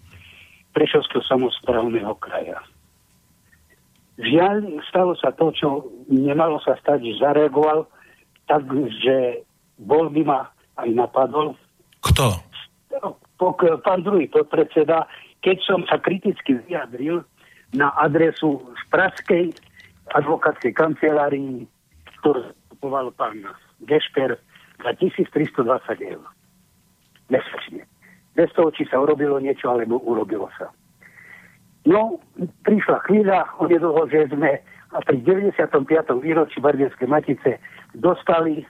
Prešovského 0.72 1.20
samozprávneho 1.28 2.16
kraja. 2.16 2.64
Žiaľ, 4.16 4.80
stalo 4.88 5.12
sa 5.20 5.36
to, 5.36 5.52
čo 5.52 5.68
nemalo 6.08 6.56
sa 6.64 6.80
stať, 6.80 7.04
že 7.04 7.20
zareagoval 7.20 7.84
tak, 8.48 8.64
že 9.04 9.44
bol 9.76 10.08
by 10.08 10.22
ma 10.24 10.40
aj 10.80 10.88
napadol. 10.96 11.52
Kto? 12.00 12.40
Pán 13.84 14.00
druhý 14.00 14.32
podpredseda, 14.32 15.04
keď 15.44 15.56
som 15.60 15.84
sa 15.84 16.00
kriticky 16.00 16.56
vyjadril 16.64 17.20
na 17.76 17.92
adresu 18.00 18.64
z 18.72 18.82
Praskej 18.88 19.52
advokátskej 20.16 20.72
kancelárii, 20.72 21.68
ktorú 22.20 22.48
pán 23.16 23.44
Gešper 23.86 24.38
za 24.82 24.90
1320 24.98 25.66
eur. 26.02 26.24
Mesačne. 27.30 27.86
Bez 28.34 28.48
toho, 28.56 28.72
či 28.72 28.88
sa 28.88 29.00
urobilo 29.00 29.38
niečo, 29.38 29.68
alebo 29.70 30.00
urobilo 30.02 30.48
sa. 30.56 30.72
No, 31.84 32.22
prišla 32.62 33.04
chvíľa, 33.10 33.46
onedlho, 33.58 34.06
že 34.08 34.30
sme 34.30 34.62
a 34.92 34.98
pri 35.00 35.24
95. 35.24 35.88
výročí 36.20 36.60
Bardejskej 36.60 37.08
Matice 37.08 37.56
dostali 37.96 38.62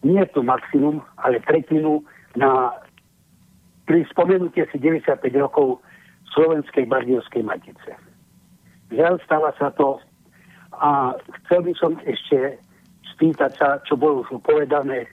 nie 0.00 0.24
to 0.32 0.40
maximum, 0.40 1.04
ale 1.20 1.44
tretinu 1.44 2.00
na 2.32 2.72
pri 3.84 4.06
spomenutie 4.08 4.64
si 4.72 4.78
95 4.78 5.20
rokov 5.36 5.84
Slovenskej 6.32 6.86
Bardiovskej 6.86 7.42
Matice. 7.42 7.92
Žiaľ, 8.94 9.18
stáva 9.26 9.50
sa 9.58 9.74
to 9.74 9.98
a 10.78 11.18
chcel 11.42 11.66
by 11.66 11.72
som 11.76 11.98
ešte 12.06 12.56
spýtať 13.20 13.52
sa, 13.60 13.68
čo 13.84 14.00
bolo 14.00 14.24
už 14.24 14.40
povedané, 14.40 15.04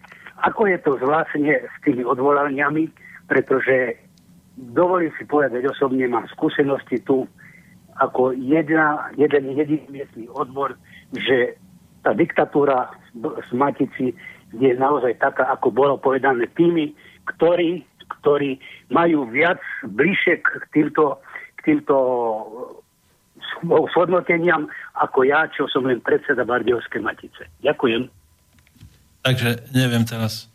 ako 0.47 0.71
je 0.71 0.79
to 0.79 0.95
vlastne 1.03 1.51
s 1.51 1.75
tými 1.83 2.07
odvolaniami, 2.07 2.87
pretože 3.27 3.99
dovolím 4.55 5.11
si 5.19 5.27
povedať 5.27 5.67
osobne, 5.67 6.07
mám 6.07 6.23
skúsenosti 6.31 7.03
tu 7.03 7.27
ako 7.99 8.31
jedna, 8.31 9.11
jeden 9.19 9.51
jediný 9.59 9.83
miestný 9.91 10.31
odbor, 10.31 10.79
že 11.11 11.59
tá 12.07 12.15
diktatúra 12.15 12.95
z 13.19 13.51
Matici 13.51 14.15
je 14.55 14.71
naozaj 14.79 15.19
taká, 15.19 15.51
ako 15.51 15.67
bolo 15.75 15.99
povedané 15.99 16.47
tými, 16.55 16.95
ktorí, 17.35 17.83
ktorí 18.21 18.61
majú 18.87 19.27
viac 19.27 19.59
bližšie 19.83 20.39
k 20.39 20.47
týmto, 20.71 21.19
k 21.59 21.73
týmto 21.73 21.97
shodnoteniam 23.93 24.67
ako 24.97 25.25
ja, 25.27 25.47
čo 25.51 25.65
som 25.71 25.85
len 25.85 26.01
predseda 26.01 26.43
Bardiovskej 26.47 27.01
Matice. 27.01 27.49
Ďakujem. 27.63 28.09
Takže 29.23 29.73
neviem 29.75 30.07
teraz, 30.07 30.47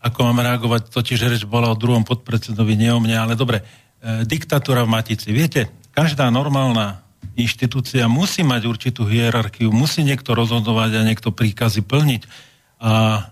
ako 0.00 0.32
mám 0.32 0.40
reagovať, 0.40 0.88
totiž 0.88 1.20
reč 1.28 1.42
bola 1.44 1.68
o 1.68 1.76
druhom 1.76 2.06
podpredsedovi, 2.06 2.72
nie 2.78 2.88
o 2.88 3.00
mne, 3.02 3.16
ale 3.20 3.34
dobre. 3.36 3.60
E, 4.00 4.24
diktatúra 4.24 4.88
v 4.88 4.92
Matici. 4.96 5.28
Viete, 5.28 5.68
každá 5.92 6.32
normálna 6.32 7.04
inštitúcia 7.36 8.08
musí 8.08 8.40
mať 8.40 8.64
určitú 8.64 9.04
hierarchiu, 9.04 9.68
musí 9.68 10.00
niekto 10.00 10.32
rozhodovať 10.32 10.96
a 10.96 11.04
niekto 11.04 11.36
príkazy 11.36 11.84
plniť. 11.84 12.22
A 12.80 12.92
e, 12.96 13.22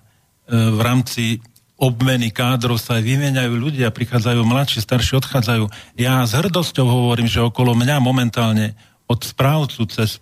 v 0.53 0.80
rámci 0.84 1.41
obmeny 1.79 2.35
kádrov 2.35 2.83
sa 2.83 2.99
aj 2.99 3.07
vymieňajú 3.07 3.55
ľudia, 3.55 3.95
prichádzajú 3.95 4.43
mladší, 4.43 4.83
starší, 4.83 5.22
odchádzajú. 5.22 5.70
Ja 5.95 6.26
s 6.26 6.35
hrdosťou 6.35 6.85
hovorím, 6.85 7.31
že 7.31 7.39
okolo 7.39 7.79
mňa 7.79 8.03
momentálne 8.03 8.74
od 9.07 9.22
správcu 9.22 9.87
cez, 9.87 10.18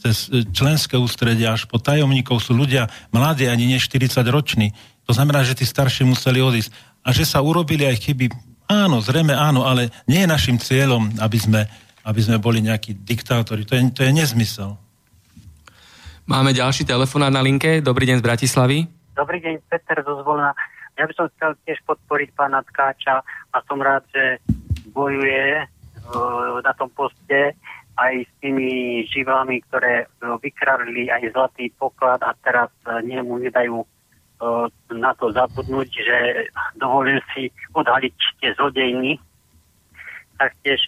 cez 0.00 0.32
členské 0.56 0.96
ústredie 0.96 1.44
až 1.44 1.68
po 1.68 1.76
tajomníkov 1.76 2.40
sú 2.40 2.56
ľudia 2.56 2.88
mladí, 3.12 3.44
ani 3.44 3.68
nie 3.68 3.78
40 3.78 4.24
roční. 4.32 4.72
To 5.04 5.12
znamená, 5.12 5.44
že 5.44 5.54
tí 5.54 5.68
starší 5.68 6.08
museli 6.08 6.40
odísť. 6.40 6.72
A 7.06 7.14
že 7.14 7.28
sa 7.28 7.44
urobili 7.44 7.86
aj 7.86 8.02
chyby, 8.02 8.32
áno, 8.66 8.98
zrejme 8.98 9.36
áno, 9.36 9.68
ale 9.68 9.92
nie 10.10 10.24
je 10.24 10.32
našim 10.32 10.56
cieľom, 10.58 11.12
aby 11.22 11.38
sme, 11.38 11.60
aby 12.02 12.20
sme 12.24 12.40
boli 12.40 12.64
nejakí 12.64 12.96
diktátori. 13.04 13.68
To 13.68 13.78
je, 13.78 13.94
to 13.94 14.00
je 14.02 14.10
nezmysel. 14.10 14.74
Máme 16.26 16.50
ďalší 16.50 16.82
telefonát 16.82 17.30
na 17.30 17.38
linke. 17.38 17.78
Dobrý 17.78 18.10
deň 18.10 18.18
z 18.18 18.24
Bratislavy. 18.26 18.78
Dobrý 19.14 19.38
deň, 19.38 19.62
Peter 19.70 20.02
zo 20.02 20.18
Zvolna. 20.26 20.50
Ja 20.96 21.04
by 21.04 21.12
som 21.12 21.28
chcel 21.36 21.52
tiež 21.68 21.78
podporiť 21.84 22.32
pána 22.32 22.64
Tkáča 22.64 23.20
a 23.52 23.56
som 23.68 23.84
rád, 23.84 24.08
že 24.16 24.40
bojuje 24.96 25.60
uh, 25.60 26.56
na 26.64 26.72
tom 26.72 26.88
poste 26.88 27.52
aj 27.96 28.14
s 28.24 28.32
tými 28.40 29.04
živami, 29.08 29.60
ktoré 29.68 30.08
uh, 30.08 30.40
vykradli 30.40 31.12
aj 31.12 31.36
zlatý 31.36 31.68
poklad 31.76 32.24
a 32.24 32.32
teraz 32.40 32.72
uh, 32.88 33.04
nemu 33.04 33.36
nedajú 33.44 33.84
na 34.92 35.16
to 35.16 35.32
zabudnúť, 35.32 35.88
že 35.88 36.18
dovolil 36.76 37.16
si 37.32 37.48
odhaliť 37.72 38.12
tie 38.36 38.52
zlodejny. 38.52 39.16
tiež 40.60 40.80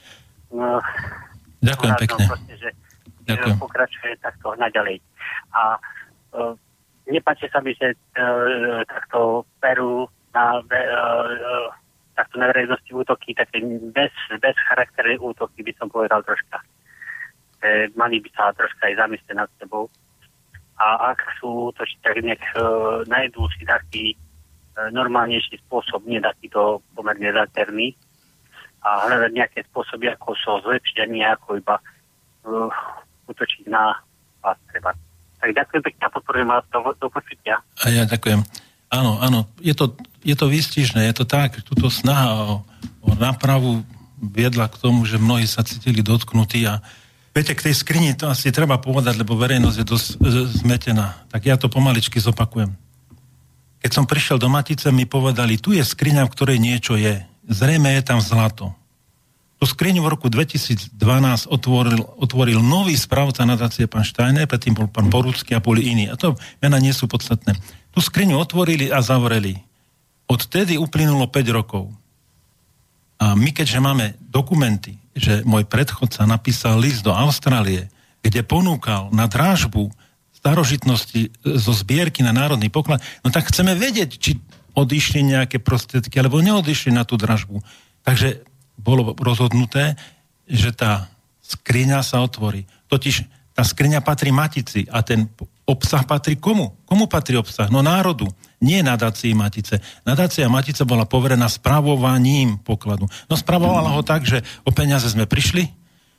uh, 0.53 0.77
Ďakujem 1.65 1.95
pekne. 1.97 2.25
Proste, 2.29 2.55
že, 2.61 2.71
Ďakujem. 3.25 3.57
pokračuje 3.57 4.13
takto 4.21 4.53
naďalej. 4.61 5.01
A 5.57 5.81
nepáči 7.09 7.49
sa 7.49 7.65
mi, 7.65 7.73
že 7.75 7.97
uh, 7.97 8.85
takto 8.85 9.49
perú 9.59 10.07
na, 10.37 10.61
uh, 10.61 11.67
takto 12.19 12.37
na 12.37 12.51
verejnosti 12.53 12.91
útoky, 12.93 13.33
také 13.33 13.63
bez, 13.95 14.13
bez 14.43 14.57
charaktery 14.69 15.17
útoky 15.19 15.63
by 15.65 15.73
som 15.79 15.89
povedal 15.89 16.21
troška. 16.27 16.59
E, 17.63 17.91
mali 17.95 18.19
by 18.19 18.29
sa 18.35 18.55
troška 18.55 18.91
aj 18.91 18.99
zamyslieť 18.99 19.37
nad 19.39 19.51
sebou. 19.59 19.87
A 20.79 21.15
ak 21.15 21.23
sú 21.43 21.75
útočiť, 21.75 21.99
tak 22.07 22.23
nech 22.23 22.45
uh, 22.55 23.03
najdú 23.11 23.51
si 23.59 23.67
taký 23.67 24.15
uh, 24.15 24.87
normálnejší 24.95 25.59
spôsob, 25.67 26.07
nie 26.07 26.23
takýto 26.23 26.87
pomerne 26.95 27.35
zaterný 27.35 27.99
a 28.87 29.11
hľadať 29.11 29.33
nejaké 29.35 29.67
spôsoby, 29.75 30.07
ako 30.15 30.39
sa 30.39 30.63
so 30.63 30.71
zlepšiť 30.71 30.97
a 31.03 31.07
nie 31.11 31.27
ako 31.27 31.59
iba 31.59 31.83
uh, 31.83 32.71
útočiť 33.27 33.67
na 33.67 33.91
vás 34.39 34.59
treba. 34.71 34.95
Tak 35.39 35.51
ďakujem 35.55 35.83
pekne 35.87 36.03
a 36.07 36.11
podporujem 36.11 36.49
vás 36.51 36.65
do, 36.75 36.81
do 36.99 37.07
počutia. 37.09 37.63
A 37.83 37.95
ja 37.95 38.03
ďakujem. 38.05 38.43
Áno, 38.89 39.21
áno, 39.21 39.45
je 39.61 39.77
to, 39.77 39.95
je 40.25 40.33
to 40.33 40.49
výstižné, 40.49 41.07
je 41.13 41.15
to 41.23 41.25
tak, 41.29 41.61
túto 41.61 41.93
snaha 41.93 42.33
o, 42.35 42.53
o 43.05 43.11
nápravu 43.15 43.85
viedla 44.19 44.67
k 44.67 44.81
tomu, 44.81 45.05
že 45.05 45.21
mnohí 45.21 45.47
sa 45.47 45.63
cítili 45.63 46.03
dotknutí 46.03 46.67
a 46.67 46.83
viete, 47.37 47.55
k 47.55 47.71
tej 47.71 47.75
skrini 47.77 48.17
to 48.19 48.27
asi 48.27 48.51
treba 48.51 48.81
povedať, 48.81 49.15
lebo 49.21 49.39
verejnosť 49.39 49.77
je 49.79 49.87
dosť 49.87 50.07
zmetená. 50.65 51.29
Tak 51.31 51.47
ja 51.47 51.55
to 51.55 51.71
pomaličky 51.71 52.19
zopakujem. 52.19 52.75
Keď 53.79 53.91
som 53.95 54.11
prišiel 54.11 54.43
do 54.43 54.51
Matice, 54.51 54.91
mi 54.91 55.07
povedali, 55.07 55.61
tu 55.61 55.71
je 55.71 55.87
skriňa, 55.87 56.27
v 56.27 56.35
ktorej 56.35 56.59
niečo 56.59 56.99
je. 56.99 57.23
Zrejme 57.47 57.95
je 57.95 58.03
tam 58.03 58.19
zlato. 58.19 58.75
Tú 59.59 59.67
skriňu 59.67 60.07
v 60.07 60.13
roku 60.15 60.31
2012 60.31 60.95
otvoril, 61.51 61.99
otvoril 62.23 62.63
nový 62.63 62.95
správca 62.95 63.43
nadácie 63.43 63.91
pán 63.91 64.07
Štajner, 64.07 64.47
predtým 64.47 64.79
bol 64.79 64.87
pán 64.87 65.11
Porúcky 65.11 65.51
a 65.51 65.59
boli 65.59 65.91
iní. 65.91 66.07
A 66.07 66.15
to 66.15 66.39
mena 66.63 66.79
nie 66.79 66.95
sú 66.95 67.11
podstatné. 67.11 67.59
Tú 67.91 67.99
skriňu 67.99 68.39
otvorili 68.39 68.95
a 68.95 69.03
zavreli. 69.03 69.59
Odtedy 70.31 70.79
uplynulo 70.79 71.27
5 71.27 71.59
rokov. 71.59 71.91
A 73.19 73.35
my, 73.35 73.51
keďže 73.51 73.83
máme 73.83 74.15
dokumenty, 74.31 74.95
že 75.19 75.43
môj 75.43 75.67
predchodca 75.67 76.23
napísal 76.23 76.79
list 76.79 77.03
do 77.03 77.11
Austrálie, 77.11 77.91
kde 78.23 78.47
ponúkal 78.47 79.11
na 79.11 79.27
drážbu 79.27 79.91
starožitnosti 80.39 81.35
zo 81.43 81.73
zbierky 81.75 82.23
na 82.23 82.31
národný 82.31 82.71
poklad, 82.71 83.03
no 83.27 83.35
tak 83.35 83.51
chceme 83.51 83.75
vedieť, 83.75 84.23
či 84.23 84.39
odišli 84.79 85.27
nejaké 85.27 85.59
prostriedky, 85.59 86.15
alebo 86.23 86.39
neodišli 86.39 86.95
na 86.95 87.03
tú 87.03 87.19
dražbu. 87.19 87.59
Takže 88.07 88.47
bolo 88.79 89.13
rozhodnuté, 89.19 89.99
že 90.49 90.73
tá 90.73 91.11
skriňa 91.43 92.01
sa 92.01 92.23
otvorí. 92.25 92.65
Totiž 92.89 93.27
tá 93.53 93.67
skriňa 93.67 94.01
patrí 94.01 94.31
Matici 94.31 94.87
a 94.89 95.03
ten 95.03 95.27
obsah 95.67 96.07
patrí 96.07 96.39
komu? 96.39 96.79
Komu 96.87 97.11
patrí 97.11 97.35
obsah? 97.37 97.69
No 97.69 97.83
národu, 97.83 98.31
nie 98.63 98.81
nadácii 98.81 99.35
Matice. 99.35 99.83
Nadácia 100.07 100.47
Matice 100.47 100.87
bola 100.87 101.05
poverená 101.05 101.51
spravovaním 101.51 102.63
pokladu. 102.63 103.11
No 103.27 103.35
spravovala 103.35 103.93
ho 103.93 104.03
tak, 104.07 104.25
že 104.25 104.41
o 104.63 104.71
peniaze 104.71 105.11
sme 105.11 105.27
prišli, 105.27 105.69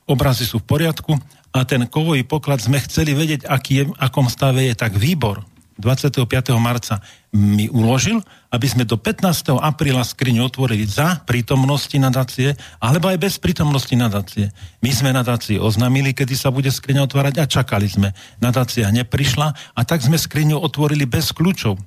obrazy 0.06 0.44
sú 0.44 0.60
v 0.62 0.70
poriadku 0.70 1.16
a 1.56 1.66
ten 1.66 1.88
kovový 1.90 2.28
poklad 2.28 2.62
sme 2.62 2.78
chceli 2.84 3.16
vedieť, 3.16 3.50
aký 3.50 3.74
je, 3.82 3.84
akom 3.98 4.30
stave 4.30 4.68
je, 4.68 4.74
tak 4.76 5.00
výbor 5.00 5.42
25. 5.80 6.28
marca 6.60 7.00
mi 7.32 7.72
uložil, 7.72 8.20
aby 8.52 8.68
sme 8.68 8.84
do 8.84 9.00
15. 9.00 9.56
apríla 9.64 10.04
skriňu 10.04 10.44
otvorili 10.44 10.84
za 10.84 11.24
prítomnosti 11.24 11.96
nadácie, 11.96 12.60
alebo 12.84 13.08
aj 13.08 13.18
bez 13.18 13.40
prítomnosti 13.40 13.96
nadácie. 13.96 14.52
My 14.84 14.92
sme 14.92 15.16
nadácii 15.16 15.56
oznámili, 15.56 16.12
kedy 16.12 16.36
sa 16.36 16.52
bude 16.52 16.68
skriňa 16.68 17.08
otvárať 17.08 17.36
a 17.40 17.48
čakali 17.48 17.88
sme. 17.88 18.12
Nadácia 18.44 18.92
neprišla 18.92 19.48
a 19.56 19.82
tak 19.88 20.04
sme 20.04 20.20
skriňu 20.20 20.60
otvorili 20.60 21.08
bez 21.08 21.32
kľúčov. 21.32 21.80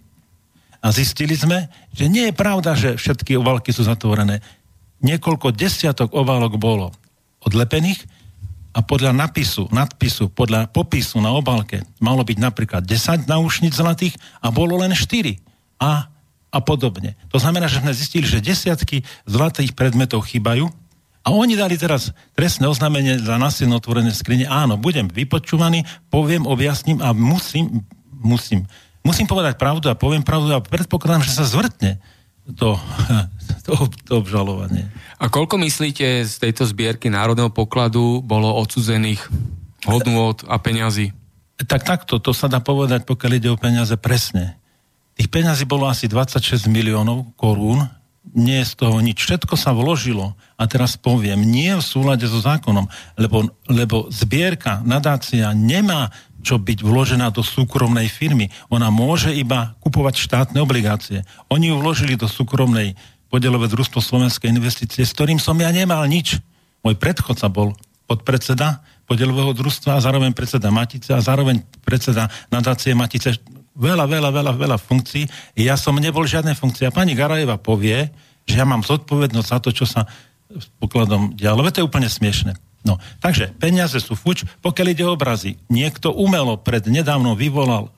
A 0.83 0.91
zistili 0.91 1.37
sme, 1.37 1.69
že 1.93 2.09
nie 2.09 2.33
je 2.33 2.35
pravda, 2.35 2.75
že 2.75 2.97
všetky 2.97 3.37
ovalky 3.39 3.71
sú 3.71 3.85
zatvorené. 3.87 4.43
Niekoľko 5.05 5.53
desiatok 5.53 6.17
oválok 6.17 6.59
bolo 6.59 6.91
odlepených, 7.45 8.03
a 8.73 8.81
podľa 8.81 9.13
napisu, 9.13 9.69
nadpisu, 9.69 10.33
podľa 10.33 10.73
popisu 10.73 11.21
na 11.21 11.37
obálke 11.37 11.85
malo 12.01 12.25
byť 12.25 12.39
napríklad 12.41 12.83
10 12.89 13.29
náušnic 13.29 13.77
zlatých 13.77 14.17
a 14.41 14.49
bolo 14.49 14.81
len 14.81 14.97
4. 14.97 15.37
A, 15.77 16.09
a 16.49 16.59
podobne. 16.65 17.13
To 17.29 17.37
znamená, 17.37 17.69
že 17.69 17.85
sme 17.85 17.93
zistili, 17.93 18.25
že 18.25 18.41
desiatky 18.41 19.05
zlatých 19.29 19.77
predmetov 19.77 20.25
chýbajú 20.25 20.73
a 21.23 21.29
oni 21.31 21.55
dali 21.55 21.79
teraz 21.79 22.11
trestné 22.35 22.67
oznámenie 22.67 23.21
za 23.21 23.39
nasilno 23.39 23.79
otvorené 23.79 24.11
skrine. 24.11 24.49
Áno, 24.49 24.81
budem 24.81 25.07
vypočúvaný, 25.07 25.87
poviem, 26.11 26.49
objasním 26.49 26.99
a 26.99 27.15
musím, 27.15 27.87
musím, 28.11 28.67
musím 29.07 29.29
povedať 29.29 29.61
pravdu 29.61 29.87
a 29.93 29.99
poviem 29.99 30.25
pravdu 30.25 30.51
a 30.57 30.65
predpokladám, 30.65 31.23
že 31.23 31.37
sa 31.37 31.47
zvrtne 31.47 32.03
to, 32.51 32.75
to, 33.67 33.73
to 34.07 34.13
obžalovanie. 34.19 34.91
A 35.23 35.31
koľko 35.31 35.59
myslíte 35.63 36.27
z 36.27 36.35
tejto 36.43 36.67
zbierky 36.67 37.07
národného 37.07 37.55
pokladu 37.55 38.19
bolo 38.23 38.51
odsudzených 38.59 39.23
hodnôt 39.87 40.35
a 40.51 40.59
peňazí? 40.59 41.15
Tak 41.63 41.87
takto, 41.87 42.19
to 42.19 42.35
sa 42.35 42.51
dá 42.51 42.59
povedať, 42.59 43.07
pokiaľ 43.07 43.33
ide 43.39 43.49
o 43.55 43.61
peniaze 43.61 43.95
presne. 43.95 44.59
Tých 45.15 45.31
peňazí 45.31 45.63
bolo 45.63 45.87
asi 45.87 46.11
26 46.11 46.67
miliónov 46.67 47.31
korún 47.39 47.87
nie 48.31 48.63
je 48.63 48.71
z 48.71 48.75
toho 48.79 49.03
nič. 49.03 49.19
Všetko 49.19 49.59
sa 49.59 49.75
vložilo 49.75 50.39
a 50.55 50.63
teraz 50.71 50.95
poviem, 50.95 51.43
nie 51.43 51.75
v 51.75 51.83
súlade 51.83 52.25
so 52.31 52.39
zákonom, 52.39 52.87
lebo, 53.19 53.51
lebo 53.67 54.07
zbierka, 54.15 54.81
nadácia 54.87 55.51
nemá 55.53 56.15
čo 56.43 56.59
byť 56.59 56.83
vložená 56.83 57.31
do 57.31 57.41
súkromnej 57.47 58.11
firmy. 58.11 58.51
Ona 58.67 58.91
môže 58.91 59.31
iba 59.31 59.79
kupovať 59.79 60.19
štátne 60.19 60.59
obligácie. 60.59 61.23
Oni 61.47 61.71
ju 61.71 61.79
vložili 61.79 62.19
do 62.19 62.27
súkromnej 62.27 62.99
podielové 63.31 63.71
družstvo 63.71 64.03
Slovenskej 64.03 64.51
investície, 64.51 65.07
s 65.07 65.15
ktorým 65.15 65.39
som 65.39 65.55
ja 65.63 65.71
nemal 65.71 66.03
nič. 66.11 66.43
Môj 66.83 66.99
predchodca 66.99 67.47
bol 67.47 67.79
podpredseda 68.11 68.83
podielového 69.07 69.55
družstva 69.55 69.97
a 69.97 70.05
zároveň 70.05 70.35
predseda 70.35 70.69
Matice 70.75 71.15
a 71.15 71.23
zároveň 71.23 71.63
predseda 71.87 72.27
nadácie 72.51 72.93
Matice. 72.93 73.39
Veľa, 73.73 74.05
veľa, 74.05 74.31
veľa, 74.31 74.53
veľa 74.53 74.79
funkcií. 74.79 75.25
Ja 75.57 75.81
som 75.81 75.97
nebol 75.97 76.29
žiadnej 76.29 76.53
funkcie. 76.53 76.85
A 76.85 76.93
pani 76.93 77.17
Garajeva 77.17 77.57
povie, 77.57 78.13
že 78.45 78.61
ja 78.61 78.69
mám 78.69 78.85
zodpovednosť 78.85 79.49
za 79.49 79.59
to, 79.65 79.71
čo 79.73 79.89
sa 79.89 80.05
s 80.53 80.69
pokladom 80.77 81.33
dialo. 81.33 81.65
To 81.73 81.81
je 81.81 81.89
úplne 81.89 82.11
smiešne. 82.13 82.53
No, 82.83 82.99
takže 83.23 83.55
peniaze 83.63 83.97
sú 84.03 84.19
fuč, 84.19 84.43
pokiaľ 84.61 84.87
ide 84.91 85.05
o 85.07 85.15
obrazy. 85.15 85.55
Niekto 85.71 86.11
umelo 86.11 86.59
pred 86.59 86.83
nedávno 86.91 87.39
vyvolal 87.39 87.95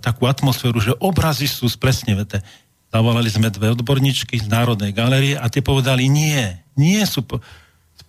takú 0.00 0.28
atmosféru, 0.28 0.78
že 0.80 0.96
obrazy 1.00 1.48
sú 1.48 1.68
spresnevete. 1.68 2.44
Zavolali 2.92 3.28
sme 3.32 3.48
dve 3.48 3.72
odborníčky 3.72 4.36
z 4.36 4.46
Národnej 4.52 4.92
galerie 4.92 5.36
a 5.36 5.48
tie 5.48 5.64
povedali, 5.64 6.12
nie, 6.12 6.60
nie 6.76 7.00
sú 7.08 7.24
po- 7.24 7.40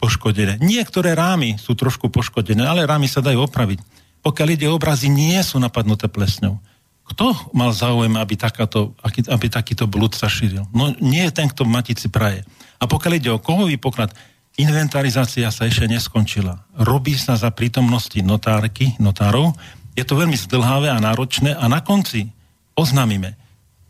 poškodené. 0.03 0.59
Niektoré 0.59 1.15
rámy 1.15 1.55
sú 1.55 1.79
trošku 1.79 2.11
poškodené, 2.11 2.67
ale 2.67 2.83
rámy 2.83 3.07
sa 3.07 3.23
dajú 3.23 3.47
opraviť. 3.47 3.79
Pokiaľ 4.19 4.47
ide 4.51 4.67
o 4.67 4.75
obrazy, 4.75 5.07
nie 5.07 5.39
sú 5.39 5.59
napadnuté 5.63 6.11
plesňou. 6.11 6.59
Kto 7.13 7.53
mal 7.53 7.69
záujem, 7.69 8.17
aby, 8.17 8.33
takáto, 8.33 8.97
aby 9.05 9.45
takýto 9.45 9.85
blúd 9.85 10.17
sa 10.17 10.25
šíril? 10.25 10.65
No 10.73 10.97
nie 10.97 11.29
je 11.29 11.35
ten, 11.37 11.45
kto 11.45 11.61
matici 11.61 12.09
praje. 12.09 12.41
A 12.81 12.89
pokiaľ 12.89 13.13
ide 13.21 13.29
o 13.29 13.37
kovový 13.37 13.77
poklad, 13.77 14.09
inventarizácia 14.57 15.45
sa 15.53 15.69
ešte 15.69 15.85
neskončila. 15.85 16.65
Robí 16.73 17.13
sa 17.13 17.37
za 17.37 17.53
prítomnosti 17.53 18.17
notárky, 18.25 18.97
notárov. 18.97 19.53
Je 19.93 20.01
to 20.01 20.17
veľmi 20.17 20.33
zdlhavé 20.33 20.89
a 20.89 20.97
náročné 20.97 21.53
a 21.53 21.69
na 21.69 21.85
konci 21.85 22.33
oznámime. 22.73 23.37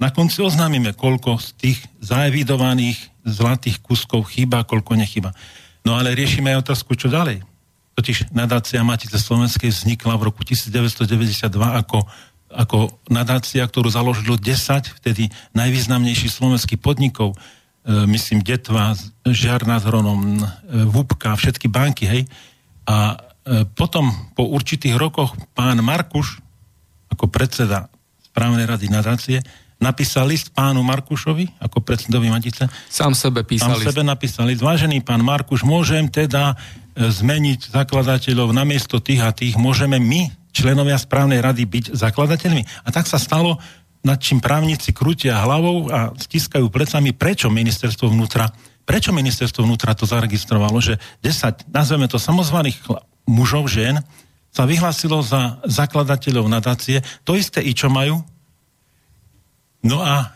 Na 0.03 0.11
konci 0.11 0.43
oznámime, 0.43 0.91
koľko 0.91 1.39
z 1.39 1.47
tých 1.55 1.79
zaevidovaných 2.03 2.99
zlatých 3.23 3.79
kuskov 3.79 4.27
chýba, 4.35 4.67
koľko 4.67 4.99
nechyba. 4.99 5.31
No 5.87 5.95
ale 5.95 6.11
riešime 6.11 6.51
aj 6.51 6.67
otázku, 6.67 6.99
čo 6.99 7.07
ďalej. 7.07 7.39
Totiž 7.95 8.35
nadácia 8.35 8.83
Matice 8.83 9.15
Slovenskej 9.15 9.71
vznikla 9.71 10.19
v 10.19 10.27
roku 10.27 10.43
1992 10.43 11.47
ako, 11.55 12.03
ako 12.53 13.01
nadácia, 13.09 13.65
ktorú 13.65 13.89
založilo 13.89 14.37
10 14.37 15.01
vtedy 15.01 15.33
najvýznamnejších 15.57 16.31
slovenských 16.31 16.79
podnikov 16.79 17.33
E, 17.83 18.07
myslím, 18.07 18.39
Detva, 18.39 18.95
Žiar 19.27 19.67
nad 19.67 19.83
Hronom, 19.83 20.39
e, 20.39 20.43
Vúbka, 20.87 21.35
všetky 21.35 21.67
banky, 21.67 22.07
hej. 22.07 22.23
A 22.87 23.19
e, 23.43 23.67
potom 23.67 24.07
po 24.39 24.47
určitých 24.47 24.95
rokoch 24.95 25.35
pán 25.51 25.83
Markuš, 25.83 26.39
ako 27.11 27.27
predseda 27.27 27.91
správnej 28.31 28.63
rady 28.63 28.87
nadácie, 28.87 29.43
napísal 29.83 30.31
list 30.31 30.55
pánu 30.55 30.79
Markušovi, 30.79 31.59
ako 31.59 31.83
predsedovi 31.83 32.31
Matice. 32.31 32.71
Sám 32.87 33.11
sebe 33.11 33.43
písal 33.43 33.75
Sám 33.75 33.83
list. 33.83 33.87
sebe 33.91 34.01
napísal 34.07 34.47
list. 34.47 34.63
Vážený 34.63 35.03
pán 35.03 35.19
Markuš, 35.19 35.67
môžem 35.67 36.07
teda 36.07 36.55
zmeniť 36.95 37.75
zakladateľov 37.75 38.55
namiesto 38.55 39.03
tých 39.03 39.19
a 39.19 39.35
tých, 39.35 39.59
môžeme 39.59 39.99
my, 39.99 40.31
členovia 40.53 41.01
správnej 41.01 41.41
rady, 41.41 41.65
byť 41.65 41.85
zakladateľmi. 41.97 42.63
A 42.85 42.89
tak 42.93 43.09
sa 43.09 43.17
stalo, 43.17 43.57
nad 44.05 44.21
čím 44.21 44.39
právnici 44.39 44.93
krútia 44.93 45.41
hlavou 45.41 45.89
a 45.89 46.13
stiskajú 46.13 46.69
plecami, 46.69 47.11
prečo 47.11 47.49
ministerstvo 47.49 48.13
vnútra, 48.13 48.53
prečo 48.85 49.09
ministerstvo 49.09 49.65
vnútra 49.65 49.97
to 49.97 50.05
zaregistrovalo, 50.05 50.77
že 50.77 51.01
10, 51.25 51.73
nazveme 51.73 52.05
to 52.05 52.21
samozvaných 52.21 52.77
mužov, 53.25 53.65
žien, 53.71 54.03
sa 54.53 54.69
vyhlásilo 54.69 55.25
za 55.25 55.57
zakladateľov 55.65 56.45
nadácie, 56.45 57.01
to 57.25 57.33
isté 57.33 57.65
i 57.65 57.73
čo 57.73 57.89
majú. 57.89 58.21
No 59.81 59.99
a 59.99 60.29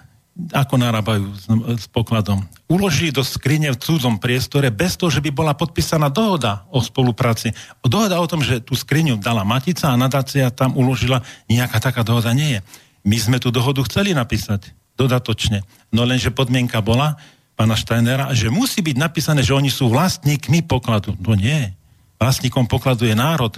ako 0.53 0.75
narábajú 0.77 1.33
s, 1.33 1.45
s 1.81 1.88
pokladom. 1.89 2.45
Uložili 2.69 3.09
do 3.09 3.25
skrine 3.25 3.73
v 3.73 3.81
cudzom 3.81 4.21
priestore 4.21 4.69
bez 4.69 4.93
toho, 4.93 5.09
že 5.09 5.23
by 5.23 5.33
bola 5.33 5.57
podpísaná 5.57 6.13
dohoda 6.13 6.69
o 6.69 6.77
spolupráci. 6.77 7.57
Dohoda 7.81 8.21
o 8.21 8.29
tom, 8.29 8.45
že 8.45 8.61
tú 8.61 8.77
skriňu 8.77 9.17
dala 9.17 9.41
Matica 9.41 9.89
a 9.89 9.99
nadácia 9.99 10.53
tam 10.53 10.77
uložila, 10.77 11.25
nejaká 11.49 11.81
taká 11.81 12.05
dohoda 12.05 12.29
nie 12.38 12.57
je. 12.57 12.59
My 13.07 13.17
sme 13.17 13.38
tú 13.41 13.49
dohodu 13.49 13.81
chceli 13.89 14.13
napísať 14.13 14.71
dodatočne. 14.99 15.65
No 15.89 16.05
lenže 16.05 16.29
podmienka 16.33 16.81
bola 16.85 17.17
pána 17.57 17.73
Steinera, 17.73 18.29
že 18.38 18.53
musí 18.53 18.85
byť 18.85 18.97
napísané, 19.01 19.41
že 19.41 19.57
oni 19.57 19.73
sú 19.73 19.89
vlastníkmi 19.89 20.61
pokladu. 20.69 21.17
No 21.17 21.33
nie. 21.33 21.73
Vlastníkom 22.21 22.69
pokladu 22.69 23.09
je 23.09 23.17
národ. 23.17 23.57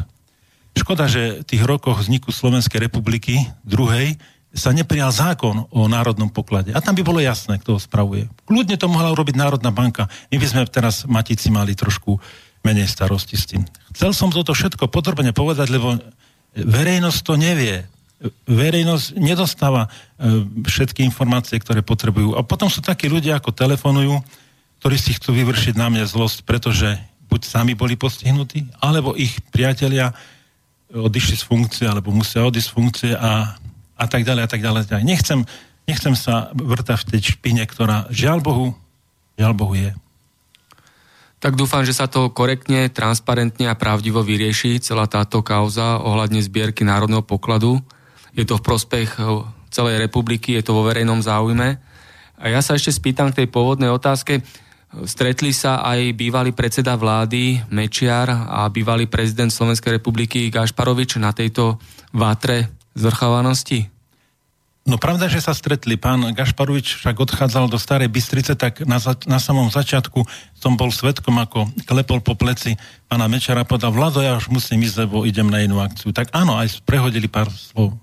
Škoda, 0.78 1.12
že 1.12 1.44
v 1.44 1.48
tých 1.48 1.64
rokoch 1.68 2.00
vzniku 2.00 2.32
Slovenskej 2.32 2.88
republiky 2.88 3.44
druhej 3.68 4.16
sa 4.50 4.74
neprijal 4.74 5.14
zákon 5.14 5.70
o 5.70 5.86
národnom 5.86 6.30
poklade. 6.30 6.74
A 6.74 6.82
tam 6.82 6.98
by 6.98 7.06
bolo 7.06 7.22
jasné, 7.22 7.62
kto 7.62 7.78
ho 7.78 7.80
spravuje. 7.80 8.26
Kľudne 8.50 8.82
to 8.82 8.90
mohla 8.90 9.14
urobiť 9.14 9.38
Národná 9.38 9.70
banka. 9.70 10.10
My 10.34 10.42
by 10.42 10.48
sme 10.50 10.62
teraz 10.66 11.06
Matici 11.06 11.54
mali 11.54 11.78
trošku 11.78 12.18
menej 12.66 12.90
starosti 12.90 13.38
s 13.38 13.46
tým. 13.46 13.62
Chcel 13.94 14.12
som 14.12 14.34
toto 14.34 14.58
všetko 14.58 14.90
podrobne 14.90 15.32
povedať, 15.32 15.70
lebo 15.70 15.96
verejnosť 16.58 17.20
to 17.22 17.34
nevie 17.38 17.86
verejnosť 18.48 19.16
nedostáva 19.16 19.88
e, 19.88 19.90
všetky 20.68 21.08
informácie, 21.08 21.56
ktoré 21.56 21.80
potrebujú. 21.80 22.36
A 22.36 22.44
potom 22.44 22.68
sú 22.68 22.84
takí 22.84 23.08
ľudia, 23.08 23.40
ako 23.40 23.56
telefonujú, 23.56 24.20
ktorí 24.84 24.98
si 25.00 25.16
chcú 25.16 25.32
vyvršiť 25.40 25.80
na 25.80 25.88
mňa 25.88 26.04
zlosť, 26.04 26.44
pretože 26.44 27.00
buď 27.32 27.42
sami 27.48 27.80
boli 27.80 27.96
postihnutí, 27.96 28.68
alebo 28.84 29.16
ich 29.16 29.40
priatelia 29.56 30.12
odišli 30.92 31.36
z 31.40 31.44
funkcie, 31.48 31.86
alebo 31.88 32.12
musia 32.12 32.44
odísť 32.44 32.68
z 32.68 32.76
funkcie 32.76 33.12
a, 33.16 33.56
a 34.00 34.06
tak 34.08 34.24
ďalej, 34.24 34.48
a 34.48 34.50
tak 34.50 34.64
ďalej. 34.64 35.04
Nechcem, 35.04 35.44
nechcem 35.84 36.16
sa 36.16 36.56
vrtať 36.56 37.04
v 37.04 37.08
tej 37.12 37.22
špine, 37.36 37.64
ktorá 37.68 38.08
žiaľ 38.08 38.40
Bohu, 38.40 38.72
žiaľ 39.36 39.54
Bohu 39.54 39.76
je. 39.76 39.92
Tak 41.40 41.56
dúfam, 41.56 41.84
že 41.84 41.96
sa 41.96 42.08
to 42.08 42.32
korektne, 42.32 42.88
transparentne 42.92 43.72
a 43.72 43.76
pravdivo 43.76 44.24
vyrieši 44.24 44.80
celá 44.80 45.08
táto 45.08 45.40
kauza 45.44 46.00
ohľadne 46.00 46.40
zbierky 46.44 46.84
národného 46.84 47.24
pokladu 47.24 47.80
je 48.34 48.46
to 48.46 48.56
v 48.56 48.66
prospech 48.66 49.10
eh, 49.18 49.26
celej 49.70 50.02
republiky, 50.02 50.58
je 50.58 50.64
to 50.66 50.76
vo 50.76 50.86
verejnom 50.86 51.22
záujme. 51.22 51.78
A 52.40 52.46
ja 52.48 52.64
sa 52.64 52.80
ešte 52.80 52.96
spýtam 52.96 53.36
k 53.36 53.44
tej 53.44 53.48
pôvodnej 53.52 53.92
otázke. 53.92 54.40
Stretli 55.06 55.54
sa 55.54 55.86
aj 55.86 56.18
bývalý 56.18 56.50
predseda 56.56 56.98
vlády 56.98 57.62
Mečiar 57.70 58.32
a 58.32 58.66
bývalý 58.72 59.06
prezident 59.06 59.54
Slovenskej 59.54 60.02
republiky 60.02 60.50
Gašparovič 60.50 61.22
na 61.22 61.30
tejto 61.30 61.78
vátre 62.10 62.74
zvrchovanosti? 63.00 63.88
No 64.90 64.98
pravda, 64.98 65.30
že 65.30 65.38
sa 65.38 65.54
stretli. 65.54 66.02
Pán 66.02 66.34
Gašparovič 66.34 66.98
však 66.98 67.22
odchádzal 67.22 67.70
do 67.70 67.78
Starej 67.78 68.10
Bystrice, 68.10 68.58
tak 68.58 68.82
na, 68.90 68.98
za, 68.98 69.14
na 69.30 69.38
samom 69.38 69.70
začiatku 69.70 70.26
som 70.58 70.74
bol 70.74 70.90
svetkom, 70.90 71.38
ako 71.38 71.70
klepol 71.86 72.26
po 72.26 72.34
pleci 72.34 72.74
pána 73.06 73.30
Mečara 73.30 73.62
a 73.62 73.70
povedal, 73.70 73.94
Vlado, 73.94 74.18
ja 74.26 74.34
už 74.42 74.50
musím 74.50 74.82
ísť, 74.82 75.06
lebo 75.06 75.30
idem 75.30 75.46
na 75.46 75.62
inú 75.62 75.78
akciu. 75.78 76.10
Tak 76.10 76.34
áno, 76.34 76.58
aj 76.58 76.82
prehodili 76.90 77.30
pár 77.30 77.54
slov. 77.54 77.94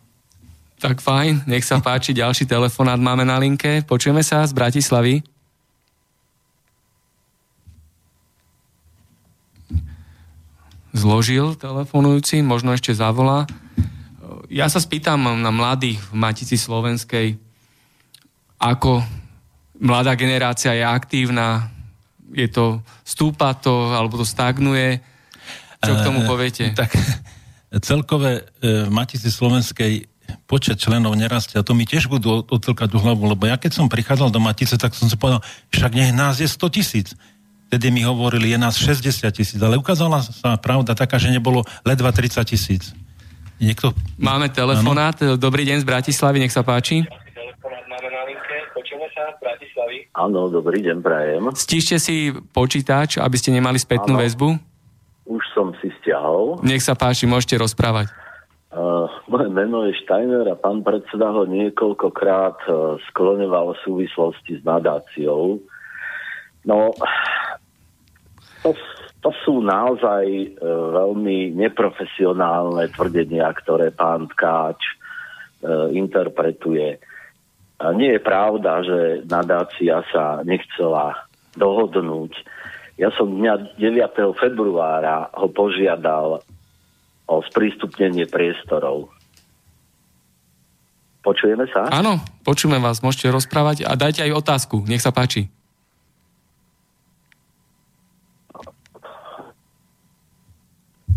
Tak 0.79 1.03
fajn, 1.03 1.49
nech 1.51 1.67
sa 1.67 1.83
páči, 1.83 2.15
ďalší 2.15 2.47
telefonát 2.47 3.01
máme 3.01 3.27
na 3.27 3.41
linke. 3.41 3.83
Počujeme 3.83 4.23
sa 4.23 4.47
z 4.47 4.55
Bratislavy. 4.55 5.27
Zložil 10.95 11.59
telefonujúci, 11.59 12.47
možno 12.47 12.73
ešte 12.73 12.95
zavolá. 12.95 13.49
Ja 14.47 14.71
sa 14.71 14.79
spýtam 14.79 15.43
na 15.43 15.51
mladých 15.51 15.99
v 16.11 16.15
Matici 16.15 16.55
Slovenskej, 16.55 17.35
ako 18.63 19.03
mladá 19.83 20.15
generácia 20.15 20.73
je 20.73 20.87
aktívna, 20.87 21.69
je 22.31 22.47
to, 22.51 22.83
stúpa 23.03 23.55
to, 23.59 23.91
alebo 23.91 24.19
to 24.19 24.27
stagnuje. 24.27 25.03
Čo 25.83 25.93
k 25.99 26.05
tomu 26.07 26.23
eh, 26.23 26.29
poviete? 26.29 26.65
E, 26.71 26.75
tak 26.75 26.91
celkové 27.89 28.43
e, 28.63 28.87
Matici 28.91 29.31
Slovenskej 29.31 30.07
počet 30.47 30.79
členov 30.79 31.15
nerastie. 31.15 31.59
A 31.59 31.67
to 31.67 31.75
mi 31.75 31.87
tiež 31.87 32.11
budú 32.11 32.43
otlkať 32.47 32.91
do 32.91 32.99
hlavu, 32.99 33.31
lebo 33.31 33.47
ja 33.47 33.59
keď 33.59 33.83
som 33.83 33.91
prichádzal 33.91 34.31
do 34.31 34.43
Matice, 34.43 34.79
tak 34.79 34.95
som 34.95 35.07
si 35.07 35.15
povedal, 35.15 35.43
však 35.71 35.91
nech 35.95 36.11
nás 36.15 36.43
je 36.43 36.49
100 36.51 36.77
tisíc. 36.77 37.09
Vtedy 37.67 37.91
mi 37.91 38.07
hovorili, 38.07 38.55
je 38.55 38.59
nás 38.59 38.79
60 38.79 39.27
tisíc, 39.35 39.59
ale 39.59 39.75
ukázala 39.75 40.23
sa 40.23 40.55
pravda 40.55 40.95
taká, 40.95 41.19
že 41.19 41.35
nebolo 41.35 41.67
ledva 41.83 42.15
30 42.15 42.47
tisíc. 42.47 42.95
Niekto... 43.57 43.97
Máme 44.21 44.53
telefonát. 44.53 45.17
Ano? 45.25 45.41
Dobrý 45.41 45.65
deň 45.65 45.85
z 45.85 45.87
Bratislavy, 45.89 46.45
nech 46.45 46.53
sa 46.53 46.61
páči. 46.61 47.05
Áno, 50.17 50.49
dobrý 50.49 50.81
deň, 50.81 50.99
prajem. 51.05 51.43
Stíšte 51.53 52.01
si 52.01 52.33
počítač, 52.33 53.21
aby 53.21 53.37
ste 53.37 53.53
nemali 53.53 53.77
spätnú 53.77 54.17
ano. 54.17 54.25
väzbu. 54.25 54.49
Už 55.29 55.43
som 55.53 55.77
si 55.85 55.93
stiahol. 56.01 56.61
Nech 56.65 56.81
sa 56.81 56.97
páči, 56.97 57.29
môžete 57.29 57.61
rozprávať. 57.61 58.09
Uh, 58.73 59.09
moje 59.29 59.49
meno 59.49 59.89
je 59.89 59.97
Steiner 60.05 60.53
a 60.53 60.57
pán 60.57 60.85
predseda 60.85 61.33
ho 61.33 61.49
niekoľkokrát 61.49 62.59
uh, 62.69 63.01
skloňoval 63.09 63.73
v 63.73 63.83
súvislosti 63.85 64.61
s 64.61 64.63
nadáciou. 64.65 65.61
No, 66.69 66.93
to, 68.61 68.77
to 69.27 69.35
sú 69.43 69.59
naozaj 69.59 70.23
uh, 70.23 70.47
veľmi 70.95 71.51
neprofesionálne 71.59 72.87
tvrdenia, 72.95 73.51
ktoré 73.59 73.91
pán 73.91 74.31
Tkáč 74.31 74.79
uh, 74.87 75.91
interpretuje. 75.91 77.03
A 77.83 77.91
nie 77.91 78.15
je 78.15 78.23
pravda, 78.23 78.87
že 78.87 79.27
nadácia 79.27 80.07
sa 80.15 80.47
nechcela 80.47 81.27
dohodnúť. 81.59 82.39
Ja 83.03 83.11
som 83.19 83.35
dňa 83.35 83.75
9. 83.75 84.39
februára 84.39 85.27
ho 85.35 85.51
požiadal 85.51 86.47
o 87.27 87.37
sprístupnenie 87.51 88.31
priestorov. 88.31 89.11
Počujeme 91.27 91.67
sa? 91.75 91.91
Áno, 91.91 92.23
počujeme 92.47 92.79
vás, 92.79 93.03
môžete 93.03 93.35
rozprávať 93.35 93.83
a 93.83 93.99
dajte 93.99 94.23
aj 94.23 94.39
otázku, 94.39 94.87
nech 94.87 95.03
sa 95.03 95.11
páči. 95.11 95.51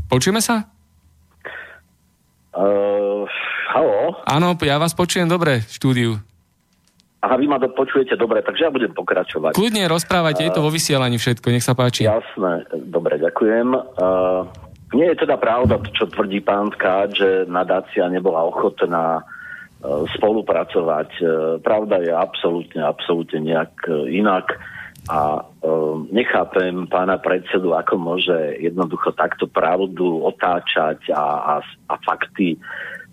Počujeme 0.09 0.41
sa? 0.41 0.65
Uh, 2.49 3.29
halo? 3.69 4.17
Áno, 4.25 4.57
ja 4.65 4.81
vás 4.81 4.97
počujem 4.97 5.29
dobre 5.29 5.61
v 5.61 5.71
štúdiu. 5.71 6.11
Aha, 7.21 7.35
vy 7.37 7.45
ma 7.45 7.61
počujete 7.61 8.17
dobre, 8.17 8.41
takže 8.41 8.65
ja 8.65 8.71
budem 8.73 8.89
pokračovať. 8.95 9.53
Kľudne 9.53 9.85
rozprávajte, 9.85 10.41
uh, 10.41 10.47
je 10.49 10.53
to 10.55 10.65
vo 10.65 10.73
vysielaní 10.73 11.21
všetko, 11.21 11.53
nech 11.53 11.63
sa 11.63 11.77
páči. 11.77 12.09
Jasné, 12.09 12.65
dobre, 12.89 13.21
ďakujem. 13.21 13.75
Uh, 13.75 14.49
nie 14.93 15.05
je 15.13 15.21
teda 15.21 15.37
pravda, 15.37 15.77
čo 15.93 16.09
tvrdí 16.09 16.41
pán 16.41 16.73
Tkáč, 16.73 17.21
že 17.21 17.29
nadácia 17.45 18.09
nebola 18.09 18.41
ochotná 18.41 19.21
e, 19.21 19.23
spolupracovať. 20.17 21.09
E, 21.13 21.23
pravda 21.61 22.01
je 22.01 22.09
absolútne, 22.09 22.81
absolútne 22.81 23.39
nejak 23.53 23.73
e, 23.85 24.17
inak 24.17 24.57
a 25.07 25.47
nechápem 26.11 26.89
pána 26.89 27.21
predsedu, 27.21 27.71
ako 27.77 27.95
môže 27.95 28.35
jednoducho 28.59 29.15
takto 29.15 29.47
pravdu 29.47 30.25
otáčať 30.25 31.13
a, 31.13 31.23
a, 31.23 31.55
a 31.63 31.95
fakty 32.03 32.59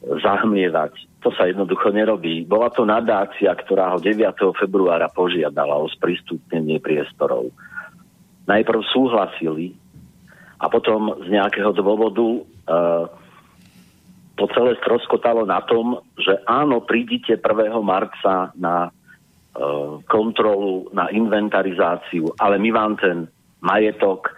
zahmievať. 0.03 0.93
To 1.23 1.31
sa 1.35 1.51
jednoducho 1.51 1.91
nerobí. 1.95 2.47
Bola 2.47 2.71
to 2.71 2.87
nadácia, 2.87 3.51
ktorá 3.51 3.95
ho 3.95 3.99
9. 3.99 4.19
februára 4.59 5.11
požiadala 5.11 5.79
o 5.79 5.91
sprístupnenie 5.91 6.79
priestorov. 6.79 7.51
Najprv 8.47 8.81
súhlasili, 8.95 9.75
a 10.57 10.67
potom 10.73 11.13
z 11.21 11.29
nejakého 11.29 11.73
dôvodu 11.77 12.25
uh, 12.25 13.05
to 14.37 14.45
celé 14.53 14.77
stroskotalo 14.81 15.49
na 15.49 15.61
tom, 15.65 16.01
že 16.17 16.41
áno, 16.45 16.85
prídite 16.85 17.41
1. 17.41 17.77
marca 17.81 18.53
na 18.57 18.93
kontrolu, 20.05 20.89
na 20.93 21.09
inventarizáciu, 21.09 22.29
ale 22.37 22.61
my 22.61 22.71
vám 22.73 22.93
ten 23.01 23.17
majetok 23.65 24.29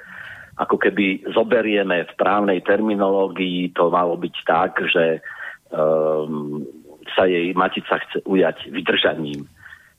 ako 0.59 0.75
keby 0.79 1.23
zoberieme 1.31 2.03
v 2.03 2.13
právnej 2.19 2.59
terminológii, 2.67 3.71
to 3.79 3.95
malo 3.95 4.19
byť 4.19 4.37
tak, 4.43 4.83
že 4.91 5.23
um, 5.71 6.67
sa 7.15 7.31
jej 7.31 7.55
matica 7.55 8.03
chce 8.03 8.27
ujať 8.27 8.67
vydržaním. 8.75 9.47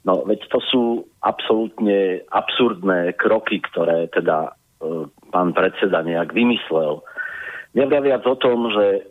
No 0.03 0.23
veď 0.27 0.51
to 0.51 0.59
sú 0.59 0.83
absolútne 1.23 2.23
absurdné 2.31 3.15
kroky, 3.15 3.63
ktoré 3.63 4.11
teda 4.11 4.51
uh, 4.51 5.07
pán 5.31 5.55
predseda 5.55 6.03
nejak 6.03 6.35
vymyslel. 6.35 7.03
Nevraviac 7.71 8.27
o 8.27 8.35
tom, 8.35 8.67
že 8.75 9.07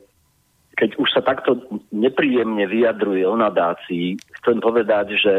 keď 0.77 1.01
už 1.01 1.09
sa 1.11 1.25
takto 1.25 1.59
nepríjemne 1.91 2.69
vyjadruje 2.69 3.25
o 3.25 3.35
nadácii, 3.35 4.21
chcem 4.43 4.59
povedať, 4.61 5.17
že 5.17 5.35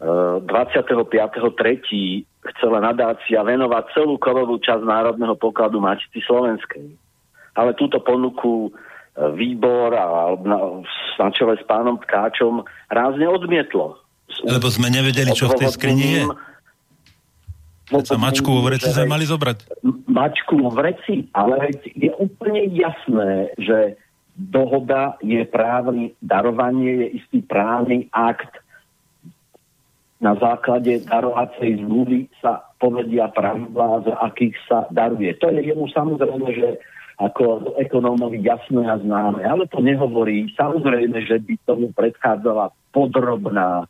25.3. 0.00 1.24
E, 1.24 2.24
chcela 2.56 2.78
nadácia 2.84 3.40
venovať 3.40 3.84
celú 3.96 4.20
kovovú 4.20 4.60
časť 4.60 4.84
Národného 4.84 5.34
pokladu 5.40 5.80
Matici 5.80 6.20
Slovenskej. 6.24 6.92
Ale 7.56 7.72
túto 7.74 8.00
ponuku 8.04 8.68
e, 8.68 8.70
výbor 9.32 9.96
a 9.96 10.36
na, 10.36 10.58
čele 11.32 11.56
s 11.56 11.64
pánom 11.64 11.96
Tkáčom 11.96 12.60
rázne 12.92 13.24
odmietlo. 13.24 13.96
Lebo 14.44 14.68
sme 14.68 14.92
nevedeli, 14.92 15.32
čo 15.32 15.48
v 15.48 15.64
tej 15.64 15.70
skrini 15.72 16.08
je. 16.20 16.22
Keď 17.86 18.02
sa 18.02 18.18
mačku 18.18 18.50
vo 18.50 18.66
vreci 18.66 18.90
sme 18.90 19.06
mali 19.06 19.22
zobrať. 19.22 19.78
Mačku 20.10 20.58
vo 20.58 20.74
vreci, 20.74 21.30
ale 21.30 21.70
je 21.94 22.10
úplne 22.18 22.66
jasné, 22.74 23.54
že 23.62 23.94
dohoda 24.34 25.14
je 25.22 25.46
právny, 25.46 26.12
darovanie 26.18 27.06
je 27.06 27.06
istý 27.22 27.38
právny 27.46 28.10
akt. 28.10 28.58
Na 30.16 30.32
základe 30.40 31.04
darovacej 31.04 31.84
zmluvy 31.84 32.32
sa 32.40 32.64
povedia 32.80 33.28
pravidlá, 33.28 34.08
za 34.08 34.14
akých 34.24 34.56
sa 34.64 34.78
daruje. 34.88 35.36
To 35.44 35.52
je 35.52 35.60
jemu 35.60 35.84
samozrejme, 35.92 36.48
že 36.56 36.68
ako 37.20 37.76
ekonómovi 37.80 38.44
jasné 38.44 38.84
a 38.84 38.96
známe, 39.00 39.44
ale 39.44 39.68
to 39.68 39.80
nehovorí. 39.80 40.52
Samozrejme, 40.56 41.20
že 41.24 41.40
by 41.40 41.54
tomu 41.64 41.92
predchádzala 41.92 42.72
podrobná, 42.92 43.88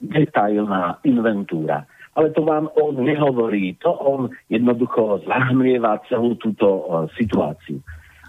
detailná 0.00 1.00
inventúra 1.04 1.88
ale 2.16 2.32
to 2.32 2.42
vám 2.48 2.72
on 2.80 2.96
nehovorí. 3.04 3.76
To 3.84 3.92
on 3.92 4.32
jednoducho 4.48 5.20
zahmlieva 5.28 6.00
celú 6.08 6.32
túto 6.40 6.64
uh, 6.64 7.04
situáciu. 7.12 7.76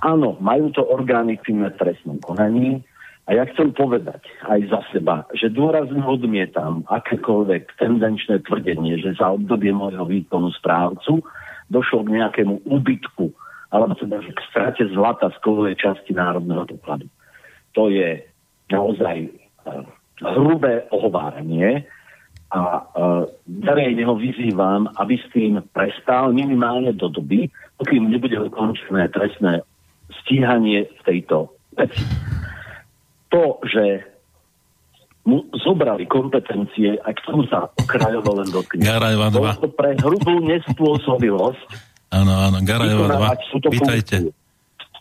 Áno, 0.04 0.36
majú 0.44 0.70
to 0.76 0.84
orgány 0.84 1.40
činné 1.42 1.72
trestnom 1.74 2.20
konaní 2.20 2.84
a 3.28 3.36
ja 3.36 3.44
chcem 3.52 3.76
povedať 3.76 4.24
aj 4.48 4.60
za 4.72 4.80
seba, 4.96 5.28
že 5.36 5.52
dôrazne 5.52 6.00
odmietam 6.00 6.88
akékoľvek 6.88 7.76
tendenčné 7.76 8.40
tvrdenie, 8.48 9.04
že 9.04 9.20
za 9.20 9.36
obdobie 9.36 9.76
môjho 9.76 10.08
výkonu 10.08 10.48
správcu 10.56 11.20
došlo 11.68 12.08
k 12.08 12.24
nejakému 12.24 12.64
úbytku 12.64 13.28
alebo 13.68 14.00
teda 14.00 14.24
k 14.24 14.40
strate 14.48 14.88
zlata 14.96 15.28
z 15.36 15.38
kovovej 15.44 15.76
časti 15.76 16.16
národného 16.16 16.64
dokladu. 16.72 17.12
To 17.76 17.92
je 17.92 18.24
naozaj 18.72 19.28
uh, 19.28 19.84
hrubé 20.24 20.88
ohováranie 20.96 21.84
a 22.48 22.80
verejne 23.44 24.08
ho 24.08 24.16
vyzývam, 24.16 24.88
aby 25.04 25.20
s 25.20 25.28
tým 25.36 25.60
prestal 25.76 26.32
minimálne 26.32 26.96
do 26.96 27.12
doby, 27.12 27.52
pokým 27.76 28.08
nebude 28.08 28.40
ukončené 28.40 29.12
trestné 29.12 29.68
stíhanie 30.24 30.88
v 30.88 31.02
tejto 31.04 31.52
veci. 31.76 32.08
To, 33.34 33.60
že 33.68 34.08
mu 35.28 35.44
zobrali 35.60 36.08
kompetencie, 36.08 36.96
a 37.04 37.12
k 37.12 37.20
tomu 37.28 37.44
sa 37.52 37.68
okrajovo 37.76 38.40
len 38.40 38.48
dotkne. 38.48 38.80
Garajova 38.80 39.28
2. 39.60 39.64
To 39.68 39.70
pre 39.76 39.92
hrubú 40.00 40.40
nespôsobilosť 40.48 41.68
Áno, 42.08 42.32
áno, 42.32 42.58
Garajova 42.64 43.36
2. 43.52 43.68
Vítajte. 43.68 44.32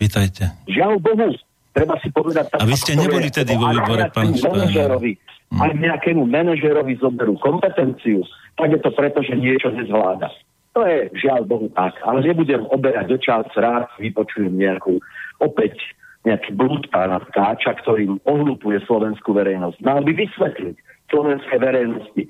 Vítajte. 0.03 0.43
Žiaľ 0.66 0.99
Bohu, 0.99 1.31
treba 1.70 1.95
si 2.03 2.11
povedať... 2.11 2.51
A 2.59 2.66
vy 2.66 2.74
ste 2.74 2.99
neboli 2.99 3.31
tedy 3.31 3.55
vo 3.55 3.70
výbore, 3.70 4.11
pán 4.11 4.35
Steiner. 4.35 4.99
Hmm. 5.47 5.62
Ak 5.62 5.72
nejakému 5.79 6.27
manažerovi 6.27 6.99
zoberú 6.99 7.39
kompetenciu, 7.39 8.27
tak 8.59 8.74
je 8.74 8.81
to 8.83 8.91
preto, 8.91 9.22
že 9.22 9.39
niečo 9.39 9.70
nezvláda. 9.70 10.35
To 10.74 10.83
je 10.83 11.09
žiaľ 11.22 11.47
Bohu 11.47 11.70
tak. 11.70 11.95
Ale 12.03 12.27
nebudem 12.27 12.66
oberať 12.66 13.07
do 13.07 13.16
čas, 13.22 13.47
rád 13.55 13.87
vypočujem 14.03 14.51
nejakú 14.51 14.99
opäť 15.39 15.79
nejaký 16.27 16.59
blúd 16.59 16.91
pána 16.91 17.22
Tkáča, 17.22 17.79
ktorým 17.87 18.18
ohlupuje 18.27 18.83
slovenskú 18.85 19.33
verejnosť. 19.33 19.79
Mal 19.87 20.03
by 20.03 20.12
vysvetliť 20.12 20.77
slovenskej 21.14 21.59
verejnosti, 21.62 22.22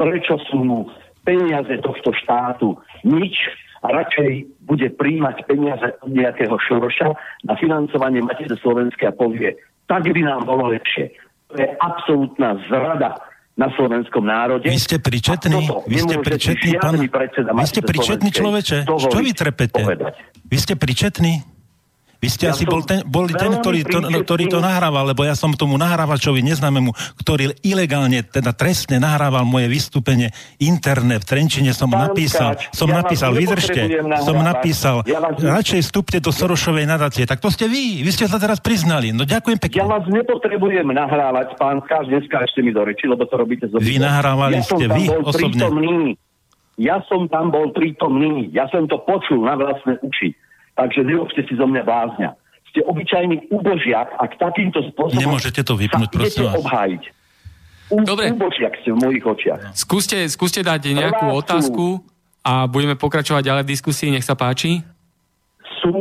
prečo 0.00 0.40
sú 0.48 0.64
mu 0.64 0.88
peniaze 1.22 1.76
tohto 1.84 2.16
štátu 2.16 2.80
nič 3.04 3.36
a 3.84 3.92
radšej 3.92 4.48
bude 4.64 4.88
príjmať 4.96 5.44
peniaze 5.44 5.94
od 6.00 6.10
nejakého 6.10 6.56
šoroša 6.56 7.12
na 7.44 7.54
financovanie 7.60 8.24
Matice 8.24 8.56
Slovenskej 8.58 9.12
a 9.12 9.14
povie, 9.14 9.54
tak 9.86 10.08
by 10.08 10.22
nám 10.24 10.48
bolo 10.48 10.72
lepšie 10.72 11.12
to 11.52 11.60
je 11.60 11.68
absolútna 11.76 12.56
zrada 12.72 13.20
na 13.52 13.68
slovenskom 13.76 14.24
národe. 14.24 14.64
Vy 14.64 14.80
ste 14.80 14.96
pričetný, 14.96 15.68
vy 15.84 15.98
ste 16.00 16.16
pričetný, 16.24 16.70
pán, 16.80 16.96
vy 17.52 17.66
ste 17.68 17.80
pričetný 17.84 18.32
človeče, 18.32 18.88
čo 18.88 19.18
vy 19.20 19.32
trepete? 19.36 19.84
Povedať. 19.84 20.16
Vy 20.48 20.56
ste 20.56 20.74
pričetný? 20.80 21.51
Vy 22.22 22.30
ste 22.30 22.46
ja 22.46 22.54
asi 22.54 22.62
bol 22.62 22.86
ten, 22.86 23.02
boli 23.02 23.34
ten, 23.34 23.50
ktorý 23.50 23.82
to, 23.82 23.98
ktorý 23.98 24.46
to 24.46 24.62
nahrával, 24.62 25.10
lebo 25.10 25.26
ja 25.26 25.34
som 25.34 25.50
tomu 25.58 25.74
nahrávačovi 25.74 26.38
neznámemu, 26.46 26.94
ktorý 27.18 27.50
ilegálne, 27.66 28.22
teda 28.22 28.54
trestne 28.54 29.02
nahrával 29.02 29.42
moje 29.42 29.66
vystúpenie 29.66 30.30
interné 30.62 31.18
v 31.18 31.24
Trenčine 31.26 31.74
som 31.74 31.90
Pán 31.90 32.14
napísal, 32.14 32.54
Káč, 32.54 32.70
som 32.70 32.86
ja 32.86 33.02
napísal, 33.02 33.34
vydržte, 33.34 34.06
som 34.22 34.38
napísal, 34.38 35.02
ja 35.02 35.18
vás... 35.18 35.34
radšej 35.34 35.82
vstúpte 35.82 36.22
do 36.22 36.30
Sorošovej 36.30 36.86
nadácie. 36.86 37.26
Tak 37.26 37.42
to 37.42 37.50
ste 37.50 37.66
vy, 37.66 38.06
vy 38.06 38.10
ste 38.14 38.30
sa 38.30 38.38
teraz 38.38 38.62
priznali. 38.62 39.10
No 39.10 39.26
ďakujem 39.26 39.58
pekne. 39.58 39.82
Ja 39.82 39.90
vás 39.90 40.06
nepotrebujem 40.06 40.94
nahrávať, 40.94 41.58
pán 41.58 41.82
Káč, 41.82 42.06
dneska 42.06 42.38
ešte 42.46 42.62
mi 42.62 42.70
do 42.70 42.86
reči, 42.86 43.10
lebo 43.10 43.26
to 43.26 43.34
robíte 43.34 43.66
zo 43.66 43.82
Vy 43.82 43.98
nahrávali 43.98 44.62
ja 44.62 44.70
ste, 44.70 44.86
vy 44.86 45.10
osobne. 45.26 45.58
Prítomný. 45.58 46.14
Ja 46.78 47.02
som 47.10 47.26
tam 47.26 47.50
bol 47.50 47.74
prítomný, 47.74 48.46
ja 48.54 48.70
som 48.70 48.86
to 48.86 49.02
počul 49.02 49.42
na 49.42 49.58
vlastné 49.58 49.98
uči. 50.06 50.38
Takže 50.72 51.00
neročte 51.04 51.44
si 51.44 51.54
zo 51.54 51.66
mňa 51.66 51.82
blázňa. 51.84 52.30
ste 52.72 52.80
obyčajný 52.82 53.52
ubožiak 53.52 54.08
a 54.16 54.24
k 54.24 54.34
takýmto 54.40 54.80
spôsobom 54.92 55.20
Nemôžete 55.20 55.60
to 55.60 55.76
vypnúť, 55.76 56.08
sa 56.08 56.16
prosím 56.16 56.44
vás. 56.48 56.56
obhájiť. 56.56 57.02
U, 57.92 57.96
Dobre. 58.00 58.32
Ubožiak 58.32 58.72
ste 58.80 58.88
v 58.88 58.98
mojich 58.98 59.20
očiach. 59.20 59.76
Skúste, 59.76 60.24
skúste 60.32 60.64
dať 60.64 60.96
nejakú 60.96 61.28
Prvá 61.28 61.36
sú- 61.36 61.40
otázku 61.44 61.86
a 62.40 62.64
budeme 62.64 62.96
pokračovať 62.96 63.44
ďalej 63.44 63.62
v 63.68 63.72
diskusii. 63.76 64.08
Nech 64.08 64.24
sa 64.24 64.32
páči. 64.32 64.80
Sú 65.84 65.92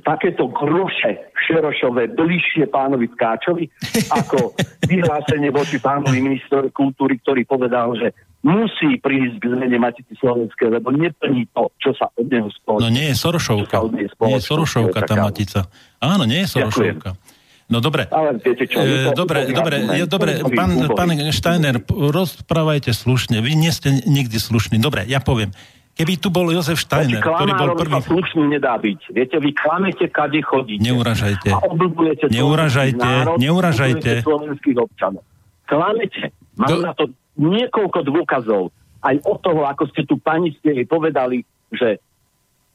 takéto 0.00 0.48
groše 0.48 1.28
Šerošové 1.44 2.16
bližšie 2.16 2.72
pánovi 2.72 3.12
Tkáčovi 3.12 3.68
ako 4.08 4.56
vyhlásenie 4.88 5.52
voči 5.52 5.76
pánovi 5.76 6.24
minister 6.24 6.64
kultúry, 6.72 7.20
ktorý 7.20 7.44
povedal, 7.44 7.92
že 8.00 8.16
musí 8.44 9.00
prísť 9.00 9.40
k 9.40 9.44
zmene 9.56 9.76
Matici 9.80 10.12
Slovenskej, 10.20 10.68
lebo 10.68 10.92
neplní 10.92 11.48
to, 11.56 11.72
čo 11.80 11.96
sa 11.96 12.12
od 12.12 12.28
neho 12.28 12.52
spoločí. 12.52 12.84
No 12.84 12.88
nie 12.92 13.08
je 13.08 13.16
Sorošovka. 13.16 13.76
Nie 14.20 14.36
je 14.36 14.42
Sorošovka 14.44 15.00
tá 15.08 15.16
matica. 15.16 15.60
Áno, 15.96 16.28
nie 16.28 16.44
je 16.44 16.48
Sorošovka. 16.52 17.16
No 17.64 17.80
dobre. 17.80 18.04
Ale 18.12 18.36
viete 18.44 18.68
čo, 18.68 18.84
E, 18.84 19.16
dobre, 19.16 19.48
dobre, 19.48 19.80
je, 19.96 20.04
dobre, 20.04 20.44
pán, 20.52 20.76
pán 20.92 21.08
Steiner, 21.32 21.80
rozprávajte 21.88 22.92
slušne. 22.92 23.40
Vy 23.40 23.56
nie 23.56 23.72
ste 23.72 24.04
nikdy 24.04 24.36
slušní. 24.36 24.76
Dobre, 24.76 25.08
ja 25.08 25.24
poviem. 25.24 25.56
Keby 25.94 26.18
tu 26.20 26.28
bol 26.28 26.50
Jozef 26.50 26.82
Steiner, 26.82 27.22
ktorý 27.22 27.54
bol 27.56 27.70
prvý... 27.78 28.02
slušný 28.04 28.58
nedá 28.58 28.76
byť. 28.76 29.14
Viete, 29.14 29.38
vy 29.40 29.54
klamete, 29.56 30.10
kade 30.10 30.42
chodíte. 30.44 30.82
Neuražajte. 30.82 31.54
A 31.54 31.58
oblbujete 31.70 32.28
Neuražajte, 32.34 32.98
národ, 33.00 33.38
neuražajte. 33.40 34.26
slovenských 34.26 34.76
občanov. 34.76 35.22
Klamete. 35.64 36.34
Mám 36.58 36.68
Do- 36.68 36.82
na 36.84 36.92
to 36.92 37.04
niekoľko 37.38 38.00
dôkazov. 38.06 38.70
Aj 39.04 39.16
od 39.20 39.38
toho, 39.44 39.68
ako 39.68 39.84
ste 39.92 40.08
tu 40.08 40.16
pani 40.16 40.56
ste 40.56 40.82
jej 40.82 40.86
povedali, 40.88 41.44
že 41.68 42.00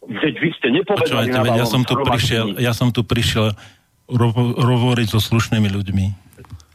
veď 0.06 0.34
vy 0.40 0.50
ste 0.56 0.68
nepovedali 0.72 1.34
Počúvajte, 1.34 1.60
ja 1.60 1.68
som 1.68 1.82
tu 1.84 1.96
prišiel, 2.00 2.46
ja 2.62 2.74
som 2.76 2.90
tu 2.94 3.02
prišiel 3.04 3.58
ro- 4.10 4.56
hovoriť 4.56 5.08
so 5.10 5.20
slušnými 5.20 5.70
ľuďmi. 5.70 6.06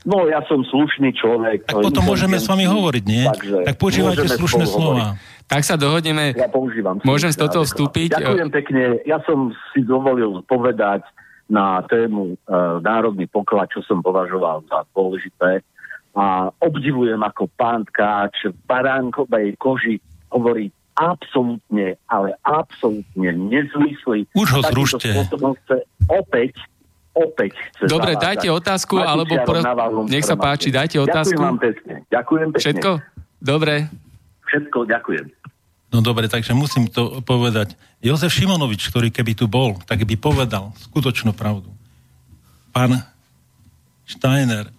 No, 0.05 0.29
ja 0.29 0.45
som 0.45 0.61
slušný 0.61 1.17
človek. 1.17 1.65
Tak 1.65 1.81
potom 1.81 2.05
môžeme 2.05 2.37
s 2.37 2.45
vami 2.45 2.69
hovoriť, 2.69 3.05
nie? 3.09 3.25
Takže 3.25 3.57
Tak 3.73 3.77
používajte 3.81 4.27
slušné 4.37 4.65
slova. 4.69 5.17
Tak 5.49 5.65
sa 5.65 5.81
dohodneme. 5.81 6.37
Ja 6.37 6.49
používam. 6.49 7.01
Môžem 7.05 7.33
z 7.33 7.41
adekvátne. 7.41 7.69
vstúpiť? 7.69 8.09
Ďakujem 8.17 8.51
pekne. 8.53 8.83
Ja 9.09 9.21
som 9.25 9.53
si 9.73 9.81
dovolil 9.81 10.45
povedať 10.45 11.05
na 11.49 11.85
tému 11.89 12.33
e, 12.33 12.53
národný 12.81 13.29
poklad, 13.29 13.69
čo 13.73 13.85
som 13.85 14.01
považoval 14.01 14.65
za 14.69 14.85
dôležité. 14.93 15.65
A 16.15 16.55
obdivujem, 16.63 17.19
ako 17.19 17.51
pán 17.59 17.83
Tkáč 17.91 18.47
v 18.47 18.57
baránkovej 18.71 19.59
koži 19.59 19.99
hovorí 20.31 20.71
absolútne, 20.95 21.99
ale 22.07 22.39
absolútne 22.47 23.35
nezmysly. 23.35 24.31
Už 24.31 24.49
ho 24.55 24.61
zrušte. 24.63 25.11
chce 25.11 25.77
opäť 26.07 26.55
opäť 27.15 27.55
chce 27.55 27.87
Dobre, 27.87 28.19
zavádzať 28.19 28.27
dajte 28.27 28.49
otázku, 28.51 28.95
Matičiarom 28.99 29.15
alebo 29.15 29.35
pro- 29.47 30.07
nech 30.11 30.27
sa 30.27 30.35
páči, 30.35 30.69
dajte 30.75 30.99
otázku. 30.99 31.39
Ďakujem 31.39 31.55
vám 31.55 31.59
pekne. 31.63 31.95
Ďakujem 32.11 32.49
pekne. 32.51 32.63
Všetko? 32.63 32.91
Dobre. 33.39 33.75
Všetko, 34.51 34.79
ďakujem. 34.87 35.27
No 35.95 36.03
dobre, 36.03 36.27
takže 36.27 36.59
musím 36.59 36.91
to 36.91 37.23
povedať. 37.23 37.79
Jozef 38.03 38.35
Šimonovič, 38.35 38.91
ktorý 38.91 39.15
keby 39.15 39.39
tu 39.39 39.47
bol, 39.47 39.79
tak 39.87 40.03
by 40.03 40.19
povedal 40.19 40.75
skutočnú 40.91 41.31
pravdu. 41.39 41.71
Pán 42.75 42.99
Steiner 44.03 44.75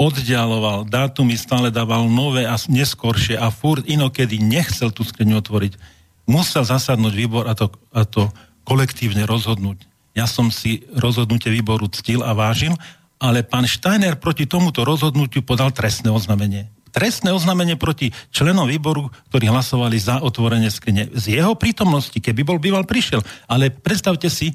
oddialoval, 0.00 0.88
dátumy 0.88 1.36
stále 1.36 1.68
dával 1.68 2.08
nové 2.08 2.48
a 2.48 2.56
neskoršie 2.56 3.36
a 3.36 3.52
furt 3.52 3.84
inokedy 3.84 4.40
nechcel 4.40 4.88
tú 4.88 5.04
skriňu 5.04 5.44
otvoriť. 5.44 5.76
Musel 6.24 6.64
zasadnúť 6.64 7.12
výbor 7.12 7.44
a 7.44 7.52
to, 7.52 7.68
a 7.92 8.08
to 8.08 8.32
kolektívne 8.64 9.28
rozhodnúť. 9.28 9.84
Ja 10.16 10.24
som 10.24 10.48
si 10.48 10.88
rozhodnutie 10.96 11.52
výboru 11.52 11.84
ctil 11.92 12.24
a 12.24 12.32
vážil, 12.32 12.72
ale 13.20 13.44
pán 13.44 13.68
Steiner 13.68 14.16
proti 14.16 14.48
tomuto 14.48 14.88
rozhodnutiu 14.88 15.44
podal 15.44 15.68
trestné 15.76 16.08
oznámenie. 16.08 16.72
Trestné 16.90 17.30
oznámenie 17.30 17.78
proti 17.78 18.10
členom 18.34 18.66
výboru, 18.66 19.12
ktorí 19.30 19.46
hlasovali 19.46 20.00
za 20.00 20.18
otvorenie 20.24 20.72
skrine. 20.72 21.06
Z 21.12 21.38
jeho 21.38 21.54
prítomnosti, 21.54 22.16
keby 22.16 22.42
bol 22.42 22.58
býval, 22.58 22.82
prišiel. 22.82 23.22
Ale 23.46 23.70
predstavte 23.70 24.26
si, 24.26 24.50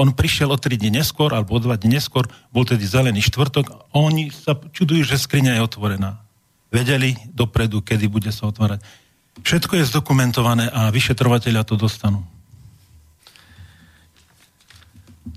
on 0.00 0.16
prišiel 0.16 0.48
o 0.48 0.56
3 0.56 0.80
dní 0.80 1.04
neskôr, 1.04 1.36
alebo 1.36 1.52
o 1.52 1.60
2 1.60 1.76
dní 1.76 2.00
neskôr, 2.00 2.24
bol 2.48 2.64
tedy 2.64 2.88
zelený 2.88 3.20
štvrtok, 3.28 3.68
a 3.68 3.76
oni 3.92 4.32
sa 4.32 4.56
čudujú, 4.56 5.04
že 5.04 5.20
skriňa 5.20 5.60
je 5.60 5.64
otvorená. 5.68 6.24
Vedeli 6.72 7.12
dopredu, 7.28 7.84
kedy 7.84 8.08
bude 8.08 8.32
sa 8.32 8.48
otvárať. 8.48 8.80
Všetko 9.44 9.76
je 9.76 9.88
zdokumentované 9.92 10.72
a 10.72 10.88
vyšetrovateľia 10.88 11.68
to 11.68 11.76
dostanú. 11.76 12.24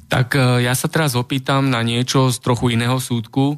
Tak 0.07 0.38
e, 0.38 0.64
ja 0.64 0.74
sa 0.78 0.88
teraz 0.88 1.18
opýtam 1.18 1.68
na 1.68 1.82
niečo 1.82 2.30
z 2.30 2.38
trochu 2.39 2.74
iného 2.74 2.95
súdku. 3.01 3.57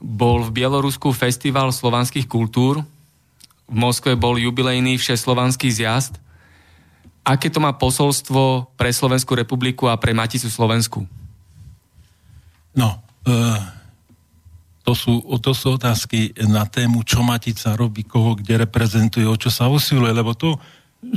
Bol 0.00 0.48
v 0.48 0.64
Bielorusku 0.64 1.12
festival 1.12 1.70
slovanských 1.76 2.24
kultúr, 2.24 2.80
v 3.70 3.76
Moskve 3.76 4.18
bol 4.18 4.34
jubilejný 4.34 4.98
všeslovanský 4.98 5.70
zjazd. 5.70 6.18
Aké 7.30 7.46
to 7.46 7.62
má 7.62 7.70
posolstvo 7.70 8.74
pre 8.74 8.90
Slovenskú 8.90 9.38
republiku 9.38 9.86
a 9.86 9.94
pre 9.94 10.10
Maticu 10.10 10.50
Slovensku? 10.50 11.06
No, 12.74 12.98
e, 13.22 13.34
to, 14.82 14.98
sú, 14.98 15.22
to 15.38 15.54
sú 15.54 15.78
otázky 15.78 16.34
na 16.50 16.66
tému, 16.66 17.06
čo 17.06 17.22
Matica 17.22 17.78
robí, 17.78 18.02
koho 18.02 18.34
kde 18.34 18.66
reprezentuje, 18.66 19.22
o 19.30 19.38
čo 19.38 19.46
sa 19.46 19.70
usiluje, 19.70 20.10
lebo 20.10 20.34
to, 20.34 20.58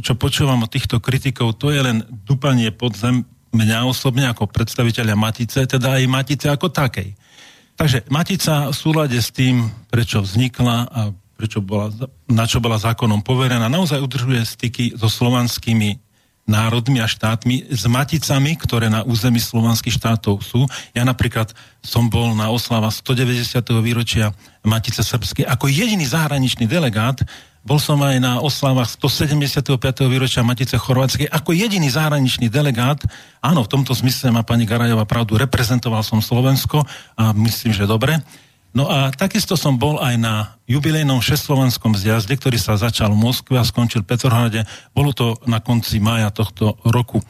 čo 0.05 0.14
počúvam 0.14 0.61
od 0.61 0.70
týchto 0.70 1.01
kritikov, 1.01 1.57
to 1.57 1.74
je 1.74 1.82
len 1.82 2.05
dupanie 2.30 2.70
pod 2.70 2.93
zem 2.93 3.26
mňa 3.49 3.89
osobne 3.89 4.30
ako 4.30 4.45
predstaviteľa 4.49 5.18
Matice, 5.18 5.66
teda 5.66 5.97
aj 5.97 6.05
Matice 6.05 6.45
ako 6.53 6.70
takej. 6.70 7.18
Takže 7.74 8.05
Matica 8.14 8.70
v 8.70 8.76
súlade 8.78 9.18
s 9.18 9.34
tým, 9.34 9.66
prečo 9.89 10.22
vznikla 10.22 10.78
a 10.93 11.01
prečo 11.36 11.60
bola, 11.60 11.90
na 12.30 12.46
čo 12.46 12.62
bola 12.64 12.78
zákonom 12.80 13.26
poverená, 13.26 13.68
naozaj 13.68 14.02
udržuje 14.02 14.42
styky 14.46 14.94
so 14.94 15.10
slovanskými 15.10 16.00
národmi 16.44 17.00
a 17.00 17.08
štátmi, 17.08 17.72
s 17.72 17.88
maticami, 17.88 18.60
ktoré 18.60 18.92
na 18.92 19.08
území 19.08 19.40
slovanských 19.40 19.96
štátov 19.96 20.44
sú. 20.44 20.68
Ja 20.92 21.08
napríklad 21.08 21.56
som 21.80 22.12
bol 22.12 22.36
na 22.36 22.52
oslava 22.52 22.92
190. 22.92 23.64
výročia 23.80 24.36
Matice 24.60 25.08
Srbskej 25.08 25.48
ako 25.48 25.72
jediný 25.72 26.04
zahraničný 26.04 26.68
delegát, 26.68 27.24
bol 27.64 27.80
som 27.80 27.96
aj 28.04 28.20
na 28.20 28.44
oslavách 28.44 28.92
175. 29.00 29.80
výročia 30.12 30.44
Matice 30.44 30.76
Chorvátskej 30.76 31.32
ako 31.32 31.56
jediný 31.56 31.88
zahraničný 31.88 32.52
delegát. 32.52 33.00
Áno, 33.40 33.64
v 33.64 33.72
tomto 33.72 33.96
zmysle 33.96 34.36
má 34.36 34.44
pani 34.44 34.68
Garajová 34.68 35.08
pravdu, 35.08 35.40
reprezentoval 35.40 36.04
som 36.04 36.20
Slovensko 36.20 36.84
a 37.16 37.32
myslím, 37.32 37.72
že 37.72 37.88
dobre. 37.88 38.20
No 38.74 38.90
a 38.90 39.14
takisto 39.14 39.54
som 39.54 39.78
bol 39.78 40.02
aj 40.02 40.18
na 40.18 40.58
jubilejnom 40.66 41.22
šestlovanskom 41.22 41.94
zjazde, 41.94 42.34
ktorý 42.34 42.58
sa 42.58 42.74
začal 42.74 43.14
v 43.14 43.22
Moskve 43.22 43.62
a 43.62 43.66
skončil 43.66 44.02
v 44.02 44.10
Petrohrade. 44.10 44.66
Bolo 44.98 45.14
to 45.14 45.38
na 45.45 45.62
konci 45.62 46.02
mája 46.02 46.34
tohto 46.34 46.82
roku. 46.82 47.22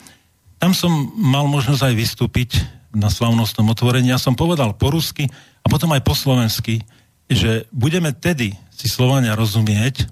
Tam 0.56 0.72
som 0.72 1.12
mal 1.20 1.44
možnosť 1.52 1.84
aj 1.84 1.94
vystúpiť 2.00 2.50
na 2.96 3.12
slavnostnom 3.12 3.68
otvorení. 3.68 4.16
Ja 4.16 4.22
som 4.22 4.40
povedal 4.40 4.72
po 4.80 4.96
rusky 4.96 5.28
a 5.60 5.68
potom 5.68 5.92
aj 5.92 6.08
po 6.08 6.16
slovensky, 6.16 6.88
že 7.28 7.68
budeme 7.76 8.16
tedy 8.16 8.56
si 8.72 8.88
Slovania 8.88 9.36
rozumieť, 9.36 10.08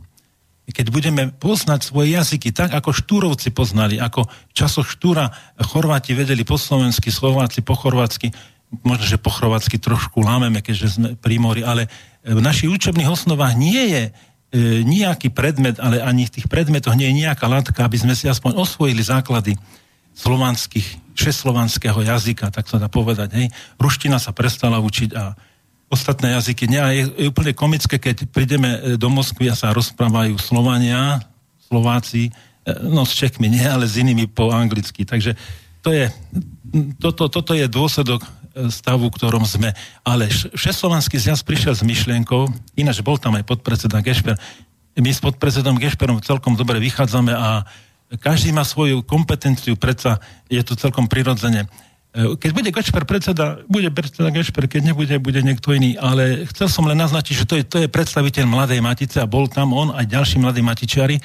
keď 0.71 0.87
budeme 0.87 1.23
poznať 1.35 1.83
svoje 1.83 2.15
jazyky 2.15 2.55
tak, 2.55 2.71
ako 2.71 2.95
Štúrovci 2.95 3.51
poznali, 3.51 3.99
ako 3.99 4.23
v 4.27 4.53
časoch 4.55 4.87
Štúra 4.87 5.27
Chorváti 5.59 6.15
vedeli 6.15 6.47
po 6.47 6.55
slovensky, 6.55 7.11
Slováci 7.11 7.59
po 7.59 7.75
chorvátsky, 7.75 8.31
možno, 8.79 9.03
že 9.03 9.19
po 9.19 9.27
chorvátsky 9.27 9.75
trošku 9.75 10.23
lámeme, 10.23 10.63
keďže 10.63 10.87
sme 10.87 11.09
pri 11.19 11.35
mori, 11.37 11.61
ale 11.61 11.91
v 12.23 12.39
našich 12.39 12.71
učebných 12.71 13.11
osnovách 13.11 13.59
nie 13.59 13.83
je 13.91 14.03
e, 14.07 14.11
nejaký 14.87 15.35
predmet, 15.35 15.75
ale 15.83 15.99
ani 15.99 16.23
v 16.23 16.39
tých 16.39 16.47
predmetoch 16.47 16.95
nie 16.95 17.11
je 17.11 17.19
nejaká 17.27 17.51
látka, 17.51 17.83
aby 17.83 17.99
sme 17.99 18.15
si 18.15 18.31
aspoň 18.31 18.55
osvojili 18.55 19.03
základy 19.03 19.59
slovanských, 20.15 20.87
šeslovanského 21.15 21.99
jazyka, 21.99 22.47
tak 22.51 22.71
sa 22.71 22.79
dá 22.79 22.87
povedať. 22.87 23.35
Hej. 23.35 23.47
Ruština 23.75 24.19
sa 24.19 24.31
prestala 24.31 24.79
učiť 24.79 25.09
a 25.19 25.35
ostatné 25.91 26.39
jazyky. 26.39 26.71
Nie, 26.71 26.83
je, 26.95 27.03
je 27.19 27.27
úplne 27.27 27.51
komické, 27.51 27.99
keď 27.99 28.31
prídeme 28.31 28.95
do 28.95 29.11
Moskvy 29.11 29.51
a 29.51 29.59
sa 29.59 29.75
rozprávajú 29.75 30.39
Slovania, 30.39 31.19
Slováci, 31.67 32.31
no 32.87 33.03
s 33.03 33.11
Čechmi 33.15 33.51
nie, 33.51 33.63
ale 33.63 33.87
s 33.87 33.99
inými 33.99 34.31
po 34.31 34.55
anglicky. 34.55 35.03
Takže 35.03 35.35
to 35.83 35.91
je, 35.91 36.07
toto, 37.01 37.27
toto 37.27 37.51
je 37.51 37.67
dôsledok 37.67 38.23
stavu, 38.69 39.07
v 39.07 39.15
ktorom 39.15 39.43
sme. 39.47 39.71
Ale 40.03 40.27
Všeslovanský 40.31 41.17
zjazd 41.19 41.47
prišiel 41.47 41.73
s 41.75 41.83
myšlienkou, 41.83 42.51
ináč 42.75 42.99
bol 42.99 43.15
tam 43.15 43.39
aj 43.39 43.47
podpredseda 43.47 44.03
Gešper. 44.03 44.35
My 44.99 45.11
s 45.11 45.23
podpredsedom 45.23 45.79
Gešperom 45.79 46.19
celkom 46.19 46.59
dobre 46.59 46.83
vychádzame 46.83 47.31
a 47.31 47.63
každý 48.19 48.51
má 48.51 48.67
svoju 48.67 49.07
kompetenciu, 49.07 49.79
predsa 49.79 50.19
je 50.51 50.59
to 50.67 50.75
celkom 50.75 51.07
prirodzene. 51.07 51.71
Keď 52.11 52.51
bude 52.51 52.75
Gešper 52.75 53.07
predseda, 53.07 53.63
bude 53.71 53.87
predseda 53.87 54.27
Gešper, 54.35 54.67
keď 54.67 54.91
nebude, 54.91 55.15
bude 55.23 55.39
niekto 55.39 55.71
iný. 55.71 55.95
Ale 55.95 56.43
chcel 56.51 56.67
som 56.67 56.83
len 56.83 56.99
naznačiť, 56.99 57.35
že 57.39 57.47
to 57.47 57.55
je, 57.55 57.63
to 57.63 57.77
je 57.79 57.87
predstaviteľ 57.87 58.43
Mladej 58.51 58.83
Matice 58.83 59.23
a 59.23 59.31
bol 59.31 59.47
tam 59.47 59.71
on 59.71 59.95
aj 59.95 60.11
ďalší 60.11 60.43
mladí 60.43 60.59
Matičiari. 60.59 61.23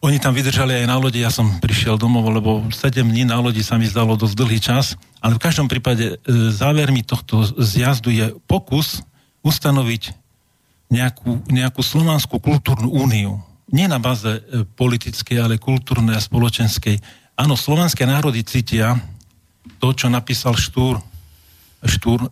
Oni 0.00 0.16
tam 0.16 0.32
vydržali 0.32 0.80
aj 0.80 0.86
na 0.88 0.96
lodi, 0.96 1.20
ja 1.20 1.28
som 1.28 1.60
prišiel 1.60 2.00
domov, 2.00 2.24
lebo 2.32 2.64
7 2.72 3.04
dní 3.04 3.28
na 3.28 3.36
lodi 3.36 3.60
sa 3.60 3.76
mi 3.76 3.84
zdalo 3.84 4.16
dosť 4.16 4.32
dlhý 4.32 4.56
čas, 4.56 4.96
ale 5.20 5.36
v 5.36 5.44
každom 5.44 5.68
prípade 5.68 6.16
e, 6.16 6.32
závermi 6.48 7.04
tohto 7.04 7.44
zjazdu 7.44 8.08
je 8.08 8.32
pokus 8.48 9.04
ustanoviť 9.44 10.16
nejakú, 10.88 11.44
nejakú 11.52 11.84
slovanskú 11.84 12.40
kultúrnu 12.40 12.88
úniu. 12.88 13.44
Nie 13.68 13.92
na 13.92 14.00
báze 14.00 14.40
e, 14.40 14.64
politickej, 14.64 15.36
ale 15.36 15.60
kultúrnej 15.60 16.16
a 16.16 16.24
spoločenskej. 16.24 16.96
Áno, 17.36 17.52
slovanské 17.52 18.08
národy 18.08 18.40
cítia 18.40 18.96
to, 19.84 19.92
čo 19.92 20.08
napísal 20.08 20.56
Štúr, 20.56 20.96
Štúr, 21.84 22.24
e, 22.24 22.28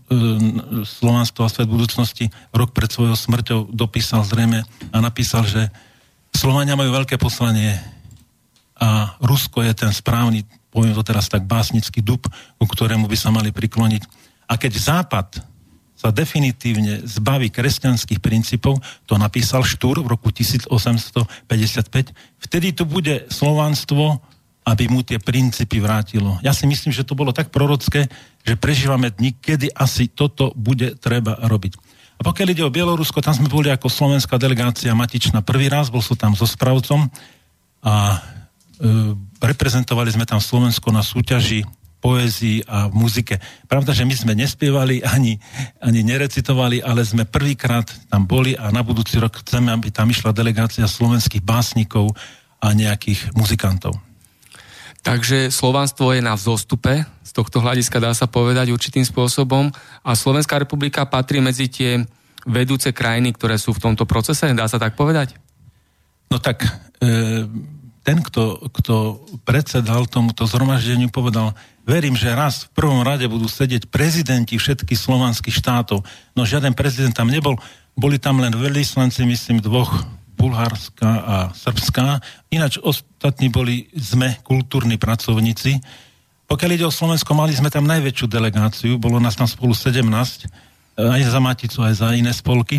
Slovanstvo 0.89 1.45
a 1.45 1.53
svet 1.53 1.69
budúcnosti, 1.69 2.33
rok 2.49 2.73
pred 2.73 2.89
svojou 2.89 3.13
smrťou 3.13 3.77
dopísal 3.77 4.25
zrejme 4.25 4.65
a 4.89 4.97
napísal, 5.05 5.45
že 5.45 5.69
Slovania 6.35 6.79
majú 6.79 6.95
veľké 6.95 7.19
poslanie 7.19 7.77
a 8.79 9.19
Rusko 9.19 9.67
je 9.67 9.75
ten 9.75 9.91
správny, 9.91 10.47
poviem 10.71 10.95
to 10.95 11.03
teraz 11.03 11.27
tak, 11.27 11.43
básnický 11.45 11.99
dub, 11.99 12.23
ku 12.59 12.67
ktorému 12.67 13.11
by 13.11 13.17
sa 13.19 13.35
mali 13.35 13.51
prikloniť. 13.51 14.03
A 14.47 14.55
keď 14.55 14.73
Západ 14.79 15.29
sa 15.99 16.15
definitívne 16.15 17.03
zbaví 17.03 17.51
kresťanských 17.51 18.23
princípov, 18.23 18.79
to 19.03 19.19
napísal 19.19 19.67
Štúr 19.67 19.99
v 19.99 20.15
roku 20.15 20.31
1855, 20.31 21.51
vtedy 22.39 22.71
tu 22.71 22.87
bude 22.87 23.27
slovanstvo, 23.27 24.23
aby 24.63 24.87
mu 24.87 25.03
tie 25.03 25.19
princípy 25.19 25.83
vrátilo. 25.83 26.39
Ja 26.47 26.55
si 26.55 26.71
myslím, 26.71 26.95
že 26.95 27.03
to 27.03 27.19
bolo 27.19 27.35
tak 27.35 27.51
prorocké, 27.51 28.07
že 28.47 28.55
prežívame 28.55 29.11
dni, 29.11 29.35
kedy 29.35 29.75
asi 29.75 30.07
toto 30.07 30.55
bude 30.55 30.95
treba 31.03 31.35
robiť. 31.41 31.98
A 32.19 32.21
pokiaľ 32.27 32.49
ide 32.51 32.67
o 32.67 32.75
Bielorusko, 32.75 33.23
tam 33.23 33.35
sme 33.39 33.47
boli 33.47 33.71
ako 33.71 33.87
slovenská 33.87 34.43
delegácia 34.43 34.91
Matičná 34.91 35.39
prvý 35.47 35.71
raz, 35.71 35.87
bol 35.87 36.03
som 36.03 36.19
tam 36.19 36.35
so 36.35 36.51
spravcom 36.51 37.07
a 37.87 37.95
e, 38.15 38.19
reprezentovali 39.39 40.11
sme 40.11 40.27
tam 40.27 40.43
Slovensko 40.43 40.91
na 40.91 41.07
súťaži 41.07 41.63
poézii 41.99 42.63
a 42.67 42.91
muzike. 42.91 43.43
Pravda, 43.67 43.91
že 43.95 44.07
my 44.07 44.15
sme 44.15 44.33
nespievali 44.39 45.03
ani, 45.03 45.39
ani 45.83 46.01
nerecitovali, 46.07 46.83
ale 46.83 47.03
sme 47.03 47.27
prvýkrát 47.27 47.87
tam 48.11 48.27
boli 48.27 48.55
a 48.55 48.71
na 48.71 48.83
budúci 48.87 49.19
rok 49.19 49.43
chceme, 49.43 49.75
aby 49.75 49.91
tam 49.91 50.11
išla 50.11 50.35
delegácia 50.35 50.87
slovenských 50.87 51.43
básnikov 51.43 52.15
a 52.59 52.75
nejakých 52.75 53.35
muzikantov. 53.35 53.99
Takže 55.03 55.49
slovanstvo 55.55 56.11
je 56.13 56.21
na 56.21 56.35
vzostupe, 56.35 57.07
z 57.23 57.31
tohto 57.37 57.61
hľadiska 57.61 58.01
dá 58.01 58.11
sa 58.17 58.25
povedať 58.25 58.73
určitým 58.73 59.05
spôsobom 59.05 59.69
a 60.03 60.11
Slovenská 60.17 60.59
republika 60.59 61.07
patrí 61.07 61.45
medzi 61.45 61.69
tie 61.69 62.03
vedúce 62.49 62.91
krajiny, 62.91 63.37
ktoré 63.37 63.61
sú 63.61 63.77
v 63.77 63.85
tomto 63.85 64.09
procese, 64.09 64.49
dá 64.57 64.65
sa 64.65 64.81
tak 64.81 64.97
povedať? 64.97 65.37
No 66.33 66.41
tak, 66.41 66.65
e, 67.05 67.45
ten, 68.01 68.19
kto, 68.25 68.73
kto 68.73 68.95
predsedal 69.45 70.09
tomuto 70.09 70.49
zhromaždeniu, 70.49 71.13
povedal, 71.13 71.53
verím, 71.85 72.17
že 72.17 72.33
raz 72.33 72.65
v 72.69 72.73
prvom 72.73 73.05
rade 73.05 73.29
budú 73.29 73.45
sedieť 73.45 73.93
prezidenti 73.93 74.57
všetkých 74.57 74.97
slovanských 74.97 75.57
štátov. 75.57 76.05
No 76.33 76.49
žiaden 76.49 76.73
prezident 76.73 77.13
tam 77.13 77.29
nebol, 77.29 77.61
boli 77.93 78.17
tam 78.17 78.41
len 78.41 78.57
veľvyslanci, 78.57 79.29
myslím, 79.29 79.61
dvoch 79.61 80.05
Bulharska 80.39 81.11
a 81.11 81.37
Srbska. 81.51 82.23
Ináč 82.55 82.79
ostatní 82.79 83.51
boli 83.51 83.91
sme 83.99 84.39
kultúrni 84.47 84.95
pracovníci. 84.95 85.83
Pokiaľ 86.47 86.71
ide 86.73 86.87
o 86.87 86.95
Slovensko, 86.95 87.35
mali 87.35 87.53
sme 87.53 87.69
tam 87.69 87.85
najväčšiu 87.85 88.27
delegáciu, 88.31 88.97
bolo 88.97 89.19
nás 89.19 89.37
tam 89.37 89.51
spolu 89.51 89.75
17, 89.75 90.09
aj 90.97 91.21
za 91.27 91.41
Maticu, 91.43 91.85
aj 91.85 91.95
za 91.99 92.09
iné 92.15 92.31
spolky. 92.33 92.79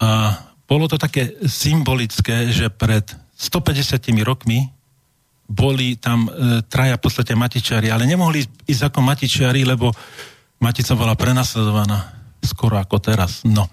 A 0.00 0.40
bolo 0.64 0.88
to 0.88 0.96
také 0.98 1.36
symbolické, 1.46 2.50
že 2.50 2.72
pred 2.72 3.04
150 3.38 4.02
rokmi 4.26 4.66
boli 5.48 5.96
tam 5.96 6.28
e, 6.28 6.60
traja 6.66 7.00
v 7.00 7.02
podstate 7.08 7.32
matičiari, 7.32 7.88
ale 7.88 8.04
nemohli 8.04 8.44
ísť 8.68 8.92
ako 8.92 9.00
matičiari, 9.00 9.64
lebo 9.64 9.88
matica 10.60 10.92
bola 10.92 11.16
prenasledovaná 11.16 12.18
skoro 12.44 12.76
ako 12.76 13.00
teraz. 13.00 13.48
No. 13.48 13.64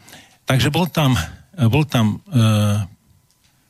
Takže 0.48 0.72
bol 0.72 0.88
tam, 0.88 1.18
bol 1.68 1.84
tam 1.84 2.22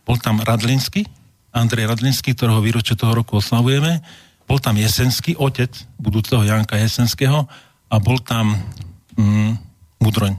bol 0.05 0.21
tam 0.21 0.39
Radlinsky, 0.39 1.03
Andrej 1.49 1.89
Radlinsky, 1.89 2.37
ktorého 2.37 2.61
výročie 2.61 2.93
toho 2.93 3.17
roku 3.17 3.41
oslavujeme. 3.41 3.99
Bol 4.45 4.61
tam 4.61 4.77
Jesenský, 4.77 5.33
otec 5.39 5.73
budúceho 5.97 6.45
Janka 6.45 6.77
Jesenského 6.77 7.49
a 7.89 7.95
bol 7.97 8.21
tam 8.21 8.53
mm, 9.17 9.57
Mudroň. 9.97 10.37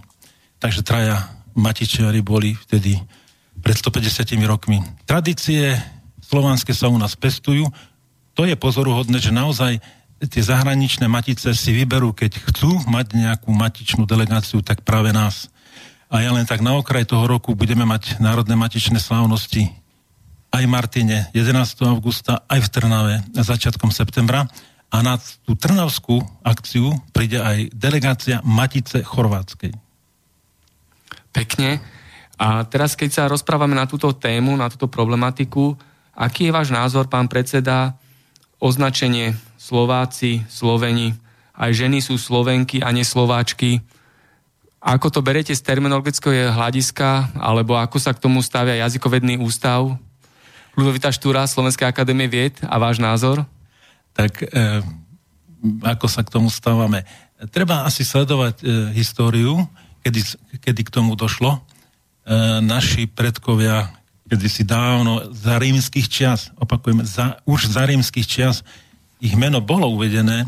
Takže 0.62 0.86
traja 0.86 1.26
Matičiari 1.56 2.20
boli 2.22 2.54
vtedy 2.54 3.00
pred 3.64 3.74
150 3.74 4.36
rokmi. 4.46 4.78
Tradície 5.08 5.74
slovanské 6.20 6.76
sa 6.76 6.92
u 6.92 7.00
nás 7.00 7.16
pestujú. 7.16 7.66
To 8.36 8.44
je 8.44 8.54
pozoruhodné, 8.54 9.18
že 9.18 9.32
naozaj 9.32 9.80
tie 10.20 10.42
zahraničné 10.44 11.08
matice 11.08 11.56
si 11.56 11.70
vyberú, 11.72 12.12
keď 12.12 12.40
chcú 12.52 12.84
mať 12.88 13.16
nejakú 13.16 13.50
matičnú 13.52 14.04
delegáciu, 14.04 14.60
tak 14.60 14.84
práve 14.84 15.12
nás. 15.16 15.48
A 16.06 16.22
ja 16.22 16.30
len 16.30 16.46
tak 16.46 16.62
na 16.62 16.78
okraj 16.78 17.02
toho 17.02 17.26
roku 17.26 17.58
budeme 17.58 17.82
mať 17.82 18.22
národné 18.22 18.54
matičné 18.54 19.02
slávnosti 19.02 19.66
aj 20.54 20.62
v 20.62 20.70
Martine 20.70 21.16
11. 21.34 21.82
augusta, 21.90 22.46
aj 22.46 22.62
v 22.62 22.68
Trnave 22.70 23.14
na 23.34 23.42
začiatkom 23.42 23.90
septembra. 23.90 24.46
A 24.86 25.02
na 25.02 25.18
tú 25.18 25.58
trnavskú 25.58 26.22
akciu 26.46 26.94
príde 27.10 27.42
aj 27.42 27.74
delegácia 27.74 28.38
Matice 28.46 29.02
Chorvátskej. 29.02 29.74
Pekne. 31.34 31.82
A 32.38 32.62
teraz, 32.64 32.94
keď 32.94 33.10
sa 33.10 33.22
rozprávame 33.26 33.74
na 33.74 33.90
túto 33.90 34.08
tému, 34.14 34.54
na 34.54 34.70
túto 34.70 34.86
problematiku, 34.86 35.74
aký 36.14 36.48
je 36.48 36.54
váš 36.54 36.70
názor, 36.70 37.10
pán 37.10 37.26
predseda, 37.26 37.98
označenie 38.62 39.34
Slováci, 39.58 40.46
Sloveni, 40.46 41.12
aj 41.58 41.70
ženy 41.74 41.98
sú 41.98 42.16
Slovenky 42.16 42.80
a 42.80 42.94
neslováčky, 42.94 43.82
ako 44.86 45.10
to 45.10 45.18
berete 45.18 45.50
z 45.50 45.66
terminologického 45.66 46.54
hľadiska, 46.54 47.34
alebo 47.34 47.74
ako 47.74 47.98
sa 47.98 48.14
k 48.14 48.22
tomu 48.22 48.38
stavia 48.38 48.86
jazykovedný 48.86 49.34
ústav? 49.42 49.98
Ludovita 50.78 51.10
Štúra, 51.10 51.42
Slovenskej 51.42 51.90
akadémie 51.90 52.30
vied 52.30 52.54
a 52.62 52.78
váš 52.78 53.02
názor? 53.02 53.42
Tak 54.14 54.46
e, 54.46 54.46
ako 55.82 56.06
sa 56.06 56.22
k 56.22 56.30
tomu 56.30 56.54
stávame? 56.54 57.02
Treba 57.50 57.82
asi 57.82 58.06
sledovať 58.06 58.62
e, 58.62 58.64
históriu, 58.94 59.66
kedy, 60.06 60.22
kedy 60.62 60.80
k 60.86 60.94
tomu 60.94 61.18
došlo. 61.18 61.58
E, 61.58 61.60
naši 62.62 63.10
predkovia, 63.10 63.90
kedy 64.30 64.46
si 64.46 64.62
dávno 64.62 65.34
za 65.34 65.58
rímskych 65.58 66.06
čias, 66.06 66.54
opakujem, 66.62 67.02
za, 67.02 67.42
už 67.42 67.74
za 67.74 67.82
rímskych 67.82 68.28
čias, 68.28 68.62
ich 69.18 69.34
meno 69.34 69.58
bolo 69.58 69.90
uvedené, 69.90 70.46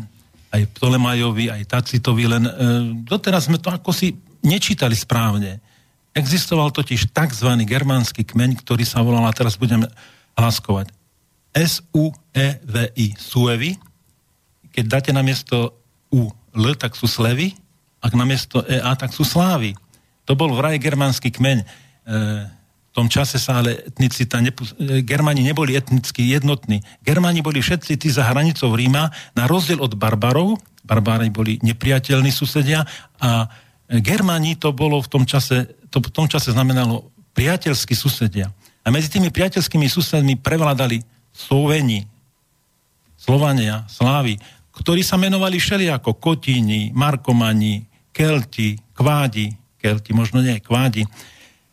aj 0.49 0.63
Ptolemajovi, 0.79 1.51
aj 1.51 1.67
Tacitovi, 1.67 2.23
len 2.23 2.43
e, 2.47 2.51
doteraz 3.03 3.51
sme 3.51 3.59
to 3.59 3.67
ako 3.67 3.91
si 3.91 4.28
nečítali 4.43 4.95
správne. 4.95 5.59
Existoval 6.15 6.73
totiž 6.73 7.13
tzv. 7.13 7.49
germánsky 7.63 8.25
kmeň, 8.25 8.59
ktorý 8.65 8.83
sa 8.83 9.05
volal, 9.05 9.29
a 9.29 9.35
teraz 9.35 9.55
budem 9.55 9.85
hlaskovať, 10.35 10.89
S-U-E-V-I, 11.53 13.07
Suevi. 13.17 13.77
Keď 14.69 14.85
dáte 14.85 15.11
na 15.13 15.25
miesto 15.25 15.75
U 16.13 16.29
L, 16.55 16.65
tak 16.77 16.97
sú 16.97 17.05
slevy, 17.05 17.53
ak 17.99 18.13
na 18.15 18.25
miesto 18.25 18.63
E-A, 18.65 18.95
tak 18.95 19.11
sú 19.11 19.27
slávy. 19.27 19.75
To 20.25 20.37
bol 20.37 20.53
vraj 20.53 20.77
germánsky 20.77 21.33
kmeň. 21.33 21.57
E, 21.61 21.65
v 22.89 22.91
tom 22.93 23.09
čase 23.09 23.37
sa 23.37 23.61
ale 23.61 23.85
etnicita, 23.85 24.41
nepus- 24.41 24.73
e, 24.77 25.01
Germáni 25.05 25.45
neboli 25.45 25.77
etnicky 25.77 26.25
jednotní. 26.25 26.81
Germáni 27.05 27.41
boli 27.41 27.61
všetci 27.61 27.97
tí 27.97 28.09
za 28.09 28.25
hranicou 28.29 28.73
Ríma, 28.73 29.09
na 29.37 29.43
rozdiel 29.45 29.81
od 29.81 29.93
barbarov, 29.97 30.57
barbári 30.85 31.29
boli 31.29 31.61
nepriateľní 31.61 32.33
susedia 32.33 32.85
a 33.21 33.45
Germáni 33.89 34.53
to 34.53 34.69
bolo 34.69 35.01
v 35.01 35.09
tom 35.09 35.23
čase, 35.25 35.65
to 35.89 35.97
v 35.97 36.13
tom 36.13 36.29
čase 36.29 36.53
znamenalo 36.53 37.09
priateľskí 37.33 37.97
susedia. 37.97 38.53
A 38.85 38.93
medzi 38.93 39.09
tými 39.09 39.33
priateľskými 39.33 39.89
susedmi 39.89 40.37
prevládali 40.37 41.01
Sloveni, 41.33 42.05
Slovania, 43.17 43.89
Slávy, 43.89 44.37
ktorí 44.77 45.01
sa 45.01 45.17
menovali 45.17 45.57
všelijako 45.57 46.21
Kotíni, 46.21 46.93
Markomani, 46.93 47.83
Kelti, 48.13 48.79
Kvádi, 48.93 49.51
Kelti, 49.81 50.11
možno 50.13 50.39
nie, 50.39 50.61
Kvádi. 50.61 51.03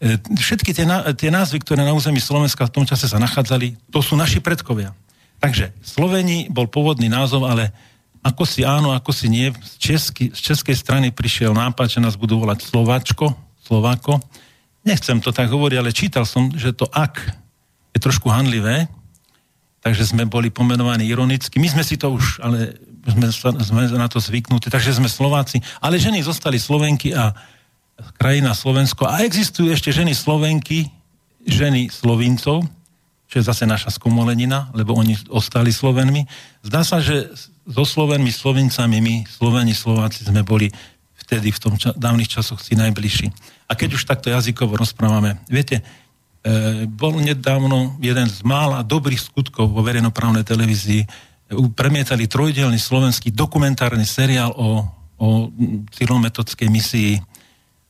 E, 0.01 0.19
všetky 0.19 0.73
tie, 0.73 0.89
tie 1.15 1.31
názvy, 1.31 1.63
ktoré 1.63 1.87
na 1.87 1.95
území 1.95 2.19
Slovenska 2.19 2.67
v 2.67 2.75
tom 2.81 2.85
čase 2.89 3.07
sa 3.07 3.21
nachádzali, 3.23 3.77
to 3.93 4.01
sú 4.01 4.19
naši 4.19 4.43
predkovia. 4.43 4.97
Takže 5.39 5.71
Sloveni 5.85 6.49
bol 6.49 6.67
pôvodný 6.67 7.13
názov, 7.13 7.45
ale 7.45 7.71
ako 8.27 8.43
si 8.43 8.67
áno, 8.67 8.91
ako 8.91 9.15
si 9.15 9.31
nie. 9.31 9.55
Z, 9.55 9.79
česky, 9.79 10.35
z 10.35 10.41
českej 10.43 10.75
strany 10.75 11.15
prišiel 11.15 11.55
nápad, 11.55 11.87
že 11.87 12.03
nás 12.03 12.19
budú 12.19 12.43
volať 12.43 12.67
Slováčko, 12.67 13.31
Slováko. 13.63 14.19
Nechcem 14.83 15.23
to 15.23 15.31
tak 15.31 15.47
hovoriť, 15.47 15.77
ale 15.79 15.95
čítal 15.95 16.27
som, 16.27 16.51
že 16.51 16.75
to 16.75 16.91
ak 16.91 17.23
je 17.95 17.99
trošku 18.03 18.27
hanlivé, 18.27 18.91
takže 19.81 20.11
sme 20.11 20.27
boli 20.27 20.51
pomenovaní 20.51 21.07
ironicky. 21.07 21.63
My 21.63 21.71
sme 21.71 21.87
si 21.87 21.95
to 21.95 22.11
už, 22.11 22.43
ale 22.43 22.75
sme, 23.07 23.31
sme 23.63 23.83
na 23.95 24.11
to 24.11 24.19
zvyknutí, 24.19 24.67
takže 24.67 24.99
sme 24.99 25.07
Slováci. 25.07 25.63
Ale 25.79 26.03
ženy 26.03 26.27
zostali 26.27 26.59
Slovenky 26.59 27.15
a 27.15 27.31
krajina 28.19 28.53
Slovensko. 28.53 29.07
A 29.07 29.23
existujú 29.23 29.71
ešte 29.71 29.95
ženy 29.95 30.13
Slovenky, 30.13 30.91
ženy 31.47 31.89
Slovincov, 31.89 32.67
čo 33.27 33.35
je 33.39 33.45
zase 33.47 33.67
naša 33.67 33.95
skomolenina, 33.95 34.71
lebo 34.75 34.95
oni 34.95 35.15
ostali 35.31 35.71
Slovenmi. 35.71 36.27
Zdá 36.63 36.83
sa, 36.87 36.99
že 37.03 37.31
so 37.67 37.83
Slovenmi, 37.83 38.31
Slovencami 38.31 39.03
my, 39.03 39.15
Sloveni, 39.27 39.75
Slováci 39.75 40.23
sme 40.23 40.47
boli 40.47 40.71
vtedy 41.27 41.51
v 41.51 41.59
tom 41.59 41.75
ča- 41.75 41.95
dávnych 41.99 42.31
časoch 42.31 42.63
si 42.63 42.79
najbližší. 42.79 43.35
A 43.67 43.75
keď 43.75 43.99
už 43.99 44.07
takto 44.07 44.31
jazykovo 44.31 44.79
rozprávame, 44.79 45.43
viete, 45.51 45.83
e, 46.47 46.87
bol 46.87 47.19
nedávno 47.19 47.99
jeden 47.99 48.31
z 48.31 48.47
mála 48.47 48.87
dobrých 48.87 49.19
skutkov 49.19 49.75
vo 49.75 49.83
verejnoprávnej 49.83 50.47
televízii, 50.47 51.03
e, 51.03 51.07
premietali 51.75 52.31
trojdelný 52.31 52.79
slovenský 52.79 53.35
dokumentárny 53.35 54.07
seriál 54.07 54.55
o, 54.55 54.87
o 55.19 55.51
cyrometodskej 55.91 56.71
misii. 56.71 57.19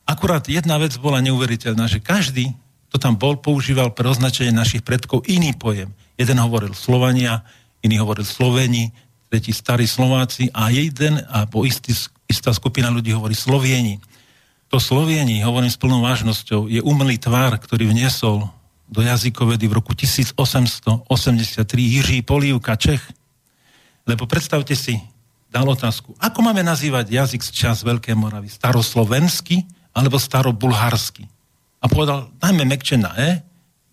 Akurát 0.09 0.41
jedna 0.49 0.81
vec 0.81 0.97
bola 0.97 1.21
neuveriteľná, 1.21 1.85
že 1.85 2.01
každý, 2.01 2.57
kto 2.89 2.97
tam 2.97 3.13
bol, 3.13 3.37
používal 3.37 3.93
pre 3.93 4.09
označenie 4.09 4.49
našich 4.49 4.81
predkov 4.81 5.21
iný 5.29 5.53
pojem. 5.53 5.93
Jeden 6.17 6.41
hovoril 6.41 6.73
Slovania, 6.73 7.45
iný 7.85 8.01
hovoril 8.01 8.25
Sloveni, 8.25 8.89
tretí 9.27 9.51
starí 9.51 9.87
Slováci 9.87 10.47
a 10.55 10.71
jeden, 10.71 11.19
a 11.27 11.47
po 11.47 11.67
istý, 11.67 11.91
istá 12.27 12.55
skupina 12.55 12.87
ľudí 12.87 13.11
hovorí 13.11 13.35
Slovieni. 13.35 13.99
To 14.67 14.79
Slovieni, 14.79 15.43
hovorím 15.43 15.71
s 15.71 15.79
plnou 15.79 16.03
vážnosťou, 16.03 16.67
je 16.67 16.83
umelý 16.83 17.15
tvár, 17.19 17.55
ktorý 17.59 17.87
vniesol 17.91 18.47
do 18.87 19.03
jazykovedy 19.03 19.67
v 19.67 19.73
roku 19.83 19.91
1883 19.91 21.07
Jiří 21.75 22.19
Polívka, 22.23 22.79
Čech. 22.79 23.03
Lebo 24.07 24.23
predstavte 24.23 24.75
si, 24.75 24.95
dal 25.51 25.67
otázku, 25.67 26.15
ako 26.19 26.39
máme 26.39 26.63
nazývať 26.63 27.11
jazyk 27.11 27.43
z 27.43 27.51
čas 27.51 27.83
Veľkej 27.83 28.15
Moravy? 28.15 28.47
Staroslovenský 28.47 29.67
alebo 29.91 30.15
starobulharsky? 30.15 31.27
A 31.83 31.85
povedal, 31.91 32.31
dajme 32.39 32.63
mekče 32.63 32.95
E, 33.19 33.43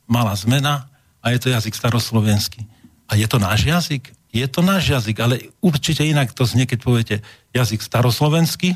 malá 0.06 0.34
zmena 0.38 0.86
a 1.18 1.34
je 1.34 1.38
to 1.42 1.50
jazyk 1.50 1.74
staroslovenský. 1.74 2.62
A 3.10 3.18
je 3.18 3.26
to 3.26 3.42
náš 3.42 3.66
jazyk? 3.66 4.14
Je 4.34 4.46
to 4.50 4.66
náš 4.66 4.90
jazyk, 4.90 5.16
ale 5.22 5.54
určite 5.62 6.02
inak 6.02 6.34
to 6.34 6.42
znie, 6.42 6.66
keď 6.66 6.78
poviete 6.82 7.16
jazyk 7.54 7.78
staroslovenský 7.78 8.74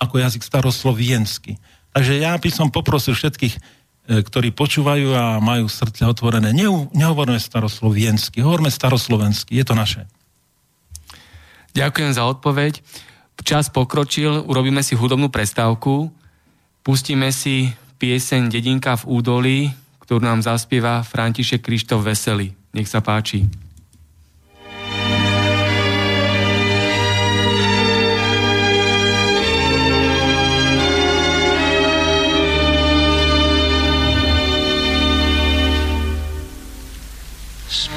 ako 0.00 0.16
jazyk 0.16 0.40
staroslovienský. 0.40 1.60
Takže 1.92 2.24
ja 2.24 2.32
by 2.40 2.48
som 2.48 2.72
poprosil 2.72 3.12
všetkých, 3.12 3.54
e, 3.54 3.60
ktorí 4.24 4.56
počúvajú 4.56 5.12
a 5.12 5.36
majú 5.44 5.68
srdce 5.68 6.08
otvorené, 6.08 6.56
ne, 6.56 6.66
nehovorme 6.96 7.36
starosloviensky, 7.36 8.40
hovorme 8.40 8.72
staroslovenský, 8.72 9.60
je 9.60 9.64
to 9.68 9.74
naše. 9.76 10.02
Ďakujem 11.76 12.16
za 12.16 12.24
odpoveď. 12.26 12.80
Čas 13.40 13.72
pokročil, 13.72 14.44
urobíme 14.44 14.84
si 14.84 14.96
hudobnú 14.96 15.32
prestávku, 15.32 16.12
pustíme 16.84 17.32
si 17.32 17.72
pieseň 18.00 18.52
Dedinka 18.52 18.96
v 19.00 19.08
údolí, 19.08 19.58
ktorú 20.04 20.20
nám 20.20 20.44
zaspieva 20.44 21.00
František 21.04 21.64
Krištof 21.64 22.04
Veselý. 22.04 22.52
Nech 22.76 22.88
sa 22.90 23.00
páči. 23.00 23.48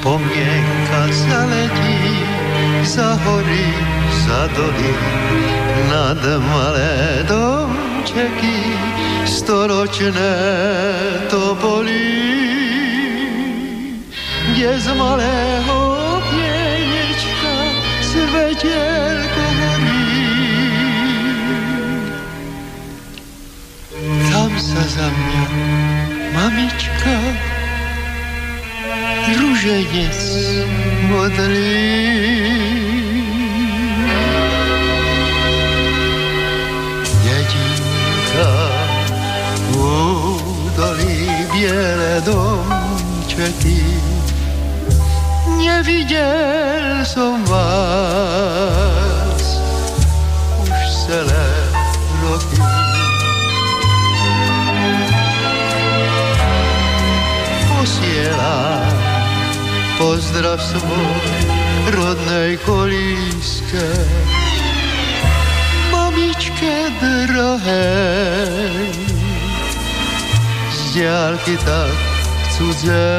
Vzpomněnka 0.04 1.00
zaletí 1.12 1.96
za 2.82 3.16
hory, 3.24 3.74
za 4.26 4.46
doly, 4.56 4.94
nad 5.88 6.20
malé 6.44 7.24
domčeky, 7.24 8.76
storočné 9.24 10.36
topolí. 11.30 12.20
Kde 14.52 14.80
z 14.80 14.92
malého 14.92 15.80
pěnečka 16.28 17.54
svetelko 18.04 19.44
horí. 19.56 20.04
Tam 24.28 24.52
sa 24.60 24.84
za 24.84 25.08
mňa 25.08 25.44
mamička 26.36 27.16
rúženec 29.38 30.18
modlí. 31.08 31.94
Dedinka 37.24 38.52
údolí 39.74 41.28
biele 41.52 42.20
domčeky, 42.24 43.82
nevidel 45.58 47.04
som 47.04 47.40
vás 47.48 49.44
už 50.62 50.80
celé 51.08 51.48
roky. 52.22 52.60
Posielam 57.68 58.83
pozdrav 60.04 60.60
svoj 60.60 61.16
rodnej 61.96 62.60
kolíske. 62.68 63.88
Mamičke 65.88 66.92
z 70.68 70.78
diálky 70.92 71.56
tak 71.64 71.96
cudze. 72.52 73.16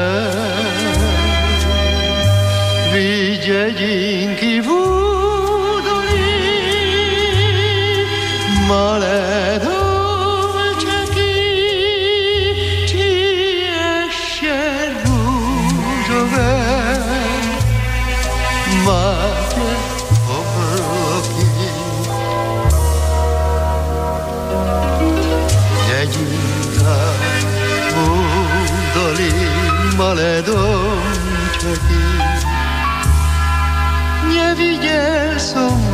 Vy 2.94 3.34
dedinky 3.42 4.62
v 4.62 4.68
údolí, 4.70 6.38
malé 8.70 9.58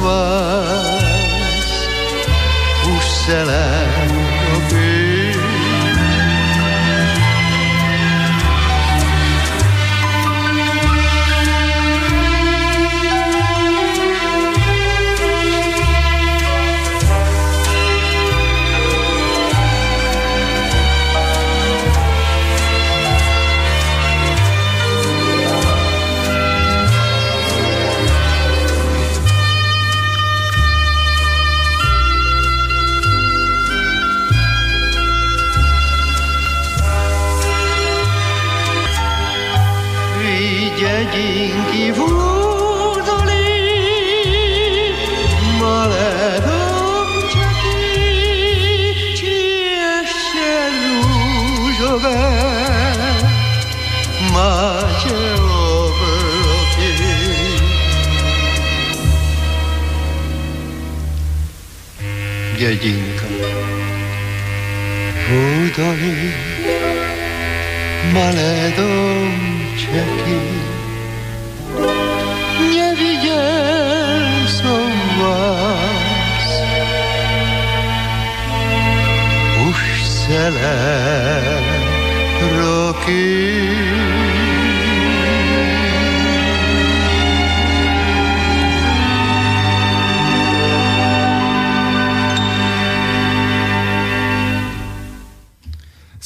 vás 0.02 1.86
už 2.96 3.04
celé 3.26 3.64
roky. 3.86 3.91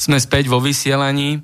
Sme 0.07 0.23
späť 0.23 0.47
vo 0.47 0.63
vysielaní. 0.63 1.43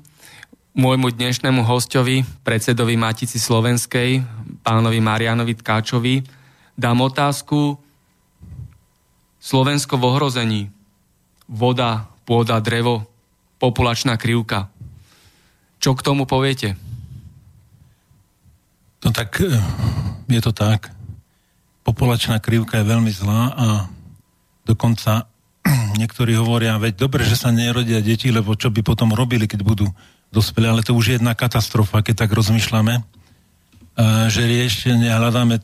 Môjmu 0.72 1.12
dnešnému 1.12 1.68
hostovi, 1.68 2.24
predsedovi 2.48 2.96
Matici 2.96 3.36
Slovenskej, 3.36 4.24
pánovi 4.64 5.04
Marianovi 5.04 5.52
Tkáčovi, 5.52 6.24
dám 6.72 7.04
otázku 7.04 7.76
Slovensko 9.36 10.00
v 10.00 10.04
ohrození. 10.08 10.62
Voda, 11.44 12.08
pôda, 12.24 12.56
drevo, 12.64 13.04
populačná 13.60 14.16
krivka. 14.16 14.72
Čo 15.76 15.92
k 15.92 16.00
tomu 16.00 16.24
poviete? 16.24 16.72
No 19.04 19.12
tak 19.12 19.44
eh, 19.44 19.60
je 20.32 20.40
to 20.40 20.56
tak. 20.56 20.88
Populačná 21.84 22.40
krivka 22.40 22.80
je 22.80 22.88
veľmi 22.88 23.12
zlá 23.12 23.52
a 23.52 23.66
dokonca 24.64 25.28
niektorí 26.00 26.36
hovoria, 26.36 26.76
veď 26.76 27.08
dobre, 27.08 27.24
že 27.24 27.36
sa 27.36 27.50
nerodia 27.50 28.04
deti, 28.04 28.28
lebo 28.28 28.54
čo 28.54 28.68
by 28.68 28.84
potom 28.84 29.12
robili, 29.16 29.48
keď 29.48 29.60
budú 29.64 29.86
dospelí, 30.34 30.66
ale 30.66 30.82
to 30.82 30.92
už 30.92 31.04
je 31.04 31.14
jedna 31.16 31.32
katastrofa, 31.32 32.02
keď 32.02 32.26
tak 32.26 32.30
rozmýšľame, 32.34 33.06
že 34.26 34.42
riešenie 34.42 35.06
hľadáme 35.06 35.62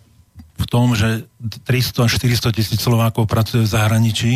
v 0.60 0.66
tom, 0.70 0.94
že 0.94 1.27
300 1.66 2.06
až 2.06 2.10
400 2.20 2.55
tisíc 2.55 2.78
Slovákov 2.78 3.27
pracuje 3.27 3.66
v 3.66 3.72
zahraničí, 3.72 4.32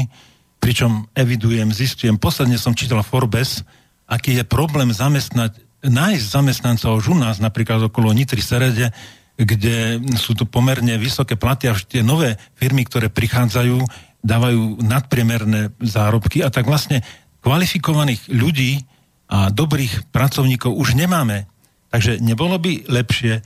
pričom 0.59 1.07
evidujem, 1.13 1.71
zistujem, 1.71 2.17
posledne 2.17 2.57
som 2.57 2.73
čítal 2.75 3.05
Forbes, 3.05 3.63
aký 4.09 4.41
je 4.41 4.45
problém 4.45 4.91
zamestnať, 4.91 5.61
nájsť 5.85 6.25
zamestnancov 6.25 7.05
už 7.05 7.13
u 7.13 7.17
nás, 7.21 7.37
napríklad 7.39 7.93
okolo 7.93 8.17
Nitry 8.17 8.41
Serede, 8.41 8.89
kde 9.37 10.01
sú 10.17 10.33
tu 10.33 10.49
pomerne 10.49 10.97
vysoké 10.97 11.37
platy 11.37 11.69
a 11.69 11.77
tie 11.77 12.01
nové 12.01 12.41
firmy, 12.57 12.87
ktoré 12.89 13.13
prichádzajú, 13.13 13.77
dávajú 14.25 14.81
nadpriemerné 14.81 15.77
zárobky 15.85 16.41
a 16.41 16.49
tak 16.49 16.65
vlastne 16.65 17.05
kvalifikovaných 17.45 18.33
ľudí 18.33 18.89
a 19.29 19.53
dobrých 19.53 20.09
pracovníkov 20.09 20.73
už 20.73 20.97
nemáme. 20.97 21.45
Takže 21.93 22.19
nebolo 22.25 22.57
by 22.57 22.89
lepšie 22.89 23.45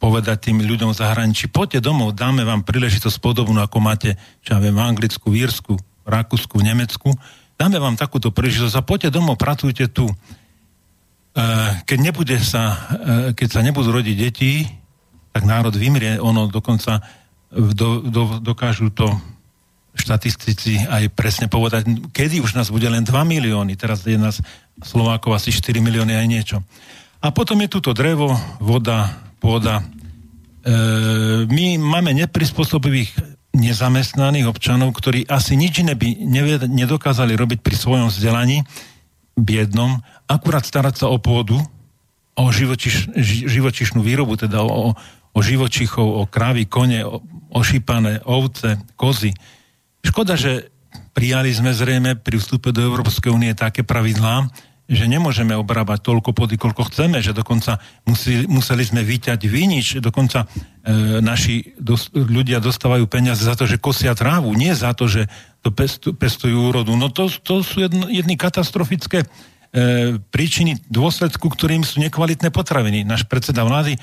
povedať 0.00 0.48
tým 0.48 0.64
ľuďom 0.64 0.96
v 0.96 1.00
zahraničí, 1.00 1.52
poďte 1.52 1.84
domov, 1.84 2.16
dáme 2.16 2.40
vám 2.40 2.64
príležitosť 2.64 3.20
podobnú, 3.20 3.60
ako 3.60 3.84
máte, 3.84 4.16
čo 4.40 4.56
ja 4.56 4.58
viem, 4.58 4.72
v 4.72 4.80
Anglicku, 4.80 5.28
v 5.28 5.44
Írsku, 5.44 5.76
v 5.76 6.08
Rakúsku, 6.08 6.56
v 6.56 6.72
Nemecku, 6.72 7.12
dáme 7.60 7.76
vám 7.76 8.00
takúto 8.00 8.32
príležitosť 8.32 8.80
a 8.80 8.82
poďte 8.82 9.20
domov, 9.20 9.36
pracujte 9.36 9.92
tu. 9.92 10.08
E, 10.08 10.14
keď, 11.84 11.98
nebude 12.00 12.40
sa, 12.40 12.88
e, 12.96 13.36
keď 13.36 13.48
sa 13.52 13.60
nebudú 13.60 13.92
rodiť 13.92 14.16
deti, 14.16 14.64
tak 15.36 15.44
národ 15.44 15.76
vymrie, 15.76 16.16
ono 16.16 16.48
dokonca 16.48 17.04
do, 17.52 18.00
do, 18.00 18.40
dokážu 18.40 18.88
to 18.96 19.04
štatistici 19.94 20.86
aj 20.86 21.10
presne 21.12 21.50
povedať, 21.50 21.86
kedy 22.14 22.38
už 22.40 22.54
nás 22.54 22.70
bude 22.70 22.86
len 22.86 23.02
2 23.02 23.10
milióny, 23.10 23.74
teraz 23.74 24.06
je 24.06 24.14
nás 24.14 24.38
Slovákov 24.80 25.36
asi 25.36 25.50
4 25.50 25.82
milióny 25.82 26.14
aj 26.14 26.26
niečo. 26.26 26.56
A 27.20 27.34
potom 27.34 27.60
je 27.60 27.68
tu 27.68 27.78
to 27.84 27.92
drevo, 27.92 28.32
voda, 28.62 29.12
pôda. 29.42 29.80
E, 29.80 29.84
my 31.44 31.76
máme 31.76 32.16
neprispôsobivých 32.16 33.12
nezamestnaných 33.50 34.46
občanov, 34.46 34.94
ktorí 34.94 35.26
asi 35.26 35.58
nič 35.58 35.82
iné 35.82 35.98
by 35.98 36.22
nedokázali 36.70 37.34
robiť 37.34 37.58
pri 37.60 37.76
svojom 37.76 38.08
vzdelaní 38.08 38.62
biednom, 39.34 40.00
akurát 40.30 40.62
starať 40.62 41.04
sa 41.04 41.06
o 41.10 41.18
pôdu, 41.18 41.58
o 42.38 42.44
živočiš, 42.48 43.10
živočišnú 43.50 44.00
výrobu, 44.00 44.38
teda 44.38 44.62
o, 44.62 44.94
o 45.34 45.38
živočichov, 45.42 46.06
o 46.06 46.22
krávy, 46.30 46.64
kone, 46.64 47.02
o, 47.04 47.20
o 47.50 47.60
šípané 47.60 48.22
ovce, 48.24 48.78
kozy. 48.94 49.34
Škoda, 50.00 50.34
že 50.34 50.72
prijali 51.12 51.52
sme 51.52 51.74
zrejme 51.74 52.16
pri 52.18 52.40
vstupe 52.40 52.72
do 52.72 52.80
Európskej 52.80 53.30
únie 53.30 53.52
také 53.52 53.84
pravidlá, 53.84 54.48
že 54.90 55.06
nemôžeme 55.06 55.54
obrábať 55.54 56.02
toľko 56.02 56.34
pody, 56.34 56.58
koľko 56.58 56.90
chceme, 56.90 57.22
že 57.22 57.30
dokonca 57.30 57.78
museli, 58.02 58.50
museli 58.50 58.82
sme 58.82 59.06
vyťať 59.06 59.40
vinič, 59.46 60.02
dokonca 60.02 60.50
e, 60.50 61.22
naši 61.22 61.78
dos, 61.78 62.10
ľudia 62.10 62.58
dostávajú 62.58 63.06
peniaze 63.06 63.46
za 63.46 63.54
to, 63.54 63.70
že 63.70 63.78
kosia 63.78 64.18
trávu, 64.18 64.50
nie 64.58 64.74
za 64.74 64.90
to, 64.90 65.06
že 65.06 65.30
to 65.62 65.70
pestu, 65.70 66.10
pestujú 66.10 66.74
úrodu. 66.74 66.90
No 66.98 67.06
to, 67.06 67.30
to 67.30 67.62
sú 67.62 67.86
jedno, 67.86 68.10
jedny 68.10 68.34
katastrofické 68.34 69.22
e, 69.22 69.26
príčiny 70.18 70.82
dôsledku, 70.90 71.46
ktorým 71.46 71.86
sú 71.86 72.02
nekvalitné 72.02 72.50
potraviny. 72.50 73.06
Náš 73.06 73.30
predseda 73.30 73.62
vlády 73.62 73.94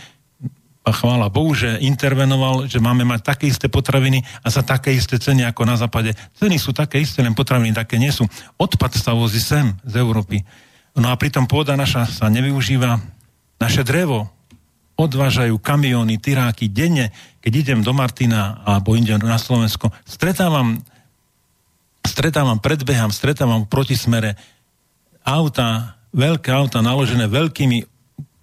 a 0.87 0.95
chvála 0.95 1.27
Bohu, 1.27 1.51
že 1.51 1.83
intervenoval, 1.83 2.71
že 2.71 2.79
máme 2.79 3.03
mať 3.03 3.35
také 3.35 3.51
isté 3.51 3.67
potraviny 3.67 4.23
a 4.39 4.47
za 4.47 4.63
také 4.63 4.95
isté 4.95 5.19
ceny 5.19 5.43
ako 5.51 5.67
na 5.67 5.75
západe. 5.75 6.15
Ceny 6.39 6.55
sú 6.55 6.71
také 6.71 7.03
isté, 7.03 7.19
len 7.19 7.35
potraviny 7.35 7.75
také 7.75 7.99
nie 7.99 8.07
sú. 8.07 8.23
Odpad 8.55 8.95
sa 8.95 9.11
vozí 9.11 9.43
sem 9.43 9.75
z 9.83 9.99
Európy. 9.99 10.47
No 10.95 11.11
a 11.11 11.19
pritom 11.19 11.43
pôda 11.43 11.75
naša 11.75 12.07
sa 12.07 12.31
nevyužíva. 12.31 13.03
Naše 13.59 13.83
drevo 13.83 14.31
odvážajú 14.95 15.59
kamióny, 15.59 16.23
tyráky 16.23 16.71
denne. 16.71 17.11
Keď 17.43 17.53
idem 17.53 17.79
do 17.83 17.91
Martina 17.91 18.63
alebo 18.63 18.95
idem 18.95 19.19
na 19.19 19.35
Slovensko, 19.35 19.91
stretávam, 20.07 20.79
stretávam, 22.07 22.63
predbehám, 22.63 23.11
stretávam 23.11 23.67
v 23.67 23.71
protismere 23.75 24.39
auta, 25.27 25.99
veľké 26.15 26.47
auta 26.47 26.79
naložené 26.79 27.27
veľkými 27.27 27.96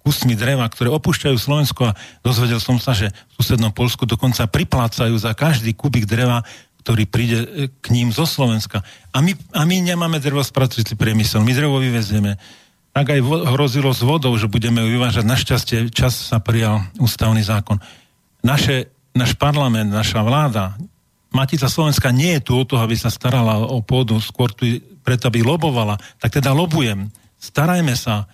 kusmi 0.05 0.37
dreva, 0.37 0.69
ktoré 0.69 0.93
opúšťajú 0.93 1.33
Slovensko 1.33 1.89
a 1.89 1.97
dozvedel 2.21 2.61
som 2.61 2.77
sa, 2.77 2.93
že 2.93 3.09
v 3.09 3.31
susednom 3.41 3.73
Polsku 3.73 4.05
dokonca 4.05 4.45
priplácajú 4.45 5.17
za 5.17 5.33
každý 5.33 5.73
kubik 5.73 6.05
dreva, 6.05 6.45
ktorý 6.85 7.09
príde 7.09 7.39
e, 7.41 7.47
k 7.81 7.85
ním 7.89 8.13
zo 8.13 8.29
Slovenska. 8.29 8.85
A 9.09 9.25
my, 9.25 9.33
a 9.57 9.65
my 9.65 9.81
nemáme 9.81 10.21
spracujúci 10.21 10.93
priemysel, 10.93 11.41
my 11.41 11.57
drevo 11.57 11.81
vyvezieme. 11.81 12.37
Tak 12.93 13.17
aj 13.17 13.19
hrozilo 13.57 13.89
s 13.89 14.05
vodou, 14.05 14.37
že 14.37 14.45
budeme 14.45 14.85
ju 14.85 14.93
vyvážať. 14.93 15.25
Našťastie 15.25 15.77
čas 15.89 16.13
sa 16.13 16.37
prijal 16.37 16.85
ústavný 17.01 17.41
zákon. 17.41 17.81
Naše, 18.45 18.93
náš 19.17 19.33
parlament, 19.35 19.89
naša 19.89 20.21
vláda, 20.21 20.77
Matica 21.35 21.67
Slovenska 21.67 22.15
nie 22.15 22.39
je 22.39 22.45
tu 22.47 22.55
o 22.55 22.63
to, 22.63 22.79
aby 22.79 22.95
sa 22.95 23.11
starala 23.11 23.59
o 23.59 23.83
pôdu, 23.83 24.15
skôr 24.23 24.55
tu 24.55 24.79
preto, 25.03 25.27
aby 25.27 25.43
lobovala. 25.43 25.99
Tak 26.23 26.39
teda 26.39 26.55
lobujem. 26.55 27.11
Starajme 27.35 27.91
sa, 27.99 28.31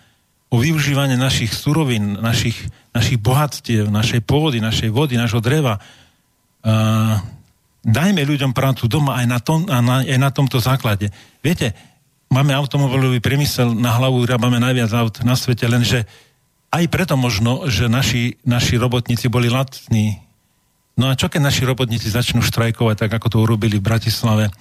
o 0.52 0.60
využívanie 0.60 1.16
našich 1.16 1.56
surovín, 1.56 2.20
našich, 2.20 2.60
našich 2.92 3.18
bohatstiev, 3.24 3.88
našej 3.88 4.20
pôdy, 4.28 4.60
našej 4.60 4.92
vody, 4.92 5.16
našho 5.16 5.40
dreva. 5.40 5.80
Uh, 6.60 7.16
dajme 7.88 8.22
ľuďom 8.28 8.52
prácu 8.52 8.86
doma 8.92 9.24
aj 9.24 9.26
na, 9.32 9.40
tom, 9.40 9.64
na, 9.64 10.04
aj 10.04 10.20
na 10.20 10.30
tomto 10.30 10.60
základe. 10.60 11.08
Viete, 11.40 11.72
máme 12.28 12.52
automobilový 12.52 13.24
priemysel, 13.24 13.72
na 13.72 13.96
hlavu 13.96 14.28
vyrábame 14.28 14.60
najviac 14.60 14.92
aut 14.92 15.16
na 15.24 15.40
svete, 15.40 15.66
lenže 15.72 16.04
aj 16.72 16.84
preto 16.92 17.16
možno, 17.16 17.72
že 17.72 17.88
naši, 17.88 18.36
naši 18.44 18.76
robotníci 18.76 19.32
boli 19.32 19.48
lacní. 19.48 20.20
No 21.00 21.08
a 21.08 21.16
čo 21.16 21.32
keď 21.32 21.48
naši 21.48 21.64
robotníci 21.64 22.12
začnú 22.12 22.44
štrajkovať, 22.44 23.08
tak 23.08 23.12
ako 23.12 23.28
to 23.32 23.38
urobili 23.40 23.80
v 23.80 23.88
Bratislave? 23.88 24.52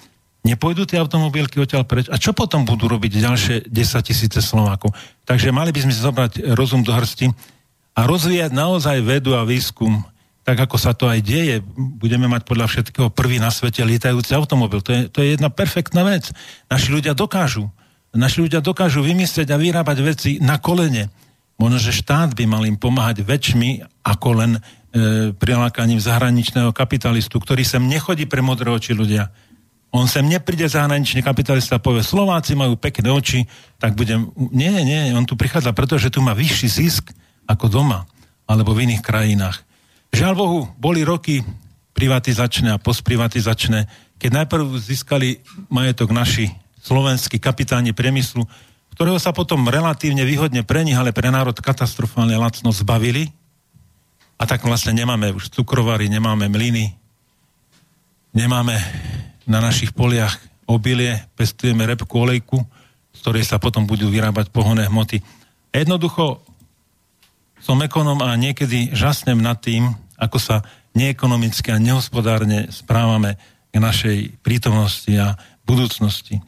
Nepôjdu 0.41 0.89
tie 0.89 1.01
automobilky 1.01 1.61
odtiaľ 1.61 1.85
preč. 1.85 2.09
A 2.09 2.17
čo 2.17 2.33
potom 2.33 2.65
budú 2.65 2.89
robiť 2.89 3.21
ďalšie 3.21 3.57
10 3.69 4.09
tisíce 4.09 4.41
Slovákov? 4.41 4.97
Takže 5.29 5.53
mali 5.53 5.71
by 5.71 5.85
sme 5.85 5.93
zobrať 5.93 6.57
rozum 6.57 6.81
do 6.81 6.97
hrsti 6.97 7.33
a 7.97 8.01
rozvíjať 8.09 8.51
naozaj 8.55 9.05
vedu 9.05 9.37
a 9.37 9.45
výskum, 9.45 10.01
tak 10.41 10.57
ako 10.65 10.77
sa 10.81 10.97
to 10.97 11.05
aj 11.05 11.21
deje. 11.21 11.61
Budeme 11.77 12.25
mať 12.25 12.49
podľa 12.49 12.67
všetkého 12.73 13.09
prvý 13.12 13.37
na 13.37 13.53
svete 13.53 13.85
lietajúci 13.85 14.33
automobil. 14.33 14.81
To 14.81 14.91
je, 14.91 15.01
to 15.12 15.19
je 15.21 15.37
jedna 15.37 15.53
perfektná 15.53 16.01
vec. 16.03 16.33
Naši 16.73 16.89
ľudia 16.97 17.12
dokážu. 17.12 17.69
Naši 18.11 18.49
ľudia 18.49 18.65
dokážu 18.65 19.05
vymyslieť 19.05 19.53
a 19.55 19.61
vyrábať 19.61 19.99
veci 20.03 20.31
na 20.41 20.59
kolene. 20.59 21.12
Možno, 21.61 21.77
že 21.77 21.93
štát 21.93 22.33
by 22.33 22.45
mal 22.49 22.65
im 22.65 22.81
pomáhať 22.81 23.21
väčšmi 23.21 23.85
ako 24.01 24.29
len 24.33 24.53
e, 24.57 24.61
prilákaním 25.37 26.01
zahraničného 26.01 26.73
kapitalistu, 26.73 27.37
ktorý 27.37 27.62
sem 27.62 27.85
nechodí 27.85 28.25
pre 28.25 28.41
modré 28.41 28.73
oči 28.73 28.97
ľudia 28.97 29.29
on 29.91 30.07
sem 30.07 30.23
nepríde 30.23 30.71
zahraničný 30.71 31.19
kapitalista 31.19 31.79
a 31.79 31.83
povie, 31.83 32.07
Slováci 32.07 32.55
majú 32.55 32.79
pekné 32.79 33.11
oči, 33.11 33.43
tak 33.83 33.99
budem... 33.99 34.31
Nie, 34.55 34.71
nie, 34.87 35.11
on 35.11 35.27
tu 35.27 35.35
prichádza, 35.35 35.75
pretože 35.75 36.15
tu 36.15 36.23
má 36.23 36.31
vyšší 36.31 36.69
zisk 36.71 37.11
ako 37.51 37.67
doma, 37.67 38.07
alebo 38.47 38.71
v 38.71 38.87
iných 38.87 39.03
krajinách. 39.03 39.67
Žiaľ 40.15 40.33
Bohu, 40.39 40.61
boli 40.79 41.03
roky 41.03 41.43
privatizačné 41.95 42.71
a 42.71 42.83
postprivatizačné, 42.83 43.91
keď 44.23 44.31
najprv 44.47 44.79
získali 44.79 45.43
majetok 45.67 46.15
naši 46.15 46.55
slovenskí 46.87 47.43
kapitáni 47.43 47.91
priemyslu, 47.91 48.47
ktorého 48.95 49.19
sa 49.19 49.35
potom 49.35 49.67
relatívne 49.67 50.23
výhodne 50.23 50.62
pre 50.62 50.87
nich, 50.87 50.95
ale 50.95 51.11
pre 51.11 51.35
národ 51.35 51.57
katastrofálne 51.59 52.39
lacno 52.39 52.71
zbavili. 52.71 53.33
A 54.41 54.47
tak 54.47 54.65
vlastne 54.65 54.97
nemáme 54.97 55.35
už 55.35 55.53
cukrovary, 55.53 56.09
nemáme 56.09 56.49
mlyny, 56.49 56.97
nemáme 58.33 58.79
na 59.47 59.61
našich 59.62 59.93
poliach 59.93 60.41
obilie, 60.69 61.25
pestujeme 61.35 61.87
repku, 61.87 62.15
olejku, 62.23 62.62
z 63.11 63.19
ktorej 63.21 63.45
sa 63.45 63.59
potom 63.59 63.85
budú 63.85 64.07
vyrábať 64.07 64.55
pohonné 64.55 64.87
hmoty. 64.87 65.21
Jednoducho 65.75 66.43
som 67.61 67.83
ekonom 67.85 68.23
a 68.25 68.33
niekedy 68.39 68.95
žasnem 68.97 69.39
nad 69.39 69.61
tým, 69.61 69.93
ako 70.17 70.39
sa 70.41 70.57
neekonomicky 70.97 71.71
a 71.71 71.83
nehospodárne 71.83 72.71
správame 72.73 73.37
k 73.71 73.77
našej 73.79 74.19
prítomnosti 74.43 75.11
a 75.15 75.39
budúcnosti. 75.62 76.43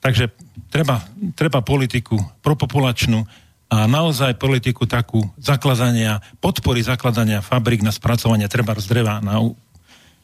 Takže 0.00 0.30
treba, 0.70 1.02
treba 1.34 1.60
politiku 1.60 2.16
propopulačnú 2.40 3.26
a 3.70 3.86
naozaj 3.86 4.38
politiku 4.38 4.86
takú 4.86 5.22
zakladania, 5.38 6.18
podpory 6.42 6.82
zakladania 6.82 7.44
fabrik 7.44 7.86
na 7.86 7.94
spracovanie 7.94 8.50
treba 8.50 8.74
z 8.78 8.86
dreva 8.86 9.22
na 9.22 9.38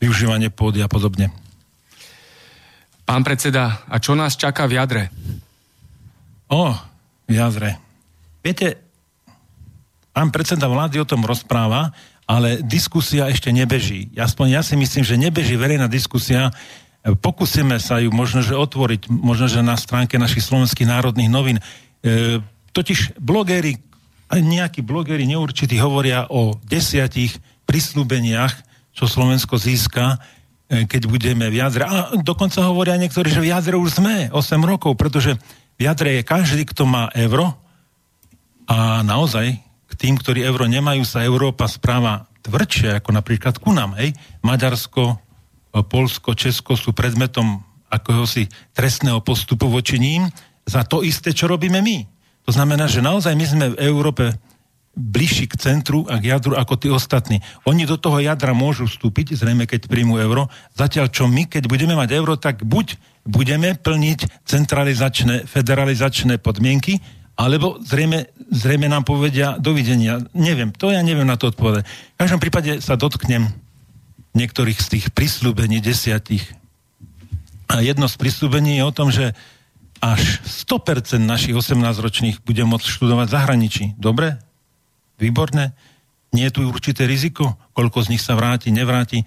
využívanie 0.02 0.50
pôdy 0.50 0.82
a 0.82 0.88
podobne. 0.90 1.30
Pán 3.06 3.22
predseda, 3.22 3.86
a 3.86 4.02
čo 4.02 4.18
nás 4.18 4.34
čaká 4.34 4.66
v 4.66 4.82
jadre? 4.82 5.02
O, 6.50 6.74
v 7.30 7.32
jadre. 7.38 7.78
Viete, 8.42 8.82
pán 10.10 10.34
predseda 10.34 10.66
vlády 10.66 10.98
o 10.98 11.06
tom 11.06 11.22
rozpráva, 11.22 11.94
ale 12.26 12.58
diskusia 12.66 13.30
ešte 13.30 13.54
nebeží. 13.54 14.10
Aspoň 14.18 14.58
ja 14.58 14.62
si 14.66 14.74
myslím, 14.74 15.06
že 15.06 15.14
nebeží 15.14 15.54
verejná 15.54 15.86
diskusia. 15.86 16.50
Pokúsime 17.22 17.78
sa 17.78 18.02
ju 18.02 18.10
možno, 18.10 18.42
že 18.42 18.58
otvoriť, 18.58 19.06
možno, 19.06 19.46
že 19.46 19.62
na 19.62 19.78
stránke 19.78 20.18
našich 20.18 20.42
slovenských 20.42 20.90
národných 20.90 21.30
novín. 21.30 21.62
E, 22.02 22.42
totiž 22.74 23.22
blogéri, 23.22 23.78
nejakí 24.34 24.82
blogéri 24.82 25.30
neurčití 25.30 25.78
hovoria 25.78 26.26
o 26.26 26.58
desiatich 26.66 27.38
prislúbeniach, 27.70 28.58
čo 28.90 29.06
Slovensko 29.06 29.54
získa, 29.54 30.18
keď 30.66 31.02
budeme 31.06 31.46
v 31.46 31.62
jadre. 31.62 31.86
A 31.86 32.10
dokonca 32.18 32.66
hovoria 32.66 32.98
niektorí, 32.98 33.30
že 33.30 33.42
v 33.42 33.54
jadre 33.54 33.78
už 33.78 34.02
sme 34.02 34.28
8 34.34 34.58
rokov, 34.66 34.98
pretože 34.98 35.38
v 35.78 35.80
jadre 35.86 36.18
je 36.20 36.22
každý, 36.26 36.66
kto 36.66 36.88
má 36.88 37.06
euro 37.14 37.54
a 38.66 39.06
naozaj 39.06 39.62
k 39.62 39.92
tým, 39.94 40.18
ktorí 40.18 40.42
euro 40.42 40.66
nemajú, 40.66 41.06
sa 41.06 41.22
Európa 41.22 41.70
správa 41.70 42.26
tvrdšie, 42.42 42.98
ako 42.98 43.10
napríklad 43.14 43.62
ku 43.62 43.70
nám. 43.70 43.94
Hej? 43.94 44.18
Maďarsko, 44.42 45.02
e, 45.14 45.16
Polsko, 45.86 46.34
Česko 46.34 46.74
sú 46.74 46.90
predmetom 46.90 47.62
akohosi 47.86 48.50
trestného 48.74 49.22
postupu 49.22 49.70
voči 49.70 50.02
ním 50.02 50.26
za 50.66 50.82
to 50.82 51.06
isté, 51.06 51.30
čo 51.30 51.46
robíme 51.46 51.78
my. 51.78 52.02
To 52.46 52.50
znamená, 52.50 52.90
že 52.90 53.02
naozaj 53.02 53.34
my 53.38 53.46
sme 53.46 53.66
v 53.74 53.80
Európe 53.86 54.34
bližší 54.96 55.44
k 55.44 55.60
centru 55.60 56.08
a 56.08 56.16
k 56.16 56.32
jadru 56.32 56.56
ako 56.56 56.74
tí 56.80 56.88
ostatní. 56.88 57.44
Oni 57.68 57.84
do 57.84 58.00
toho 58.00 58.16
jadra 58.16 58.56
môžu 58.56 58.88
vstúpiť, 58.88 59.36
zrejme 59.36 59.68
keď 59.68 59.92
príjmu 59.92 60.16
euro, 60.16 60.48
zatiaľ 60.72 61.12
čo 61.12 61.28
my, 61.28 61.44
keď 61.44 61.68
budeme 61.68 61.92
mať 61.92 62.16
euro, 62.16 62.40
tak 62.40 62.64
buď 62.64 62.96
budeme 63.28 63.76
plniť 63.76 64.48
centralizačné, 64.48 65.44
federalizačné 65.44 66.40
podmienky, 66.40 67.04
alebo 67.36 67.76
zrejme, 67.84 68.32
zrejme 68.48 68.88
nám 68.88 69.04
povedia 69.04 69.60
dovidenia. 69.60 70.24
Neviem, 70.32 70.72
to 70.72 70.88
ja 70.88 71.04
neviem 71.04 71.28
na 71.28 71.36
to 71.36 71.52
odpovedať. 71.52 71.84
V 72.16 72.20
každom 72.24 72.40
prípade 72.40 72.80
sa 72.80 72.96
dotknem 72.96 73.52
niektorých 74.32 74.80
z 74.80 74.88
tých 74.96 75.06
prislúbení 75.12 75.84
desiatich. 75.84 76.48
A 77.68 77.84
jedno 77.84 78.08
z 78.08 78.16
prislúbení 78.16 78.80
je 78.80 78.84
o 78.88 78.96
tom, 78.96 79.12
že 79.12 79.36
až 80.00 80.40
100% 80.44 81.20
našich 81.20 81.56
18-ročných 81.56 82.40
bude 82.40 82.62
môcť 82.64 82.86
študovať 82.88 83.26
v 83.28 83.36
zahraničí. 83.36 83.84
Dobre? 84.00 84.40
Výborné? 85.16 85.72
Nie 86.36 86.52
je 86.52 86.60
tu 86.60 86.60
určité 86.68 87.08
riziko? 87.08 87.56
Koľko 87.72 88.04
z 88.04 88.16
nich 88.16 88.22
sa 88.22 88.36
vráti, 88.36 88.68
nevráti? 88.68 89.22
E, 89.22 89.26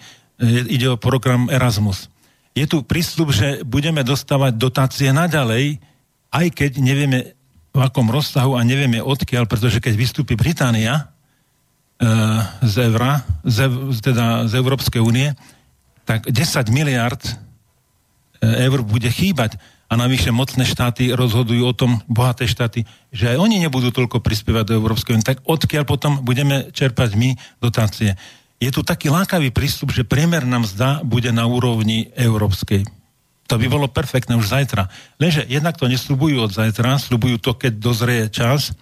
ide 0.69 0.93
o 0.93 1.01
program 1.01 1.49
Erasmus. 1.49 2.07
Je 2.53 2.65
tu 2.69 2.81
prísľub, 2.83 3.29
že 3.31 3.47
budeme 3.65 4.01
dostávať 4.03 4.57
dotácie 4.57 5.09
naďalej, 5.13 5.79
aj 6.29 6.47
keď 6.53 6.71
nevieme 6.81 7.39
v 7.69 7.79
akom 7.79 8.09
rozsahu 8.09 8.57
a 8.57 8.65
nevieme 8.65 8.99
odkiaľ, 8.99 9.45
pretože 9.45 9.79
keď 9.79 9.93
vystúpi 9.95 10.33
Británia 10.33 10.93
e, 10.97 11.03
z 12.65 12.75
Evra, 12.89 13.21
z, 13.45 13.69
teda 14.01 14.49
z 14.49 14.53
Európskej 14.57 15.01
únie, 15.01 15.33
tak 16.03 16.25
10 16.25 16.73
miliard 16.73 17.21
e, 17.21 17.33
eur 18.65 18.81
bude 18.81 19.09
chýbať. 19.13 19.61
A 19.89 19.97
navyše 19.97 20.29
mocné 20.29 20.69
štáty 20.69 21.09
rozhodujú 21.09 21.65
o 21.65 21.73
tom, 21.73 21.97
bohaté 22.05 22.45
štáty, 22.45 22.85
že 23.09 23.33
aj 23.33 23.41
oni 23.41 23.57
nebudú 23.57 23.89
toľko 23.89 24.21
prispievať 24.21 24.69
do 24.69 24.77
Európskej 24.77 25.17
únie. 25.17 25.25
Tak 25.25 25.41
odkiaľ 25.49 25.83
potom 25.89 26.21
budeme 26.21 26.69
čerpať 26.69 27.17
my 27.17 27.33
dotácie? 27.57 28.13
Je 28.61 28.69
tu 28.69 28.85
taký 28.85 29.09
lákavý 29.09 29.49
prístup, 29.49 29.89
že 29.89 30.05
priemer 30.05 30.45
nám 30.45 30.69
zdá 30.69 31.01
bude 31.01 31.33
na 31.33 31.49
úrovni 31.49 32.13
európskej 32.13 32.85
to 33.49 33.57
by 33.57 33.65
bolo 33.65 33.89
perfektné 33.89 34.37
už 34.37 34.53
zajtra. 34.53 34.85
Lenže 35.17 35.41
jednak 35.49 35.73
to 35.73 35.89
nesľubujú 35.89 36.37
od 36.45 36.53
zajtra, 36.53 37.01
slubujú 37.01 37.41
to, 37.41 37.57
keď 37.57 37.73
dozrie 37.81 38.29
čas 38.29 38.77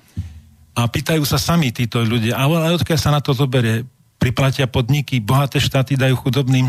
a 0.75 0.85
pýtajú 0.91 1.23
sa 1.23 1.39
sami 1.39 1.71
títo 1.71 2.03
ľudia, 2.03 2.35
ale 2.35 2.75
odkiaľ 2.75 2.99
sa 2.99 3.15
na 3.15 3.23
to 3.23 3.31
zoberie? 3.31 3.87
Priplatia 4.19 4.67
podniky, 4.67 5.23
bohaté 5.23 5.63
štáty 5.63 5.95
dajú 5.95 6.19
chudobným, 6.19 6.67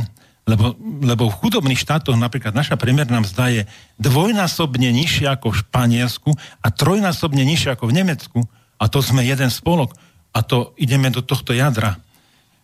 lebo, 0.48 0.72
lebo 1.04 1.28
v 1.28 1.38
chudobných 1.44 1.76
štátoch 1.76 2.16
napríklad 2.16 2.56
naša 2.56 2.80
priemerná 2.80 3.20
mzda 3.20 3.52
je 3.52 3.62
dvojnásobne 4.00 4.88
nižšia 4.88 5.36
ako 5.36 5.52
v 5.52 5.60
Španielsku 5.60 6.30
a 6.64 6.72
trojnásobne 6.72 7.44
nižšia 7.44 7.76
ako 7.76 7.92
v 7.92 7.96
Nemecku. 8.00 8.40
A 8.80 8.88
to 8.88 9.04
sme 9.04 9.20
jeden 9.28 9.52
spolok. 9.52 9.92
A 10.32 10.40
to 10.40 10.72
ideme 10.80 11.12
do 11.12 11.20
tohto 11.20 11.52
jadra, 11.52 12.00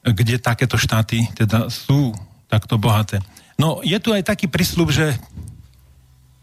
kde 0.00 0.40
takéto 0.40 0.80
štáty 0.80 1.28
teda 1.36 1.68
sú 1.68 2.16
takto 2.48 2.80
bohaté. 2.80 3.20
No, 3.60 3.84
je 3.84 4.00
tu 4.00 4.16
aj 4.16 4.32
taký 4.32 4.48
prísľub, 4.48 4.88
že, 4.88 5.12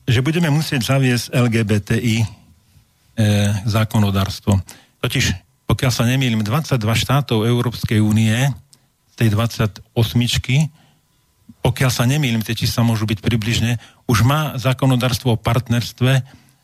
že 0.06 0.22
budeme 0.22 0.54
musieť 0.54 0.94
zaviesť 0.94 1.34
LGBTI 1.34 2.18
e, 2.22 2.26
zákonodárstvo. 3.66 4.62
Totiž, 5.02 5.34
pokiaľ 5.66 5.92
sa 5.92 6.06
nemýlim, 6.06 6.46
22 6.46 6.78
štátov 6.78 7.50
Európskej 7.50 7.98
únie, 7.98 8.36
z 9.12 9.16
tej 9.18 9.30
28 9.34 9.84
pokiaľ 11.62 11.92
sa 11.94 12.10
nemýlim, 12.10 12.42
tie 12.42 12.58
čísla 12.58 12.82
môžu 12.82 13.06
byť 13.06 13.22
približne, 13.22 13.78
už 14.10 14.26
má 14.26 14.58
zákonodárstvo 14.58 15.38
o 15.38 15.42
partnerstve 15.42 16.12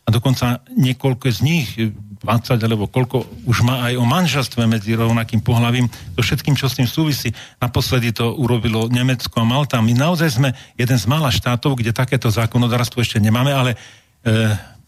a 0.03 0.09
dokonca 0.09 0.65
niekoľko 0.73 1.25
z 1.29 1.39
nich 1.45 1.69
20 1.77 2.57
alebo 2.65 2.89
koľko 2.89 3.29
už 3.45 3.61
má 3.61 3.85
aj 3.87 3.93
o 4.01 4.05
manželstve 4.07 4.65
medzi 4.65 4.97
rovnakým 4.97 5.37
pohľavím, 5.45 5.85
to 6.17 6.25
všetkým, 6.25 6.57
čo 6.57 6.65
s 6.65 6.81
tým 6.81 6.89
súvisí. 6.89 7.29
Naposledy 7.61 8.09
to 8.09 8.33
urobilo 8.33 8.89
Nemecko 8.89 9.37
a 9.37 9.45
Malta. 9.45 9.77
My 9.85 9.93
naozaj 9.93 10.41
sme 10.41 10.49
jeden 10.73 10.97
z 10.97 11.05
mála 11.05 11.29
štátov, 11.29 11.77
kde 11.77 11.93
takéto 11.93 12.33
zákonodárstvo 12.33 13.05
ešte 13.05 13.21
nemáme, 13.21 13.53
ale 13.53 13.77
e, 13.77 13.77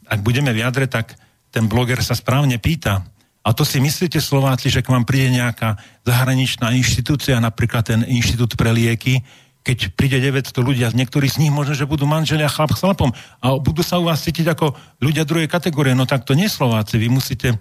ak 0.09 0.19
budeme 0.25 0.49
v 0.49 0.65
jadre, 0.65 0.89
tak 0.89 1.13
ten 1.53 1.69
bloger 1.69 2.01
sa 2.01 2.17
správne 2.17 2.57
pýta. 2.57 3.05
A 3.45 3.53
to 3.53 3.61
si 3.63 3.77
myslíte, 3.77 4.17
Slováci, 4.17 4.67
že 4.73 4.81
k 4.81 4.91
vám 4.91 5.05
príde 5.05 5.37
nejaká 5.37 5.77
zahraničná 6.03 6.73
inštitúcia, 6.75 7.39
napríklad 7.39 7.85
ten 7.85 8.01
inštitút 8.05 8.57
pre 8.57 8.73
lieky, 8.73 9.21
keď 9.63 9.91
príde 9.93 10.17
900 10.23 10.55
ľudia, 10.63 10.89
niektorí 10.95 11.27
z 11.27 11.43
nich 11.43 11.51
možno, 11.51 11.75
že 11.75 11.89
budú 11.89 12.07
manželia 12.07 12.47
chlap 12.47 12.73
s 12.73 12.81
chlapom 12.81 13.11
a 13.43 13.59
budú 13.59 13.83
sa 13.83 13.99
u 13.99 14.07
vás 14.07 14.23
cítiť 14.23 14.47
ako 14.55 14.71
ľudia 15.03 15.27
druhej 15.27 15.51
kategórie, 15.51 15.93
no 15.93 16.07
tak 16.07 16.23
to 16.23 16.33
nie 16.33 16.47
Slováci, 16.47 16.95
vy 16.95 17.11
musíte, 17.11 17.59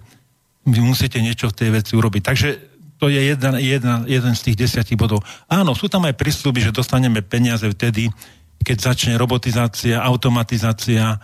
vy 0.63 0.79
musíte 0.79 1.19
niečo 1.19 1.51
v 1.51 1.57
tej 1.59 1.69
veci 1.75 1.93
urobiť. 1.99 2.21
Takže 2.23 2.49
to 2.99 3.07
je 3.07 3.19
jedna, 3.31 3.59
jedna, 3.59 3.95
jeden 4.07 4.33
z 4.35 4.51
tých 4.51 4.59
desiatich 4.59 4.99
bodov. 4.99 5.23
Áno, 5.47 5.71
sú 5.71 5.87
tam 5.87 6.03
aj 6.03 6.19
prísľuby, 6.19 6.59
že 6.67 6.75
dostaneme 6.75 7.23
peniaze 7.23 7.63
vtedy, 7.63 8.11
keď 8.59 8.91
začne 8.91 9.13
robotizácia, 9.15 10.03
automatizácia, 10.03 11.15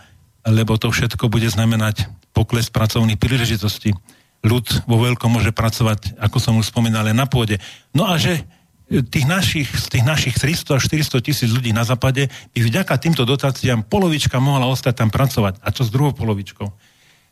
lebo 0.48 0.80
to 0.80 0.88
všetko 0.88 1.28
bude 1.28 1.48
znamenať 1.52 2.08
pokles 2.32 2.72
pracovných 2.72 3.20
príležitostí. 3.20 3.92
Ľud 4.40 4.88
vo 4.88 4.96
veľkom 5.04 5.28
môže 5.28 5.52
pracovať, 5.52 6.16
ako 6.16 6.36
som 6.40 6.56
už 6.56 6.72
spomínal, 6.72 7.08
na 7.12 7.28
pôde. 7.28 7.60
No 7.92 8.08
a 8.08 8.16
že 8.16 8.44
tých 8.86 9.26
našich, 9.26 9.66
z 9.66 9.86
tých 9.98 10.04
našich 10.06 10.38
300 10.38 10.78
až 10.78 10.82
400 10.86 11.18
tisíc 11.18 11.50
ľudí 11.50 11.74
na 11.74 11.82
západe 11.82 12.30
by 12.54 12.60
vďaka 12.62 12.94
týmto 13.02 13.26
dotáciám 13.26 13.82
polovička 13.82 14.38
mohla 14.38 14.70
ostať 14.70 14.94
tam 15.02 15.10
pracovať. 15.10 15.58
A 15.58 15.74
čo 15.74 15.82
s 15.82 15.90
druhou 15.90 16.14
polovičkou? 16.14 16.70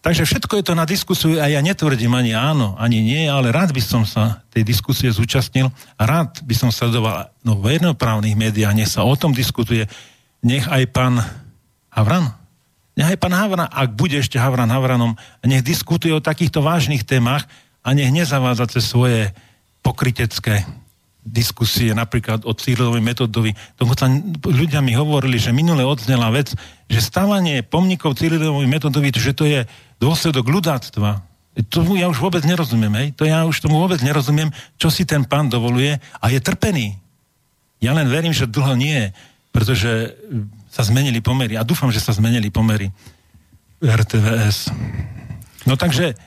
Takže 0.04 0.28
všetko 0.28 0.60
je 0.60 0.64
to 0.68 0.74
na 0.76 0.84
diskusiu 0.84 1.40
a 1.40 1.48
ja 1.48 1.64
netvrdím 1.64 2.12
ani 2.12 2.36
áno, 2.36 2.76
ani 2.76 3.00
nie, 3.00 3.24
ale 3.24 3.48
rád 3.48 3.72
by 3.72 3.80
som 3.80 4.04
sa 4.04 4.44
tej 4.52 4.60
diskusie 4.60 5.08
zúčastnil 5.08 5.72
a 5.96 6.02
rád 6.04 6.44
by 6.44 6.52
som 6.52 6.68
sledoval 6.68 7.32
no, 7.40 7.56
v 7.56 7.80
jednoprávnych 7.80 8.36
médiách, 8.36 8.76
nech 8.76 8.92
sa 8.92 9.00
o 9.00 9.16
tom 9.16 9.32
diskutuje, 9.32 9.88
nech 10.44 10.68
aj 10.68 10.92
pán 10.92 11.24
Havran, 11.88 12.36
nech 13.00 13.16
aj 13.16 13.18
pán 13.22 13.32
Havran, 13.32 13.64
ak 13.64 13.96
bude 13.96 14.20
ešte 14.20 14.36
Havran 14.36 14.68
Havranom, 14.68 15.16
nech 15.40 15.64
diskutuje 15.64 16.12
o 16.12 16.20
takýchto 16.20 16.60
vážnych 16.60 17.08
témach 17.08 17.48
a 17.80 17.96
nech 17.96 18.12
nezavádza 18.12 18.76
cez 18.76 18.84
svoje 18.84 19.32
pokrytecké 19.80 20.68
diskusie 21.24 21.96
napríklad 21.96 22.44
o 22.44 22.52
Cyrilovi 22.52 23.00
metodovi. 23.00 23.56
Dokonca 23.80 24.06
ľudia 24.44 24.84
mi 24.84 24.92
hovorili, 24.92 25.40
že 25.40 25.56
minule 25.56 25.80
odznela 25.80 26.28
vec, 26.28 26.52
že 26.86 27.00
stávanie 27.00 27.64
pomníkov 27.64 28.20
Cyrilovi 28.20 28.68
metodovi, 28.68 29.08
že 29.08 29.32
to 29.32 29.48
je 29.48 29.64
dôsledok 29.98 30.44
ľudáctva. 30.44 31.24
Tomu 31.72 31.96
ja 31.96 32.12
už 32.12 32.20
vôbec 32.20 32.44
nerozumiem, 32.44 32.92
hej? 33.00 33.08
To 33.16 33.24
ja 33.24 33.48
už 33.48 33.56
tomu 33.64 33.80
vôbec 33.80 34.04
nerozumiem, 34.04 34.52
čo 34.76 34.92
si 34.92 35.08
ten 35.08 35.24
pán 35.24 35.48
dovoluje 35.48 35.96
a 36.20 36.24
je 36.28 36.38
trpený. 36.44 37.00
Ja 37.80 37.96
len 37.96 38.10
verím, 38.12 38.36
že 38.36 38.50
dlho 38.50 38.76
nie, 38.76 39.08
pretože 39.48 40.12
sa 40.68 40.82
zmenili 40.82 41.22
pomery. 41.22 41.54
A 41.56 41.64
dúfam, 41.64 41.88
že 41.88 42.02
sa 42.02 42.12
zmenili 42.12 42.50
pomery 42.50 42.90
RTVS. 43.80 44.74
No 45.64 45.78
takže 45.78 46.18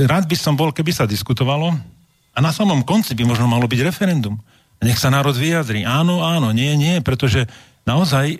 rád 0.00 0.24
by 0.26 0.36
som 0.40 0.56
bol, 0.56 0.72
keby 0.72 0.90
sa 0.90 1.04
diskutovalo, 1.04 1.76
a 2.32 2.38
na 2.40 2.50
samom 2.50 2.80
konci 2.80 3.12
by 3.12 3.28
možno 3.28 3.44
malo 3.44 3.68
byť 3.68 3.80
referendum. 3.84 4.40
Nech 4.82 4.98
sa 4.98 5.12
národ 5.12 5.36
vyjadri. 5.36 5.86
Áno, 5.86 6.24
áno, 6.26 6.50
nie, 6.50 6.74
nie, 6.74 6.98
pretože 7.04 7.46
naozaj, 7.86 8.26
e, 8.34 8.38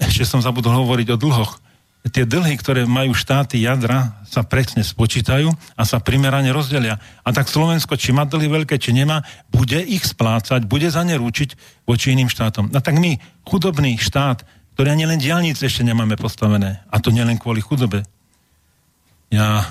ešte 0.00 0.26
som 0.26 0.42
zabudol 0.42 0.82
hovoriť 0.82 1.08
o 1.14 1.20
dlhoch. 1.20 1.62
tie 2.06 2.22
dlhy, 2.22 2.54
ktoré 2.62 2.86
majú 2.86 3.18
štáty 3.18 3.66
jadra, 3.66 4.22
sa 4.22 4.46
presne 4.46 4.86
spočítajú 4.86 5.50
a 5.74 5.82
sa 5.82 5.98
primerane 5.98 6.54
rozdelia. 6.54 7.02
A 7.26 7.34
tak 7.34 7.50
Slovensko, 7.50 7.98
či 7.98 8.14
má 8.14 8.22
dlhy 8.22 8.46
veľké, 8.46 8.78
či 8.78 8.94
nemá, 8.94 9.26
bude 9.50 9.82
ich 9.82 10.06
splácať, 10.06 10.70
bude 10.70 10.86
za 10.86 11.02
ne 11.02 11.18
rúčiť 11.18 11.82
voči 11.82 12.14
iným 12.14 12.30
štátom. 12.30 12.70
A 12.70 12.78
tak 12.78 13.02
my, 13.02 13.18
chudobný 13.42 13.98
štát, 13.98 14.46
ktorý 14.78 14.94
ani 14.94 15.10
len 15.10 15.18
diálnice 15.18 15.66
ešte 15.66 15.82
nemáme 15.82 16.14
postavené, 16.14 16.78
a 16.94 17.02
to 17.02 17.10
nielen 17.10 17.42
kvôli 17.42 17.58
chudobe. 17.58 18.06
Ja 19.34 19.66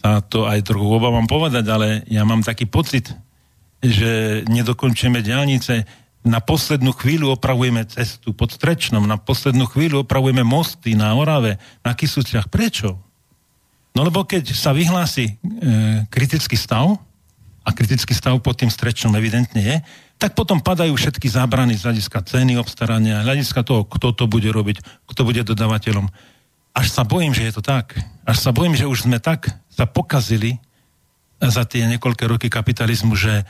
sa 0.00 0.24
to 0.24 0.48
aj 0.48 0.64
trochu 0.64 0.88
obávam 0.88 1.28
povedať, 1.28 1.64
ale 1.68 2.02
ja 2.08 2.24
mám 2.24 2.40
taký 2.40 2.64
pocit, 2.64 3.12
že 3.84 4.42
nedokončíme 4.48 5.20
diálnice, 5.20 5.84
na 6.24 6.40
poslednú 6.40 6.96
chvíľu 6.96 7.36
opravujeme 7.36 7.84
cestu 7.84 8.32
pod 8.32 8.48
Strečnom, 8.48 9.04
na 9.04 9.20
poslednú 9.20 9.68
chvíľu 9.68 10.08
opravujeme 10.08 10.40
mosty 10.40 10.96
na 10.96 11.12
Orave, 11.12 11.60
na 11.84 11.92
Kisuciach. 11.92 12.48
Prečo? 12.48 12.96
No 13.92 14.00
lebo 14.02 14.24
keď 14.24 14.56
sa 14.56 14.72
vyhlási 14.72 15.28
e, 15.28 15.32
kritický 16.08 16.56
stav, 16.56 16.96
a 17.64 17.70
kritický 17.72 18.12
stav 18.12 18.36
pod 18.44 18.60
tým 18.60 18.68
Strečnom 18.68 19.16
evidentne 19.16 19.60
je, 19.60 19.76
tak 20.20 20.36
potom 20.36 20.60
padajú 20.60 20.96
všetky 20.96 21.26
zábrany 21.32 21.76
z 21.76 21.88
hľadiska 21.88 22.20
ceny 22.24 22.60
obstarania, 22.60 23.24
hľadiska 23.24 23.64
toho, 23.64 23.88
kto 23.88 24.12
to 24.12 24.24
bude 24.28 24.46
robiť, 24.46 24.84
kto 25.08 25.20
bude 25.24 25.40
dodávateľom. 25.44 26.08
Až 26.76 26.86
sa 26.92 27.02
bojím, 27.08 27.32
že 27.32 27.48
je 27.48 27.52
to 27.56 27.62
tak. 27.64 27.96
Až 28.28 28.36
sa 28.40 28.50
bojím, 28.52 28.76
že 28.76 28.88
už 28.88 29.08
sme 29.08 29.16
tak 29.16 29.48
sa 29.74 29.90
pokazili 29.90 30.62
za 31.42 31.66
tie 31.66 31.84
niekoľké 31.90 32.24
roky 32.30 32.46
kapitalizmu, 32.46 33.18
že, 33.18 33.42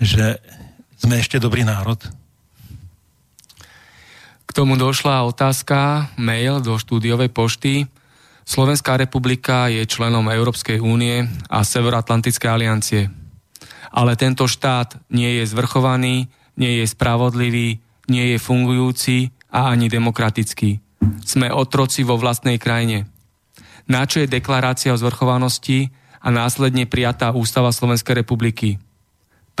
že 0.00 0.40
sme 0.96 1.20
ešte 1.20 1.36
dobrý 1.36 1.62
národ? 1.62 2.00
K 4.48 4.50
tomu 4.50 4.74
došla 4.74 5.28
otázka, 5.28 6.10
mail 6.18 6.58
do 6.58 6.74
štúdiovej 6.74 7.30
pošty. 7.30 7.86
Slovenská 8.42 8.98
republika 8.98 9.70
je 9.70 9.86
členom 9.86 10.26
Európskej 10.26 10.82
únie 10.82 11.22
a 11.46 11.62
Severoatlantickej 11.62 12.50
aliancie. 12.50 13.02
Ale 13.94 14.18
tento 14.18 14.50
štát 14.50 14.98
nie 15.06 15.38
je 15.38 15.44
zvrchovaný, 15.46 16.26
nie 16.58 16.82
je 16.82 16.86
spravodlivý, 16.90 17.78
nie 18.10 18.34
je 18.34 18.38
fungujúci 18.42 19.30
a 19.54 19.70
ani 19.70 19.86
demokratický. 19.86 20.82
Sme 21.22 21.50
otroci 21.54 22.02
vo 22.02 22.18
vlastnej 22.18 22.58
krajine. 22.58 23.06
Na 23.90 24.06
čo 24.06 24.22
je 24.22 24.30
deklarácia 24.30 24.94
o 24.94 25.00
zvrchovanosti 25.00 25.90
a 26.22 26.30
následne 26.30 26.86
prijatá 26.86 27.34
Ústava 27.34 27.74
Slovenskej 27.74 28.22
republiky– 28.22 28.76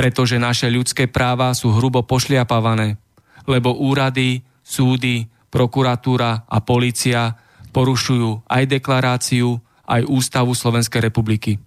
pretože 0.00 0.40
naše 0.40 0.72
ľudské 0.72 1.12
práva 1.12 1.52
sú 1.52 1.76
hrubo 1.76 2.00
pošliapavané, 2.00 2.96
lebo 3.44 3.76
úrady, 3.76 4.40
súdy, 4.64 5.28
prokuratúra 5.52 6.48
a 6.48 6.56
policia 6.64 7.36
porušujú 7.68 8.48
aj 8.48 8.80
deklaráciu, 8.80 9.60
aj 9.84 10.08
ústavu 10.08 10.56
Slovenskej 10.56 11.04
republiky. 11.04 11.60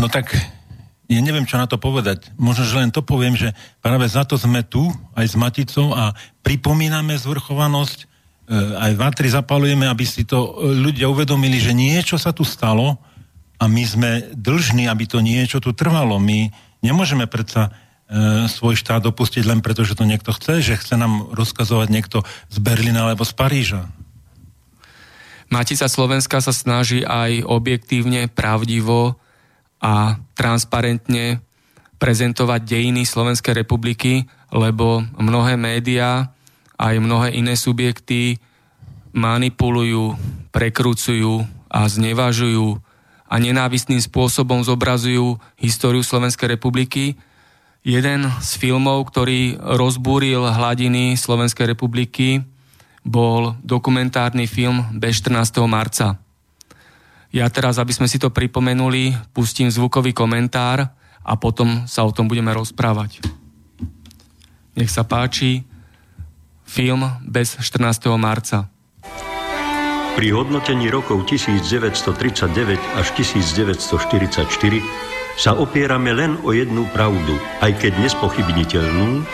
No 0.00 0.08
tak 0.08 0.32
ja 1.12 1.20
neviem, 1.20 1.44
čo 1.44 1.60
na 1.60 1.68
to 1.68 1.76
povedať. 1.76 2.32
Možno, 2.40 2.64
že 2.64 2.80
len 2.80 2.88
to 2.88 3.04
poviem, 3.04 3.36
že 3.36 3.52
práve 3.84 4.08
za 4.08 4.24
to 4.24 4.40
sme 4.40 4.64
tu, 4.64 4.88
aj 5.12 5.28
s 5.28 5.36
Maticou 5.36 5.92
a 5.92 6.16
pripomíname 6.40 7.20
zvrchovanosť, 7.20 8.08
aj 8.56 8.92
vatry 8.96 9.28
zapalujeme, 9.28 9.84
aby 9.84 10.08
si 10.08 10.24
to 10.24 10.56
e, 10.56 10.72
ľudia 10.72 11.08
uvedomili, 11.12 11.60
že 11.60 11.76
niečo 11.76 12.16
sa 12.16 12.32
tu 12.32 12.42
stalo 12.48 12.96
a 13.60 13.68
my 13.68 13.82
sme 13.84 14.10
dlžní, 14.32 14.88
aby 14.88 15.04
to 15.04 15.20
niečo 15.20 15.60
tu 15.60 15.76
trvalo. 15.76 16.16
My 16.16 16.48
Nemôžeme 16.78 17.26
predsa 17.26 17.70
e, 18.06 18.46
svoj 18.46 18.78
štát 18.78 19.02
opustiť 19.02 19.42
len 19.42 19.58
preto, 19.58 19.82
že 19.82 19.98
to 19.98 20.06
niekto 20.06 20.30
chce, 20.30 20.62
že 20.62 20.78
chce 20.78 20.94
nám 20.94 21.34
rozkazovať 21.34 21.88
niekto 21.90 22.18
z 22.50 22.58
Berlína 22.62 23.10
alebo 23.10 23.26
z 23.26 23.34
Paríža. 23.34 23.82
Matica 25.48 25.88
Slovenska 25.88 26.38
sa 26.44 26.52
snaží 26.52 27.02
aj 27.02 27.42
objektívne, 27.42 28.28
pravdivo 28.28 29.16
a 29.80 30.20
transparentne 30.36 31.40
prezentovať 31.98 32.60
dejiny 32.62 33.02
Slovenskej 33.02 33.56
republiky, 33.56 34.28
lebo 34.54 35.02
mnohé 35.18 35.58
médiá, 35.58 36.30
aj 36.78 36.94
mnohé 37.02 37.34
iné 37.34 37.58
subjekty 37.58 38.38
manipulujú, 39.10 40.14
prekrúcujú 40.54 41.42
a 41.66 41.84
znevažujú 41.84 42.78
a 43.28 43.34
nenávistným 43.36 44.00
spôsobom 44.00 44.64
zobrazujú 44.64 45.36
históriu 45.60 46.00
Slovenskej 46.00 46.56
republiky. 46.56 47.18
Jeden 47.84 48.24
z 48.40 48.50
filmov, 48.56 49.10
ktorý 49.12 49.60
rozbúril 49.60 50.40
hladiny 50.48 51.18
Slovenskej 51.18 51.76
republiky, 51.76 52.40
bol 53.04 53.58
dokumentárny 53.60 54.48
film 54.48 54.84
Bez 54.96 55.20
14. 55.24 55.64
marca. 55.68 56.16
Ja 57.28 57.44
teraz, 57.52 57.76
aby 57.76 57.92
sme 57.92 58.08
si 58.08 58.16
to 58.16 58.32
pripomenuli, 58.32 59.12
pustím 59.36 59.68
zvukový 59.68 60.16
komentár 60.16 60.88
a 61.20 61.32
potom 61.36 61.84
sa 61.84 62.08
o 62.08 62.12
tom 62.12 62.24
budeme 62.24 62.56
rozprávať. 62.56 63.20
Nech 64.72 64.88
sa 64.88 65.04
páči 65.04 65.68
film 66.68 67.08
Bez 67.24 67.56
14. 67.56 68.12
marca. 68.20 68.68
Pri 70.14 70.28
hodnotení 70.36 70.92
rokov 70.92 71.24
1939 71.24 72.76
až 73.00 73.06
1944 73.16 74.44
sa 75.38 75.54
opierame 75.56 76.12
len 76.12 76.36
o 76.44 76.52
jednu 76.52 76.84
pravdu, 76.92 77.40
aj 77.64 77.72
keď 77.80 77.96
nespochybniteľnú, 78.04 79.24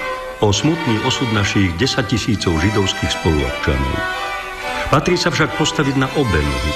o 0.45 0.53
smutný 0.53 1.01
osud 1.09 1.33
našich 1.33 1.73
10 1.81 2.05
tisícov 2.07 2.61
židovských 2.61 3.11
spoluobčanov. 3.11 3.97
Patrí 4.93 5.17
sa 5.17 5.33
však 5.33 5.57
postaviť 5.57 5.97
na 5.97 6.05
obe 6.21 6.39
nohy. 6.39 6.73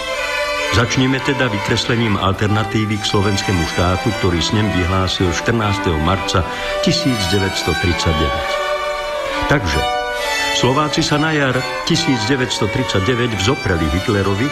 Začneme 0.72 1.20
teda 1.24 1.48
vykreslením 1.52 2.16
alternatívy 2.16 2.96
k 2.96 3.04
slovenskému 3.04 3.60
štátu, 3.76 4.08
ktorý 4.20 4.40
s 4.40 4.52
ním 4.56 4.72
vyhlásil 4.72 5.28
14. 5.32 5.84
marca 6.04 6.44
1939. 6.84 9.52
Takže 9.52 9.80
Slováci 10.56 11.04
sa 11.04 11.20
na 11.20 11.36
jar 11.36 11.58
1939 11.84 13.36
vzopreli 13.36 13.84
Hitlerovi 13.92 14.48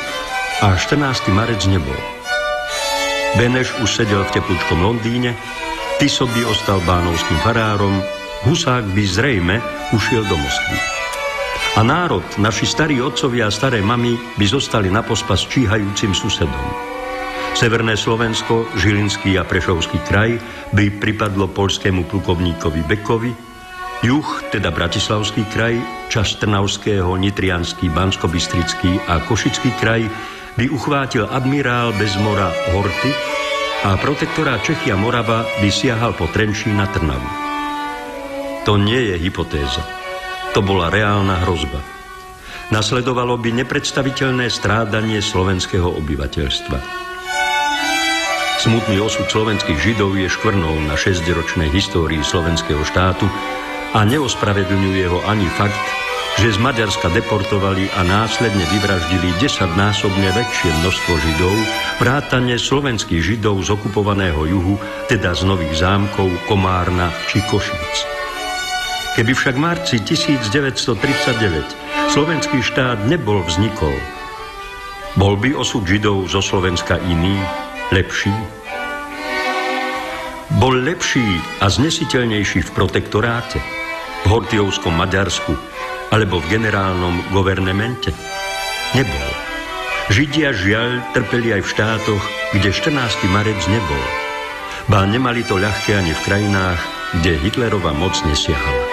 a 0.61 0.77
14. 0.77 1.33
marec 1.33 1.65
nebol. 1.71 1.97
Beneš 3.41 3.73
už 3.81 3.89
sedel 3.89 4.21
v 4.25 4.33
teplúčkom 4.37 4.85
Londýne, 4.85 5.33
Tiso 5.97 6.29
by 6.29 6.45
ostal 6.45 6.85
bánovským 6.85 7.41
farárom, 7.41 8.05
Husák 8.45 8.85
by 8.93 9.03
zrejme 9.09 9.57
ušiel 9.97 10.29
do 10.29 10.37
Moskvy. 10.37 10.77
A 11.77 11.85
národ, 11.85 12.25
naši 12.37 12.69
starí 12.69 13.01
otcovia 13.01 13.49
a 13.49 13.53
staré 13.53 13.85
mamy 13.85 14.17
by 14.37 14.45
zostali 14.49 14.89
na 14.89 15.01
pospas 15.01 15.45
číhajúcim 15.45 16.13
susedom. 16.13 16.69
Severné 17.57 17.97
Slovensko, 17.97 18.69
Žilinský 18.77 19.41
a 19.41 19.45
Prešovský 19.45 20.01
kraj 20.05 20.37
by 20.77 21.01
pripadlo 21.01 21.49
polskému 21.49 22.05
plukovníkovi 22.05 22.85
Bekovi, 22.85 23.46
Juh, 24.05 24.29
teda 24.53 24.69
Bratislavský 24.69 25.49
kraj, 25.49 25.81
čas 26.13 26.37
Trnavského, 26.37 27.17
Nitrianský, 27.17 27.89
Banskobystrický 27.89 29.01
a 29.09 29.25
Košický 29.25 29.73
kraj 29.81 30.05
by 30.61 30.69
uchvátil 30.69 31.25
admirál 31.25 31.97
bez 31.97 32.13
mora 32.21 32.53
Horty 32.77 33.13
a 33.89 33.97
protektorát 33.97 34.61
Čechia 34.61 35.01
Morava 35.01 35.49
by 35.65 35.69
siahal 35.73 36.13
po 36.13 36.29
Trenčí 36.29 36.69
na 36.73 36.85
Trnavu. 36.93 37.31
To 38.69 38.77
nie 38.77 39.15
je 39.15 39.17
hypotéza. 39.17 39.81
To 40.53 40.61
bola 40.61 40.93
reálna 40.93 41.45
hrozba. 41.49 41.81
Nasledovalo 42.69 43.39
by 43.39 43.65
nepredstaviteľné 43.65 44.51
strádanie 44.51 45.23
slovenského 45.23 45.87
obyvateľstva. 45.87 46.79
Smutný 48.59 48.99
osud 48.99 49.31
slovenských 49.31 49.79
židov 49.79 50.19
je 50.19 50.27
škvrnou 50.27 50.75
na 50.91 50.99
šesťročnej 50.99 51.71
histórii 51.71 52.19
slovenského 52.27 52.83
štátu, 52.83 53.31
a 53.97 54.05
neospravedlňuje 54.05 55.09
ho 55.09 55.25
ani 55.25 55.49
fakt, 55.57 55.81
že 56.37 56.53
z 56.53 56.61
Maďarska 56.61 57.09
deportovali 57.17 57.89
a 57.97 58.05
následne 58.05 58.61
vyvraždili 58.69 59.33
desaťnásobne 59.41 60.37
väčšie 60.37 60.69
množstvo 60.85 61.13
Židov, 61.17 61.57
vrátane 61.97 62.61
slovenských 62.61 63.25
Židov 63.25 63.65
z 63.65 63.73
okupovaného 63.73 64.45
juhu, 64.45 64.77
teda 65.09 65.33
z 65.33 65.49
Nových 65.49 65.81
zámkov, 65.81 66.29
Komárna 66.45 67.09
či 67.33 67.41
Košíc. 67.49 68.05
Keby 69.17 69.33
však 69.33 69.57
v 69.57 69.65
marci 69.65 69.97
1939 70.05 72.13
slovenský 72.13 72.61
štát 72.61 73.01
nebol 73.09 73.41
vznikol, 73.49 73.97
bol 75.17 75.41
by 75.41 75.57
osud 75.57 75.89
Židov 75.89 76.29
zo 76.29 76.45
Slovenska 76.45 77.01
iný, 77.01 77.41
lepší? 77.89 78.37
Bol 80.61 80.85
lepší 80.85 81.25
a 81.65 81.73
znesiteľnejší 81.73 82.61
v 82.61 82.71
protektoráte? 82.77 83.76
V 84.27 84.35
Hortiovskom 84.35 84.91
Maďarsku 84.91 85.55
alebo 86.11 86.43
v 86.43 86.59
generálnom 86.59 87.31
governemente? 87.31 88.11
Nebol. 88.99 89.31
Židia 90.11 90.51
žiaľ 90.51 91.15
trpeli 91.15 91.55
aj 91.55 91.63
v 91.63 91.71
štátoch, 91.71 92.25
kde 92.51 92.75
14. 92.75 93.23
marec 93.31 93.59
nebol. 93.71 94.05
Ba 94.91 95.07
nemali 95.07 95.47
to 95.47 95.63
ľahké 95.63 95.95
ani 95.95 96.11
v 96.11 96.25
krajinách, 96.27 96.83
kde 97.23 97.39
Hitlerova 97.39 97.95
moc 97.95 98.19
nesiahala. 98.27 98.87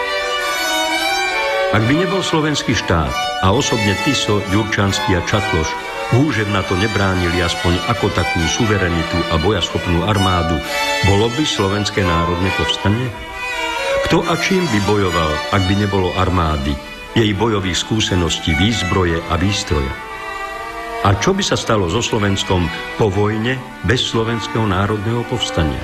Ak 1.74 1.82
by 1.90 1.94
nebol 1.98 2.22
slovenský 2.22 2.78
štát 2.78 3.42
a 3.42 3.50
osobne 3.50 3.98
Tiso, 4.06 4.38
Ďurčanský 4.54 5.18
a 5.18 5.22
Čatloš 5.26 5.66
húžev 6.14 6.46
na 6.54 6.62
to 6.62 6.78
nebránili 6.78 7.42
aspoň 7.42 7.74
ako 7.90 8.14
takú 8.14 8.38
suverenitu 8.46 9.18
a 9.34 9.42
bojaschopnú 9.42 10.06
armádu, 10.06 10.62
bolo 11.10 11.26
by 11.34 11.42
slovenské 11.42 12.06
národné 12.06 12.54
povstanie? 12.54 13.33
Kto 14.08 14.20
a 14.28 14.34
čím 14.40 14.68
by 14.68 14.80
bojoval, 14.84 15.32
ak 15.56 15.62
by 15.66 15.74
nebolo 15.80 16.12
armády, 16.20 16.76
jej 17.16 17.32
bojových 17.34 17.78
skúseností, 17.78 18.52
výzbroje 18.58 19.22
a 19.32 19.40
výstroja? 19.40 19.94
A 21.04 21.20
čo 21.20 21.36
by 21.36 21.44
sa 21.44 21.60
stalo 21.60 21.92
so 21.92 22.00
Slovenskom 22.00 22.68
po 22.96 23.12
vojne 23.12 23.60
bez 23.84 24.04
slovenského 24.08 24.64
národného 24.64 25.28
povstania? 25.28 25.82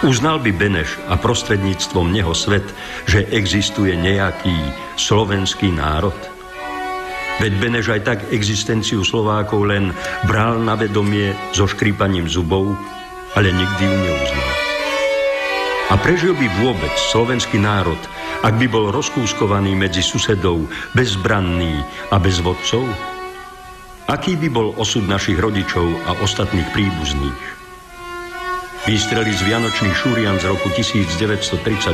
Uznal 0.00 0.40
by 0.40 0.50
Beneš 0.54 0.96
a 1.12 1.20
prostredníctvom 1.20 2.08
neho 2.08 2.32
svet, 2.32 2.64
že 3.04 3.28
existuje 3.28 3.92
nejaký 3.98 4.54
slovenský 4.96 5.70
národ? 5.76 6.16
Veď 7.40 7.52
Beneš 7.56 7.86
aj 7.92 8.00
tak 8.04 8.18
existenciu 8.32 9.00
Slovákov 9.00 9.64
len 9.64 9.96
bral 10.28 10.60
na 10.60 10.76
vedomie 10.76 11.32
so 11.56 11.64
škrípaním 11.64 12.28
zubov, 12.28 12.76
ale 13.32 13.48
nikdy 13.48 13.82
ju 13.86 13.96
neuznal. 13.96 14.49
A 15.90 15.98
prežil 15.98 16.38
by 16.38 16.46
vôbec 16.62 16.94
slovenský 17.10 17.58
národ, 17.58 17.98
ak 18.46 18.54
by 18.62 18.70
bol 18.70 18.94
rozkúskovaný 18.94 19.74
medzi 19.74 20.06
susedov, 20.06 20.70
bezbranný 20.94 21.82
a 22.14 22.16
bez 22.22 22.38
vodcov? 22.38 22.86
Aký 24.06 24.38
by 24.38 24.48
bol 24.54 24.70
osud 24.78 25.02
našich 25.10 25.42
rodičov 25.42 25.90
a 26.06 26.14
ostatných 26.22 26.70
príbuzných? 26.70 27.42
Výstrely 28.86 29.34
z 29.34 29.42
Vianočných 29.44 29.92
šúrian 29.92 30.38
z 30.38 30.48
roku 30.48 30.70
1938 30.72 31.90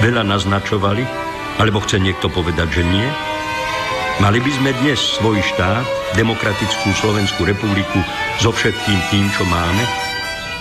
veľa 0.00 0.22
naznačovali, 0.24 1.04
alebo 1.60 1.84
chce 1.84 2.00
niekto 2.00 2.32
povedať, 2.32 2.80
že 2.80 2.82
nie? 2.88 3.08
Mali 4.20 4.40
by 4.40 4.52
sme 4.52 4.70
dnes 4.80 4.96
svoj 4.96 5.44
štát, 5.44 5.84
demokratickú 6.16 6.88
Slovenskú 6.96 7.44
republiku, 7.44 8.00
so 8.40 8.48
všetkým 8.48 9.00
tým, 9.12 9.28
čo 9.32 9.44
máme? 9.44 10.09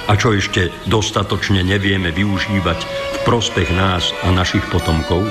A 0.10 0.18
čo 0.18 0.34
ešte 0.34 0.74
dostatočne 0.90 1.62
nevieme 1.62 2.10
využívať 2.10 2.80
v 2.82 3.18
prospech 3.30 3.70
nás 3.78 4.10
a 4.26 4.34
našich 4.34 4.66
potomkov? 4.74 5.22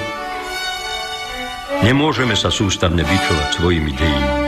Nemôžeme 1.83 2.39
sa 2.39 2.55
sústavne 2.55 3.03
vyčovať 3.03 3.59
svojimi 3.59 3.91
dejinami. 3.91 4.47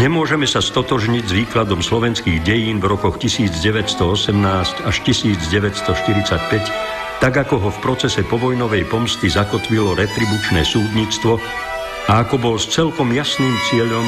Nemôžeme 0.00 0.48
sa 0.48 0.64
stotožniť 0.64 1.24
s 1.28 1.32
výkladom 1.32 1.84
slovenských 1.84 2.40
dejín 2.44 2.80
v 2.80 2.96
rokoch 2.96 3.20
1918 3.20 4.88
až 4.88 4.96
1945, 5.04 7.20
tak 7.20 7.36
ako 7.36 7.60
ho 7.60 7.68
v 7.72 7.78
procese 7.80 8.20
povojnovej 8.24 8.84
pomsty 8.88 9.28
zakotvilo 9.28 9.96
retribučné 9.96 10.64
súdnictvo 10.64 11.40
a 12.08 12.24
ako 12.24 12.36
bol 12.40 12.56
s 12.56 12.72
celkom 12.72 13.12
jasným 13.12 13.52
cieľom 13.68 14.04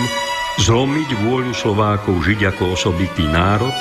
zlomiť 0.61 1.09
vôľu 1.25 1.53
Slovákov 1.57 2.21
žiť 2.21 2.53
ako 2.53 2.77
osobitý 2.77 3.25
národ, 3.25 3.73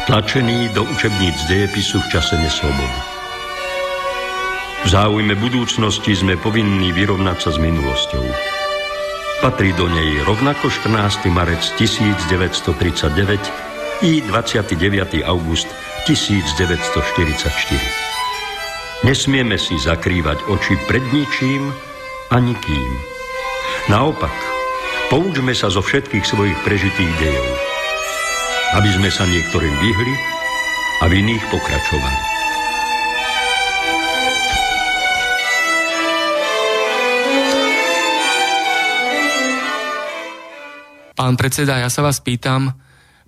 vtlačený 0.00 0.72
do 0.72 0.88
učebníc 0.88 1.36
dejepisu 1.50 2.00
v 2.00 2.08
čase 2.08 2.40
neslobody. 2.40 3.00
V 4.82 4.90
záujme 4.90 5.38
budúcnosti 5.38 6.10
sme 6.16 6.34
povinní 6.40 6.90
vyrovnať 6.90 7.38
sa 7.38 7.54
s 7.54 7.58
minulosťou. 7.62 8.26
Patrí 9.42 9.74
do 9.74 9.90
nej 9.90 10.22
rovnako 10.26 10.70
14. 10.70 11.26
marec 11.30 11.62
1939 11.78 14.02
i 14.02 14.22
29. 14.26 15.22
august 15.22 15.70
1944. 16.06 18.02
Nesmieme 19.02 19.58
si 19.58 19.78
zakrývať 19.78 20.46
oči 20.46 20.78
pred 20.86 21.02
ničím 21.14 21.74
a 22.30 22.38
nikým. 22.38 22.90
Naopak, 23.90 24.30
poučme 25.10 25.54
sa 25.54 25.70
zo 25.70 25.82
všetkých 25.82 26.22
svojich 26.22 26.58
prežitých 26.62 27.10
dejov, 27.18 27.71
aby 28.72 28.88
sme 28.88 29.12
sa 29.12 29.28
niektorým 29.28 29.74
vyhli 29.76 30.14
a 31.02 31.04
v 31.04 31.12
iných 31.20 31.44
pokračovali. 31.52 32.18
Pán 41.12 41.36
predseda, 41.36 41.78
ja 41.78 41.92
sa 41.92 42.02
vás 42.02 42.18
pýtam, 42.18 42.72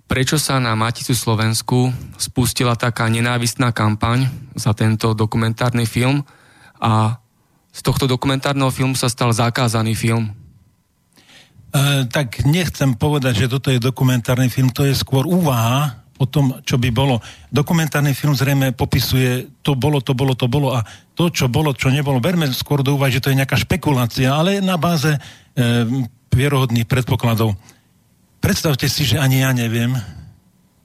prečo 0.09 0.35
sa 0.41 0.57
na 0.57 0.73
Maticu 0.73 1.13
Slovensku 1.13 1.93
spustila 2.17 2.73
taká 2.73 3.07
nenávistná 3.07 3.71
kampaň 3.71 4.27
za 4.57 4.73
tento 4.73 5.13
dokumentárny 5.13 5.85
film 5.85 6.25
a 6.81 7.21
z 7.71 7.79
tohto 7.85 8.09
dokumentárneho 8.09 8.73
filmu 8.73 8.97
sa 8.97 9.07
stal 9.07 9.31
zakázaný 9.31 9.95
film? 9.95 10.44
E, 11.75 12.07
tak 12.07 12.47
nechcem 12.47 12.95
povedať, 12.95 13.45
že 13.45 13.51
toto 13.51 13.67
je 13.67 13.83
dokumentárny 13.83 14.47
film, 14.47 14.71
to 14.71 14.87
je 14.87 14.95
skôr 14.95 15.27
úvaha 15.27 15.99
o 16.15 16.23
tom, 16.23 16.63
čo 16.63 16.79
by 16.79 16.87
bolo. 16.95 17.19
Dokumentárny 17.51 18.15
film 18.15 18.31
zrejme 18.31 18.71
popisuje 18.71 19.51
to 19.59 19.75
bolo, 19.75 19.99
to 19.99 20.15
bolo, 20.15 20.31
to 20.39 20.47
bolo 20.47 20.71
a 20.71 20.87
to, 21.11 21.27
čo 21.27 21.51
bolo, 21.51 21.75
čo 21.75 21.91
nebolo. 21.91 22.23
Berme 22.23 22.47
skôr 22.55 22.79
do 22.79 22.95
úvahy, 22.95 23.11
že 23.11 23.19
to 23.19 23.27
je 23.27 23.39
nejaká 23.43 23.59
špekulácia, 23.59 24.31
ale 24.31 24.63
na 24.63 24.79
báze 24.79 25.11
e, 25.11 25.19
vierohodných 26.31 26.87
predpokladov. 26.87 27.59
Predstavte 28.39 28.87
si, 28.87 29.03
že 29.03 29.19
ani 29.19 29.43
ja 29.43 29.51
neviem, 29.51 29.99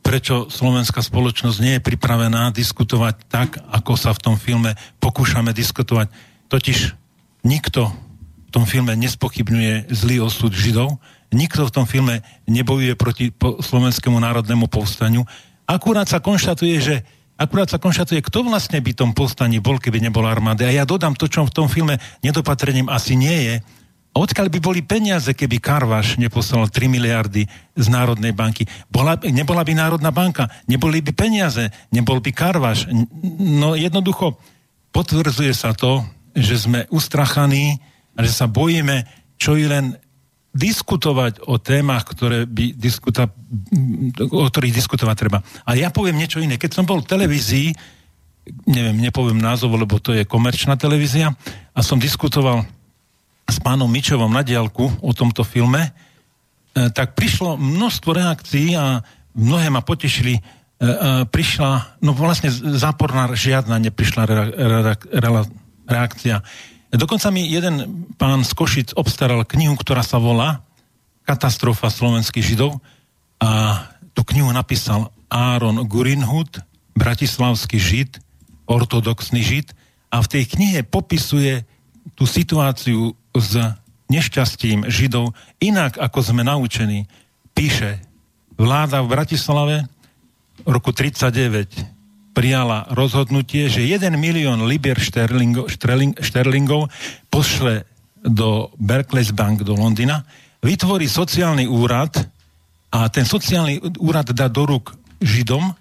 prečo 0.03 0.51
slovenská 0.51 1.07
spoločnosť 1.07 1.59
nie 1.63 1.79
je 1.79 1.87
pripravená 1.87 2.51
diskutovať 2.51 3.15
tak, 3.31 3.63
ako 3.71 3.95
sa 3.95 4.11
v 4.11 4.23
tom 4.27 4.35
filme 4.35 4.75
pokúšame 4.99 5.55
diskutovať. 5.55 6.11
Totiž 6.51 6.99
nikto 7.47 8.10
v 8.51 8.59
tom 8.59 8.67
filme 8.67 8.99
nespochybňuje 8.99 9.95
zlý 9.95 10.27
osud 10.27 10.51
Židov, 10.51 10.99
nikto 11.31 11.71
v 11.71 11.71
tom 11.71 11.87
filme 11.87 12.27
nebojuje 12.51 12.99
proti 12.99 13.31
slovenskému 13.39 14.19
národnému 14.19 14.67
povstaniu. 14.67 15.23
Akurát 15.71 16.11
sa 16.11 16.19
konštatuje, 16.19 16.77
že 16.83 16.95
akurát 17.39 17.71
sa 17.71 17.79
konštatuje, 17.79 18.19
kto 18.27 18.43
vlastne 18.43 18.83
by 18.83 18.91
tom 18.91 19.15
povstaní 19.15 19.63
bol, 19.63 19.79
keby 19.79 20.03
nebol 20.03 20.27
armády. 20.27 20.67
A 20.67 20.75
ja 20.75 20.83
dodám 20.83 21.15
to, 21.15 21.31
čo 21.31 21.47
v 21.47 21.55
tom 21.55 21.71
filme 21.71 22.03
nedopatrením 22.27 22.91
asi 22.91 23.15
nie 23.15 23.39
je, 23.47 23.55
a 24.11 24.17
odkiaľ 24.19 24.51
by 24.51 24.59
boli 24.59 24.83
peniaze, 24.83 25.31
keby 25.31 25.63
Karvaš 25.63 26.19
neposlal 26.19 26.67
3 26.67 26.91
miliardy 26.91 27.47
z 27.79 27.87
Národnej 27.87 28.35
banky? 28.35 28.67
Bola, 28.91 29.15
nebola 29.23 29.63
by 29.63 29.71
Národná 29.79 30.11
banka, 30.11 30.51
neboli 30.67 30.99
by 30.99 31.15
peniaze, 31.15 31.71
nebol 31.95 32.19
by 32.19 32.35
Karvaš. 32.35 32.91
No 33.39 33.79
jednoducho 33.79 34.35
potvrdzuje 34.91 35.55
sa 35.55 35.71
to, 35.79 36.03
že 36.35 36.67
sme 36.67 36.91
ustrachaní 36.91 37.79
a 38.21 38.25
že 38.29 38.37
sa 38.37 38.45
bojíme 38.45 39.09
čo 39.41 39.57
i 39.57 39.65
len 39.65 39.97
diskutovať 40.53 41.47
o 41.49 41.57
témach, 41.57 42.05
ktoré 42.05 42.45
by 42.45 42.77
diskuta, 42.77 43.31
o 44.21 44.45
ktorých 44.45 44.77
diskutovať 44.77 45.17
treba. 45.17 45.39
A 45.65 45.79
ja 45.79 45.89
poviem 45.89 46.21
niečo 46.21 46.43
iné. 46.43 46.61
Keď 46.61 46.77
som 46.77 46.85
bol 46.85 47.01
v 47.01 47.09
televízii, 47.09 47.69
neviem, 48.69 48.99
nepoviem 48.99 49.39
názov, 49.39 49.79
lebo 49.79 50.03
to 50.03 50.13
je 50.13 50.29
komerčná 50.29 50.75
televízia, 50.75 51.33
a 51.73 51.81
som 51.81 52.03
diskutoval 52.03 52.67
s 53.47 53.59
pánom 53.63 53.87
Mičovom 53.87 54.31
na 54.31 54.43
diálku 54.43 54.91
o 55.01 55.11
tomto 55.15 55.47
filme, 55.47 55.91
e, 55.91 55.91
tak 56.91 57.15
prišlo 57.15 57.55
množstvo 57.55 58.11
reakcií 58.11 58.75
a 58.75 59.03
mnohé 59.39 59.71
ma 59.71 59.87
potešili. 59.87 60.35
E, 60.35 60.41
e, 60.41 60.87
prišla, 61.31 62.03
no 62.03 62.11
vlastne 62.11 62.51
záporná 62.75 63.31
žiadna 63.31 63.79
neprišla 63.79 64.23
re, 64.27 64.35
re, 64.51 64.79
re, 64.99 65.31
reakcia. 65.87 66.43
Dokonca 66.91 67.31
mi 67.31 67.47
jeden 67.47 68.07
pán 68.19 68.43
z 68.43 68.51
Košic 68.51 68.99
obstaral 68.99 69.47
knihu, 69.47 69.79
ktorá 69.79 70.03
sa 70.03 70.19
volá 70.19 70.67
Katastrofa 71.23 71.87
slovenských 71.87 72.43
židov 72.43 72.83
a 73.39 73.83
tú 74.11 74.27
knihu 74.27 74.51
napísal 74.51 75.15
Áron 75.31 75.87
Gurinhut, 75.87 76.59
bratislavský 76.99 77.79
žid, 77.79 78.19
ortodoxný 78.67 79.39
žid 79.39 79.71
a 80.11 80.19
v 80.19 80.27
tej 80.27 80.45
knihe 80.59 80.83
popisuje 80.83 81.63
tú 82.19 82.27
situáciu 82.27 83.15
s 83.39 83.55
nešťastím 84.11 84.91
Židov 84.91 85.39
inak, 85.63 85.95
ako 85.95 86.19
sme 86.19 86.43
naučení. 86.43 87.07
Píše, 87.55 88.03
vláda 88.59 89.07
v 89.07 89.11
Bratislave 89.15 89.77
v 90.67 90.69
roku 90.69 90.91
39 90.91 92.00
prijala 92.31 92.87
rozhodnutie, 92.95 93.67
že 93.67 93.83
1 93.83 94.15
milión 94.15 94.65
liber 94.65 94.99
šterlingov, 94.99 95.71
šterlingov 96.21 96.91
pošle 97.29 97.85
do 98.21 98.71
Berkeley 98.79 99.27
Bank 99.33 99.65
do 99.67 99.75
Londýna, 99.75 100.23
vytvorí 100.61 101.09
sociálny 101.09 101.65
úrad 101.67 102.15
a 102.93 103.09
ten 103.09 103.25
sociálny 103.25 104.01
úrad 104.03 104.31
dá 104.35 104.47
do 104.47 104.67
rúk 104.67 104.95
Židom 105.21 105.75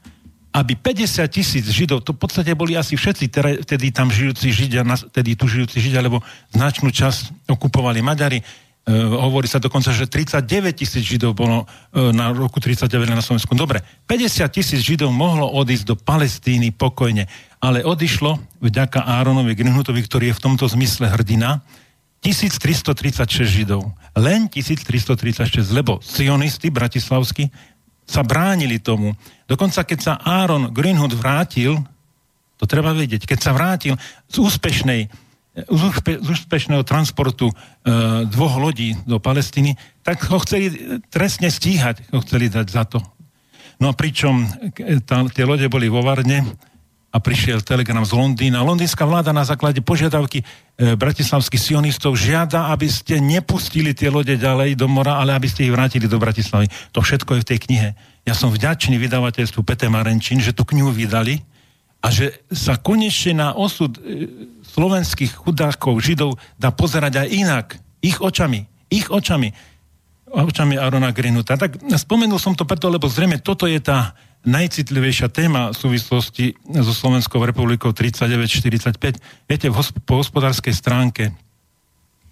aby 0.49 0.73
50 0.73 1.29
tisíc 1.29 1.65
Židov, 1.69 2.01
to 2.01 2.17
v 2.17 2.25
podstate 2.25 2.57
boli 2.57 2.73
asi 2.73 2.97
všetci 2.97 3.29
vtedy 3.69 3.93
tam 3.93 4.09
žijúci 4.09 4.49
Židia, 4.49 4.81
tedy 5.13 5.37
tu 5.37 5.45
žijúci 5.45 5.77
Židia, 5.77 6.01
lebo 6.01 6.25
značnú 6.49 6.89
časť 6.89 7.45
okupovali 7.45 8.01
Maďari. 8.01 8.41
E, 8.87 8.91
hovorí 8.95 9.45
sa 9.45 9.59
dokonca, 9.59 9.91
že 9.91 10.07
39 10.07 10.71
tisíc 10.71 11.03
Židov 11.03 11.35
bolo 11.35 11.67
e, 11.91 12.11
na 12.15 12.31
roku 12.31 12.63
39 12.63 12.87
na 13.11 13.23
Slovensku. 13.23 13.51
Dobre, 13.53 13.83
50 14.07 14.47
tisíc 14.49 14.79
Židov 14.81 15.11
mohlo 15.11 15.51
odísť 15.51 15.85
do 15.85 15.95
Palestíny 15.99 16.71
pokojne, 16.71 17.27
ale 17.59 17.83
odišlo 17.83 18.39
vďaka 18.63 19.03
Áronovi 19.03 19.53
Grinhutovi, 19.53 19.99
ktorý 20.01 20.31
je 20.31 20.37
v 20.39 20.43
tomto 20.43 20.65
zmysle 20.71 21.11
hrdina, 21.11 21.59
1336 22.23 23.47
Židov. 23.47 23.95
Len 24.15 24.51
1336, 24.51 25.71
lebo 25.71 26.03
sionisti 26.03 26.67
bratislavskí 26.67 27.47
sa 28.09 28.25
bránili 28.25 28.81
tomu. 28.81 29.13
Dokonca 29.45 29.85
keď 29.85 29.99
sa 30.01 30.13
Aaron 30.17 30.73
Greenwood 30.73 31.13
vrátil, 31.13 31.77
to 32.59 32.65
treba 32.67 32.91
vedieť, 32.91 33.23
keď 33.23 33.39
sa 33.39 33.51
vrátil 33.55 33.95
z 34.27 34.35
úspešnej 34.41 35.07
z 35.67 35.81
úspešného 36.23 36.83
transportu 36.87 37.49
e, 37.49 37.53
dvoch 38.29 38.55
lodí 38.61 38.95
do 39.03 39.19
Palestíny, 39.19 39.75
tak 40.05 40.23
ho 40.29 40.39
chceli 40.43 40.99
trestne 41.11 41.51
stíhať, 41.51 42.13
ho 42.15 42.23
chceli 42.23 42.47
dať 42.47 42.67
za 42.69 42.83
to. 42.85 42.99
No 43.79 43.91
a 43.91 43.93
pričom 43.95 44.43
tá, 45.07 45.23
tie 45.31 45.47
lode 45.47 45.65
boli 45.71 45.87
vo 45.87 46.03
Varne 46.03 46.43
a 47.09 47.17
prišiel 47.17 47.65
telegram 47.65 48.05
z 48.05 48.13
Londýna. 48.13 48.61
Londýnska 48.61 49.01
vláda 49.01 49.33
na 49.33 49.41
základe 49.41 49.81
požiadavky 49.81 50.45
e, 50.45 50.45
bratislavských 50.93 51.57
sionistov 51.73 52.13
žiada, 52.13 52.69
aby 52.69 52.85
ste 52.85 53.17
nepustili 53.17 53.97
tie 53.97 54.13
lode 54.13 54.37
ďalej 54.37 54.77
do 54.77 54.85
mora, 54.85 55.17
ale 55.17 55.33
aby 55.33 55.49
ste 55.49 55.65
ich 55.65 55.73
vrátili 55.73 56.05
do 56.05 56.21
Bratislavy. 56.21 56.69
To 56.93 57.01
všetko 57.01 57.39
je 57.39 57.41
v 57.41 57.49
tej 57.49 57.59
knihe. 57.65 57.89
Ja 58.29 58.37
som 58.37 58.53
vďačný 58.53 59.01
vydavateľstvu 59.01 59.65
Pete 59.65 59.89
Marenčín, 59.89 60.37
že 60.37 60.53
tú 60.53 60.61
knihu 60.69 60.93
vydali 60.93 61.41
a 61.99 62.13
že 62.13 62.45
sa 62.53 62.77
konečne 62.77 63.41
na 63.41 63.57
osud 63.57 63.97
e, 63.97 64.01
slovenských 64.69 65.33
chudákov, 65.33 65.99
židov 66.01 66.37
dá 66.61 66.69
pozerať 66.69 67.25
aj 67.25 67.27
inak. 67.33 67.65
Ich 67.99 68.21
očami. 68.21 68.69
Ich 68.93 69.09
očami. 69.09 69.51
Očami 70.29 70.77
Arona 70.77 71.09
Grinuta. 71.09 71.57
Tak 71.57 71.81
spomenul 71.97 72.37
som 72.37 72.53
to 72.53 72.63
preto, 72.63 72.87
lebo 72.87 73.09
zrejme 73.09 73.41
toto 73.41 73.65
je 73.65 73.81
tá 73.81 74.13
najcitlivejšia 74.45 75.27
téma 75.33 75.73
v 75.73 75.75
súvislosti 75.75 76.45
so 76.79 76.93
Slovenskou 76.95 77.43
republikou 77.43 77.91
39-45. 77.91 79.19
Viete, 79.49 79.67
po 80.07 80.13
hospodárskej 80.21 80.71
stránke 80.71 81.35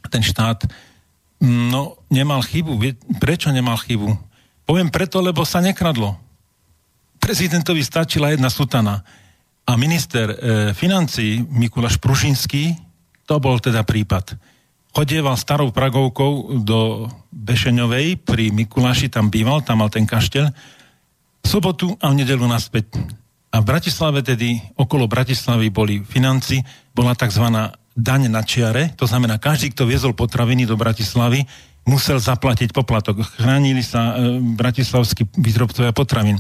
ten 0.08 0.24
štát 0.24 0.64
no, 1.44 2.00
nemal 2.08 2.40
chybu. 2.40 2.80
Prečo 3.20 3.52
nemal 3.52 3.76
chybu? 3.76 4.16
Poviem 4.64 4.88
preto, 4.88 5.20
lebo 5.20 5.44
sa 5.44 5.60
nekradlo. 5.60 6.16
Prezidentovi 7.20 7.84
stačila 7.84 8.32
jedna 8.32 8.48
sutana. 8.48 9.04
A 9.68 9.76
minister 9.76 10.32
e, 10.32 10.36
financí 10.72 11.44
Mikuláš 11.44 12.00
Prušinský, 12.00 12.72
to 13.28 13.36
bol 13.44 13.60
teda 13.60 13.84
prípad. 13.84 14.40
Chodieval 14.96 15.36
starou 15.36 15.76
Pragovkou 15.76 16.64
do 16.64 17.12
Bešeňovej, 17.36 18.24
pri 18.24 18.56
Mikuláši 18.56 19.12
tam 19.12 19.28
býval, 19.28 19.62
tam 19.62 19.84
mal 19.84 19.92
ten 19.92 20.08
kaštel, 20.08 20.50
sobotu 21.44 21.94
a 22.00 22.08
v 22.10 22.24
nedelu 22.24 22.48
naspäť. 22.48 22.96
A 23.52 23.60
v 23.60 23.68
Bratislave 23.68 24.24
tedy, 24.24 24.60
okolo 24.80 25.08
Bratislavy 25.08 25.68
boli 25.68 26.00
financi, 26.04 26.64
bola 26.96 27.16
tzv. 27.16 27.46
daň 27.96 28.22
na 28.32 28.42
čiare, 28.48 28.96
to 28.96 29.04
znamená, 29.04 29.36
každý, 29.40 29.76
kto 29.76 29.88
viezol 29.88 30.16
potraviny 30.16 30.64
do 30.64 30.80
Bratislavy, 30.80 31.44
musel 31.88 32.20
zaplatiť 32.20 32.76
poplatok. 32.76 33.24
Chránili 33.40 33.80
sa 33.80 34.16
e, 34.20 34.40
bratislavskí 34.40 35.28
výrobcovia 35.40 35.96
potravín. 35.96 36.36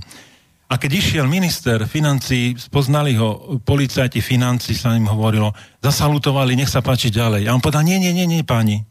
A 0.68 0.76
keď 0.76 0.99
išiel 0.99 1.31
minister 1.31 1.88
financí, 1.88 2.52
spoznali 2.60 3.15
ho 3.15 3.60
policajti 3.64 4.19
financí, 4.19 4.76
sa 4.76 4.99
im 4.99 5.07
hovorilo, 5.07 5.56
zasalutovali, 5.80 6.60
nech 6.60 6.68
sa 6.68 6.84
páči 6.84 7.07
ďalej. 7.07 7.48
A 7.48 7.56
on 7.56 7.64
povedal, 7.64 7.88
nie, 7.88 7.95
nie, 8.03 8.11
nie, 8.11 8.27
nie, 8.27 8.44
páni. 8.44 8.84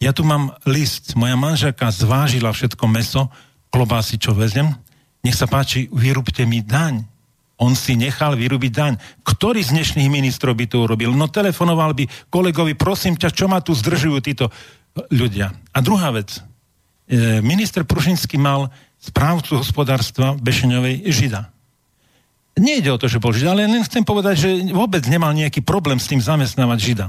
Ja 0.00 0.16
tu 0.16 0.24
mám 0.24 0.56
list, 0.64 1.12
moja 1.12 1.36
manželka 1.36 1.92
zvážila 1.92 2.48
všetko 2.50 2.84
meso, 2.88 3.28
klobásy, 3.68 4.16
čo 4.16 4.32
vezem, 4.32 4.72
nech 5.20 5.36
sa 5.36 5.44
páči, 5.44 5.86
vyrúbte 5.92 6.48
mi 6.48 6.64
daň. 6.64 7.04
On 7.60 7.76
si 7.78 7.94
nechal 7.94 8.34
vyrubiť 8.34 8.72
daň. 8.74 8.92
Ktorý 9.22 9.62
z 9.62 9.78
dnešných 9.78 10.10
ministrov 10.10 10.58
by 10.58 10.66
to 10.66 10.82
urobil? 10.82 11.14
No 11.14 11.30
telefonoval 11.30 11.94
by 11.94 12.10
kolegovi, 12.26 12.74
prosím 12.74 13.14
ťa, 13.14 13.30
čo 13.30 13.46
ma 13.46 13.62
tu 13.62 13.70
zdržujú 13.70 14.18
títo 14.18 14.50
ľudia. 15.14 15.54
A 15.70 15.78
druhá 15.78 16.10
vec. 16.10 16.42
E, 17.06 17.38
minister 17.38 17.86
Prušinský 17.86 18.34
mal 18.40 18.66
správcu 19.02 19.58
hospodárstva 19.58 20.38
Bešeňovej 20.38 21.10
Žida. 21.10 21.50
Nejde 22.54 22.94
o 22.94 23.00
to, 23.00 23.10
že 23.10 23.18
bol 23.18 23.34
Žida, 23.34 23.58
ale 23.58 23.66
len 23.66 23.82
chcem 23.82 24.06
povedať, 24.06 24.34
že 24.38 24.50
vôbec 24.70 25.02
nemal 25.10 25.34
nejaký 25.34 25.60
problém 25.64 25.98
s 25.98 26.06
tým 26.06 26.22
zamestnávať 26.22 26.78
Žida. 26.78 27.06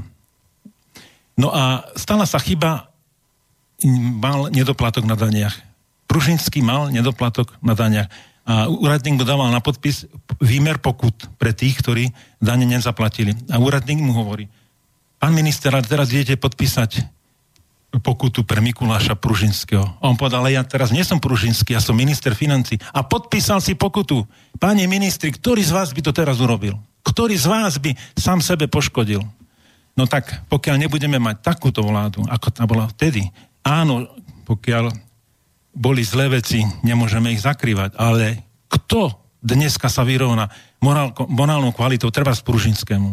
No 1.37 1.53
a 1.53 1.85
stala 1.93 2.25
sa 2.25 2.41
chyba, 2.41 2.89
mal 4.17 4.49
nedoplatok 4.49 5.05
na 5.05 5.13
daniach 5.13 5.53
Pružinský 6.13 6.61
mal 6.61 6.93
nedoplatok 6.93 7.57
na 7.65 7.73
daniach 7.73 8.05
a 8.45 8.69
úradník 8.69 9.17
mu 9.17 9.25
dával 9.25 9.49
na 9.49 9.63
podpis 9.63 10.05
výmer 10.37 10.77
pokut 10.77 11.15
pre 11.41 11.57
tých, 11.57 11.81
ktorí 11.81 12.13
dane 12.37 12.69
nezaplatili. 12.69 13.33
A 13.49 13.57
úradník 13.57 13.97
mu 13.97 14.13
hovorí, 14.13 14.45
pán 15.17 15.33
minister, 15.33 15.73
teraz 15.81 16.13
idete 16.13 16.37
podpísať 16.37 17.01
pokutu 18.01 18.41
pre 18.41 18.57
Mikuláša 18.57 19.13
Pružinského. 19.13 19.85
On 20.01 20.17
povedal, 20.17 20.41
ale 20.41 20.57
ja 20.57 20.65
teraz 20.65 20.89
nie 20.89 21.05
som 21.05 21.21
Pružinský, 21.21 21.77
ja 21.77 21.83
som 21.83 21.93
minister 21.93 22.33
financí. 22.33 22.81
A 22.89 23.05
podpísal 23.05 23.61
si 23.61 23.77
pokutu. 23.77 24.25
Páni 24.57 24.89
ministri, 24.89 25.29
ktorý 25.29 25.61
z 25.61 25.75
vás 25.75 25.93
by 25.93 26.01
to 26.01 26.11
teraz 26.15 26.41
urobil? 26.41 26.81
Ktorý 27.05 27.37
z 27.37 27.45
vás 27.45 27.77
by 27.77 27.93
sám 28.17 28.41
sebe 28.41 28.65
poškodil? 28.65 29.21
No 29.93 30.09
tak, 30.09 30.49
pokiaľ 30.49 30.87
nebudeme 30.87 31.21
mať 31.21 31.53
takúto 31.53 31.85
vládu, 31.85 32.25
ako 32.25 32.47
tá 32.49 32.65
bola 32.65 32.89
vtedy, 32.89 33.29
áno, 33.61 34.09
pokiaľ 34.49 34.89
boli 35.77 36.01
zlé 36.01 36.33
veci, 36.33 36.65
nemôžeme 36.81 37.29
ich 37.29 37.45
zakrývať, 37.45 37.93
ale 37.97 38.41
kto 38.73 39.13
dneska 39.41 39.91
sa 39.91 40.01
vyrovná 40.01 40.49
morál, 40.81 41.13
morálnou 41.29 41.69
kvalitou, 41.75 42.09
treba 42.09 42.33
z 42.33 42.41
Pružinskému? 42.41 43.09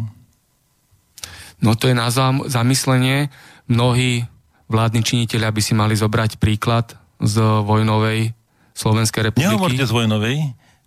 No 1.61 1.77
to 1.77 1.85
je 1.85 1.93
na 1.93 2.09
zamyslenie. 2.49 3.29
Mnohí 3.69 4.25
vládni 4.71 5.03
činiteľi 5.03 5.51
by 5.51 5.61
si 5.61 5.75
mali 5.75 5.93
zobrať 5.93 6.39
príklad 6.39 6.95
z 7.19 7.35
vojnovej 7.43 8.31
Slovenskej 8.71 9.29
republiky. 9.29 9.51
Nehovorte 9.51 9.83
z 9.83 9.93
vojnovej, 9.93 10.37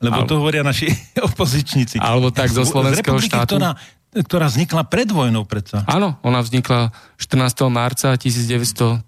lebo 0.01 0.19
Al... 0.25 0.27
to 0.27 0.41
hovoria 0.41 0.65
naši 0.65 0.89
opozičníci. 1.29 2.01
Alebo 2.01 2.33
tak 2.33 2.49
zo 2.51 2.65
Slovenského 2.65 3.21
z 3.21 3.29
štátu. 3.29 3.61
Ktorá, 3.61 3.77
ktorá 4.17 4.47
vznikla 4.49 4.83
pred 4.89 5.13
vojnou 5.13 5.45
predsa. 5.45 5.85
Áno, 5.85 6.17
ona 6.25 6.41
vznikla 6.41 6.91
14. 7.21 7.69
marca 7.69 8.17
1939 8.17 9.05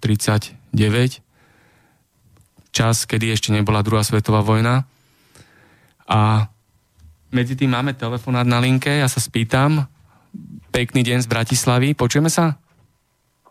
čas, 2.77 3.09
kedy 3.09 3.33
ešte 3.33 3.49
nebola 3.49 3.81
druhá 3.81 4.05
svetová 4.05 4.45
vojna. 4.45 4.85
A 6.05 6.45
medzi 7.33 7.57
tým 7.57 7.73
máme 7.73 7.97
telefonát 7.97 8.45
na 8.45 8.61
linke, 8.61 8.87
ja 8.87 9.09
sa 9.09 9.17
spýtam. 9.17 9.89
Pekný 10.69 11.01
deň 11.01 11.25
z 11.25 11.27
Bratislavy, 11.27 11.97
počujeme 11.97 12.29
sa? 12.29 12.61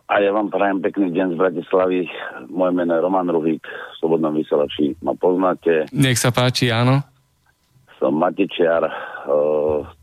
A 0.07 0.23
ja 0.23 0.31
vám 0.31 0.47
prajem 0.47 0.79
pekný 0.79 1.11
deň 1.11 1.35
z 1.35 1.39
Bratislavy. 1.39 2.07
Moje 2.47 2.71
meno 2.71 2.95
je 2.95 3.03
Roman 3.03 3.27
Ruhík, 3.27 3.59
v 3.59 3.95
Slobodnom 3.99 4.31
vysielači 4.39 4.95
ma 5.03 5.11
poznáte. 5.11 5.91
Nech 5.91 6.15
sa 6.15 6.31
páči, 6.31 6.71
áno. 6.71 7.03
Som 7.99 8.15
Matičiar, 8.15 8.87
e, 8.87 8.93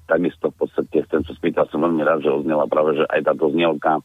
takisto 0.04 0.52
v 0.52 0.56
podstate 0.60 1.08
chcem 1.08 1.24
sa 1.24 1.32
spýtať, 1.32 1.72
som 1.72 1.80
veľmi 1.80 2.04
rád, 2.04 2.20
že 2.20 2.36
oznela 2.36 2.68
práve, 2.68 3.00
že 3.00 3.04
aj 3.08 3.32
táto 3.32 3.48
znielka 3.48 4.04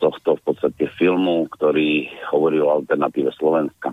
tohto 0.00 0.40
v 0.40 0.42
podstate 0.42 0.88
filmu, 0.96 1.46
ktorý 1.54 2.08
hovorí 2.32 2.58
o 2.58 2.72
alternatíve 2.72 3.30
Slovenska. 3.36 3.92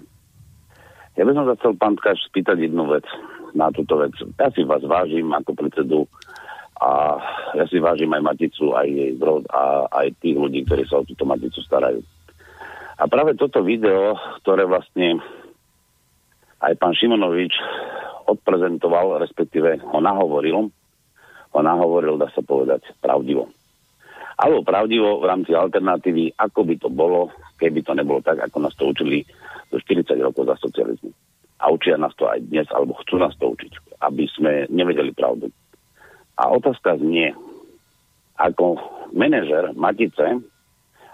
Ja 1.20 1.28
by 1.28 1.32
som 1.36 1.46
sa 1.46 1.54
chcel, 1.60 1.76
pán 1.76 2.00
Tkač, 2.00 2.18
spýtať 2.32 2.72
jednu 2.72 2.88
vec 2.88 3.06
na 3.54 3.70
túto 3.76 4.00
vec. 4.00 4.16
Ja 4.40 4.48
si 4.56 4.64
vás 4.64 4.82
vážim 4.88 5.28
ako 5.36 5.52
predsedu 5.54 6.08
a 6.78 7.18
ja 7.58 7.66
si 7.66 7.82
vážim 7.82 8.10
aj 8.14 8.22
Maticu, 8.22 8.78
aj 8.78 8.88
jej 8.88 9.12
zrod 9.18 9.44
a 9.50 9.90
aj 9.90 10.14
tých 10.22 10.38
ľudí, 10.38 10.64
ktorí 10.66 10.86
sa 10.86 11.02
o 11.02 11.08
túto 11.08 11.26
Maticu 11.26 11.62
starajú. 11.66 12.02
A 12.98 13.04
práve 13.06 13.38
toto 13.38 13.62
video, 13.62 14.18
ktoré 14.42 14.66
vlastne 14.66 15.22
aj 16.62 16.74
pán 16.78 16.94
Šimonovič 16.98 17.54
odprezentoval, 18.26 19.22
respektíve 19.22 19.82
ho 19.82 20.00
nahovoril, 20.02 20.70
ho 21.54 21.60
nahovoril, 21.62 22.18
dá 22.18 22.30
sa 22.34 22.42
povedať, 22.42 22.86
pravdivo 23.02 23.50
alebo 24.38 24.62
pravdivo 24.62 25.18
v 25.18 25.26
rámci 25.26 25.52
alternatívy, 25.58 26.38
ako 26.38 26.62
by 26.62 26.76
to 26.78 26.90
bolo, 26.94 27.34
keby 27.58 27.82
to 27.82 27.98
nebolo 27.98 28.22
tak, 28.22 28.38
ako 28.38 28.62
nás 28.62 28.78
to 28.78 28.94
učili 28.94 29.26
do 29.74 29.82
40 29.82 30.14
rokov 30.22 30.46
za 30.46 30.56
socializmu. 30.62 31.10
A 31.58 31.74
učia 31.74 31.98
nás 31.98 32.14
to 32.14 32.30
aj 32.30 32.46
dnes, 32.46 32.70
alebo 32.70 32.94
chcú 33.02 33.18
nás 33.18 33.34
to 33.42 33.50
učiť, 33.50 33.98
aby 34.06 34.30
sme 34.30 34.70
nevedeli 34.70 35.10
pravdu. 35.10 35.50
A 36.38 36.54
otázka 36.54 37.02
znie, 37.02 37.34
ako 38.38 38.78
manažer 39.14 39.74
Matice, 39.74 40.38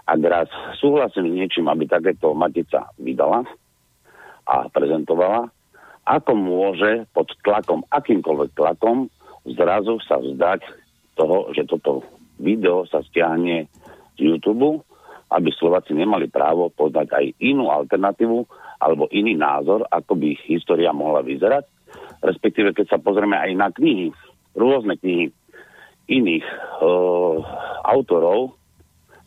ak 0.04 0.20
raz 0.20 0.52
súhlasím 0.76 1.32
s 1.32 1.36
niečím, 1.40 1.66
aby 1.72 1.88
takéto 1.88 2.36
Matica 2.36 2.92
vydala 3.00 3.48
a 4.44 4.68
prezentovala, 4.68 5.48
ako 6.04 6.36
môže 6.36 7.08
pod 7.16 7.32
tlakom, 7.40 7.80
akýmkoľvek 7.88 8.52
tlakom, 8.52 9.08
zrazu 9.48 9.96
sa 10.04 10.20
vzdať 10.20 10.60
toho, 11.16 11.48
že 11.56 11.64
toto 11.64 12.04
video 12.36 12.84
sa 12.84 13.00
stiahne 13.00 13.64
z 14.16 14.20
YouTube, 14.20 14.84
aby 15.32 15.48
Slováci 15.56 15.96
nemali 15.96 16.28
právo 16.28 16.68
poznať 16.68 17.08
aj 17.16 17.24
inú 17.40 17.72
alternatívu 17.72 18.44
alebo 18.84 19.08
iný 19.08 19.32
názor, 19.40 19.88
ako 19.88 20.20
by 20.20 20.36
história 20.44 20.92
mohla 20.92 21.24
vyzerať. 21.24 21.64
Respektíve, 22.20 22.76
keď 22.76 22.92
sa 22.92 22.98
pozrieme 23.00 23.40
aj 23.40 23.50
na 23.56 23.68
knihy, 23.72 24.12
rôzne 24.54 24.94
knihy 24.98 25.30
iných 26.04 26.46
uh, 26.84 27.38
autorov, 27.84 28.56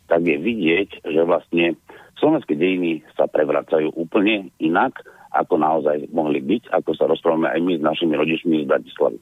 tak 0.08 0.24
je 0.24 0.36
vidieť, 0.38 1.04
že 1.04 1.20
vlastne 1.26 1.76
slovenské 2.16 2.54
dejiny 2.54 3.02
sa 3.18 3.26
prevracajú 3.26 3.92
úplne 3.98 4.50
inak, 4.62 5.02
ako 5.34 5.60
naozaj 5.60 6.08
mohli 6.10 6.40
byť, 6.40 6.72
ako 6.72 6.90
sa 6.96 7.04
rozprávame 7.04 7.52
aj 7.52 7.60
my 7.60 7.72
s 7.76 7.82
našimi 7.84 8.14
rodičmi 8.16 8.64
z 8.64 8.66
Bratislavy. 8.70 9.18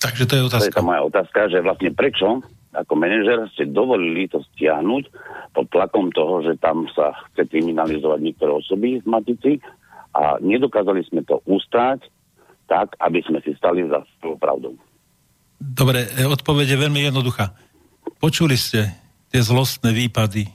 Takže 0.00 0.24
to 0.24 0.34
je 0.36 0.42
otázka. 0.46 0.64
To 0.64 0.72
je 0.72 0.80
tá 0.80 0.86
moja 0.86 1.02
otázka, 1.04 1.40
že 1.50 1.58
vlastne 1.60 1.90
prečo 1.92 2.40
ako 2.70 2.94
manažer 2.94 3.50
ste 3.50 3.66
dovolili 3.66 4.30
to 4.30 4.38
stiahnuť 4.54 5.04
pod 5.50 5.66
tlakom 5.74 6.14
toho, 6.14 6.46
že 6.46 6.54
tam 6.62 6.86
sa 6.94 7.10
chce 7.30 7.50
kriminalizovať 7.50 8.20
niektoré 8.22 8.52
osoby 8.54 9.02
z 9.02 9.06
Matici 9.10 9.52
a 10.14 10.38
nedokázali 10.38 11.02
sme 11.10 11.26
to 11.26 11.42
ustáť 11.50 12.06
tak, 12.70 12.94
aby 13.02 13.18
sme 13.26 13.42
si 13.42 13.50
stali 13.58 13.82
za 13.90 14.06
svojou 14.22 14.38
pravdou. 14.38 14.72
Dobre, 15.58 16.06
e, 16.14 16.22
odpoveď 16.22 16.78
je 16.78 16.82
veľmi 16.86 17.00
jednoduchá. 17.10 17.50
Počuli 18.22 18.54
ste 18.54 18.94
tie 19.34 19.42
zlostné 19.42 19.90
výpady 19.90 20.46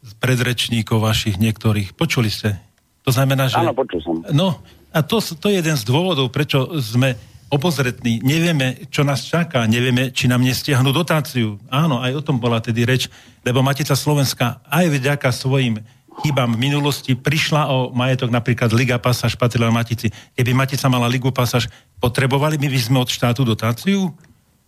z 0.00 0.12
predrečníkov 0.16 1.04
vašich 1.04 1.36
niektorých. 1.36 1.92
Počuli 1.92 2.32
ste? 2.32 2.56
To 3.04 3.12
znamená, 3.12 3.52
že... 3.52 3.60
Áno, 3.60 3.76
počul 3.76 4.00
som. 4.00 4.24
No, 4.32 4.64
a 4.90 5.04
to, 5.04 5.20
to 5.20 5.52
je 5.52 5.60
jeden 5.60 5.76
z 5.76 5.84
dôvodov, 5.84 6.32
prečo 6.32 6.66
sme 6.80 7.14
obozretní, 7.50 8.22
nevieme, 8.22 8.86
čo 8.88 9.02
nás 9.02 9.26
čaká, 9.26 9.66
nevieme, 9.66 10.14
či 10.14 10.30
nám 10.30 10.40
nestiahnu 10.46 10.94
dotáciu. 10.94 11.58
Áno, 11.66 11.98
aj 11.98 12.22
o 12.22 12.24
tom 12.24 12.38
bola 12.38 12.62
tedy 12.62 12.86
reč, 12.86 13.10
lebo 13.42 13.60
Matica 13.60 13.98
Slovenska 13.98 14.62
aj 14.70 14.86
vďaka 14.86 15.28
svojim 15.34 15.82
chybám 16.20 16.54
v 16.54 16.62
minulosti 16.70 17.16
prišla 17.16 17.72
o 17.72 17.90
majetok 17.96 18.28
napríklad 18.28 18.70
Liga 18.76 19.00
Pasáž 19.00 19.34
patrila 19.34 19.72
Matici. 19.72 20.12
Keby 20.36 20.52
Matica 20.52 20.86
mala 20.92 21.08
Ligu 21.08 21.32
Pasáž, 21.32 21.66
potrebovali 21.98 22.60
by 22.60 22.68
sme 22.76 23.00
od 23.00 23.08
štátu 23.08 23.42
dotáciu? 23.42 24.12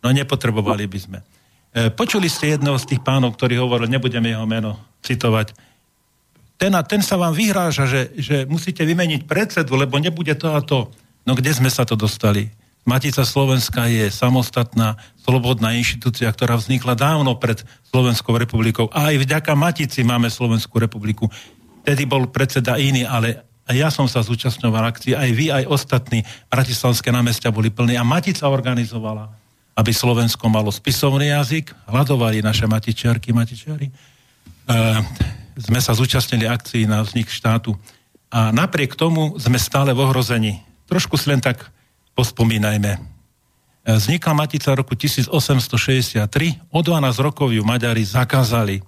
No 0.03 0.09
nepotrebovali 0.09 0.89
by 0.89 0.99
sme. 0.99 1.19
E, 1.73 1.93
počuli 1.93 2.27
ste 2.27 2.57
jedného 2.57 2.77
z 2.81 2.97
tých 2.97 3.01
pánov, 3.05 3.37
ktorý 3.37 3.61
hovoril, 3.61 3.87
nebudeme 3.87 4.33
jeho 4.33 4.49
meno 4.49 4.81
citovať, 5.05 5.53
ten 6.63 6.79
a 6.79 6.87
ten 6.87 7.03
sa 7.03 7.19
vám 7.19 7.35
vyhráža, 7.35 7.91
že, 7.91 8.03
že 8.15 8.37
musíte 8.47 8.87
vymeniť 8.87 9.27
predsedu, 9.27 9.75
lebo 9.75 9.99
nebude 9.99 10.31
to 10.39 10.55
a 10.55 10.63
to. 10.63 10.95
No 11.27 11.35
kde 11.35 11.51
sme 11.51 11.67
sa 11.67 11.83
to 11.83 11.99
dostali? 11.99 12.55
Matica 12.83 13.23
Slovenska 13.23 13.87
je 13.87 14.11
samostatná, 14.11 14.99
slobodná 15.23 15.71
inštitúcia, 15.79 16.27
ktorá 16.27 16.59
vznikla 16.59 16.99
dávno 16.99 17.39
pred 17.39 17.63
Slovenskou 17.95 18.35
republikou. 18.35 18.91
A 18.91 19.15
aj 19.15 19.23
vďaka 19.23 19.55
Matici 19.55 20.03
máme 20.03 20.27
Slovenskú 20.27 20.83
republiku. 20.83 21.31
Tedy 21.87 22.03
bol 22.11 22.27
predseda 22.27 22.75
iný, 22.83 23.07
ale 23.07 23.47
ja 23.71 23.95
som 23.95 24.11
sa 24.11 24.27
zúčastňoval 24.27 24.91
akcii, 24.91 25.15
aj 25.15 25.31
vy, 25.31 25.47
aj 25.55 25.65
ostatní 25.71 26.27
bratislavské 26.51 27.15
námestia 27.15 27.55
boli 27.55 27.71
plní 27.71 27.95
a 27.95 28.03
Matica 28.03 28.51
organizovala, 28.51 29.31
aby 29.79 29.95
Slovensko 29.95 30.51
malo 30.51 30.75
spisovný 30.75 31.31
jazyk, 31.31 31.71
hľadovali 31.87 32.43
naše 32.43 32.67
matičiarky, 32.67 33.31
matičiary. 33.31 33.87
E, 33.87 33.93
sme 35.63 35.79
sa 35.79 35.95
zúčastnili 35.95 36.51
akcii 36.51 36.91
na 36.91 37.07
vznik 37.07 37.31
štátu 37.31 37.79
a 38.35 38.51
napriek 38.51 38.99
tomu 38.99 39.39
sme 39.39 39.63
stále 39.63 39.95
v 39.95 40.03
ohrození. 40.03 40.59
Trošku 40.91 41.15
si 41.15 41.31
len 41.31 41.39
tak 41.39 41.71
pospomínajme. 42.15 42.99
Vznikla 43.83 44.33
Matica 44.33 44.71
v 44.73 44.87
roku 44.87 44.95
1863, 44.95 46.71
o 46.71 46.81
12 46.81 47.19
rokov 47.19 47.51
ju 47.51 47.67
Maďari 47.67 48.07
zakázali. 48.07 48.79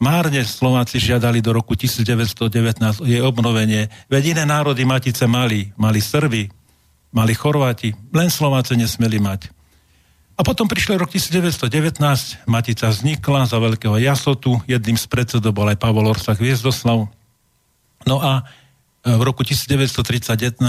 Márne 0.00 0.40
Slováci 0.48 0.96
žiadali 0.96 1.44
do 1.44 1.52
roku 1.52 1.76
1919 1.76 3.04
o 3.04 3.06
jej 3.06 3.20
obnovenie, 3.20 3.92
veď 4.08 4.32
iné 4.32 4.44
národy 4.48 4.88
Matice 4.88 5.28
mali. 5.28 5.76
Mali 5.76 6.00
Srby, 6.00 6.48
mali 7.12 7.36
Chorváti, 7.36 7.92
len 8.16 8.32
Slováci 8.32 8.80
nesmeli 8.80 9.20
mať. 9.20 9.52
A 10.40 10.46
potom 10.46 10.64
prišiel 10.64 10.96
rok 10.96 11.12
1919, 11.12 12.00
Matica 12.48 12.88
vznikla 12.88 13.44
za 13.44 13.60
veľkého 13.60 14.00
jasotu, 14.00 14.56
jedným 14.64 14.96
z 14.96 15.04
predsedov 15.04 15.52
bol 15.52 15.68
aj 15.68 15.76
Pavol 15.76 16.08
Orsak 16.08 16.40
Viezdoslav. 16.40 17.12
No 18.08 18.16
a 18.24 18.48
v 19.00 19.22
roku 19.24 19.40
1931 19.40 20.60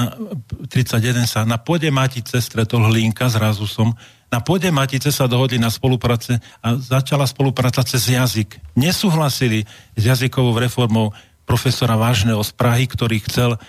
31 0.71 1.27
sa 1.27 1.43
na 1.43 1.59
pôde 1.59 1.91
Matice 1.91 2.39
stretol 2.39 2.87
Hlinka 2.87 3.27
s 3.27 3.35
Razusom. 3.35 3.91
Na 4.31 4.39
pôde 4.39 4.71
Matice 4.71 5.11
sa 5.11 5.27
dohodli 5.27 5.59
na 5.59 5.67
spolupráce 5.67 6.39
a 6.63 6.79
začala 6.79 7.27
spolupráca 7.27 7.83
cez 7.83 8.07
jazyk. 8.07 8.55
Nesúhlasili 8.79 9.67
s 9.99 10.01
jazykovou 10.07 10.55
reformou 10.55 11.11
profesora 11.43 11.99
Vážneho 11.99 12.39
z 12.39 12.55
Prahy, 12.55 12.87
ktorý 12.87 13.19
chcel 13.27 13.51
e, 13.55 13.59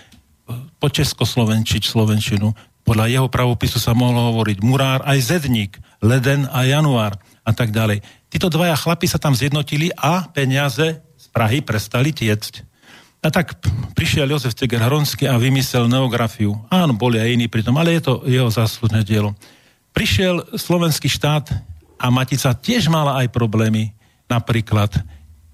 po 0.79 0.87
českoslovenčiť 0.87 1.83
slovenčinu. 1.83 2.55
Podľa 2.87 3.11
jeho 3.11 3.27
pravopisu 3.27 3.83
sa 3.83 3.91
mohlo 3.91 4.31
hovoriť 4.31 4.63
murár 4.63 5.03
aj 5.03 5.19
zedník, 5.19 5.75
leden 5.99 6.47
a 6.47 6.63
január 6.63 7.19
a 7.43 7.51
tak 7.51 7.75
ďalej. 7.75 7.99
Títo 8.31 8.47
dvaja 8.47 8.79
chlapi 8.79 9.11
sa 9.11 9.19
tam 9.19 9.35
zjednotili 9.35 9.91
a 9.99 10.31
peniaze 10.31 11.03
z 11.03 11.25
Prahy 11.35 11.59
prestali 11.59 12.15
tiecť. 12.15 12.72
A 13.23 13.31
tak 13.31 13.55
prišiel 13.95 14.27
Jozef 14.27 14.51
Ceger 14.51 14.83
Hronsky 14.83 15.23
a 15.31 15.39
vymyslel 15.39 15.87
neografiu. 15.87 16.59
Áno, 16.67 16.91
boli 16.91 17.23
aj 17.23 17.39
iní 17.39 17.47
pri 17.47 17.63
tom, 17.63 17.79
ale 17.79 17.95
je 17.95 18.03
to 18.03 18.13
jeho 18.27 18.51
záslužné 18.51 19.07
dielo. 19.07 19.31
Prišiel 19.95 20.59
slovenský 20.59 21.07
štát 21.07 21.47
a 21.95 22.11
Matica 22.11 22.51
tiež 22.51 22.91
mala 22.91 23.23
aj 23.23 23.31
problémy. 23.31 23.95
Napríklad 24.27 24.91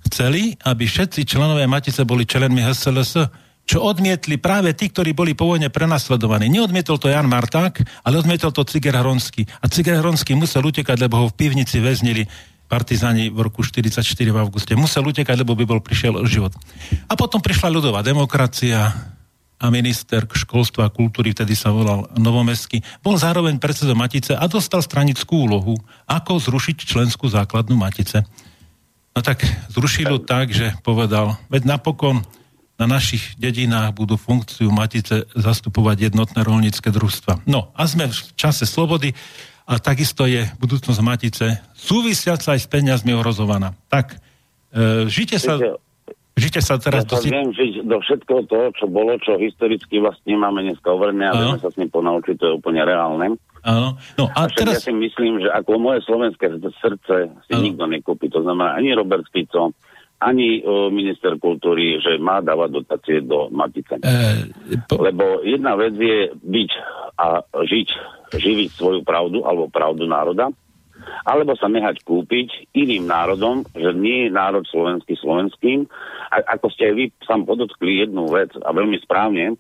chceli, 0.09 0.57
aby 0.65 0.89
všetci 0.89 1.29
členové 1.29 1.69
Matice 1.69 2.01
boli 2.09 2.25
členmi 2.25 2.65
HSLS, 2.65 3.29
čo 3.69 3.85
odmietli 3.85 4.41
práve 4.41 4.73
tí, 4.73 4.89
ktorí 4.89 5.13
boli 5.13 5.37
pôvodne 5.37 5.69
prenasledovaní. 5.69 6.49
Neodmietol 6.49 6.97
to 6.97 7.05
Jan 7.05 7.29
Marták, 7.29 7.85
ale 8.01 8.17
odmietol 8.17 8.49
to 8.49 8.65
Ciger 8.65 8.97
Hronsky. 8.97 9.45
A 9.61 9.69
Ciger 9.69 10.01
Hronsky 10.01 10.33
musel 10.33 10.65
utekať, 10.65 10.97
lebo 10.97 11.21
ho 11.21 11.29
v 11.29 11.37
pivnici 11.37 11.77
väznili 11.77 12.25
partizáni 12.69 13.33
v 13.33 13.49
roku 13.49 13.65
44 13.65 14.05
v 14.05 14.37
auguste. 14.37 14.77
Musel 14.77 15.09
utekať, 15.09 15.41
lebo 15.41 15.57
by 15.57 15.65
bol 15.65 15.81
prišiel 15.81 16.21
o 16.21 16.29
život. 16.29 16.53
A 17.09 17.17
potom 17.17 17.41
prišla 17.41 17.73
ľudová 17.73 18.05
demokracia 18.05 18.93
a 19.59 19.65
minister 19.67 20.23
školstva 20.23 20.87
a 20.87 20.93
kultúry, 20.93 21.35
vtedy 21.35 21.51
sa 21.51 21.75
volal 21.75 22.07
Novomestský, 22.15 22.79
bol 23.03 23.19
zároveň 23.19 23.59
predsedom 23.59 23.99
Matice 23.99 24.31
a 24.31 24.47
dostal 24.47 24.79
stranickú 24.79 25.49
úlohu, 25.49 25.75
ako 26.07 26.39
zrušiť 26.39 26.77
členskú 26.87 27.27
základnú 27.27 27.75
Matice. 27.75 28.23
No 29.11 29.19
tak 29.19 29.43
zrušil 29.67 30.23
tak, 30.23 30.55
že 30.55 30.71
povedal, 30.79 31.35
veď 31.51 31.75
napokon 31.75 32.23
na 32.79 32.87
našich 32.87 33.35
dedinách 33.35 33.91
budú 33.91 34.15
funkciu 34.15 34.71
Matice 34.71 35.27
zastupovať 35.35 36.07
jednotné 36.07 36.39
rolnícke 36.47 36.87
družstva. 36.87 37.43
No 37.43 37.75
a 37.75 37.83
sme 37.83 38.07
v 38.07 38.15
čase 38.39 38.63
slobody 38.63 39.11
a 39.69 39.77
takisto 39.77 40.25
je 40.25 40.49
budúcnosť 40.57 40.99
Matice 41.05 41.61
súvisiaca 41.77 42.57
aj 42.57 42.65
s 42.65 42.67
peniazmi 42.67 43.13
ohrozovaná. 43.13 43.77
Tak, 43.85 44.17
e, 44.73 45.05
žite 45.05 45.37
sa... 45.37 45.61
Žite 46.39 46.63
sa 46.63 46.79
teraz... 46.79 47.03
Ja 47.03 47.19
sa 47.19 47.19
si... 47.19 47.35
viem 47.35 47.51
žiť 47.51 47.83
do 47.83 47.99
všetkého 47.99 48.47
toho, 48.47 48.71
čo 48.71 48.87
bolo, 48.87 49.19
čo 49.19 49.35
historicky 49.35 49.99
vlastne 49.99 50.39
máme 50.39 50.63
dneska 50.63 50.87
overené 50.87 51.27
a 51.27 51.35
vieme 51.35 51.59
sa 51.59 51.67
s 51.67 51.75
ním 51.75 51.91
ponaučiť, 51.91 52.39
to 52.39 52.45
je 52.47 52.53
úplne 52.55 52.79
reálne. 52.79 53.35
Áno. 53.59 53.99
No, 54.15 54.31
a, 54.31 54.47
a 54.47 54.51
teraz... 54.51 54.79
Ja 54.79 54.87
si 54.87 54.95
myslím, 54.95 55.43
že 55.43 55.51
ako 55.51 55.75
moje 55.75 55.99
slovenské 56.07 56.47
srdce 56.79 57.27
si 57.43 57.51
Áno. 57.51 57.63
nikto 57.67 57.83
nekúpi. 57.91 58.31
To 58.31 58.39
znamená 58.39 58.79
ani 58.79 58.95
Robert 58.95 59.27
Fico, 59.27 59.75
ani 60.19 60.59
uh, 60.59 60.91
minister 60.91 61.39
kultúry, 61.39 61.99
že 62.03 62.19
má 62.19 62.43
dávať 62.43 62.69
dotácie 62.83 63.17
do 63.23 63.47
Matice. 63.51 64.03
E, 64.03 64.51
po... 64.87 64.99
Lebo 64.99 65.39
jedna 65.47 65.79
vec 65.79 65.95
je 65.95 66.27
byť 66.35 66.69
a 67.19 67.43
žiť, 67.43 67.87
živiť 68.35 68.69
svoju 68.75 69.01
pravdu 69.07 69.47
alebo 69.47 69.71
pravdu 69.71 70.03
národa 70.03 70.51
alebo 71.23 71.55
sa 71.55 71.71
nehať 71.71 72.03
kúpiť 72.03 72.75
iným 72.75 73.07
národom, 73.07 73.63
že 73.71 73.95
nie 73.95 74.27
je 74.27 74.35
národ 74.35 74.67
slovenský 74.67 75.15
slovenským. 75.19 75.87
A 76.29 76.59
ako 76.59 76.67
ste 76.75 76.91
aj 76.91 76.95
vy 76.95 77.05
sám 77.23 77.47
podotkli 77.47 78.03
jednu 78.03 78.27
vec 78.29 78.51
a 78.59 78.69
veľmi 78.75 78.99
správne, 79.01 79.55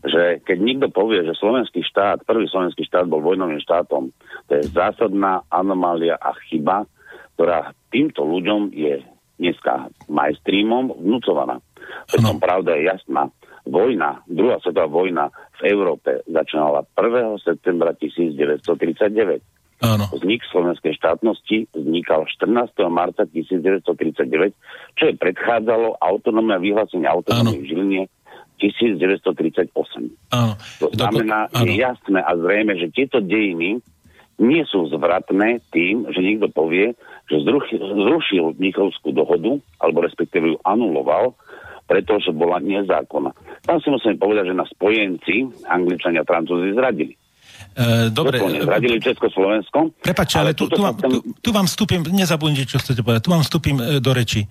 že 0.00 0.40
keď 0.48 0.58
niekto 0.62 0.88
povie, 0.88 1.20
že 1.26 1.36
slovenský 1.36 1.84
štát, 1.84 2.24
prvý 2.24 2.48
slovenský 2.48 2.88
štát 2.88 3.04
bol 3.04 3.20
vojnovým 3.20 3.60
štátom, 3.60 4.08
to 4.48 4.52
je 4.56 4.64
zásadná 4.72 5.44
anomália 5.52 6.16
a 6.16 6.32
chyba, 6.48 6.88
ktorá 7.36 7.76
týmto 7.92 8.24
ľuďom 8.24 8.72
je 8.72 9.04
dneska 9.40 9.88
majstrímom 10.12 11.00
vnúcovaná. 11.00 11.58
Preto 12.06 12.36
pravda 12.36 12.76
je 12.76 12.92
jasná. 12.92 13.32
Vojna, 13.64 14.20
druhá 14.28 14.60
svetová 14.60 14.88
vojna 14.88 15.32
v 15.60 15.72
Európe 15.72 16.20
začínala 16.28 16.84
1. 16.96 17.40
septembra 17.44 17.92
1939 17.96 19.40
Áno. 19.80 20.04
Vznik 20.12 20.44
slovenskej 20.52 20.92
štátnosti 20.92 21.72
vznikal 21.72 22.28
14. 22.28 22.68
marca 22.92 23.24
1939, 23.24 24.52
čo 25.00 25.04
je 25.08 25.14
predchádzalo 25.16 25.96
autonómne 25.96 26.60
vyhlásenie 26.60 27.08
autonómie 27.08 27.64
v 27.64 27.68
Žiline 27.72 28.02
1938. 28.60 29.72
Áno. 30.36 30.52
To 30.84 30.88
znamená, 30.92 31.48
Doko, 31.48 31.64
je 31.64 31.80
jasné 31.80 32.20
a 32.20 32.36
zrejme, 32.36 32.76
že 32.76 32.92
tieto 32.92 33.24
dejiny 33.24 33.80
nie 34.36 34.62
sú 34.68 34.84
zvratné 34.92 35.64
tým, 35.72 36.04
že 36.12 36.20
niekto 36.20 36.52
povie, 36.52 36.92
že 37.30 37.38
zrušil, 37.78 38.58
Mnichovskú 38.58 39.14
dohodu, 39.14 39.62
alebo 39.78 40.02
respektíve 40.02 40.54
ju 40.54 40.58
anuloval, 40.66 41.38
pretože 41.86 42.34
bola 42.34 42.58
nezákonná. 42.58 43.30
Tam 43.62 43.78
si 43.78 43.90
musíme 43.90 44.18
povedať, 44.18 44.50
že 44.50 44.58
na 44.58 44.66
spojenci 44.66 45.46
Angličania 45.70 46.22
a 46.22 46.28
Francúzi 46.28 46.74
zradili. 46.74 47.14
E, 47.74 48.10
dobre. 48.10 48.42
Zradili 48.42 48.98
Československo. 48.98 49.94
Prepačte, 50.02 50.42
ale, 50.42 50.54
ale 50.54 50.58
tu, 50.58 50.66
tu, 50.66 50.82
vám, 50.82 50.94
tu, 50.98 51.18
tu 51.38 51.50
vám 51.54 51.66
vstúpim, 51.70 52.02
nezabudnite, 52.02 52.66
čo 52.66 52.82
chcete 52.82 53.02
povedať, 53.02 53.22
tu 53.26 53.30
vám 53.30 53.42
vstúpim 53.46 53.76
e, 53.78 54.02
do 54.02 54.10
reči. 54.10 54.46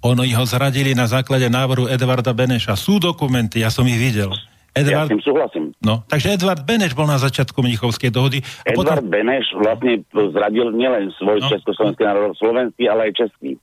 Ono 0.00 0.24
ho 0.24 0.44
zradili 0.48 0.96
na 0.96 1.04
základe 1.04 1.48
návrhu 1.52 1.84
Edvarda 1.88 2.32
Beneša. 2.32 2.72
Sú 2.76 2.96
dokumenty, 2.96 3.60
ja 3.60 3.68
som 3.68 3.84
ich 3.84 4.00
videl. 4.00 4.32
Edvard... 4.76 5.06
Ja 5.06 5.10
s 5.10 5.12
tým 5.12 5.24
súhlasím. 5.24 5.64
No, 5.82 6.06
takže 6.06 6.38
Edvard 6.38 6.62
Beneš 6.62 6.94
bol 6.94 7.10
na 7.10 7.18
začiatku 7.18 7.58
Mnichovskej 7.58 8.10
dohody. 8.14 8.38
A 8.66 8.74
Edvard 8.74 9.02
potom... 9.02 9.10
Beneš 9.10 9.46
vlastne 9.58 10.06
zradil 10.12 10.70
nielen 10.74 11.10
svoj 11.18 11.42
no. 11.42 11.48
československý 11.50 12.02
národ, 12.06 12.34
slovenský, 12.38 12.86
ale 12.86 13.10
aj 13.10 13.26
český. 13.26 13.58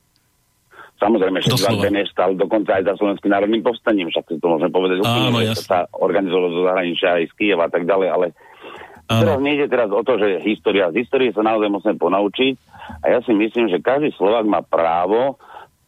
Samozrejme, 0.98 1.38
že 1.46 1.54
Edvard 1.54 1.80
Beneš 1.80 2.10
stal 2.12 2.34
dokonca 2.36 2.82
aj 2.82 2.84
za 2.90 2.94
slovenským 3.00 3.32
národným 3.32 3.64
povstaním, 3.64 4.10
však 4.12 4.26
si 4.28 4.42
to 4.42 4.48
môžeme 4.50 4.72
povedať 4.74 4.98
úplne, 5.06 5.54
že 5.54 5.64
sa 5.64 5.86
organizovalo 5.94 6.48
zo 6.52 6.62
zahraničia 6.68 7.22
aj 7.22 7.24
z 7.30 7.34
Kieva 7.38 7.64
a 7.66 7.72
tak 7.72 7.86
ďalej, 7.86 8.10
ale 8.12 8.28
Áno. 9.08 9.24
Teraz 9.24 9.40
nejde 9.40 9.72
teraz 9.72 9.88
o 9.88 10.04
to, 10.04 10.20
že 10.20 10.44
história, 10.44 10.92
z 10.92 11.08
histórie 11.08 11.32
sa 11.32 11.40
naozaj 11.40 11.72
musíme 11.72 11.96
ponaučiť 11.96 12.54
a 13.08 13.16
ja 13.16 13.20
si 13.24 13.32
myslím, 13.32 13.72
že 13.72 13.80
každý 13.80 14.12
Slovak 14.20 14.44
má 14.44 14.60
právo 14.60 15.40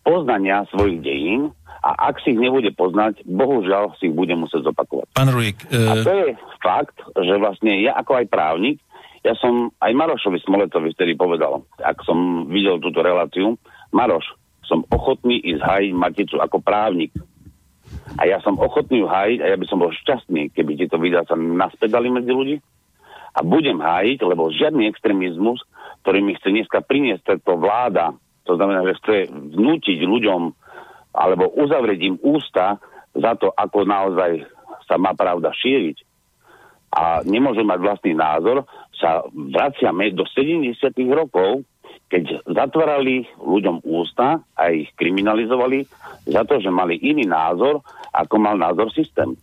poznania 0.08 0.64
svojich 0.72 1.04
dejín 1.04 1.52
a 1.80 2.12
ak 2.12 2.20
si 2.24 2.36
ich 2.36 2.40
nebude 2.40 2.70
poznať, 2.76 3.24
bohužiaľ 3.24 3.96
si 4.00 4.12
ich 4.12 4.16
bude 4.16 4.36
musieť 4.36 4.68
zopakovať. 4.68 5.16
Pán 5.16 5.32
Ruik, 5.32 5.64
e... 5.72 5.80
A 5.88 5.94
to 6.04 6.12
je 6.12 6.28
fakt, 6.60 6.98
že 7.16 7.34
vlastne 7.40 7.80
ja 7.80 7.96
ako 7.96 8.20
aj 8.20 8.26
právnik, 8.28 8.78
ja 9.24 9.36
som 9.36 9.72
aj 9.84 9.92
Marošovi 9.92 10.40
Smoletovi 10.44 10.96
vtedy 10.96 11.20
povedal, 11.20 11.68
ak 11.84 12.04
som 12.08 12.48
videl 12.48 12.80
túto 12.80 13.04
reláciu, 13.04 13.60
Maroš, 13.92 14.32
som 14.64 14.86
ochotný 14.94 15.42
ísť 15.44 15.66
hajiť 15.66 15.92
Maticu 15.98 16.38
ako 16.40 16.62
právnik. 16.62 17.12
A 18.22 18.30
ja 18.30 18.38
som 18.46 18.56
ochotný 18.62 19.02
ju 19.02 19.08
hajiť 19.10 19.40
a 19.42 19.50
ja 19.50 19.58
by 19.58 19.66
som 19.66 19.82
bol 19.82 19.90
šťastný, 19.90 20.54
keby 20.54 20.78
tieto 20.78 21.02
videá 21.02 21.26
sa 21.26 21.34
naspäť 21.34 21.98
dali 21.98 22.14
medzi 22.14 22.30
ľudí. 22.30 22.56
A 23.34 23.42
budem 23.42 23.82
hájiť, 23.82 24.22
lebo 24.26 24.54
žiadny 24.54 24.86
extrémizmus, 24.90 25.62
ktorý 26.06 26.22
mi 26.22 26.38
chce 26.38 26.54
dneska 26.54 26.86
priniesť 26.86 27.38
táto 27.38 27.58
vláda, 27.58 28.14
to 28.46 28.58
znamená, 28.58 28.86
že 28.86 28.98
chce 29.02 29.18
vnútiť 29.30 30.00
ľuďom 30.06 30.42
alebo 31.14 31.50
uzavrieť 31.54 32.00
im 32.06 32.18
ústa 32.22 32.78
za 33.16 33.34
to, 33.36 33.50
ako 33.54 33.86
naozaj 33.86 34.46
sa 34.86 34.96
má 34.98 35.14
pravda 35.18 35.54
šíriť 35.54 36.10
a 36.90 37.22
nemôžu 37.22 37.62
mať 37.62 37.80
vlastný 37.86 38.14
názor, 38.18 38.66
sa 38.98 39.22
vraciame 39.30 40.10
do 40.12 40.26
70. 40.26 40.74
rokov, 41.14 41.62
keď 42.10 42.42
zatvárali 42.50 43.30
ľuďom 43.38 43.86
ústa 43.86 44.42
a 44.58 44.74
ich 44.74 44.90
kriminalizovali 44.98 45.86
za 46.26 46.42
to, 46.50 46.58
že 46.58 46.74
mali 46.74 46.98
iný 46.98 47.30
názor, 47.30 47.86
ako 48.10 48.36
mal 48.42 48.58
názor 48.58 48.90
systém. 48.90 49.38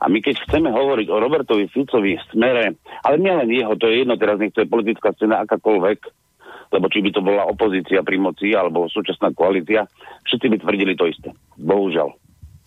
A 0.00 0.08
my 0.08 0.20
keď 0.20 0.44
chceme 0.44 0.68
hovoriť 0.72 1.08
o 1.12 1.20
Robertovi 1.20 1.68
Ficovi 1.68 2.16
v 2.16 2.28
smere, 2.32 2.64
ale 3.04 3.16
nielen 3.20 3.48
jeho, 3.52 3.76
to 3.76 3.88
je 3.88 4.04
jedno, 4.04 4.16
teraz 4.20 4.40
nech 4.40 4.52
je 4.52 4.68
politická 4.68 5.12
scéna 5.16 5.44
akákoľvek, 5.44 6.19
lebo 6.70 6.86
či 6.86 7.02
by 7.02 7.10
to 7.10 7.20
bola 7.20 7.46
opozícia 7.50 8.00
pri 8.06 8.16
moci 8.16 8.54
alebo 8.54 8.86
súčasná 8.86 9.34
koalícia, 9.34 9.90
všetci 10.26 10.46
by 10.46 10.56
tvrdili 10.62 10.94
to 10.94 11.10
isté. 11.10 11.28
Bohužiaľ. 11.58 12.14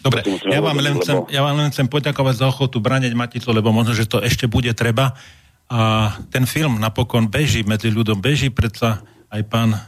Dobre, 0.04 0.20
ja 0.52 0.60
vám, 0.60 0.84
len 0.84 1.00
chcem, 1.00 1.16
ja 1.32 1.40
vám 1.40 1.56
len 1.56 1.72
chcem 1.72 1.88
poďakovať 1.88 2.36
za 2.44 2.46
ochotu 2.52 2.84
braneť 2.84 3.16
Maticu, 3.16 3.56
lebo 3.56 3.72
možno, 3.72 3.96
že 3.96 4.04
to 4.04 4.20
ešte 4.20 4.52
bude 4.52 4.68
treba. 4.76 5.16
A 5.72 6.12
ten 6.28 6.44
film 6.44 6.76
napokon 6.76 7.32
beží 7.32 7.64
medzi 7.64 7.88
ľuďom, 7.88 8.20
beží 8.20 8.52
predsa 8.52 9.00
aj 9.32 9.42
pán 9.48 9.72
e, 9.72 9.80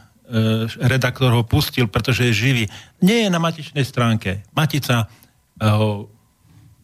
redaktor 0.88 1.36
ho 1.36 1.44
pustil, 1.44 1.84
pretože 1.84 2.24
je 2.26 2.32
živý. 2.32 2.64
Nie 3.04 3.28
je 3.28 3.30
na 3.30 3.36
matičnej 3.36 3.84
stránke. 3.84 4.40
Matica 4.56 5.04
e, 5.04 5.06
ho 5.68 6.08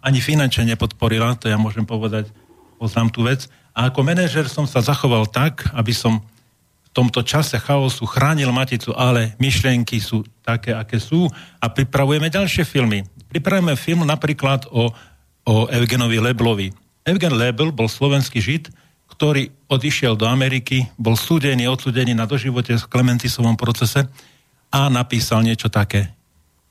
ani 0.05 0.21
finančne 0.21 0.69
nepodporila, 0.69 1.33
to 1.41 1.49
ja 1.49 1.57
môžem 1.57 1.89
povedať, 1.89 2.29
poznám 2.77 3.09
tú 3.09 3.25
vec. 3.25 3.49
A 3.73 3.89
ako 3.89 4.05
manažer 4.05 4.45
som 4.45 4.69
sa 4.69 4.85
zachoval 4.85 5.25
tak, 5.25 5.73
aby 5.73 5.97
som 5.97 6.21
tomto 6.93 7.25
čase 7.25 7.57
chaosu 7.57 8.05
chránil 8.05 8.53
Maticu, 8.53 8.93
ale 8.93 9.33
myšlienky 9.41 9.97
sú 9.99 10.23
také, 10.45 10.77
aké 10.77 11.01
sú 11.01 11.27
a 11.59 11.67
pripravujeme 11.73 12.29
ďalšie 12.29 12.69
filmy. 12.69 13.01
Pripravujeme 13.33 13.75
film 13.81 14.05
napríklad 14.05 14.69
o, 14.69 14.93
o 15.49 15.55
Evgenovi 15.73 16.21
Leblovi. 16.21 16.69
Evgen 17.03 17.35
Lebl 17.35 17.73
bol 17.73 17.89
slovenský 17.89 18.39
žid, 18.45 18.69
ktorý 19.09 19.49
odišiel 19.73 20.15
do 20.21 20.29
Ameriky, 20.29 20.85
bol 21.01 21.17
súdený, 21.17 21.69
odsudený 21.69 22.13
na 22.13 22.29
doživote 22.29 22.77
v 22.77 22.89
Klementisovom 22.89 23.57
procese 23.57 24.09
a 24.69 24.93
napísal 24.93 25.45
niečo 25.45 25.73
také. 25.73 26.13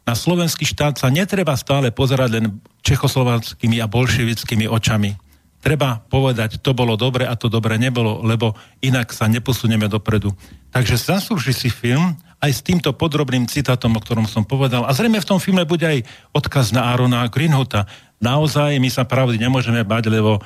Na 0.06 0.18
slovenský 0.18 0.66
štát 0.66 0.98
sa 0.98 1.14
netreba 1.14 1.54
stále 1.58 1.94
pozerať 1.94 2.30
len 2.42 2.46
čechoslovackými 2.82 3.78
a 3.82 3.90
bolševickými 3.90 4.66
očami 4.66 5.31
treba 5.62 6.02
povedať, 6.10 6.60
to 6.60 6.74
bolo 6.74 6.98
dobre 6.98 7.24
a 7.24 7.38
to 7.38 7.48
dobre 7.48 7.78
nebolo, 7.78 8.26
lebo 8.26 8.58
inak 8.82 9.14
sa 9.14 9.30
neposunieme 9.30 9.86
dopredu. 9.86 10.34
Takže 10.74 10.98
zaslúži 10.98 11.54
si 11.54 11.70
film 11.70 12.18
aj 12.42 12.52
s 12.52 12.66
týmto 12.66 12.90
podrobným 12.92 13.46
citátom, 13.46 13.94
o 13.94 14.02
ktorom 14.02 14.26
som 14.26 14.42
povedal. 14.42 14.84
A 14.90 14.92
zrejme 14.92 15.22
v 15.22 15.30
tom 15.30 15.38
filme 15.38 15.62
bude 15.64 15.86
aj 15.86 16.02
odkaz 16.34 16.74
na 16.74 16.90
Arona 16.90 17.30
Greenhuta. 17.30 17.86
Naozaj 18.18 18.82
my 18.82 18.90
sa 18.90 19.06
pravdy 19.06 19.38
nemôžeme 19.38 19.86
bať, 19.86 20.10
lebo 20.10 20.42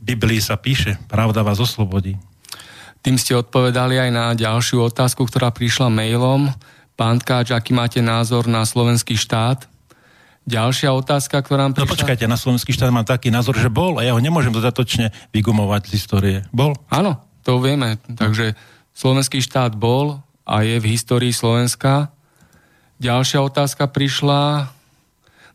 Biblii 0.00 0.40
sa 0.40 0.56
píše, 0.56 0.96
pravda 1.06 1.44
vás 1.44 1.60
oslobodí. 1.60 2.16
Tým 3.04 3.20
ste 3.20 3.36
odpovedali 3.36 4.00
aj 4.00 4.10
na 4.10 4.32
ďalšiu 4.32 4.88
otázku, 4.88 5.28
ktorá 5.28 5.52
prišla 5.52 5.92
mailom. 5.92 6.48
Pán 6.96 7.20
Tkáč, 7.20 7.52
aký 7.52 7.76
máte 7.76 8.00
názor 8.00 8.48
na 8.48 8.64
slovenský 8.64 9.20
štát? 9.20 9.68
Ďalšia 10.44 10.92
otázka, 10.92 11.40
ktorá 11.40 11.68
nám 11.68 11.72
no 11.72 11.76
prišla... 11.80 11.88
No 11.88 11.94
počkajte, 11.96 12.24
na 12.28 12.36
slovenský 12.36 12.76
štát 12.76 12.92
mám 12.92 13.08
taký 13.08 13.32
názor, 13.32 13.56
že 13.56 13.72
bol 13.72 13.96
a 13.96 14.04
ja 14.04 14.12
ho 14.12 14.20
nemôžem 14.20 14.52
dodatočne 14.52 15.08
vygumovať 15.32 15.88
z 15.88 15.90
histórie. 15.96 16.38
Bol? 16.52 16.76
Áno, 16.92 17.16
to 17.40 17.56
vieme. 17.64 17.96
Takže 18.04 18.52
slovenský 18.92 19.40
štát 19.40 19.72
bol 19.72 20.20
a 20.44 20.60
je 20.60 20.76
v 20.76 20.92
histórii 20.92 21.32
Slovenska. 21.32 22.12
Ďalšia 23.00 23.40
otázka 23.40 23.88
prišla. 23.88 24.68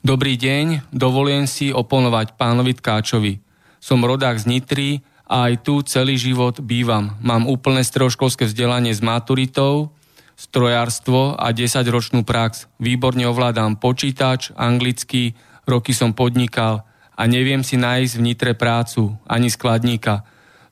Dobrý 0.01 0.39
deň, 0.41 0.89
dovolím 0.89 1.45
si 1.45 1.69
oponovať 1.69 2.33
pánovi 2.33 2.73
Tkáčovi. 2.73 3.37
Som 3.77 4.01
rodák 4.01 4.41
z 4.41 4.45
Nitry 4.49 4.89
a 5.29 5.53
aj 5.53 5.61
tu 5.61 5.85
celý 5.85 6.17
život 6.17 6.57
bývam. 6.57 7.13
Mám 7.21 7.45
úplné 7.45 7.85
stredoškolské 7.85 8.49
vzdelanie 8.49 8.89
s 8.89 9.05
maturitou, 9.05 9.93
strojárstvo 10.39 11.35
a 11.35 11.51
10-ročnú 11.51 12.23
prax. 12.23 12.71
Výborne 12.79 13.27
ovládam 13.27 13.75
počítač, 13.75 14.55
anglicky, 14.55 15.35
roky 15.67 15.91
som 15.91 16.15
podnikal 16.15 16.87
a 17.19 17.27
neviem 17.27 17.59
si 17.59 17.75
nájsť 17.75 18.13
v 18.15 18.23
nitre 18.23 18.51
prácu, 18.55 19.19
ani 19.27 19.51
skladníka. 19.51 20.23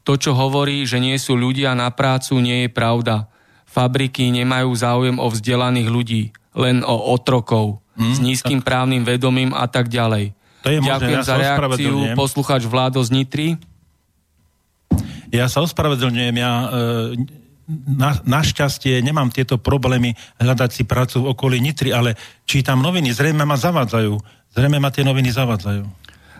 To, 0.07 0.15
čo 0.15 0.31
hovorí, 0.31 0.87
že 0.87 1.03
nie 1.03 1.19
sú 1.19 1.35
ľudia 1.35 1.75
na 1.75 1.91
prácu, 1.91 2.39
nie 2.39 2.63
je 2.63 2.69
pravda. 2.71 3.27
Fabriky 3.67 4.31
nemajú 4.31 4.71
záujem 4.71 5.19
o 5.19 5.27
vzdelaných 5.27 5.89
ľudí, 5.91 6.23
len 6.55 6.87
o 6.87 7.11
otrokov, 7.11 7.83
hmm, 7.99 8.15
s 8.15 8.17
nízkym 8.23 8.63
tak. 8.63 8.71
právnym 8.71 9.03
vedomím 9.03 9.51
a 9.51 9.67
tak 9.67 9.91
ďalej. 9.91 10.31
To 10.63 10.67
je 10.71 10.79
Ďakujem 10.79 11.19
ja 11.19 11.27
za 11.27 11.35
reakciu, 11.35 12.15
posluchač 12.15 12.63
Vládo 12.63 13.03
z 13.03 13.11
Nitry. 13.11 13.47
Ja 15.27 15.51
sa 15.51 15.59
ospravedlňujem, 15.67 16.35
ja 16.39 16.51
e, 16.55 16.67
na, 17.67 18.15
našťastie 18.23 19.03
nemám 19.03 19.27
tieto 19.27 19.59
problémy 19.59 20.15
hľadať 20.39 20.69
si 20.71 20.83
prácu 20.87 21.27
v 21.27 21.29
okolí 21.35 21.57
Nitry, 21.59 21.91
ale 21.91 22.15
čítam 22.47 22.79
noviny, 22.79 23.11
zrejme 23.11 23.43
ma 23.43 23.59
zavádzajú. 23.59 24.15
Zrejme 24.55 24.79
ma 24.79 24.89
tie 24.89 25.03
noviny 25.03 25.29
zavádzajú. 25.35 25.83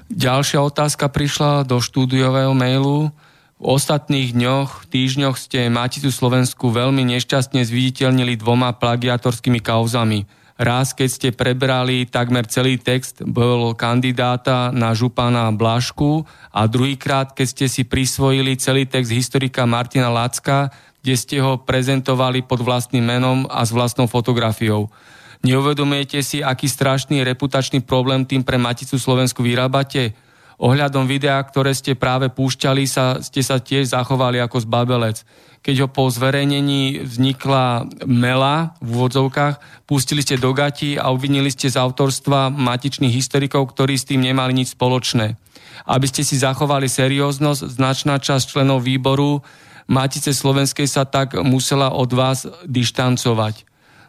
Ďalšia 0.08 0.64
otázka 0.64 1.12
prišla 1.12 1.68
do 1.68 1.84
štúdiového 1.84 2.56
mailu. 2.56 3.12
V 3.60 3.66
ostatných 3.76 4.32
dňoch, 4.32 4.88
týždňoch 4.88 5.36
ste 5.36 5.68
Maticu 5.68 6.14
Slovensku 6.14 6.72
veľmi 6.72 7.04
nešťastne 7.18 7.60
zviditeľnili 7.66 8.40
dvoma 8.40 8.72
plagiatorskými 8.80 9.60
kauzami. 9.60 10.24
Raz, 10.58 10.98
keď 10.98 11.10
ste 11.10 11.30
prebrali 11.30 12.10
takmer 12.10 12.50
celý 12.50 12.82
text, 12.82 13.22
bol 13.22 13.78
kandidáta 13.78 14.74
na 14.74 14.98
župana 14.98 15.54
Blašku 15.54 16.26
a 16.50 16.66
druhýkrát, 16.66 17.38
keď 17.38 17.46
ste 17.46 17.66
si 17.70 17.86
prisvojili 17.86 18.58
celý 18.58 18.90
text 18.90 19.14
historika 19.14 19.70
Martina 19.70 20.10
Lacka, 20.10 20.74
kde 21.08 21.16
ste 21.16 21.40
ho 21.40 21.56
prezentovali 21.56 22.44
pod 22.44 22.60
vlastným 22.60 23.00
menom 23.00 23.48
a 23.48 23.64
s 23.64 23.72
vlastnou 23.72 24.12
fotografiou. 24.12 24.92
Neuvedomujete 25.40 26.20
si, 26.20 26.44
aký 26.44 26.68
strašný 26.68 27.24
reputačný 27.24 27.80
problém 27.80 28.28
tým 28.28 28.44
pre 28.44 28.60
Maticu 28.60 29.00
Slovensku 29.00 29.40
vyrábate? 29.40 30.12
Ohľadom 30.60 31.08
videa, 31.08 31.40
ktoré 31.40 31.72
ste 31.72 31.96
práve 31.96 32.28
púšťali, 32.28 32.84
sa, 32.84 33.24
ste 33.24 33.40
sa 33.40 33.56
tiež 33.56 33.96
zachovali 33.96 34.44
ako 34.44 34.68
zbabelec. 34.68 35.24
Keď 35.64 35.76
ho 35.80 35.88
po 35.88 36.12
zverejnení 36.12 37.08
vznikla 37.08 37.88
mela 38.04 38.76
v 38.84 39.00
úvodzovkách, 39.00 39.88
pustili 39.88 40.20
ste 40.20 40.36
do 40.36 40.52
gati 40.52 41.00
a 41.00 41.08
obvinili 41.08 41.48
ste 41.48 41.72
z 41.72 41.80
autorstva 41.80 42.52
matičných 42.52 43.16
historikov, 43.16 43.72
ktorí 43.72 43.96
s 43.96 44.12
tým 44.12 44.28
nemali 44.28 44.52
nič 44.52 44.76
spoločné. 44.76 45.40
Aby 45.88 46.12
ste 46.12 46.28
si 46.28 46.36
zachovali 46.36 46.92
serióznosť, 46.92 47.80
značná 47.80 48.20
časť 48.20 48.44
členov 48.44 48.84
výboru 48.84 49.40
Matice 49.88 50.36
Slovenskej 50.36 50.86
sa 50.86 51.08
tak 51.08 51.40
musela 51.48 51.96
od 51.96 52.12
vás 52.12 52.44
dištancovať. 52.68 53.64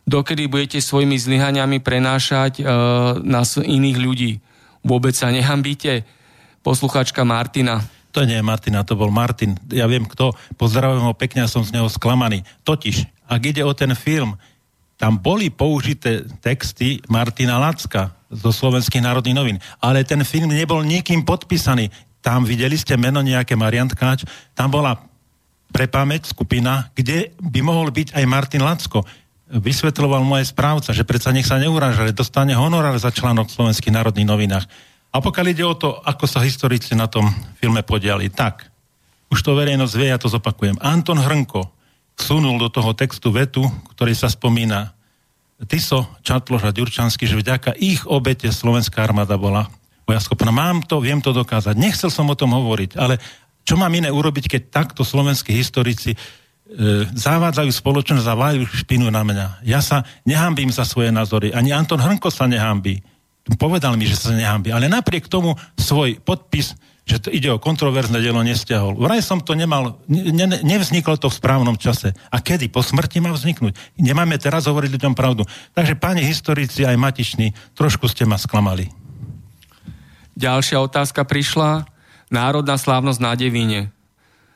Dokedy 0.09 0.51
budete 0.51 0.79
svojimi 0.83 1.15
zlyhaniami 1.15 1.79
prenášať 1.79 2.59
e, 2.59 2.63
na 3.23 3.47
iných 3.47 3.99
ľudí? 4.01 4.33
Vôbec 4.83 5.15
sa 5.15 5.31
nehambíte? 5.31 6.03
Posluchačka 6.67 7.23
Martina. 7.23 7.85
To 8.17 8.25
nie 8.25 8.35
je 8.35 8.43
Martina, 8.43 8.83
to 8.83 8.99
bol 8.99 9.13
Martin. 9.13 9.55
Ja 9.71 9.87
viem 9.87 10.09
kto. 10.09 10.35
Pozdravujem 10.57 11.05
ho 11.05 11.15
pekne 11.15 11.45
som 11.47 11.63
z 11.63 11.77
neho 11.77 11.87
sklamaný. 11.87 12.43
Totiž, 12.65 13.05
ak 13.29 13.41
ide 13.45 13.63
o 13.63 13.77
ten 13.77 13.93
film, 13.93 14.35
tam 14.99 15.21
boli 15.21 15.53
použité 15.53 16.27
texty 16.43 16.99
Martina 17.07 17.61
Lacka 17.61 18.17
zo 18.33 18.51
Slovenských 18.51 19.05
národných 19.05 19.37
novín, 19.37 19.59
ale 19.79 20.03
ten 20.03 20.25
film 20.27 20.51
nebol 20.51 20.83
nikým 20.83 21.23
podpísaný. 21.23 21.93
Tam 22.19 22.43
videli 22.43 22.75
ste 22.75 22.99
meno 22.99 23.23
nejaké 23.23 23.55
Marian 23.55 23.87
Tkáč, 23.87 24.27
tam 24.59 24.75
bola 24.75 24.99
pre 25.69 25.87
pamäť 25.87 26.33
skupina, 26.33 26.89
kde 26.97 27.33
by 27.39 27.61
mohol 27.61 27.93
byť 27.93 28.17
aj 28.17 28.25
Martin 28.25 28.65
Lacko. 28.65 29.05
Vysvetloval 29.49 30.25
moje 30.25 30.49
správca, 30.49 30.93
že 30.93 31.09
predsa 31.09 31.33
nech 31.33 31.49
sa 31.49 31.61
neuráža, 31.61 32.09
že 32.09 32.17
dostane 32.17 32.53
honorár 32.57 32.97
za 33.01 33.13
článok 33.13 33.49
v 33.49 33.57
Slovenských 33.57 33.95
národných 33.95 34.29
novinách. 34.29 34.65
A 35.09 35.25
pokiaľ 35.25 35.47
ide 35.49 35.65
o 35.65 35.73
to, 35.73 35.97
ako 36.05 36.29
sa 36.29 36.45
historici 36.45 36.93
na 36.93 37.09
tom 37.09 37.33
filme 37.57 37.81
podiali, 37.81 38.29
tak, 38.29 38.69
už 39.33 39.41
to 39.41 39.57
verejnosť 39.57 39.95
vie, 39.97 40.09
ja 40.13 40.21
to 40.21 40.29
zopakujem. 40.29 40.77
Anton 40.85 41.21
Hrnko 41.21 41.69
vsunul 42.19 42.61
do 42.61 42.69
toho 42.69 42.93
textu 42.93 43.33
vetu, 43.33 43.65
ktorý 43.97 44.13
sa 44.13 44.29
spomína 44.29 44.93
Tiso, 45.65 46.07
Čatloš 46.23 46.69
a 46.69 46.75
Ďurčansky, 46.75 47.25
že 47.27 47.41
vďaka 47.41 47.75
ich 47.81 48.05
obete 48.07 48.53
slovenská 48.53 49.03
armáda 49.03 49.35
bola 49.35 49.67
bojaschopná. 50.07 50.55
Mám 50.55 50.87
to, 50.87 51.03
viem 51.03 51.21
to 51.21 51.35
dokázať. 51.35 51.75
Nechcel 51.77 52.09
som 52.09 52.31
o 52.31 52.39
tom 52.39 52.55
hovoriť, 52.55 52.97
ale 52.97 53.19
čo 53.69 53.77
mám 53.77 53.93
iné 53.93 54.09
urobiť, 54.09 54.49
keď 54.49 54.63
takto 54.73 55.05
slovenskí 55.05 55.53
historici 55.53 56.17
e, 56.17 56.19
zavádzajú 57.05 57.69
spoločnosť 57.69 58.25
a 58.25 58.41
vajú 58.41 58.65
špinu 58.65 59.13
na 59.13 59.21
mňa. 59.21 59.69
Ja 59.69 59.85
sa 59.85 60.09
nehambím 60.25 60.73
za 60.73 60.89
svoje 60.89 61.13
názory. 61.13 61.53
Ani 61.53 61.77
Anton 61.77 62.01
Hrnko 62.01 62.33
sa 62.33 62.49
nehambí 62.49 63.05
povedal 63.57 63.97
mi, 63.97 64.05
že 64.05 64.19
sa 64.19 64.37
nehámbi, 64.37 64.75
ale 64.75 64.93
napriek 64.93 65.31
tomu 65.31 65.57
svoj 65.81 66.21
podpis, 66.21 66.77
že 67.09 67.17
to 67.17 67.33
ide 67.33 67.49
o 67.49 67.57
kontroverzne 67.57 68.21
dielo, 68.21 68.45
nestiahol. 68.45 68.93
Vraj 69.01 69.25
som 69.25 69.41
to 69.41 69.57
nemal, 69.57 69.97
ne, 70.13 70.61
nevzniklo 70.61 71.17
to 71.17 71.33
v 71.33 71.39
správnom 71.41 71.81
čase. 71.81 72.13
A 72.29 72.45
kedy? 72.45 72.69
Po 72.69 72.85
smrti 72.85 73.25
má 73.25 73.33
vzniknúť. 73.33 73.73
Nemáme 73.97 74.37
teraz 74.37 74.69
hovoriť 74.69 75.01
ľuďom 75.01 75.17
pravdu. 75.17 75.49
Takže, 75.73 75.97
páni 75.97 76.21
historici, 76.29 76.85
aj 76.85 77.01
matiční, 77.01 77.57
trošku 77.73 78.05
ste 78.13 78.29
ma 78.29 78.37
sklamali. 78.37 78.93
Ďalšia 80.37 80.85
otázka 80.85 81.25
prišla. 81.25 81.89
Národná 82.29 82.77
slávnosť 82.77 83.21
na 83.25 83.33
Devíne. 83.33 83.89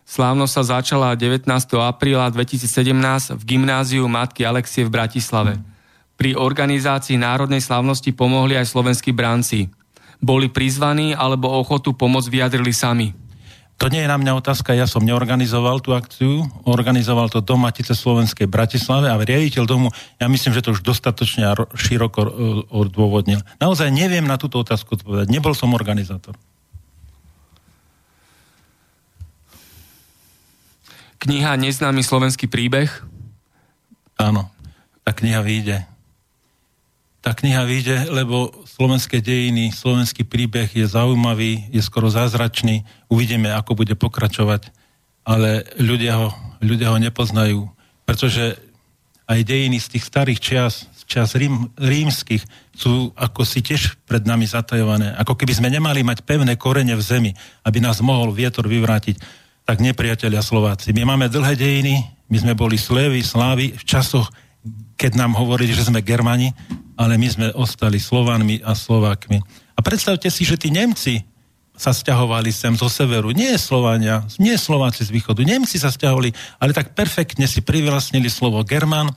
Slávnosť 0.04 0.52
sa 0.52 0.62
začala 0.78 1.16
19. 1.16 1.48
apríla 1.80 2.28
2017 2.28 3.32
v 3.32 3.42
gymnáziu 3.48 4.04
Matky 4.12 4.44
Alexie 4.44 4.84
v 4.84 4.92
Bratislave. 4.92 5.56
Pri 6.20 6.36
organizácii 6.36 7.16
národnej 7.16 7.64
slavnosti 7.64 8.12
pomohli 8.12 8.60
aj 8.60 8.68
slovenskí 8.68 9.16
branci. 9.16 9.72
Boli 10.20 10.52
prizvaní 10.52 11.16
alebo 11.16 11.48
ochotu 11.48 11.96
pomoc 11.96 12.28
vyjadrili 12.28 12.76
sami. 12.76 13.16
To 13.80 13.88
nie 13.88 14.04
je 14.04 14.12
na 14.12 14.20
mňa 14.20 14.38
otázka, 14.38 14.76
ja 14.76 14.86
som 14.86 15.02
neorganizoval 15.02 15.82
tú 15.82 15.96
akciu, 15.96 16.46
organizoval 16.68 17.32
to 17.32 17.42
Dom 17.42 17.64
Matice 17.64 17.96
Slovenskej 17.96 18.46
Bratislave 18.46 19.10
a 19.10 19.18
riaditeľ 19.18 19.64
domu, 19.66 19.88
ja 20.20 20.30
myslím, 20.30 20.54
že 20.54 20.62
to 20.62 20.76
už 20.76 20.86
dostatočne 20.86 21.50
a 21.50 21.56
široko 21.74 22.20
e, 22.22 22.30
odôvodnil. 22.70 23.42
Naozaj 23.58 23.90
neviem 23.90 24.22
na 24.22 24.38
túto 24.38 24.62
otázku 24.62 25.00
odpovedať, 25.00 25.26
nebol 25.32 25.56
som 25.56 25.74
organizátor. 25.74 26.38
Kniha 31.22 31.54
Neznámy 31.54 32.02
slovenský 32.02 32.50
príbeh? 32.50 32.90
Áno, 34.18 34.50
tá 35.06 35.14
kniha 35.14 35.38
vyjde 35.40 35.86
tá 37.22 37.38
kniha 37.38 37.62
vyjde, 37.62 38.10
lebo 38.10 38.50
slovenské 38.66 39.22
dejiny, 39.22 39.70
slovenský 39.70 40.26
príbeh 40.26 40.66
je 40.74 40.82
zaujímavý, 40.82 41.70
je 41.70 41.78
skoro 41.78 42.10
zázračný. 42.10 42.82
Uvidíme, 43.06 43.54
ako 43.54 43.78
bude 43.78 43.94
pokračovať, 43.94 44.74
ale 45.22 45.62
ľudia 45.78 46.18
ho, 46.18 46.28
ľudia 46.58 46.90
ho 46.90 46.98
nepoznajú, 46.98 47.70
pretože 48.02 48.58
aj 49.30 49.38
dejiny 49.46 49.78
z 49.78 49.96
tých 49.96 50.04
starých 50.10 50.42
čias, 50.42 50.74
z 50.98 51.02
čias 51.06 51.38
rím, 51.38 51.70
rímskych, 51.78 52.42
sú 52.74 53.14
ako 53.14 53.46
si 53.46 53.62
tiež 53.62 54.02
pred 54.02 54.26
nami 54.26 54.50
zatajované. 54.50 55.14
Ako 55.14 55.38
keby 55.38 55.54
sme 55.54 55.70
nemali 55.70 56.02
mať 56.02 56.26
pevné 56.26 56.58
korene 56.58 56.98
v 56.98 57.06
zemi, 57.06 57.30
aby 57.62 57.78
nás 57.78 58.02
mohol 58.02 58.34
vietor 58.34 58.66
vyvrátiť, 58.66 59.41
tak 59.62 59.78
nepriatelia 59.78 60.42
Slováci. 60.42 60.90
My 60.90 61.06
máme 61.06 61.30
dlhé 61.30 61.54
dejiny, 61.54 62.02
my 62.26 62.36
sme 62.40 62.52
boli 62.58 62.80
slévy, 62.80 63.22
slávy 63.22 63.76
v 63.76 63.82
časoch, 63.86 64.30
keď 64.98 65.18
nám 65.18 65.34
hovorili, 65.34 65.74
že 65.74 65.86
sme 65.86 66.02
Germani, 66.02 66.54
ale 66.94 67.18
my 67.18 67.28
sme 67.28 67.46
ostali 67.54 67.98
Slovanmi 67.98 68.62
a 68.62 68.74
Slovákmi. 68.74 69.42
A 69.74 69.80
predstavte 69.80 70.30
si, 70.30 70.46
že 70.46 70.60
tí 70.60 70.70
Nemci 70.70 71.24
sa 71.72 71.90
stiahovali 71.90 72.52
sem 72.52 72.76
zo 72.76 72.86
severu. 72.86 73.32
Nie 73.32 73.56
Slovania, 73.56 74.22
nie 74.36 74.54
Slováci 74.54 75.08
z 75.08 75.10
východu. 75.10 75.40
Nemci 75.42 75.80
sa 75.80 75.88
stiahovali, 75.88 76.30
ale 76.60 76.76
tak 76.76 76.92
perfektne 76.92 77.48
si 77.48 77.64
privlastnili 77.64 78.28
slovo 78.28 78.60
German 78.62 79.08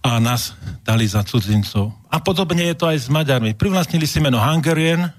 a 0.00 0.16
nás 0.20 0.56
dali 0.82 1.04
za 1.04 1.22
cudzincov. 1.22 1.92
A 2.08 2.18
podobne 2.24 2.72
je 2.72 2.76
to 2.76 2.88
aj 2.88 2.98
s 3.04 3.08
Maďarmi. 3.12 3.56
Privlastnili 3.56 4.08
si 4.08 4.18
meno 4.18 4.40
Hungarian 4.40 5.12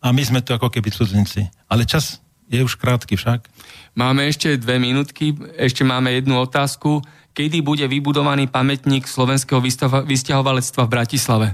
a 0.00 0.06
my 0.10 0.22
sme 0.24 0.40
tu 0.40 0.56
ako 0.56 0.72
keby 0.72 0.90
cudzinci. 0.90 1.46
Ale 1.68 1.84
čas 1.84 2.21
je 2.52 2.60
už 2.60 2.76
krátky 2.76 3.16
však. 3.16 3.48
Máme 3.96 4.28
ešte 4.28 4.60
dve 4.60 4.76
minútky, 4.76 5.32
ešte 5.56 5.82
máme 5.82 6.12
jednu 6.12 6.36
otázku 6.36 7.00
kedy 7.32 7.64
bude 7.64 7.84
vybudovaný 7.88 8.46
pamätník 8.48 9.08
slovenského 9.08 9.58
vysťahovalectva 10.04 10.82
v 10.84 10.92
Bratislave? 10.92 11.48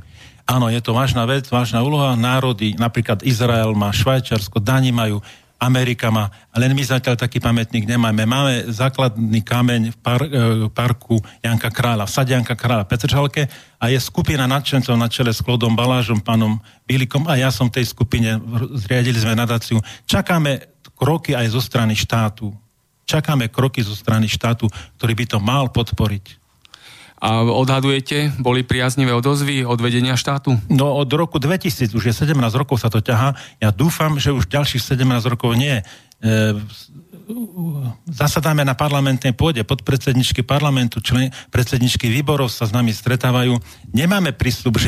Áno, 0.49 0.66
je 0.73 0.81
to 0.83 0.97
vážna 0.97 1.29
vec, 1.29 1.47
vážna 1.49 1.85
úloha. 1.85 2.19
Národy, 2.19 2.75
napríklad 2.75 3.23
Izrael 3.23 3.70
má, 3.77 3.95
Švajčiarsko, 3.95 4.59
Dani 4.59 4.91
majú, 4.91 5.20
Amerika 5.59 6.07
má, 6.15 6.31
len 6.55 6.70
my 6.70 6.83
zatiaľ 6.87 7.19
taký 7.19 7.43
pamätník 7.43 7.83
nemáme. 7.83 8.23
Máme 8.23 8.70
základný 8.70 9.43
kameň 9.43 9.91
v 9.91 9.97
par, 9.99 10.23
e, 10.23 10.31
parku 10.70 11.19
Janka 11.43 11.66
Kráľa, 11.66 12.07
v 12.07 12.15
sade 12.15 12.31
Janka 12.31 12.55
Kráľa 12.55 12.87
Petržalke 12.87 13.51
a 13.75 13.91
je 13.91 13.99
skupina 13.99 14.47
nadšencov 14.47 14.95
na 14.95 15.11
čele 15.11 15.35
s 15.35 15.43
Klodom 15.43 15.75
Balážom, 15.75 16.23
pánom 16.23 16.62
Bílikom 16.87 17.27
a 17.27 17.35
ja 17.35 17.51
som 17.51 17.66
tej 17.66 17.91
skupine, 17.91 18.39
zriadili 18.79 19.19
sme 19.19 19.35
nadáciu. 19.35 19.83
Čakáme 20.07 20.77
kroky 20.99 21.39
aj 21.39 21.55
zo 21.55 21.62
strany 21.62 21.95
štátu 21.95 22.51
čakáme 23.09 23.49
kroky 23.49 23.81
zo 23.81 23.97
strany 23.97 24.29
štátu, 24.29 24.69
ktorý 25.01 25.12
by 25.16 25.25
to 25.25 25.39
mal 25.41 25.73
podporiť. 25.73 26.37
A 27.19 27.43
odhadujete, 27.43 28.31
boli 28.39 28.62
priaznivé 28.62 29.11
odozvy 29.11 29.66
od 29.66 29.83
vedenia 29.83 30.15
štátu? 30.15 30.55
No 30.70 30.95
od 30.95 31.11
roku 31.11 31.43
2000, 31.43 31.91
už 31.91 32.05
je 32.05 32.15
17 32.15 32.39
rokov 32.55 32.79
sa 32.79 32.93
to 32.93 33.03
ťahá. 33.03 33.35
Ja 33.59 33.75
dúfam, 33.75 34.23
že 34.23 34.31
už 34.31 34.47
ďalších 34.47 34.79
17 34.79 35.27
rokov 35.27 35.59
nie. 35.59 35.83
E, 35.83 35.85
zasadáme 38.07 38.62
na 38.62 38.79
parlamentnej 38.79 39.35
pôde, 39.35 39.66
podpredsedničky 39.66 40.47
parlamentu, 40.47 41.03
člen, 41.03 41.35
predsedničky 41.51 42.07
výborov 42.07 42.55
sa 42.55 42.70
s 42.70 42.73
nami 42.77 42.95
stretávajú. 42.95 43.59
Nemáme 43.91 44.31
prísľub, 44.31 44.79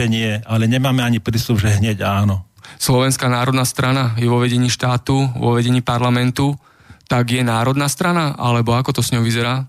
ale 0.46 0.70
nemáme 0.70 1.02
ani 1.02 1.18
prísľub, 1.18 1.58
že 1.58 1.82
hneď 1.82 2.06
áno. 2.06 2.46
Slovenská 2.80 3.28
národná 3.28 3.64
strana 3.64 4.16
je 4.16 4.28
vo 4.28 4.40
vedení 4.40 4.70
štátu, 4.72 5.28
vo 5.36 5.56
vedení 5.56 5.80
parlamentu 5.84 6.56
tak 7.10 7.34
je 7.34 7.42
národná 7.42 7.90
strana, 7.90 8.38
alebo 8.38 8.70
ako 8.70 8.94
to 8.94 9.02
s 9.02 9.10
ňou 9.10 9.26
vyzerá? 9.26 9.66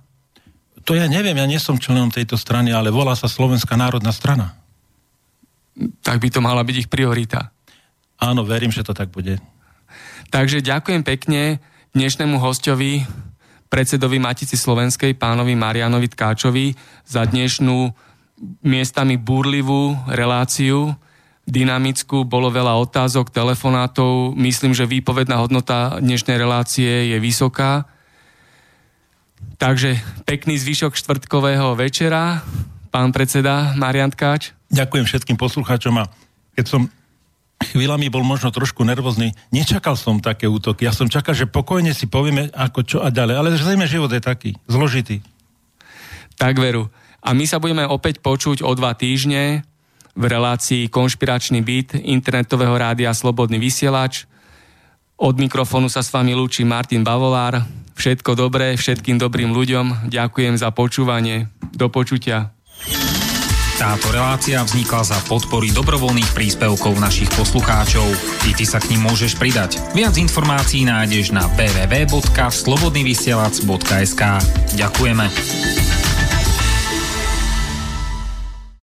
To 0.85 0.93
ja 0.93 1.09
neviem, 1.09 1.33
ja 1.33 1.49
nie 1.49 1.57
som 1.57 1.81
členom 1.81 2.13
tejto 2.13 2.37
strany, 2.37 2.69
ale 2.69 2.93
volá 2.93 3.17
sa 3.17 3.25
Slovenská 3.25 3.73
národná 3.73 4.13
strana. 4.13 4.53
Tak 6.05 6.21
by 6.21 6.29
to 6.29 6.37
mala 6.37 6.61
byť 6.61 6.85
ich 6.85 6.89
priorita. 6.89 7.49
Áno, 8.21 8.45
verím, 8.45 8.69
že 8.69 8.85
to 8.85 8.93
tak 8.93 9.09
bude. 9.09 9.41
Takže 10.29 10.61
ďakujem 10.61 11.01
pekne 11.01 11.57
dnešnému 11.97 12.37
hostovi, 12.37 13.09
predsedovi 13.73 14.21
Matici 14.21 14.53
Slovenskej, 14.53 15.17
pánovi 15.17 15.57
Marianovi 15.57 16.13
Tkáčovi, 16.13 16.77
za 17.09 17.25
dnešnú 17.25 17.89
miestami 18.61 19.17
burlivú 19.17 19.97
reláciu 20.13 20.93
dynamickú, 21.51 22.23
bolo 22.23 22.47
veľa 22.47 22.79
otázok, 22.79 23.27
telefonátov. 23.27 24.31
Myslím, 24.39 24.71
že 24.71 24.87
výpovedná 24.87 25.35
hodnota 25.35 25.99
dnešnej 25.99 26.39
relácie 26.39 27.11
je 27.11 27.17
vysoká. 27.19 27.83
Takže 29.59 29.99
pekný 30.23 30.55
zvyšok 30.55 30.95
štvrtkového 30.95 31.75
večera, 31.75 32.39
pán 32.87 33.11
predseda 33.11 33.75
Marian 33.75 34.09
Tkáč. 34.09 34.55
Ďakujem 34.71 35.05
všetkým 35.05 35.35
poslucháčom 35.35 35.99
a 35.99 36.07
keď 36.55 36.65
som 36.71 36.81
chvíľami 37.61 38.09
bol 38.09 38.25
možno 38.25 38.49
trošku 38.49 38.81
nervózny, 38.87 39.35
nečakal 39.53 39.93
som 39.99 40.23
také 40.23 40.49
útoky. 40.49 40.87
Ja 40.87 40.95
som 40.95 41.11
čakal, 41.11 41.37
že 41.37 41.51
pokojne 41.51 41.91
si 41.93 42.09
povieme 42.09 42.49
ako 42.55 42.79
čo 42.87 42.97
a 43.03 43.13
ďalej. 43.13 43.35
Ale 43.37 43.59
zrejme 43.59 43.85
život 43.85 44.09
je 44.09 44.23
taký, 44.23 44.51
zložitý. 44.65 45.21
Tak 46.39 46.57
veru. 46.57 46.89
A 47.21 47.37
my 47.37 47.45
sa 47.45 47.61
budeme 47.61 47.85
opäť 47.85 48.17
počuť 48.17 48.65
o 48.65 48.73
dva 48.73 48.97
týždne 48.97 49.61
v 50.15 50.23
relácii 50.27 50.91
Konšpiračný 50.91 51.63
byt 51.63 51.95
internetového 51.99 52.75
rádia 52.75 53.15
Slobodný 53.15 53.59
vysielač. 53.59 54.27
Od 55.21 55.37
mikrofónu 55.37 55.87
sa 55.87 56.01
s 56.01 56.09
vami 56.09 56.33
lúči 56.33 56.65
Martin 56.65 57.05
Bavolár. 57.05 57.61
Všetko 57.93 58.33
dobré 58.33 58.73
všetkým 58.73 59.21
dobrým 59.21 59.53
ľuďom. 59.53 60.09
Ďakujem 60.09 60.57
za 60.57 60.73
počúvanie. 60.73 61.45
Do 61.71 61.93
počutia. 61.93 62.49
Táto 63.81 64.13
relácia 64.13 64.61
vznikla 64.61 65.01
za 65.01 65.17
podpory 65.25 65.73
dobrovoľných 65.73 66.37
príspevkov 66.37 67.01
našich 67.01 67.33
poslucháčov. 67.33 68.05
I 68.45 68.53
ty 68.53 68.61
sa 68.61 68.77
k 68.77 68.93
ním 68.93 69.09
môžeš 69.09 69.41
pridať. 69.41 69.81
Viac 69.97 70.21
informácií 70.21 70.85
nájdeš 70.85 71.33
na 71.33 71.49
www.slobodnyvysielac.sk 71.57 74.21
Ďakujeme. 74.77 75.25